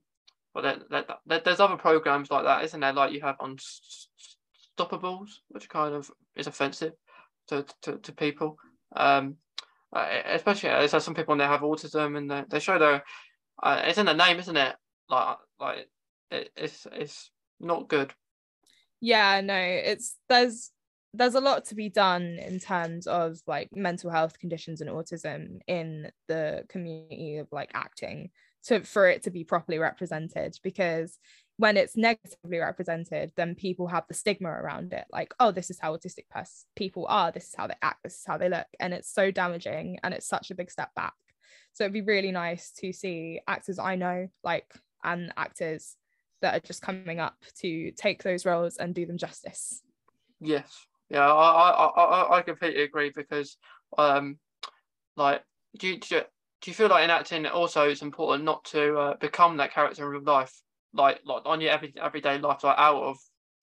but 0.56 1.44
there's 1.44 1.60
other 1.60 1.76
programs 1.76 2.32
like 2.32 2.46
that, 2.46 2.64
isn't 2.64 2.80
there? 2.80 2.94
Like 2.94 3.12
you 3.12 3.22
have 3.22 3.36
on 3.40 3.58
Stoppables, 4.78 5.42
which 5.50 5.70
kind 5.70 5.94
of 5.94 6.10
is 6.36 6.48
offensive 6.48 6.94
to 7.50 7.66
to, 7.82 7.98
to 7.98 8.12
people. 8.14 8.58
Um, 8.96 9.36
uh, 9.94 10.08
especially 10.26 10.70
as 10.70 10.92
some 11.04 11.14
people 11.14 11.36
they 11.38 11.44
have 11.44 11.62
autism 11.62 12.18
and 12.18 12.30
they, 12.30 12.44
they 12.50 12.60
show 12.60 12.80
their 12.80 13.04
uh, 13.62 13.82
it's 13.86 13.98
in 13.98 14.06
the 14.06 14.14
name, 14.14 14.40
isn't 14.40 14.58
it? 14.58 14.76
Like 15.10 15.38
like 15.60 15.90
it, 16.32 16.52
it's 16.56 16.88
it's 16.92 17.32
not 17.60 17.90
good. 17.90 18.14
Yeah, 19.02 19.42
no, 19.42 19.56
it's 19.56 20.18
there's 20.30 20.72
there's 21.14 21.36
a 21.36 21.42
lot 21.42 21.66
to 21.66 21.76
be 21.76 21.90
done 21.90 22.40
in 22.40 22.60
terms 22.60 23.08
of 23.08 23.40
like 23.48 23.70
mental 23.74 24.10
health 24.10 24.40
conditions 24.40 24.82
and 24.82 24.90
autism 24.90 25.60
in 25.68 26.12
the 26.28 26.64
community 26.70 27.38
of 27.38 27.48
like 27.52 27.72
acting 27.74 28.30
to 28.66 28.82
for 28.84 29.08
it 29.08 29.24
to 29.24 29.32
be 29.32 29.44
properly 29.44 29.80
represented 29.80 30.58
because 30.64 31.18
when 31.58 31.78
it's 31.78 31.96
negatively 31.96 32.58
represented 32.58 33.32
then 33.38 33.56
people 33.56 33.88
have 33.88 34.06
the 34.08 34.14
stigma 34.14 34.50
around 34.50 34.94
it. 34.94 35.06
Like 35.12 35.34
oh 35.40 35.52
this 35.52 35.70
is 35.70 35.80
how 35.80 35.96
autistic 35.96 36.28
pers- 36.30 36.66
people 36.76 37.06
are 37.08 37.32
this 37.32 37.46
is 37.50 37.56
how 37.56 37.68
they 37.68 37.76
act 37.82 38.04
this 38.04 38.16
is 38.16 38.24
how 38.26 38.38
they 38.38 38.50
look. 38.50 38.68
And 38.80 38.94
it's 38.94 39.12
so 39.12 39.32
damaging 39.32 40.00
and 40.04 40.14
it's 40.14 40.28
such 40.28 40.52
a 40.52 40.56
big 40.56 40.72
step 40.72 40.94
back. 40.96 41.14
So 41.74 41.84
it'd 41.84 41.94
be 41.94 42.02
really 42.02 42.32
nice 42.32 42.72
to 42.80 42.92
see 42.92 43.40
actors 43.48 43.80
i 43.80 43.96
know 43.96 44.28
like 44.44 44.74
and 45.04 45.32
actors 45.38 45.96
that 46.42 46.56
are 46.56 46.66
just 46.66 46.82
coming 46.82 47.20
up 47.20 47.36
to 47.60 47.92
take 47.92 48.24
those 48.24 48.46
roles 48.46 48.78
and 48.78 48.94
do 48.94 49.06
them 49.06 49.18
justice. 49.18 49.82
Yes. 50.42 50.88
Yeah 51.10 51.32
i 51.32 51.70
i 51.70 51.86
i, 51.86 52.38
I 52.38 52.42
completely 52.42 52.84
agree 52.84 53.12
because 53.16 53.58
um 53.98 54.40
like 55.16 55.44
do 55.78 55.88
you, 55.90 56.00
do 56.00 56.16
you, 56.16 56.22
do 56.66 56.72
you 56.72 56.76
feel 56.76 56.88
like 56.88 57.04
in 57.04 57.12
acting 57.12 57.46
also 57.46 57.88
it's 57.88 58.02
important 58.02 58.44
not 58.44 58.66
to 58.66 58.98
uh, 58.98 59.18
become 59.18 59.58
that 59.58 59.72
character 59.72 60.04
in 60.04 60.10
real 60.10 60.24
life, 60.24 60.52
like 60.94 61.20
like 61.24 61.44
on 61.46 61.62
your 61.62 61.70
every 61.70 61.94
everyday 62.02 62.40
life, 62.40 62.64
like 62.64 62.80
out 62.80 63.04
of 63.04 63.18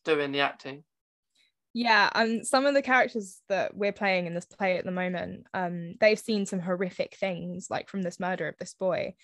doing 0.05 0.31
the 0.31 0.39
acting? 0.39 0.85
Yeah, 1.75 2.11
and 2.15 2.39
um, 2.39 2.45
some 2.45 2.65
of 2.65 2.75
the 2.75 2.83
characters 2.83 3.41
that 3.49 3.77
we're 3.77 3.91
playing 3.91 4.29
in 4.29 4.35
this 4.35 4.45
play 4.45 4.79
at 4.79 4.85
the 4.85 4.93
moment, 4.93 5.47
um, 5.53 5.95
they've 5.99 6.19
seen 6.19 6.47
some 6.47 6.61
horrific 6.61 7.17
things, 7.17 7.67
like 7.71 7.89
from 7.89 8.03
this 8.03 8.21
murder 8.21 8.47
of 8.47 8.57
this 8.59 8.75
boy. 8.75 9.15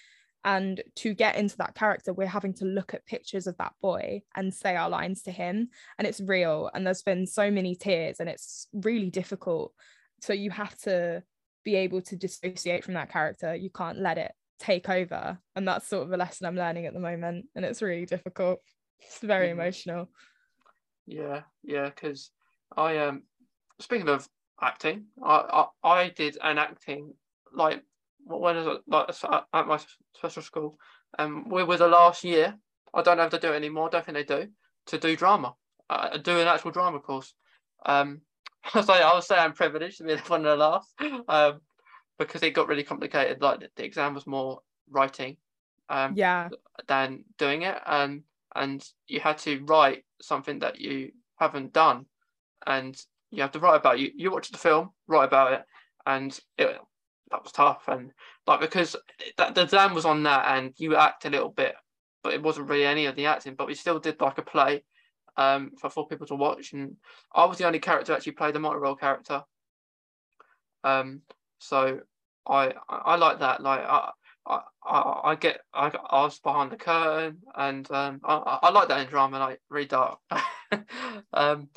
And 0.44 0.82
to 0.96 1.14
get 1.14 1.36
into 1.36 1.56
that 1.58 1.76
character, 1.76 2.12
we're 2.12 2.26
having 2.26 2.54
to 2.54 2.64
look 2.64 2.94
at 2.94 3.06
pictures 3.06 3.46
of 3.46 3.56
that 3.58 3.74
boy 3.80 4.22
and 4.34 4.52
say 4.52 4.74
our 4.74 4.90
lines 4.90 5.22
to 5.22 5.30
him. 5.30 5.68
And 5.98 6.08
it's 6.08 6.20
real. 6.20 6.68
And 6.74 6.84
there's 6.84 7.02
been 7.02 7.28
so 7.28 7.48
many 7.48 7.76
tears, 7.76 8.18
and 8.18 8.28
it's 8.28 8.66
really 8.72 9.10
difficult. 9.10 9.72
So 10.20 10.32
you 10.32 10.50
have 10.50 10.76
to 10.78 11.22
be 11.68 11.76
able 11.76 12.00
to 12.00 12.16
dissociate 12.16 12.82
from 12.82 12.94
that 12.94 13.12
character. 13.12 13.54
You 13.54 13.68
can't 13.68 13.98
let 13.98 14.16
it 14.16 14.32
take 14.58 14.88
over. 14.88 15.38
And 15.54 15.68
that's 15.68 15.86
sort 15.86 16.06
of 16.06 16.12
a 16.12 16.16
lesson 16.16 16.46
I'm 16.46 16.56
learning 16.56 16.86
at 16.86 16.94
the 16.94 17.00
moment. 17.00 17.44
And 17.54 17.62
it's 17.62 17.82
really 17.82 18.06
difficult. 18.06 18.60
It's 19.00 19.18
very 19.20 19.48
mm-hmm. 19.48 19.60
emotional. 19.60 20.08
Yeah, 21.06 21.42
yeah, 21.62 21.90
because 21.90 22.30
I 22.76 22.98
um 22.98 23.22
speaking 23.78 24.08
of 24.08 24.28
acting, 24.60 25.06
I, 25.22 25.66
I 25.84 25.88
I 25.88 26.08
did 26.08 26.38
an 26.42 26.58
acting 26.58 27.14
like 27.52 27.82
when 28.24 28.56
I 28.56 28.62
was 28.62 28.80
like 28.86 29.44
at 29.52 29.66
my 29.66 29.78
special 30.16 30.42
school, 30.42 30.78
and 31.18 31.44
um, 31.44 31.48
we 31.48 31.64
were 31.64 31.76
the 31.76 31.88
last 31.88 32.24
year. 32.24 32.56
I 32.92 33.02
don't 33.02 33.18
have 33.18 33.30
to 33.30 33.38
do 33.38 33.52
it 33.52 33.56
anymore. 33.56 33.88
I 33.88 33.90
don't 33.90 34.04
think 34.04 34.16
they 34.16 34.36
do 34.36 34.48
to 34.86 34.98
do 34.98 35.16
drama, 35.16 35.54
uh, 35.90 36.16
do 36.16 36.40
an 36.40 36.48
actual 36.48 36.72
drama 36.72 36.98
course. 36.98 37.34
Um, 37.86 38.22
I 38.74 38.78
was 38.78 38.88
like, 38.88 39.02
I 39.02 39.14
would 39.14 39.24
say 39.24 39.36
I'm 39.36 39.52
privileged 39.52 39.98
to 39.98 40.04
be 40.04 40.14
the 40.14 40.20
one 40.26 40.44
of 40.44 40.58
the 40.58 40.64
last, 40.64 40.94
um, 41.28 41.60
because 42.18 42.42
it 42.42 42.50
got 42.50 42.68
really 42.68 42.82
complicated. 42.82 43.40
Like 43.40 43.60
the 43.74 43.84
exam 43.84 44.14
was 44.14 44.26
more 44.26 44.60
writing, 44.90 45.36
um, 45.88 46.12
yeah, 46.16 46.48
than 46.86 47.24
doing 47.38 47.62
it, 47.62 47.78
and 47.86 48.22
and 48.54 48.86
you 49.06 49.20
had 49.20 49.38
to 49.38 49.64
write 49.64 50.04
something 50.20 50.58
that 50.60 50.80
you 50.80 51.12
haven't 51.36 51.72
done, 51.72 52.06
and 52.66 53.00
you 53.30 53.42
have 53.42 53.52
to 53.52 53.58
write 53.58 53.76
about 53.76 53.98
you. 53.98 54.10
You 54.14 54.30
watch 54.30 54.50
the 54.50 54.58
film, 54.58 54.90
write 55.06 55.24
about 55.24 55.52
it, 55.52 55.64
and 56.06 56.38
it 56.58 56.78
that 57.30 57.42
was 57.42 57.52
tough, 57.52 57.84
and 57.88 58.12
like 58.46 58.60
because 58.60 58.96
that 59.36 59.54
the 59.54 59.62
exam 59.62 59.94
was 59.94 60.04
on 60.04 60.22
that, 60.24 60.58
and 60.58 60.74
you 60.76 60.96
act 60.96 61.24
a 61.24 61.30
little 61.30 61.50
bit, 61.50 61.74
but 62.22 62.34
it 62.34 62.42
wasn't 62.42 62.68
really 62.68 62.84
any 62.84 63.06
of 63.06 63.16
the 63.16 63.26
acting. 63.26 63.54
But 63.54 63.66
we 63.66 63.74
still 63.74 63.98
did 63.98 64.20
like 64.20 64.38
a 64.38 64.42
play 64.42 64.84
um, 65.38 65.70
for, 65.80 65.88
for 65.88 66.06
people 66.06 66.26
to 66.26 66.34
watch. 66.34 66.72
And 66.74 66.96
I 67.32 67.46
was 67.46 67.56
the 67.56 67.66
only 67.66 67.78
character 67.78 68.12
actually 68.12 68.32
played 68.32 68.56
a 68.56 68.58
multi-role 68.58 68.96
character. 68.96 69.44
Um, 70.84 71.22
so 71.58 72.00
I, 72.46 72.74
I, 72.88 72.96
I 72.96 73.16
like 73.16 73.38
that. 73.38 73.62
Like 73.62 73.80
I, 73.80 74.10
I, 74.46 75.20
I 75.24 75.34
get 75.36 75.60
I, 75.72 75.92
I 76.10 76.22
was 76.22 76.38
behind 76.40 76.72
the 76.72 76.76
curtain 76.76 77.38
and 77.54 77.90
um, 77.90 78.20
I, 78.24 78.58
I 78.62 78.70
like 78.70 78.88
that 78.88 79.00
in 79.00 79.06
drama 79.06 79.38
like 79.38 79.60
really 79.68 79.86
dark 79.86 80.18
um, 81.34 81.68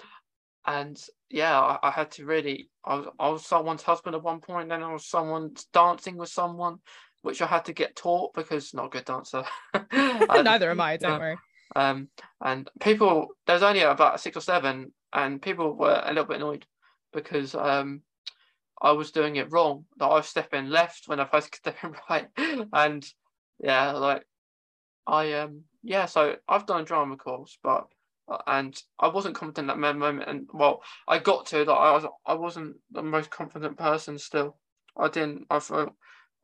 and 0.66 0.98
yeah 1.30 1.60
I, 1.60 1.80
I, 1.84 1.92
had 1.92 2.12
to 2.12 2.26
really 2.26 2.70
I 2.86 2.96
was, 2.96 3.08
I 3.20 3.30
was 3.30 3.46
someone's 3.46 3.84
husband 3.84 4.16
at 4.16 4.24
one 4.24 4.40
point 4.40 4.70
then 4.70 4.84
I 4.84 4.94
was 4.94 5.06
someone's 5.06 5.66
dancing 5.74 6.16
with 6.16 6.30
someone 6.30 6.78
which 7.24 7.42
I 7.42 7.46
had 7.46 7.66
to 7.66 7.74
get 7.74 7.98
taught 7.98 8.34
because 8.34 8.74
not 8.74 8.86
a 8.86 8.90
good 8.90 9.06
dancer 9.06 9.44
Neither 9.92 10.72
am 10.72 10.80
I 10.80 10.96
don't 10.96 11.12
uh, 11.12 11.20
worry 11.20 11.38
Um, 11.76 12.10
and 12.44 12.70
people, 12.80 13.30
there 13.48 13.56
was 13.56 13.64
only 13.64 13.82
about 13.82 14.20
six 14.20 14.38
or 14.38 14.42
seven, 14.42 14.94
and 15.14 15.42
people 15.42 15.76
were 15.76 16.02
a 16.04 16.10
little 16.10 16.26
bit 16.26 16.38
annoyed 16.38 16.66
because 17.14 17.56
um, 17.56 18.02
I 18.82 18.92
was 18.92 19.12
doing 19.12 19.36
it 19.36 19.52
wrong. 19.52 19.86
That 19.98 20.06
I 20.06 20.16
was 20.16 20.28
stepping 20.28 20.70
left 20.70 21.04
when 21.08 21.20
I 21.20 21.28
was 21.32 21.46
stepping 21.54 21.96
right, 22.10 22.28
and 22.74 23.06
yeah, 23.60 23.92
like 23.92 24.26
I 25.08 25.34
um 25.34 25.62
yeah. 25.84 26.06
So 26.06 26.36
I've 26.48 26.66
done 26.66 26.82
a 26.82 26.86
drama 26.86 27.18
course, 27.18 27.58
but 27.64 27.88
uh, 28.28 28.38
and 28.48 28.76
I 29.00 29.08
wasn't 29.10 29.36
confident 29.36 29.70
at 29.70 29.80
that 29.80 29.98
moment. 29.98 30.30
And 30.30 30.50
well, 30.54 30.82
I 31.08 31.20
got 31.20 31.46
to 31.48 31.66
that. 31.66 31.72
I 31.72 31.92
was 31.92 32.06
I 32.26 32.34
wasn't 32.34 32.78
the 32.92 33.04
most 33.04 33.30
confident 33.30 33.78
person 33.78 34.18
still. 34.18 34.58
I 34.98 35.08
didn't. 35.08 35.46
I 35.50 35.60
thought 35.60 35.94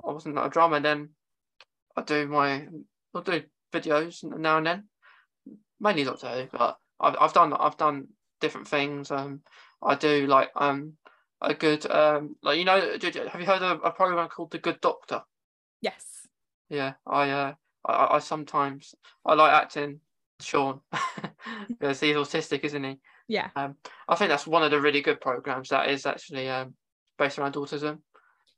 I 0.08 0.12
wasn't 0.12 0.38
a 0.38 0.50
drama. 0.50 0.78
And 0.78 0.86
then 0.86 1.10
I 1.96 2.04
do 2.04 2.28
my 2.28 2.68
I 3.16 3.22
do 3.22 3.44
videos 3.74 4.24
now 4.24 4.58
and 4.58 4.68
then, 4.68 4.84
mainly 5.80 6.04
Doctor 6.04 6.28
Who, 6.28 6.58
but 6.58 6.78
I've 7.00 7.16
I've 7.20 7.34
done 7.34 7.54
I've 7.54 7.78
done 7.78 8.08
different 8.42 8.68
things. 8.68 9.12
Um, 9.12 9.42
I 9.82 9.96
do 9.96 10.28
like 10.28 10.52
um 10.56 10.94
a 11.42 11.54
good 11.54 11.90
um 11.90 12.36
like 12.42 12.58
you 12.58 12.66
know 12.66 12.80
have 12.80 13.40
you 13.42 13.46
heard 13.46 13.62
of 13.62 13.82
a 13.84 13.92
program 13.92 14.28
called 14.30 14.52
The 14.52 14.58
Good 14.58 14.82
Doctor? 14.82 15.22
Yes. 15.82 16.04
Yeah, 16.70 16.94
I 17.06 17.30
uh 17.30 17.54
I, 17.86 18.16
I 18.16 18.20
sometimes 18.20 18.96
I 19.26 19.36
like 19.36 19.54
acting 19.54 20.00
Sean 20.42 20.82
because 21.68 22.00
he's 22.00 22.16
autistic, 22.16 22.64
isn't 22.64 22.84
he? 22.84 23.00
Yeah. 23.28 23.50
Um, 23.56 23.76
I 24.08 24.16
think 24.16 24.30
that's 24.30 24.48
one 24.48 24.64
of 24.64 24.72
the 24.72 24.82
really 24.82 25.02
good 25.02 25.22
programs 25.22 25.70
that 25.70 25.90
is 25.90 26.06
actually 26.06 26.50
um 26.50 26.74
based 27.18 27.40
around 27.40 27.56
autism. 27.56 28.00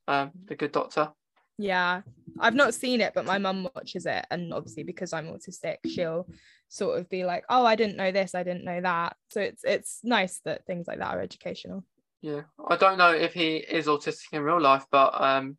Um, 0.07 0.31
The 0.45 0.55
Good 0.55 0.71
Doctor. 0.71 1.11
Yeah, 1.57 2.01
I've 2.39 2.55
not 2.55 2.73
seen 2.73 3.01
it, 3.01 3.11
but 3.13 3.25
my 3.25 3.37
mum 3.37 3.67
watches 3.75 4.05
it, 4.05 4.25
and 4.31 4.53
obviously 4.53 4.83
because 4.83 5.11
I'm 5.11 5.27
autistic, 5.27 5.77
she'll 5.85 6.25
sort 6.69 6.99
of 6.99 7.09
be 7.09 7.25
like, 7.25 7.43
"Oh, 7.49 7.65
I 7.65 7.75
didn't 7.75 7.97
know 7.97 8.11
this, 8.11 8.33
I 8.33 8.43
didn't 8.43 8.63
know 8.63 8.79
that." 8.81 9.17
So 9.29 9.41
it's 9.41 9.63
it's 9.63 9.99
nice 10.03 10.39
that 10.45 10.65
things 10.65 10.87
like 10.87 10.99
that 10.99 11.15
are 11.15 11.21
educational. 11.21 11.83
Yeah, 12.21 12.41
I 12.67 12.75
don't 12.77 12.97
know 12.97 13.11
if 13.11 13.33
he 13.33 13.57
is 13.57 13.87
autistic 13.87 14.33
in 14.33 14.43
real 14.43 14.61
life, 14.61 14.85
but 14.91 15.19
um, 15.19 15.57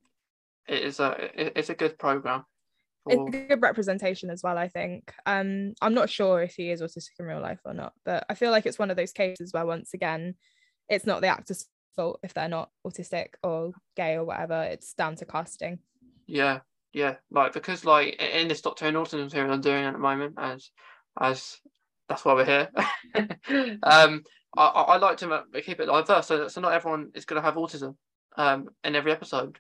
it 0.66 0.82
is 0.82 1.01
a 1.01 1.59
it's 1.59 1.70
a 1.70 1.74
good 1.74 1.99
program. 1.99 2.45
For... 3.05 3.12
It's 3.12 3.37
a 3.37 3.47
good 3.49 3.62
representation 3.62 4.31
as 4.31 4.43
well. 4.43 4.57
I 4.57 4.69
think. 4.69 5.12
Um, 5.27 5.74
I'm 5.82 5.95
not 5.95 6.11
sure 6.11 6.43
if 6.43 6.55
he 6.55 6.70
is 6.70 6.81
autistic 6.81 7.19
in 7.19 7.27
real 7.27 7.41
life 7.41 7.61
or 7.65 7.74
not, 7.74 7.93
but 8.05 8.24
I 8.28 8.35
feel 8.35 8.51
like 8.51 8.66
it's 8.66 8.78
one 8.78 8.91
of 8.91 8.97
those 8.97 9.12
cases 9.12 9.53
where 9.53 9.66
once 9.66 9.95
again, 9.95 10.35
it's 10.89 11.07
not 11.07 11.20
the 11.20 11.28
actor's 11.28 11.66
fault 11.97 12.20
if 12.23 12.35
they're 12.35 12.49
not 12.49 12.70
autistic 12.87 13.31
or 13.43 13.73
gay 13.97 14.15
or 14.15 14.24
whatever. 14.24 14.62
It's 14.62 14.95
down 14.95 15.16
to 15.16 15.24
casting. 15.24 15.78
Yeah, 16.27 16.61
yeah, 16.93 17.16
like 17.31 17.53
because 17.53 17.85
like 17.85 18.20
in 18.20 18.49
this 18.49 18.61
Doctor 18.61 18.87
Autism 18.87 19.31
series 19.31 19.51
I'm 19.51 19.61
doing 19.61 19.85
at 19.85 19.93
the 19.93 19.99
moment, 19.99 20.35
as 20.39 20.70
as 21.19 21.59
that's 22.09 22.24
why 22.24 22.35
we're 22.35 22.45
here. 22.45 22.69
um, 23.85 24.23
I, 24.57 24.66
I 24.66 24.97
like 24.99 25.16
to 25.19 25.45
keep 25.65 25.81
it 25.81 25.87
diverse, 25.87 26.27
so, 26.27 26.49
so 26.49 26.61
not 26.61 26.73
everyone 26.73 27.12
is 27.15 27.24
going 27.24 27.41
to 27.41 27.47
have 27.47 27.55
autism 27.55 27.95
um, 28.37 28.69
in 28.82 28.97
every 28.97 29.12
episode. 29.12 29.59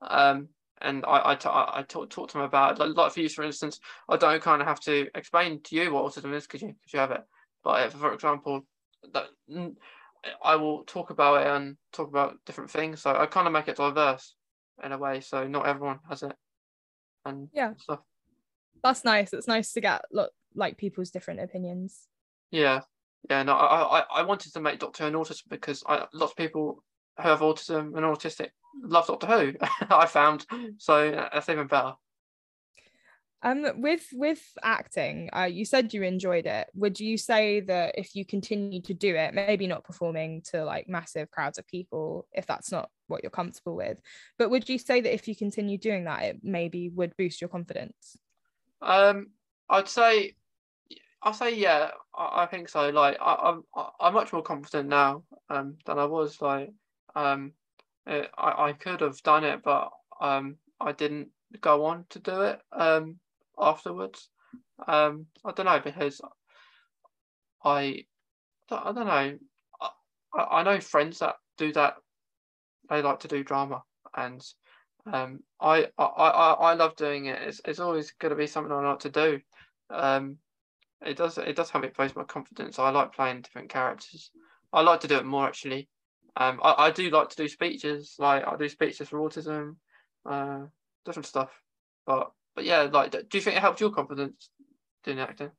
Um, 0.00 0.48
and 0.80 1.04
I 1.04 1.32
I, 1.32 1.34
t- 1.34 1.48
I 1.50 1.84
talk, 1.86 2.08
talk 2.08 2.28
to 2.28 2.38
them 2.38 2.42
about 2.42 2.72
it. 2.72 2.78
Like, 2.78 2.96
like 2.96 3.12
for 3.12 3.20
you, 3.20 3.28
for 3.28 3.44
instance, 3.44 3.80
I 4.08 4.16
don't 4.16 4.42
kind 4.42 4.62
of 4.62 4.68
have 4.68 4.80
to 4.80 5.08
explain 5.14 5.60
to 5.64 5.76
you 5.76 5.92
what 5.92 6.04
autism 6.06 6.34
is 6.34 6.46
because 6.46 6.62
you 6.62 6.68
because 6.68 6.92
you 6.94 6.98
have 7.00 7.10
it. 7.10 7.22
But 7.62 7.86
if, 7.86 7.92
for 7.92 8.14
example, 8.14 8.64
that 9.12 9.26
I 10.42 10.56
will 10.56 10.84
talk 10.84 11.10
about 11.10 11.42
it 11.42 11.48
and 11.48 11.76
talk 11.92 12.08
about 12.08 12.36
different 12.46 12.70
things. 12.70 13.02
So 13.02 13.14
I 13.14 13.26
kind 13.26 13.46
of 13.46 13.52
make 13.52 13.68
it 13.68 13.76
diverse 13.76 14.34
in 14.82 14.92
a 14.92 14.98
way, 14.98 15.20
so 15.20 15.46
not 15.46 15.66
everyone 15.66 15.98
has 16.08 16.22
it. 16.22 16.34
And 17.26 17.48
yeah, 17.52 17.74
stuff. 17.76 18.00
That's 18.82 19.04
nice. 19.04 19.34
It's 19.34 19.48
nice 19.48 19.72
to 19.74 19.82
get 19.82 20.02
look 20.10 20.32
like 20.54 20.76
people's 20.76 21.10
different 21.10 21.40
opinions. 21.40 22.08
Yeah, 22.50 22.80
yeah. 23.28 23.42
No, 23.42 23.54
I 23.54 24.00
I, 24.00 24.04
I 24.16 24.22
wanted 24.22 24.52
to 24.54 24.60
make 24.60 24.78
Doctor 24.78 25.04
Who 25.04 25.08
an 25.08 25.14
autism 25.14 25.48
because 25.48 25.82
I 25.86 26.06
lots 26.12 26.32
of 26.32 26.36
people 26.36 26.82
who 27.16 27.28
have 27.28 27.40
autism 27.40 27.96
and 27.96 28.04
autistic 28.04 28.48
love 28.82 29.06
Doctor 29.06 29.26
Who. 29.26 29.54
I 29.90 30.06
found 30.06 30.46
so 30.78 31.10
that's 31.10 31.48
even 31.48 31.66
better. 31.66 31.94
Um, 33.42 33.64
with 33.76 34.06
with 34.12 34.42
acting, 34.62 35.30
uh, 35.34 35.44
you 35.44 35.64
said 35.64 35.94
you 35.94 36.02
enjoyed 36.02 36.44
it. 36.44 36.68
Would 36.74 37.00
you 37.00 37.16
say 37.16 37.60
that 37.60 37.94
if 37.96 38.14
you 38.14 38.26
continue 38.26 38.82
to 38.82 38.92
do 38.92 39.16
it, 39.16 39.32
maybe 39.32 39.66
not 39.66 39.84
performing 39.84 40.42
to 40.50 40.62
like 40.64 40.88
massive 40.88 41.30
crowds 41.30 41.56
of 41.56 41.66
people, 41.66 42.26
if 42.32 42.46
that's 42.46 42.70
not 42.70 42.90
what 43.06 43.22
you're 43.22 43.30
comfortable 43.30 43.76
with, 43.76 43.98
but 44.38 44.50
would 44.50 44.68
you 44.68 44.78
say 44.78 45.00
that 45.00 45.14
if 45.14 45.26
you 45.26 45.34
continue 45.34 45.78
doing 45.78 46.04
that, 46.04 46.22
it 46.22 46.40
maybe 46.42 46.90
would 46.90 47.16
boost 47.16 47.40
your 47.40 47.48
confidence? 47.48 48.18
Um, 48.82 49.28
I'd 49.70 49.88
say, 49.88 50.34
I'll 51.22 51.34
say 51.34 51.54
yeah. 51.54 51.90
I, 52.16 52.42
I 52.42 52.46
think 52.46 52.68
so. 52.68 52.90
Like 52.90 53.18
I, 53.20 53.34
I'm 53.50 53.62
I'm 54.00 54.14
much 54.14 54.32
more 54.32 54.42
confident 54.42 54.88
now 54.88 55.24
um 55.48 55.76
than 55.86 55.98
I 55.98 56.04
was. 56.06 56.40
Like 56.40 56.70
um, 57.14 57.52
it, 58.06 58.30
I 58.36 58.68
I 58.68 58.72
could 58.72 59.00
have 59.00 59.22
done 59.22 59.44
it, 59.44 59.62
but 59.62 59.90
um 60.20 60.56
I 60.80 60.92
didn't 60.92 61.28
go 61.60 61.84
on 61.86 62.06
to 62.10 62.18
do 62.18 62.42
it. 62.42 62.60
Um 62.72 63.18
afterwards. 63.58 64.30
Um, 64.86 65.26
I 65.44 65.52
don't 65.52 65.66
know 65.66 65.80
because 65.80 66.20
I, 67.64 68.04
I 68.70 68.92
don't 68.92 69.06
know. 69.06 69.38
I, 70.34 70.38
I 70.38 70.62
know 70.62 70.80
friends 70.80 71.18
that 71.18 71.36
do 71.58 71.72
that. 71.72 71.94
They 72.88 73.02
like 73.02 73.20
to 73.20 73.28
do 73.28 73.44
drama, 73.44 73.82
and 74.16 74.42
um, 75.12 75.40
I, 75.60 75.88
I, 75.96 76.04
I, 76.04 76.52
I 76.52 76.74
love 76.74 76.96
doing 76.96 77.26
it. 77.26 77.40
It's, 77.42 77.60
it's 77.64 77.78
always 77.78 78.12
going 78.12 78.30
to 78.30 78.36
be 78.36 78.48
something 78.48 78.72
I 78.72 78.80
like 78.80 78.98
to 79.00 79.10
do. 79.10 79.40
Um, 79.90 80.38
it 81.02 81.16
does, 81.16 81.38
it 81.38 81.56
does 81.56 81.70
help 81.70 81.84
me 81.84 81.90
boost 81.96 82.16
my 82.16 82.24
confidence. 82.24 82.78
I 82.78 82.90
like 82.90 83.14
playing 83.14 83.42
different 83.42 83.68
characters. 83.68 84.30
I 84.72 84.82
like 84.82 85.00
to 85.00 85.08
do 85.08 85.16
it 85.16 85.24
more 85.24 85.46
actually. 85.46 85.88
Um, 86.36 86.60
I, 86.62 86.86
I 86.86 86.90
do 86.90 87.10
like 87.10 87.28
to 87.30 87.36
do 87.36 87.48
speeches. 87.48 88.14
Like 88.18 88.46
I 88.46 88.56
do 88.56 88.68
speeches 88.68 89.08
for 89.08 89.18
autism, 89.18 89.76
uh, 90.28 90.66
different 91.04 91.26
stuff. 91.26 91.50
But 92.06 92.32
but 92.54 92.64
yeah, 92.64 92.82
like, 92.82 93.10
do 93.12 93.38
you 93.38 93.40
think 93.40 93.56
it 93.56 93.60
helped 93.60 93.80
your 93.80 93.90
confidence 93.90 94.50
doing 95.04 95.20
acting? 95.20 95.50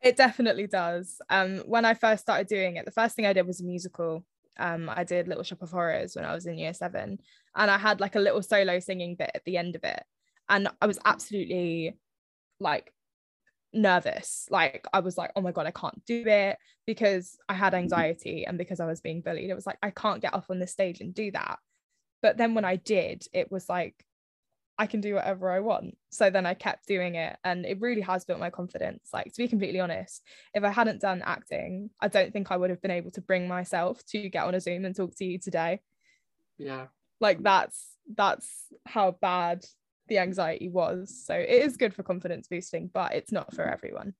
It 0.00 0.16
definitely 0.16 0.66
does. 0.66 1.20
Um, 1.28 1.58
when 1.66 1.84
I 1.84 1.94
first 1.94 2.22
started 2.22 2.46
doing 2.46 2.76
it, 2.76 2.84
the 2.84 2.92
first 2.92 3.16
thing 3.16 3.26
I 3.26 3.32
did 3.32 3.46
was 3.46 3.60
a 3.60 3.64
musical. 3.64 4.24
Um, 4.58 4.88
I 4.88 5.04
did 5.04 5.28
Little 5.28 5.42
Shop 5.42 5.62
of 5.62 5.70
Horrors 5.70 6.14
when 6.14 6.24
I 6.24 6.34
was 6.34 6.46
in 6.46 6.58
year 6.58 6.74
seven, 6.74 7.18
and 7.54 7.70
I 7.70 7.78
had 7.78 8.00
like 8.00 8.14
a 8.16 8.20
little 8.20 8.42
solo 8.42 8.80
singing 8.80 9.16
bit 9.16 9.30
at 9.34 9.44
the 9.44 9.56
end 9.56 9.76
of 9.76 9.84
it, 9.84 10.02
and 10.48 10.68
I 10.80 10.86
was 10.86 10.98
absolutely 11.04 11.96
like 12.60 12.92
nervous. 13.72 14.46
Like 14.50 14.86
I 14.92 15.00
was 15.00 15.18
like, 15.18 15.32
oh 15.36 15.40
my 15.40 15.52
god, 15.52 15.66
I 15.66 15.70
can't 15.70 16.04
do 16.04 16.24
it 16.26 16.58
because 16.86 17.36
I 17.48 17.54
had 17.54 17.74
anxiety 17.74 18.44
and 18.46 18.58
because 18.58 18.80
I 18.80 18.86
was 18.86 19.00
being 19.00 19.20
bullied. 19.20 19.50
It 19.50 19.54
was 19.54 19.66
like 19.66 19.78
I 19.82 19.90
can't 19.90 20.22
get 20.22 20.34
up 20.34 20.46
on 20.50 20.58
the 20.58 20.66
stage 20.66 21.00
and 21.00 21.14
do 21.14 21.30
that. 21.32 21.58
But 22.22 22.36
then 22.36 22.54
when 22.54 22.64
I 22.64 22.76
did, 22.76 23.24
it 23.32 23.50
was 23.52 23.68
like 23.68 24.04
I 24.80 24.86
can 24.86 25.00
do 25.00 25.14
whatever 25.14 25.50
I 25.50 25.58
want. 25.58 25.96
So 26.10 26.30
then 26.30 26.46
I 26.46 26.54
kept 26.54 26.86
doing 26.86 27.16
it 27.16 27.36
and 27.42 27.66
it 27.66 27.80
really 27.80 28.00
has 28.02 28.24
built 28.24 28.38
my 28.38 28.50
confidence. 28.50 29.10
Like 29.12 29.32
to 29.32 29.38
be 29.38 29.48
completely 29.48 29.80
honest, 29.80 30.22
if 30.54 30.62
I 30.62 30.70
hadn't 30.70 31.00
done 31.00 31.22
acting, 31.24 31.90
I 32.00 32.06
don't 32.08 32.32
think 32.32 32.50
I 32.50 32.56
would 32.56 32.70
have 32.70 32.80
been 32.80 32.92
able 32.92 33.10
to 33.12 33.20
bring 33.20 33.48
myself 33.48 34.04
to 34.06 34.28
get 34.28 34.44
on 34.44 34.54
a 34.54 34.60
Zoom 34.60 34.84
and 34.84 34.94
talk 34.94 35.16
to 35.16 35.24
you 35.24 35.38
today. 35.38 35.80
Yeah. 36.58 36.86
Like 37.20 37.42
that's 37.42 37.88
that's 38.14 38.48
how 38.86 39.10
bad 39.10 39.64
the 40.08 40.18
anxiety 40.18 40.68
was. 40.68 41.22
So 41.24 41.34
it 41.34 41.48
is 41.48 41.76
good 41.76 41.94
for 41.94 42.02
confidence 42.02 42.48
boosting, 42.48 42.90
but 42.92 43.14
it's 43.14 43.32
not 43.32 43.54
for 43.54 43.62
everyone. 43.62 44.14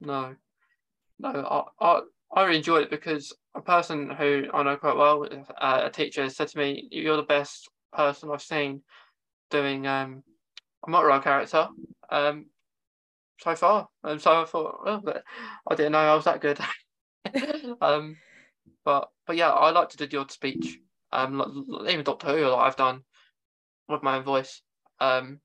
No. 0.00 0.34
No, 1.18 1.28
I 1.80 1.84
I, 1.84 2.00
I 2.32 2.50
enjoyed 2.52 2.84
it 2.84 2.90
because 2.90 3.34
a 3.54 3.60
person 3.60 4.10
who 4.10 4.44
I 4.52 4.62
know 4.62 4.76
quite 4.76 4.96
well, 4.96 5.26
uh, 5.60 5.82
a 5.84 5.90
teacher 5.90 6.28
said 6.30 6.48
to 6.48 6.58
me, 6.58 6.88
You're 6.90 7.16
the 7.16 7.22
best 7.22 7.68
person 7.92 8.30
I've 8.30 8.42
seen 8.42 8.82
doing 9.50 9.86
um, 9.86 10.22
a 10.86 10.90
motor 10.90 11.18
character 11.20 11.68
um, 12.10 12.46
so 13.40 13.54
far. 13.54 13.88
And 14.04 14.20
so 14.20 14.42
I 14.42 14.44
thought, 14.44 14.80
well, 14.84 15.22
I 15.68 15.74
didn't 15.74 15.92
know 15.92 15.98
I 15.98 16.14
was 16.14 16.24
that 16.24 16.40
good. 16.40 16.58
um, 17.80 18.16
but 18.84 19.08
but 19.26 19.36
yeah, 19.36 19.50
I 19.50 19.70
like 19.70 19.90
to 19.90 20.06
do 20.06 20.20
odd 20.20 20.30
speech. 20.30 20.78
Um, 21.10 21.84
even 21.88 22.04
Doctor 22.04 22.28
Who, 22.28 22.46
like 22.46 22.66
I've 22.66 22.76
done 22.76 23.02
with 23.88 24.02
my 24.02 24.16
own 24.16 24.24
voice. 24.24 24.62
Um, 25.00 25.40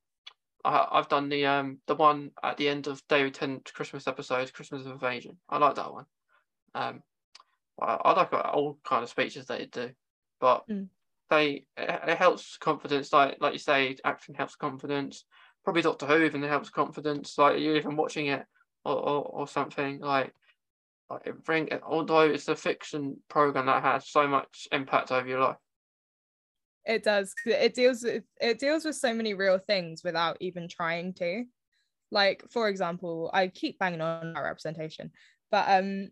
I, 0.65 0.87
I've 0.91 1.09
done 1.09 1.29
the 1.29 1.45
um 1.45 1.79
the 1.87 1.95
one 1.95 2.31
at 2.41 2.57
the 2.57 2.69
end 2.69 2.87
of 2.87 3.01
David 3.07 3.33
Tennant's 3.33 3.71
Christmas 3.71 4.07
episode, 4.07 4.53
Christmas 4.53 4.85
Invasion. 4.85 5.37
I 5.49 5.57
like 5.57 5.75
that 5.75 5.93
one. 5.93 6.05
Um, 6.75 7.03
I, 7.81 7.97
I 8.03 8.13
like 8.13 8.33
all 8.33 8.79
kind 8.83 9.03
of 9.03 9.09
speeches 9.09 9.47
they 9.47 9.65
do, 9.65 9.91
but 10.39 10.67
mm 10.69 10.87
they 11.29 11.65
it 11.77 12.17
helps 12.17 12.57
confidence. 12.57 13.11
Like 13.11 13.37
like 13.39 13.53
you 13.53 13.59
say, 13.59 13.95
acting 14.03 14.35
helps 14.35 14.55
confidence. 14.55 15.25
Probably 15.63 15.81
Doctor 15.81 16.05
Who 16.05 16.21
even 16.23 16.43
helps 16.43 16.69
confidence. 16.69 17.37
Like 17.37 17.59
you 17.59 17.75
even 17.75 17.95
watching 17.95 18.27
it 18.27 18.45
or, 18.85 18.95
or, 18.95 19.21
or 19.23 19.47
something 19.47 19.99
like. 19.99 20.33
Like 21.09 21.27
it 21.27 21.43
bring 21.43 21.69
although 21.85 22.21
it's 22.21 22.47
a 22.47 22.55
fiction 22.55 23.17
program 23.29 23.65
that 23.65 23.83
has 23.83 24.09
so 24.09 24.25
much 24.25 24.67
impact 24.71 25.11
over 25.11 25.27
your 25.27 25.41
life 25.41 25.57
it 26.85 27.03
does 27.03 27.33
it 27.45 27.73
deals 27.73 28.03
with 28.03 28.23
it 28.41 28.59
deals 28.59 28.85
with 28.85 28.95
so 28.95 29.13
many 29.13 29.33
real 29.33 29.57
things 29.57 30.03
without 30.03 30.37
even 30.39 30.67
trying 30.67 31.13
to. 31.13 31.45
Like 32.11 32.43
for 32.51 32.69
example 32.69 33.31
i 33.33 33.47
keep 33.47 33.79
banging 33.79 34.01
on 34.01 34.35
our 34.35 34.43
representation 34.43 35.09
but 35.49 35.65
um 35.67 36.09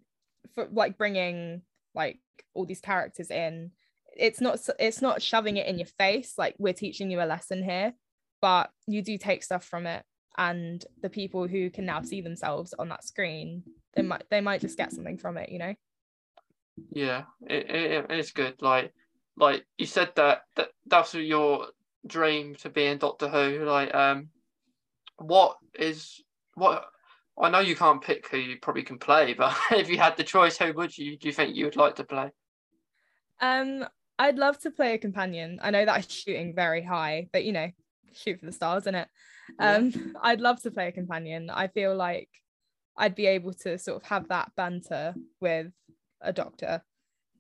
for 0.56 0.68
like 0.72 0.98
bringing 0.98 1.62
like 1.94 2.20
all 2.54 2.66
these 2.66 2.82
characters 2.82 3.30
in 3.30 3.72
it's 4.16 4.42
not 4.42 4.60
it's 4.80 5.02
not 5.02 5.22
shoving 5.22 5.58
it 5.58 5.68
in 5.68 5.78
your 5.78 5.88
face 5.98 6.34
like 6.38 6.56
we're 6.58 6.74
teaching 6.74 7.10
you 7.12 7.22
a 7.22 7.26
lesson 7.26 7.64
here 7.64 7.94
but 8.42 8.70
you 8.88 9.02
do 9.02 9.18
take 9.18 9.44
stuff 9.44 9.64
from 9.64 9.86
it 9.86 10.04
and 10.38 10.86
the 11.02 11.10
people 11.10 11.48
who 11.48 11.70
can 11.70 11.86
now 11.86 12.02
see 12.02 12.22
themselves 12.22 12.74
on 12.78 12.90
that 12.90 13.04
screen 13.04 13.64
they 13.94 14.02
might 14.02 14.24
they 14.30 14.42
might 14.42 14.62
just 14.62 14.78
get 14.78 14.92
something 14.92 15.18
from 15.18 15.38
it 15.38 15.50
you 15.50 15.60
know? 15.60 15.76
Yeah 16.92 17.24
it, 17.48 17.70
it, 17.70 18.06
it's 18.10 18.32
good 18.32 18.62
like 18.62 18.94
like 19.38 19.66
you 19.78 19.86
said 19.86 20.12
that, 20.16 20.44
that 20.56 20.70
that's 20.88 21.14
your 21.14 21.68
dream 22.06 22.56
to 22.56 22.70
be 22.70 22.86
in 22.86 22.98
doctor 22.98 23.28
who 23.28 23.64
like 23.64 23.94
um 23.94 24.30
what 25.18 25.58
is 25.78 26.22
what 26.56 26.86
I 27.40 27.50
know 27.50 27.60
you 27.60 27.76
can't 27.76 28.02
pick 28.02 28.28
who 28.28 28.38
you 28.38 28.58
probably 28.62 28.84
can 28.84 29.00
play, 29.00 29.34
but 29.38 29.56
if 29.72 29.90
you 29.90 29.98
had 29.98 30.18
the 30.18 30.24
choice, 30.24 30.58
who 30.58 30.74
would 30.74 30.98
you 30.98 31.18
do 31.18 31.28
you 31.28 31.34
think 31.34 31.56
you 31.56 31.66
would 31.66 31.76
like 31.76 31.96
to 31.96 32.04
play? 32.04 32.32
Um, 33.40 33.86
I'd 34.20 34.38
love 34.38 34.60
to 34.60 34.72
play 34.72 34.94
a 34.94 34.98
companion. 35.00 35.60
I 35.64 35.72
know 35.72 35.86
that's 35.86 36.14
shooting 36.14 36.54
very 36.54 36.84
high, 36.84 37.28
but 37.34 37.44
you 37.44 37.52
know, 37.52 37.72
shoot 38.14 38.40
for 38.40 38.46
the 38.46 38.52
stars, 38.52 38.84
isn't 38.84 38.96
it? 38.96 39.08
Yeah. 39.60 39.76
Um, 39.76 40.16
I'd 40.22 40.42
love 40.42 40.62
to 40.62 40.72
play 40.72 40.88
a 40.88 40.92
companion. 40.92 41.50
I 41.50 41.68
feel 41.68 41.96
like 41.96 42.30
I'd 42.96 43.16
be 43.16 43.26
able 43.26 43.54
to 43.54 43.78
sort 43.80 44.02
of 44.02 44.08
have 44.10 44.28
that 44.28 44.52
banter 44.56 45.16
with 45.40 45.72
a 46.22 46.32
doctor. 46.32 46.84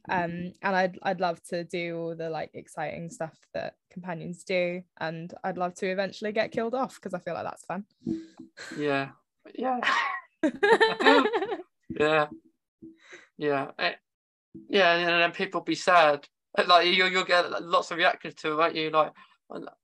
Um, 0.09 0.53
and 0.61 0.75
I'd 0.75 0.99
I'd 1.03 1.19
love 1.19 1.41
to 1.49 1.63
do 1.63 1.97
all 1.97 2.15
the 2.15 2.29
like 2.29 2.51
exciting 2.53 3.09
stuff 3.09 3.37
that 3.53 3.75
companions 3.91 4.43
do, 4.43 4.81
and 4.99 5.33
I'd 5.43 5.57
love 5.57 5.75
to 5.75 5.87
eventually 5.87 6.31
get 6.31 6.51
killed 6.51 6.73
off 6.73 6.95
because 6.95 7.13
I 7.13 7.19
feel 7.19 7.33
like 7.33 7.45
that's 7.45 7.65
fun. 7.65 7.85
Yeah, 8.77 9.09
yeah, 9.53 9.79
yeah, 11.89 12.27
yeah, 13.37 13.71
it, 13.77 13.95
yeah, 14.69 14.95
and 14.95 15.21
then 15.21 15.31
people 15.31 15.61
be 15.61 15.75
sad. 15.75 16.27
Like 16.67 16.87
you, 16.87 17.05
you'll 17.05 17.23
get 17.23 17.61
lots 17.61 17.91
of 17.91 17.97
reactions 17.97 18.35
to 18.35 18.53
it, 18.53 18.55
won't 18.55 18.75
you? 18.75 18.89
Like, 18.89 19.13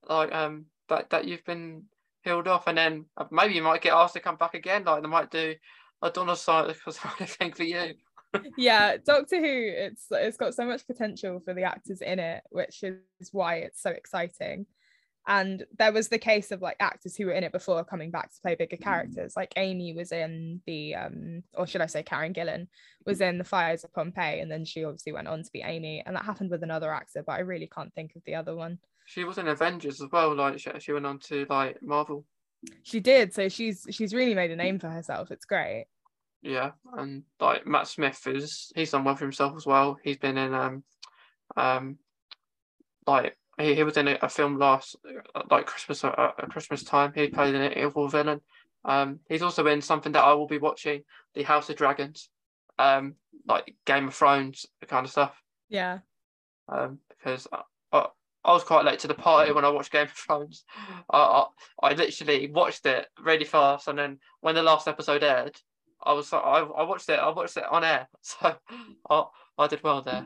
like 0.10 0.34
um, 0.34 0.66
that 0.90 1.10
that 1.12 1.26
you've 1.26 1.46
been 1.46 1.84
healed 2.24 2.48
off, 2.48 2.68
and 2.68 2.78
then 2.78 3.06
maybe 3.32 3.54
you 3.54 3.62
might 3.62 3.82
get 3.82 3.94
asked 3.94 4.16
to 4.16 4.20
come 4.20 4.36
back 4.36 4.56
again. 4.56 4.84
Like 4.84 5.04
they 5.04 5.08
might 5.08 5.32
do 5.32 5.56
a 6.02 6.10
Donna 6.10 6.36
side 6.36 6.76
thing 6.76 7.54
for 7.54 7.64
you. 7.64 7.94
Yeah, 8.58 8.98
Doctor 8.98 9.40
Who, 9.40 9.46
it's 9.46 10.06
it's 10.12 10.38
got 10.38 10.54
so 10.54 10.66
much 10.66 10.86
potential 10.86 11.42
for 11.44 11.54
the 11.54 11.64
actors 11.64 12.02
in 12.02 12.20
it, 12.20 12.44
which 12.50 12.84
is 12.84 13.00
why 13.32 13.58
it's 13.58 13.82
so 13.82 13.90
exciting. 13.90 14.66
And 15.30 15.66
there 15.78 15.92
was 15.92 16.08
the 16.08 16.18
case 16.18 16.52
of 16.52 16.62
like 16.62 16.78
actors 16.80 17.18
who 17.18 17.26
were 17.26 17.34
in 17.34 17.44
it 17.44 17.52
before 17.52 17.84
coming 17.84 18.12
back 18.12 18.34
to 18.34 18.42
play 18.42 18.56
bigger 18.56 18.78
characters. 18.78 19.34
Like 19.36 19.52
amy 19.58 19.94
was 19.94 20.14
in 20.14 20.62
the 20.66 20.96
um 20.96 21.44
or 21.54 21.68
should 21.68 21.82
i 21.82 21.86
say 21.86 22.02
karen 22.02 22.34
gillan 22.34 22.68
was 23.06 23.20
in 23.20 23.38
the 23.38 23.44
fires 23.44 23.84
of 23.84 23.94
pompeii 23.94 24.40
and 24.40 24.50
then 24.50 24.64
she 24.64 24.86
obviously 24.86 25.12
went 25.12 25.28
on 25.28 25.44
to 25.44 25.52
be 25.52 25.62
amy. 25.62 26.02
And 26.06 26.16
that 26.16 26.24
happened 26.24 26.50
with 26.50 26.64
another 26.64 26.94
actor 26.94 27.24
but 27.28 27.34
i 27.34 27.40
really 27.40 27.68
can't 27.68 27.94
think 27.94 28.16
of 28.16 28.24
the 28.26 28.36
other 28.36 28.56
one. 28.56 28.80
She 29.06 29.26
was 29.26 29.38
in 29.38 29.50
avengers 29.50 30.02
as 30.02 30.10
well 30.10 30.34
like 30.34 30.60
she, 30.60 30.72
she 30.80 30.94
went 30.94 31.06
on 31.06 31.20
to 31.20 31.46
like 31.50 31.84
marvel. 31.84 32.24
She 32.84 33.02
did 33.02 33.34
so 33.34 33.50
she's 33.50 33.86
she's 33.92 34.14
really 34.14 34.34
made 34.34 34.52
a 34.52 34.56
name 34.56 34.80
for 34.80 34.90
herself. 34.90 35.30
It's 35.30 35.46
great 35.46 35.88
yeah 36.42 36.72
and 36.98 37.24
like 37.40 37.66
matt 37.66 37.88
smith 37.88 38.26
is 38.28 38.72
he's 38.76 38.92
done 38.92 39.04
well 39.04 39.16
for 39.16 39.26
himself 39.26 39.56
as 39.56 39.66
well 39.66 39.98
he's 40.04 40.18
been 40.18 40.38
in 40.38 40.54
um 40.54 40.84
um 41.56 41.98
like 43.08 43.38
he, 43.58 43.76
he 43.76 43.84
was 43.84 43.98
in 43.98 44.08
a, 44.08 44.18
a 44.22 44.30
film 44.30 44.58
last 44.58 44.96
like 45.50 45.66
Christmas 45.66 46.04
uh, 46.04 46.32
Christmas 46.50 46.84
time. 46.84 47.12
He 47.16 47.28
played 47.28 47.56
an 47.56 47.78
evil 47.78 48.08
villain. 48.08 48.42
Um, 48.86 49.20
he's 49.28 49.42
also 49.42 49.66
in 49.68 49.82
something 49.82 50.12
that 50.14 50.24
I 50.24 50.34
will 50.34 50.48
be 50.48 50.60
watching, 50.60 51.02
The 51.34 51.44
House 51.44 51.70
of 51.70 51.76
Dragons, 51.76 52.30
um, 52.80 53.16
like 53.48 53.76
Game 53.86 54.08
of 54.08 54.16
Thrones 54.16 54.66
kind 54.88 55.06
of 55.06 55.12
stuff. 55.12 55.42
Yeah. 55.70 56.00
Um, 56.70 57.00
because 57.10 57.48
I, 57.52 57.62
I, 57.92 58.08
I 58.46 58.54
was 58.54 58.64
quite 58.64 58.86
late 58.86 59.00
to 59.00 59.08
the 59.08 59.14
party 59.14 59.52
when 59.52 59.66
I 59.66 59.70
watched 59.70 59.92
Game 59.92 60.04
of 60.04 60.12
Thrones. 60.12 60.64
I, 61.10 61.18
I, 61.18 61.46
I 61.90 61.94
literally 61.94 62.50
watched 62.50 62.86
it 62.86 63.08
really 63.20 63.46
fast, 63.46 63.88
and 63.88 63.98
then 63.98 64.20
when 64.42 64.56
the 64.56 64.64
last 64.64 64.88
episode 64.88 65.24
aired, 65.24 65.58
I 66.08 66.14
was 66.14 66.32
I, 66.32 66.38
I 66.38 66.84
watched 66.84 67.10
it 67.10 67.20
I 67.20 67.30
watched 67.30 67.58
it 67.58 67.66
on 67.70 67.84
air, 67.84 68.08
so 68.22 68.56
I 69.10 69.24
I 69.58 69.68
did 69.68 69.84
well 69.84 70.02
there. 70.02 70.26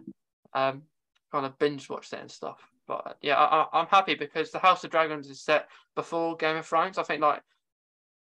Um, 0.53 0.83
kind 1.31 1.45
of 1.45 1.57
binge 1.57 1.89
watched 1.89 2.13
it 2.13 2.19
and 2.19 2.31
stuff. 2.31 2.59
But 2.87 3.17
yeah, 3.21 3.35
I, 3.37 3.79
am 3.81 3.87
happy 3.87 4.15
because 4.15 4.51
the 4.51 4.59
House 4.59 4.83
of 4.83 4.91
Dragons 4.91 5.29
is 5.29 5.41
set 5.41 5.67
before 5.95 6.35
Game 6.35 6.57
of 6.57 6.65
Thrones. 6.65 6.97
I 6.97 7.03
think 7.03 7.21
like 7.21 7.41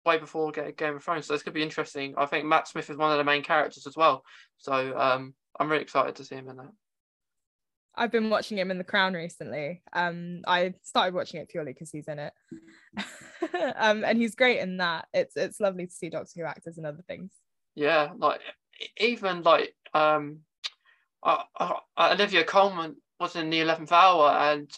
way 0.05 0.17
before 0.17 0.51
Game 0.51 0.95
of 0.95 1.03
Thrones, 1.03 1.27
so 1.27 1.33
it's 1.33 1.43
gonna 1.43 1.53
be 1.53 1.63
interesting. 1.63 2.15
I 2.17 2.25
think 2.25 2.45
Matt 2.45 2.67
Smith 2.67 2.89
is 2.89 2.97
one 2.97 3.11
of 3.11 3.17
the 3.17 3.23
main 3.23 3.43
characters 3.43 3.85
as 3.85 3.95
well, 3.95 4.23
so 4.57 4.97
um, 4.97 5.33
I'm 5.59 5.69
really 5.69 5.83
excited 5.83 6.15
to 6.15 6.23
see 6.23 6.35
him 6.35 6.49
in 6.49 6.57
that. 6.57 6.71
I've 7.97 8.11
been 8.11 8.29
watching 8.29 8.57
him 8.57 8.71
in 8.71 8.77
The 8.77 8.83
Crown 8.83 9.13
recently. 9.13 9.81
Um, 9.93 10.41
I 10.47 10.73
started 10.83 11.13
watching 11.13 11.41
it 11.41 11.49
purely 11.49 11.73
because 11.73 11.91
he's 11.91 12.07
in 12.07 12.19
it, 12.19 12.33
um, 13.75 14.03
and 14.03 14.17
he's 14.17 14.35
great 14.35 14.59
in 14.59 14.77
that. 14.77 15.07
It's 15.13 15.35
it's 15.35 15.59
lovely 15.59 15.87
to 15.87 15.93
see 15.93 16.09
Doctor 16.09 16.39
Who 16.39 16.45
actors 16.45 16.77
and 16.77 16.85
other 16.85 17.03
things. 17.07 17.31
Yeah, 17.75 18.11
like 18.17 18.41
even 18.97 19.43
like 19.43 19.73
um, 19.93 20.39
uh, 21.23 21.43
uh, 21.59 21.73
Olivia 21.97 22.43
Colman 22.43 22.97
was 23.19 23.35
in 23.35 23.49
the 23.49 23.61
eleventh 23.61 23.91
hour, 23.91 24.29
and 24.29 24.69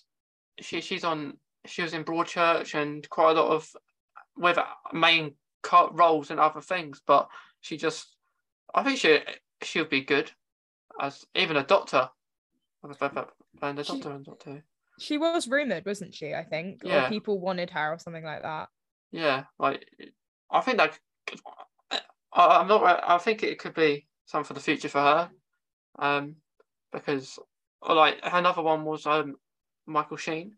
she 0.60 0.82
she's 0.82 1.04
on 1.04 1.38
she 1.66 1.82
was 1.82 1.94
in 1.94 2.04
Broadchurch 2.04 2.74
and 2.74 3.08
quite 3.10 3.32
a 3.32 3.42
lot 3.42 3.52
of 3.52 3.70
with 4.38 4.58
main 4.94 5.34
roles 5.92 6.32
and 6.32 6.40
other 6.40 6.62
things, 6.62 7.02
but 7.06 7.28
she 7.62 7.78
just 7.78 8.16
I 8.74 8.84
think 8.84 9.00
she 9.00 9.20
she 9.62 9.80
would 9.80 9.90
be 9.90 10.02
good 10.02 10.32
as 11.00 11.26
even 11.36 11.58
a 11.58 11.64
doctor. 11.64 12.10
The 12.84 12.94
doctor 13.84 14.12
and 14.12 14.26
doctor. 14.26 14.64
She 15.00 15.18
was 15.18 15.48
rumored, 15.48 15.86
wasn't 15.86 16.14
she? 16.14 16.34
I 16.34 16.44
think, 16.44 16.82
yeah. 16.84 17.06
or 17.06 17.10
people 17.10 17.40
wanted 17.40 17.70
her 17.72 17.94
or 17.94 18.00
something 18.00 18.24
like 18.24 18.42
that. 18.42 18.70
Yeah, 19.12 19.44
like 19.60 19.86
I 20.52 20.62
think 20.62 20.78
that 20.78 20.98
I, 21.92 22.00
I'm 22.34 22.68
not. 22.68 23.04
I 23.08 23.18
think 23.18 23.44
it 23.44 23.60
could 23.60 23.74
be 23.74 24.08
something 24.26 24.48
for 24.48 24.54
the 24.54 24.60
future 24.60 24.90
for 24.90 25.00
her, 25.00 25.30
um, 26.00 26.36
because 26.92 27.40
like 27.88 28.20
another 28.24 28.62
one 28.62 28.84
was 28.84 29.06
um 29.06 29.36
Michael 29.86 30.18
Sheen. 30.18 30.54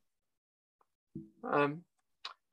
Um, 1.43 1.83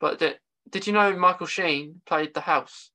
but 0.01 0.19
did 0.19 0.39
did 0.71 0.87
you 0.87 0.93
know 0.93 1.17
Michael 1.17 1.47
Sheen 1.47 2.03
played 2.07 2.35
the 2.35 2.41
House? 2.41 2.91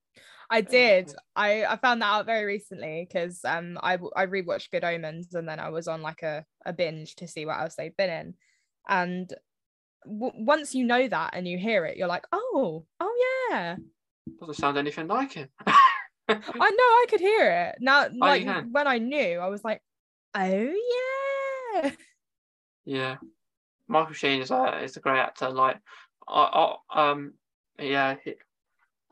I 0.52 0.60
did. 0.60 1.12
I, 1.34 1.64
I 1.64 1.76
found 1.76 2.02
that 2.02 2.12
out 2.12 2.26
very 2.26 2.44
recently 2.44 3.06
because 3.08 3.40
um 3.44 3.78
I 3.82 3.94
I 4.14 4.26
rewatched 4.26 4.70
Good 4.70 4.84
Omens 4.84 5.34
and 5.34 5.48
then 5.48 5.58
I 5.58 5.70
was 5.70 5.88
on 5.88 6.02
like 6.02 6.22
a, 6.22 6.44
a 6.66 6.72
binge 6.72 7.16
to 7.16 7.26
see 7.26 7.46
what 7.46 7.58
else 7.58 7.74
they've 7.74 7.96
been 7.96 8.10
in, 8.10 8.34
and 8.88 9.34
w- 10.04 10.44
once 10.44 10.74
you 10.74 10.84
know 10.84 11.08
that 11.08 11.30
and 11.32 11.48
you 11.48 11.58
hear 11.58 11.84
it, 11.86 11.96
you're 11.96 12.08
like, 12.08 12.26
oh, 12.32 12.84
oh 13.00 13.46
yeah. 13.50 13.76
Doesn't 14.38 14.54
sound 14.54 14.78
anything 14.78 15.08
like 15.08 15.36
it. 15.36 15.50
I 16.28 16.70
know 16.70 16.84
I 16.84 17.06
could 17.08 17.20
hear 17.20 17.50
it 17.50 17.78
now. 17.80 18.06
Oh, 18.06 18.16
like 18.20 18.46
when 18.70 18.86
I 18.86 18.98
knew, 18.98 19.38
I 19.38 19.48
was 19.48 19.64
like, 19.64 19.82
oh 20.34 20.74
yeah 21.74 21.90
yeah, 22.84 23.16
Michael 23.88 24.14
Sheen 24.14 24.40
is 24.40 24.50
a 24.50 24.82
is 24.82 24.96
a 24.96 25.00
great 25.00 25.18
actor. 25.18 25.50
Like, 25.50 25.78
I, 26.28 26.76
I 26.92 27.10
um, 27.10 27.34
yeah, 27.78 28.16
he, 28.24 28.34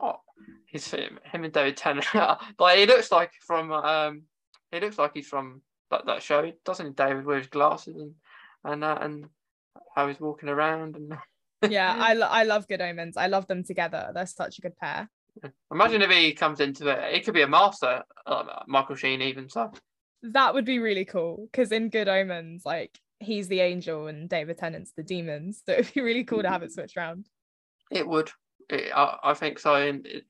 oh, 0.01 0.21
he's 0.65 0.89
him 0.91 1.19
and 1.33 1.51
David 1.51 1.77
Tennant. 1.77 2.05
like 2.59 2.77
he 2.77 2.85
looks 2.85 3.11
like 3.11 3.31
from 3.45 3.71
um, 3.71 4.23
he 4.71 4.79
looks 4.79 4.97
like 4.97 5.11
he's 5.13 5.27
from 5.27 5.61
that 5.89 6.05
that 6.05 6.23
show, 6.23 6.51
doesn't 6.65 6.85
he? 6.85 6.93
David 6.93 7.25
with 7.25 7.39
his 7.39 7.47
glasses 7.47 7.95
and 7.95 8.13
and 8.63 8.83
that 8.83 9.03
and 9.03 9.25
how 9.95 10.07
he's 10.07 10.19
walking 10.19 10.49
around 10.49 10.95
and. 10.95 11.13
yeah, 11.69 11.95
I, 11.99 12.15
lo- 12.15 12.27
I 12.27 12.43
love 12.43 12.67
Good 12.67 12.81
Omens. 12.81 13.17
I 13.17 13.27
love 13.27 13.45
them 13.45 13.63
together. 13.63 14.09
They're 14.15 14.25
such 14.25 14.57
a 14.57 14.61
good 14.61 14.75
pair. 14.77 15.07
Imagine 15.71 16.01
if 16.01 16.09
he 16.09 16.33
comes 16.33 16.59
into 16.59 16.87
it. 16.89 17.13
It 17.13 17.23
could 17.23 17.35
be 17.35 17.43
a 17.43 17.47
master, 17.47 18.03
uh, 18.25 18.43
Michael 18.67 18.95
Sheen, 18.95 19.21
even 19.21 19.47
so 19.47 19.71
that 20.23 20.53
would 20.53 20.65
be 20.65 20.79
really 20.79 21.05
cool 21.05 21.47
because 21.51 21.71
in 21.71 21.89
Good 21.89 22.07
Omens, 22.07 22.63
like 22.65 22.97
he's 23.19 23.47
the 23.47 23.59
angel 23.59 24.07
and 24.07 24.29
David 24.29 24.57
Tennant's 24.57 24.93
the 24.95 25.03
demons. 25.03 25.61
So 25.65 25.73
it'd 25.73 25.93
be 25.93 26.01
really 26.01 26.23
cool 26.23 26.41
to 26.41 26.49
have 26.49 26.63
it 26.63 26.71
switched 26.73 26.97
around. 26.97 27.27
It 27.91 28.07
would. 28.07 28.31
It, 28.71 28.91
I, 28.95 29.17
I, 29.23 29.33
think 29.33 29.59
so. 29.59 29.75
And 29.75 30.05
it, 30.05 30.25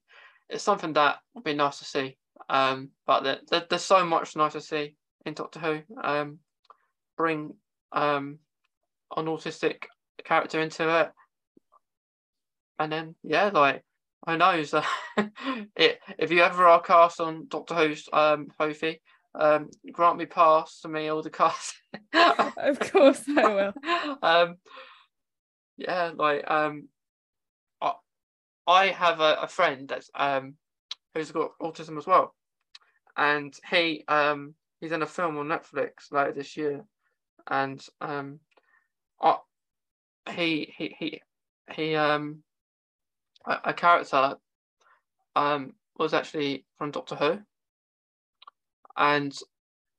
it's 0.50 0.64
something 0.64 0.94
that 0.94 1.18
would 1.34 1.44
be 1.44 1.54
nice 1.54 1.80
to 1.80 1.86
see. 1.86 2.18
Um, 2.50 2.90
but 3.06 3.22
there, 3.24 3.40
there, 3.50 3.66
there's 3.70 3.84
so 3.84 4.06
much 4.06 4.36
nice 4.36 4.54
to 4.54 4.62
see 4.62 4.96
in 5.26 5.34
Doctor 5.34 5.60
Who. 5.60 5.82
Um, 6.04 6.40
bring 7.18 7.54
um, 7.92 8.40
an 9.16 9.26
autistic 9.26 9.84
character 10.24 10.60
into 10.60 11.02
it. 11.02 11.12
And 12.80 12.92
then, 12.92 13.16
yeah, 13.24 13.52
like, 13.54 13.84
I 14.26 14.38
know 14.38 14.64
so 14.64 14.84
it, 15.76 16.00
if 16.18 16.32
you 16.32 16.42
ever 16.42 16.68
are 16.68 16.82
cast 16.82 17.20
on 17.20 17.48
Doctor 17.48 17.76
Who's 17.76 18.08
um, 18.12 18.48
Sophie, 18.58 19.02
um, 19.34 19.70
grant 19.92 20.18
me 20.18 20.26
pass 20.26 20.82
to 20.82 20.88
me 20.88 21.08
all 21.08 21.22
the 21.22 21.30
cast. 21.30 21.76
of 22.14 22.80
course 22.80 23.24
I 23.38 23.54
will. 23.54 24.18
um, 24.22 24.56
yeah, 25.78 26.12
like 26.16 26.50
um, 26.50 26.88
I, 28.68 28.88
have 28.88 29.20
a, 29.20 29.38
a 29.42 29.48
friend 29.48 29.88
that's 29.88 30.10
um 30.16 30.56
who's 31.14 31.32
got 31.32 31.58
autism 31.62 31.98
as 31.98 32.08
well, 32.08 32.34
and 33.18 33.58
he 33.70 34.04
um 34.08 34.56
he's 34.80 34.92
in 34.92 35.02
a 35.02 35.08
film 35.08 35.38
on 35.38 35.48
Netflix 35.48 36.12
later 36.12 36.34
this 36.34 36.58
year, 36.58 36.84
and 37.48 37.84
um, 38.00 38.40
I, 39.22 39.38
he 40.32 40.74
he 40.78 40.96
he 40.98 41.22
he 41.74 41.96
um 41.96 42.44
a, 43.46 43.58
a 43.66 43.74
character 43.74 44.36
um 45.36 45.74
was 45.98 46.14
actually 46.14 46.66
from 46.78 46.92
Doctor 46.92 47.16
Who, 47.16 47.40
and 48.98 49.38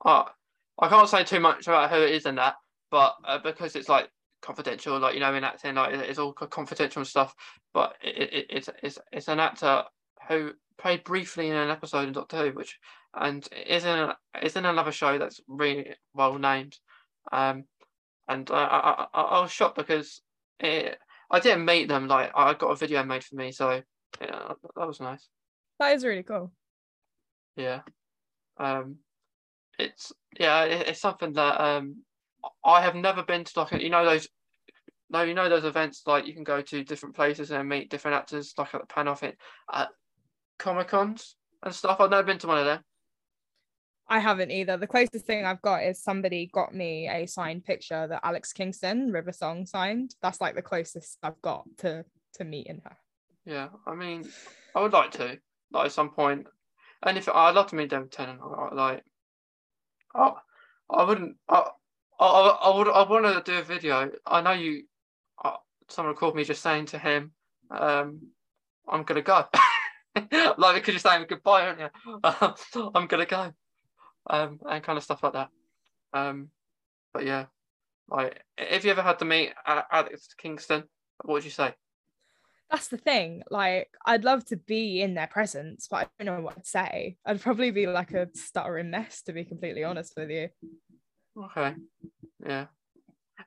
I 0.05 0.31
I 0.79 0.89
can't 0.89 1.09
say 1.09 1.25
too 1.25 1.41
much 1.41 1.67
about 1.67 1.91
who 1.91 2.01
it 2.01 2.11
is 2.11 2.27
in 2.27 2.37
that, 2.37 2.57
but 2.91 3.15
uh, 3.25 3.39
because 3.39 3.77
it's 3.77 3.89
like 3.89 4.11
confidential, 4.43 4.99
like 4.99 5.15
you 5.15 5.21
know, 5.21 5.35
in 5.35 5.45
acting, 5.45 5.77
like 5.77 5.95
it's 5.95 6.19
all 6.19 6.33
confidential 6.33 7.01
and 7.01 7.07
stuff. 7.07 7.35
But 7.73 7.97
it, 8.03 8.33
it, 8.33 8.47
it's 8.51 8.69
it's 8.83 8.99
it's 9.13 9.29
an 9.29 9.41
actor 9.41 9.85
who 10.29 10.53
played 10.79 11.05
briefly 11.05 11.49
in 11.49 11.57
an 11.57 11.71
episode 11.71 12.09
in 12.09 12.13
Doctor 12.13 12.39
Who, 12.39 12.51
which 12.53 12.79
and 13.15 13.47
is 13.67 13.85
in 13.85 13.99
a, 13.99 14.17
is 14.43 14.57
in 14.57 14.67
another 14.67 14.93
show 14.93 15.19
that's 15.19 15.41
really 15.49 15.95
well 16.15 16.39
named. 16.39 16.77
Um, 17.31 17.65
and 18.29 18.51
I, 18.51 18.65
I, 18.65 19.07
I, 19.15 19.23
I 19.23 19.41
was 19.41 19.53
shocked 19.53 19.77
because 19.77 20.23
it, 20.61 20.99
I 21.31 21.41
didn't 21.41 21.65
meet 21.65 21.89
them. 21.89 22.09
Like 22.09 22.33
I 22.35 22.55
got 22.55 22.71
a 22.71 22.77
video 22.77 23.05
made 23.05 23.25
for 23.25 23.37
me, 23.37 23.53
so 23.53 23.83
yeah, 24.21 24.53
that 24.77 24.87
was 24.87 25.01
nice. 25.01 25.29
That 25.79 25.95
is 25.95 26.05
really 26.05 26.23
cool. 26.23 26.53
Yeah. 27.57 27.81
Um, 28.59 28.97
it's 29.79 30.13
yeah, 30.39 30.65
it, 30.65 30.89
it's 30.89 31.01
something 31.01 31.33
that 31.35 31.61
um 31.61 32.03
I 32.65 32.83
have 32.83 32.95
never 32.95 33.23
been 33.23 33.45
to 33.45 33.61
like 33.61 33.73
you 33.73 33.91
know 33.91 34.05
those 34.05 34.29
no 35.11 35.23
you 35.23 35.35
know 35.35 35.49
those 35.49 35.65
events 35.65 36.03
like 36.07 36.27
you 36.27 36.35
can 36.35 36.45
go 36.45 36.61
to 36.61 36.85
different 36.85 37.15
places 37.15 37.51
and 37.51 37.69
meet 37.69 37.91
different 37.91 38.17
actors 38.17 38.55
like 38.57 38.75
at 38.75 38.81
the 38.81 38.87
panel 38.87 39.15
thing 39.15 39.35
at 39.73 39.89
Comic 40.59 40.89
Cons 40.89 41.37
and 41.63 41.75
stuff. 41.75 42.01
I've 42.01 42.11
never 42.11 42.23
been 42.23 42.39
to 42.39 42.47
one 42.47 42.59
of 42.59 42.65
them. 42.65 42.81
I 44.09 44.19
haven't 44.19 44.51
either. 44.51 44.77
The 44.77 44.87
closest 44.87 45.25
thing 45.25 45.45
I've 45.45 45.63
got 45.63 45.85
is 45.85 46.03
somebody 46.03 46.51
got 46.53 46.75
me 46.75 47.09
a 47.09 47.27
signed 47.27 47.65
picture 47.65 48.07
that 48.07 48.21
Alex 48.23 48.53
Kingston, 48.53 49.11
River 49.11 49.33
Song, 49.33 49.65
signed. 49.65 50.15
That's 50.21 50.41
like 50.41 50.55
the 50.55 50.63
closest 50.63 51.19
I've 51.23 51.41
got 51.41 51.65
to 51.79 52.05
to 52.35 52.45
meeting 52.45 52.83
her. 52.85 52.97
Yeah, 53.45 53.69
I 53.87 53.95
mean, 53.95 54.29
I 54.75 54.83
would 54.83 54.93
like 54.93 55.13
to, 55.13 55.39
like 55.73 55.87
at 55.87 55.93
some 55.93 56.11
point, 56.11 56.47
and 57.03 57.19
if 57.19 57.29
I'd 57.29 57.55
love 57.55 57.69
to 57.69 57.75
meet 57.75 57.91
David 57.91 58.13
Tennant, 58.13 58.41
like, 58.73 59.03
I, 60.15 60.33
I 60.91 61.05
wouldn't, 61.05 61.37
I, 61.49 61.71
I, 62.23 62.71
I 62.71 62.77
would, 62.77 62.89
I 62.89 63.03
want 63.09 63.45
to 63.45 63.53
do 63.53 63.59
a 63.59 63.63
video. 63.63 64.11
I 64.27 64.41
know 64.41 64.53
you, 64.53 64.85
uh, 65.45 65.57
someone 65.89 66.15
called 66.15 66.37
me 66.37 66.45
just 66.45 66.63
saying 66.63 66.87
to 66.87 66.99
him, 66.99 67.33
um, 67.71 68.21
I'm 68.89 69.03
gonna 69.05 69.23
go. 69.23 69.45
like 70.59 70.75
because 70.75 70.95
you're 70.95 70.99
saying 70.99 71.27
goodbye, 71.29 71.67
aren't 71.67 71.81
you? 71.81 71.89
I'm 72.95 73.07
gonna 73.07 73.27
go 73.27 73.53
um, 74.29 74.61
and 74.69 74.83
kind 74.83 74.99
of 74.99 75.05
stuff 75.05 75.23
like 75.23 75.33
that. 75.35 75.49
Um, 76.13 76.49
but 77.13 77.25
yeah, 77.25 77.47
like 78.09 78.43
if 78.59 78.85
you 78.85 78.91
ever 78.91 79.03
had 79.03 79.19
to 79.21 79.25
meet 79.25 79.53
Alex 79.67 80.29
Kingston, 80.37 80.85
what 81.23 81.35
would 81.35 81.45
you 81.45 81.51
say? 81.51 81.75
That's 82.71 82.89
the 82.89 82.97
thing. 82.97 83.43
Like, 83.51 83.91
I'd 84.07 84.25
love 84.25 84.47
to 84.47 84.57
be 84.57 85.03
in 85.03 85.13
their 85.13 85.27
presence, 85.27 85.89
but 85.91 86.09
I 86.19 86.25
don't 86.25 86.39
know 86.39 86.43
what 86.43 86.57
I'd 86.57 86.67
say. 86.67 87.17
I'd 87.27 87.43
probably 87.43 87.71
be 87.71 87.87
like 87.87 88.13
a 88.13 88.29
stuttering 88.35 88.91
mess, 88.91 89.21
to 89.23 89.35
be 89.35 89.45
completely 89.45 89.85
honest 89.85 90.15
with 90.17 90.31
you. 90.31 90.49
Okay. 91.37 91.75
Yeah. 92.45 92.67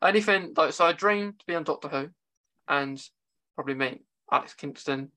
Anything 0.02 0.54
like 0.56 0.74
so? 0.74 0.86
I 0.86 0.94
dream 0.94 1.34
to 1.34 1.46
be 1.46 1.56
on 1.56 1.64
Doctor 1.64 1.88
Who, 1.88 2.10
and 2.68 3.02
probably 3.56 3.76
meet 3.76 4.02
Alex 4.32 4.54
Kingston, 4.54 5.12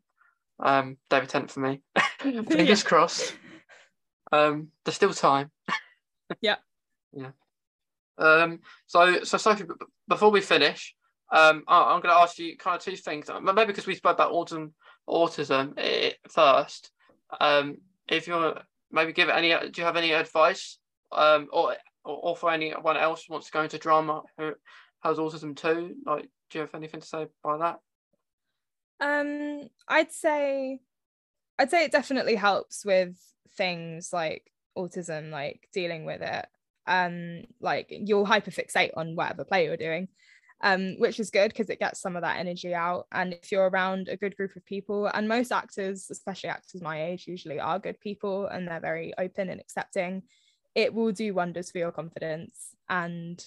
um, 0.61 0.97
David 1.11 1.29
Tennant 1.29 1.51
for 1.51 1.61
me. 1.61 1.81
Fingers 2.21 2.83
crossed. 2.83 3.35
Um, 4.31 4.69
there's 4.85 4.97
still 4.97 5.13
time. 5.13 5.51
yeah. 6.41 6.57
Yeah. 7.13 7.31
Um, 8.19 8.61
so, 8.87 9.25
so 9.25 9.39
Sophie, 9.39 9.65
before 10.07 10.31
we 10.31 10.41
finish, 10.41 10.95
um, 11.33 11.65
I, 11.67 11.95
am 11.95 12.01
going 12.01 12.15
to 12.15 12.21
ask 12.21 12.39
you 12.39 12.57
kind 12.57 12.77
of 12.77 12.83
two 12.83 12.97
things. 12.97 13.29
Maybe 13.43 13.67
because 13.67 13.87
we 13.87 13.95
spoke 13.95 14.15
about 14.15 14.33
autism, 14.33 14.73
autism 15.09 15.75
eh, 15.77 16.13
first. 16.29 16.91
Um, 17.41 17.79
if 18.09 18.27
you're 18.27 18.61
maybe 18.91 19.13
give 19.13 19.29
any, 19.29 19.51
do 19.51 19.81
you 19.81 19.85
have 19.85 19.97
any 19.97 20.13
advice, 20.13 20.79
um, 21.13 21.49
or 21.53 21.77
or, 22.15 22.37
for 22.37 22.51
anyone 22.51 22.97
else 22.97 23.25
who 23.25 23.33
wants 23.33 23.47
to 23.47 23.53
go 23.53 23.63
into 23.63 23.79
drama 23.79 24.23
who 24.37 24.53
has 25.03 25.19
autism 25.19 25.57
too? 25.57 25.95
Like, 26.05 26.29
do 26.51 26.59
you 26.59 26.61
have 26.61 26.75
anything 26.75 27.01
to 27.01 27.07
say 27.07 27.27
by 27.43 27.59
that? 27.59 27.79
Um, 29.01 29.69
I'd 29.87 30.13
say, 30.13 30.81
I'd 31.59 31.71
say 31.71 31.85
it 31.85 31.93
definitely 31.93 32.35
helps 32.35 32.85
with 32.85 33.17
things 33.57 34.11
like 34.13 34.51
autism, 34.77 35.31
like 35.31 35.69
dealing 35.73 36.05
with 36.05 36.23
it. 36.23 36.47
Um, 36.87 37.45
like 37.61 37.89
you'll 37.91 38.27
hyperfixate 38.27 38.93
on 38.97 39.15
whatever 39.15 39.45
play 39.45 39.67
you're 39.67 39.77
doing, 39.77 40.09
um, 40.63 40.97
which 40.99 41.21
is 41.21 41.31
good 41.31 41.51
because 41.51 41.69
it 41.69 41.79
gets 41.79 42.01
some 42.01 42.17
of 42.17 42.23
that 42.23 42.39
energy 42.39 42.75
out. 42.75 43.07
And 43.13 43.35
if 43.35 43.53
you're 43.53 43.69
around 43.69 44.09
a 44.09 44.17
good 44.17 44.37
group 44.37 44.57
of 44.57 44.65
people, 44.65 45.07
and 45.07 45.29
most 45.29 45.53
actors, 45.53 46.09
especially 46.11 46.51
actors 46.51 46.81
my 46.81 47.05
age, 47.05 47.27
usually 47.27 47.61
are 47.61 47.79
good 47.79 48.01
people 48.01 48.47
and 48.47 48.67
they're 48.67 48.81
very 48.81 49.13
open 49.19 49.51
and 49.51 49.61
accepting, 49.61 50.23
it 50.79 50.95
will 50.95 51.11
do 51.11 51.35
wonders 51.35 51.73
for 51.73 51.79
your 51.79 51.91
confidence. 51.91 52.77
And 52.89 53.45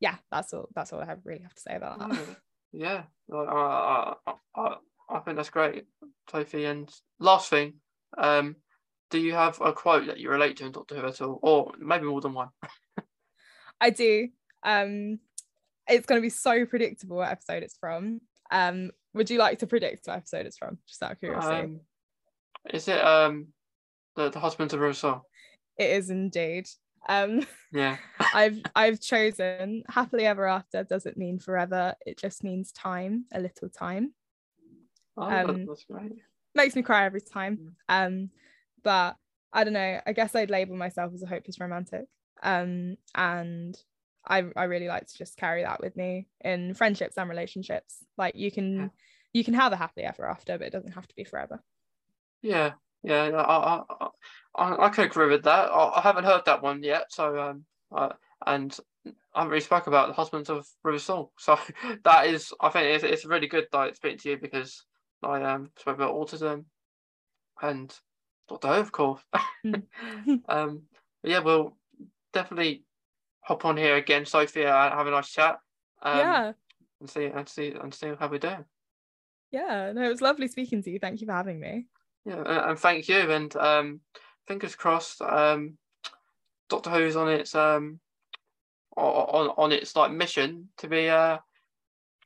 yeah, 0.00 0.16
that's 0.30 0.52
all. 0.52 0.68
That's 0.74 0.92
all 0.92 1.00
I 1.00 1.06
have 1.06 1.20
really 1.24 1.40
have 1.40 1.54
to 1.54 1.62
say 1.62 1.74
about 1.74 1.98
that. 1.98 2.36
Yeah, 2.72 3.04
I, 3.32 4.14
I, 4.26 4.34
I, 4.54 4.76
I 5.08 5.18
think 5.20 5.38
that's 5.38 5.48
great, 5.48 5.84
Sophie. 6.30 6.66
And 6.66 6.90
last 7.18 7.48
thing, 7.48 7.74
um, 8.18 8.56
do 9.10 9.18
you 9.18 9.32
have 9.32 9.60
a 9.62 9.72
quote 9.72 10.06
that 10.08 10.18
you 10.18 10.28
relate 10.28 10.58
to 10.58 10.66
in 10.66 10.72
Doctor 10.72 10.96
Who 10.96 11.06
at 11.06 11.20
all, 11.22 11.38
or 11.42 11.72
maybe 11.78 12.04
more 12.04 12.20
than 12.20 12.34
one? 12.34 12.48
I 13.80 13.88
do. 13.88 14.28
Um, 14.62 15.20
it's 15.88 16.06
going 16.06 16.20
to 16.20 16.22
be 16.22 16.30
so 16.30 16.66
predictable 16.66 17.16
what 17.16 17.30
episode 17.30 17.62
it's 17.62 17.76
from. 17.78 18.20
Um, 18.50 18.90
would 19.14 19.30
you 19.30 19.38
like 19.38 19.58
to 19.60 19.66
predict 19.66 20.06
what 20.06 20.18
episode 20.18 20.44
it's 20.44 20.58
from? 20.58 20.78
Just 20.86 21.02
out 21.02 21.12
of 21.12 21.18
curiosity. 21.18 21.62
Um, 21.62 21.80
is 22.72 22.88
it 22.88 23.02
um 23.02 23.48
the, 24.16 24.28
the 24.28 24.38
husband 24.38 24.72
of 24.74 24.80
Rosa? 24.80 25.22
It 25.78 25.90
is 25.90 26.10
indeed. 26.10 26.68
Um, 27.08 27.46
yeah. 27.72 27.96
I've 28.34 28.60
I've 28.74 29.00
chosen 29.00 29.84
happily 29.88 30.26
ever 30.26 30.46
after 30.46 30.84
doesn't 30.84 31.16
mean 31.16 31.38
forever. 31.38 31.94
It 32.06 32.18
just 32.18 32.44
means 32.44 32.72
time, 32.72 33.24
a 33.32 33.40
little 33.40 33.68
time. 33.68 34.14
Oh, 35.16 35.22
um, 35.22 35.66
that's 35.66 35.84
great. 35.84 36.12
Makes 36.54 36.76
me 36.76 36.82
cry 36.82 37.04
every 37.04 37.20
time. 37.20 37.76
Um, 37.88 38.30
but 38.82 39.16
I 39.52 39.64
don't 39.64 39.72
know. 39.72 40.00
I 40.06 40.12
guess 40.12 40.34
I'd 40.34 40.50
label 40.50 40.76
myself 40.76 41.12
as 41.14 41.22
a 41.22 41.26
hopeless 41.26 41.60
romantic. 41.60 42.06
Um, 42.42 42.96
and 43.14 43.76
I 44.26 44.44
I 44.56 44.64
really 44.64 44.88
like 44.88 45.06
to 45.06 45.18
just 45.18 45.36
carry 45.36 45.62
that 45.62 45.80
with 45.80 45.96
me 45.96 46.28
in 46.42 46.74
friendships 46.74 47.16
and 47.16 47.28
relationships. 47.28 47.98
Like 48.16 48.34
you 48.34 48.50
can 48.50 48.76
yeah. 48.76 48.88
you 49.32 49.44
can 49.44 49.54
have 49.54 49.72
a 49.72 49.76
happily 49.76 50.06
ever 50.06 50.28
after, 50.28 50.58
but 50.58 50.66
it 50.66 50.72
doesn't 50.72 50.92
have 50.92 51.06
to 51.08 51.14
be 51.14 51.24
forever. 51.24 51.62
Yeah, 52.42 52.72
yeah, 53.02 53.24
I 53.24 53.82
I 53.88 54.08
I, 54.54 54.86
I 54.86 54.88
can 54.90 55.04
agree 55.04 55.28
with 55.28 55.44
that. 55.44 55.70
I, 55.70 55.98
I 55.98 56.00
haven't 56.00 56.24
heard 56.24 56.42
that 56.46 56.62
one 56.62 56.82
yet, 56.82 57.06
so 57.10 57.38
um, 57.38 57.64
uh, 57.94 58.10
and 58.46 58.76
I 59.06 59.40
haven't 59.40 59.50
really 59.50 59.60
spoke 59.60 59.86
about 59.86 60.08
the 60.08 60.14
husbands 60.14 60.50
of 60.50 60.66
River 60.82 60.98
Song. 60.98 61.28
So 61.38 61.58
that 62.04 62.26
is, 62.26 62.52
I 62.60 62.68
think 62.68 62.86
it's, 62.86 63.04
it's 63.04 63.24
really 63.24 63.46
good 63.46 63.66
that 63.72 63.96
speaking 63.96 64.18
to 64.18 64.30
you 64.30 64.38
because 64.38 64.84
I 65.22 65.42
um 65.42 65.70
spoke 65.78 65.96
about 65.96 66.14
autism 66.14 66.64
and 67.60 67.94
Doctor 68.48 68.68
Who, 68.68 68.74
of 68.74 68.92
course. 68.92 69.22
Mm. 69.64 69.82
um, 70.48 70.82
yeah, 71.22 71.38
we'll 71.38 71.76
definitely 72.32 72.84
hop 73.40 73.64
on 73.64 73.76
here 73.76 73.96
again, 73.96 74.26
Sophia, 74.26 74.74
and 74.74 74.94
have 74.94 75.06
a 75.06 75.10
nice 75.10 75.30
chat. 75.30 75.58
Um, 76.02 76.18
yeah. 76.18 76.52
And 77.00 77.10
see 77.10 77.24
and 77.26 77.48
see 77.48 77.72
and 77.72 77.92
see 77.92 78.12
how 78.18 78.28
we're 78.28 78.38
doing. 78.38 78.64
Yeah, 79.50 79.92
no, 79.92 80.02
it 80.02 80.08
was 80.08 80.22
lovely 80.22 80.48
speaking 80.48 80.82
to 80.82 80.90
you. 80.90 80.98
Thank 80.98 81.20
you 81.20 81.26
for 81.26 81.32
having 81.32 81.60
me. 81.60 81.86
Yeah, 82.24 82.68
and 82.70 82.78
thank 82.78 83.08
you. 83.08 83.30
And 83.30 83.54
um, 83.56 84.00
fingers 84.46 84.74
crossed. 84.74 85.20
Um, 85.20 85.76
Doctor 86.68 86.90
Who's 86.90 87.16
on 87.16 87.28
its 87.28 87.54
um 87.54 88.00
on 88.96 89.50
on 89.56 89.72
its 89.72 89.94
like 89.94 90.10
mission 90.10 90.68
to 90.78 90.88
be 90.88 91.08
uh 91.08 91.38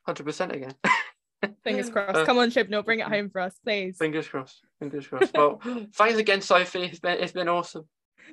hundred 0.04 0.24
percent 0.24 0.52
again. 0.52 0.74
Fingers 1.64 1.90
crossed. 1.90 2.16
Uh, 2.16 2.24
Come 2.24 2.38
on, 2.38 2.50
Chibnall, 2.50 2.84
bring 2.84 3.00
it 3.00 3.08
home 3.08 3.28
for 3.28 3.40
us, 3.40 3.58
please. 3.64 3.98
Fingers 3.98 4.28
crossed. 4.28 4.62
Fingers 4.78 5.06
crossed. 5.06 5.34
Well, 5.34 5.60
thanks 5.94 6.18
again, 6.18 6.40
Sophie. 6.40 6.84
It's 6.84 7.00
been 7.00 7.18
it's 7.18 7.32
been 7.32 7.48
awesome. 7.48 7.88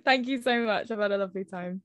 Thank 0.06 0.28
you 0.28 0.42
so 0.42 0.66
much. 0.66 0.92
I've 0.92 1.00
had 1.00 1.12
a 1.12 1.18
lovely 1.18 1.44
time. 1.46 1.82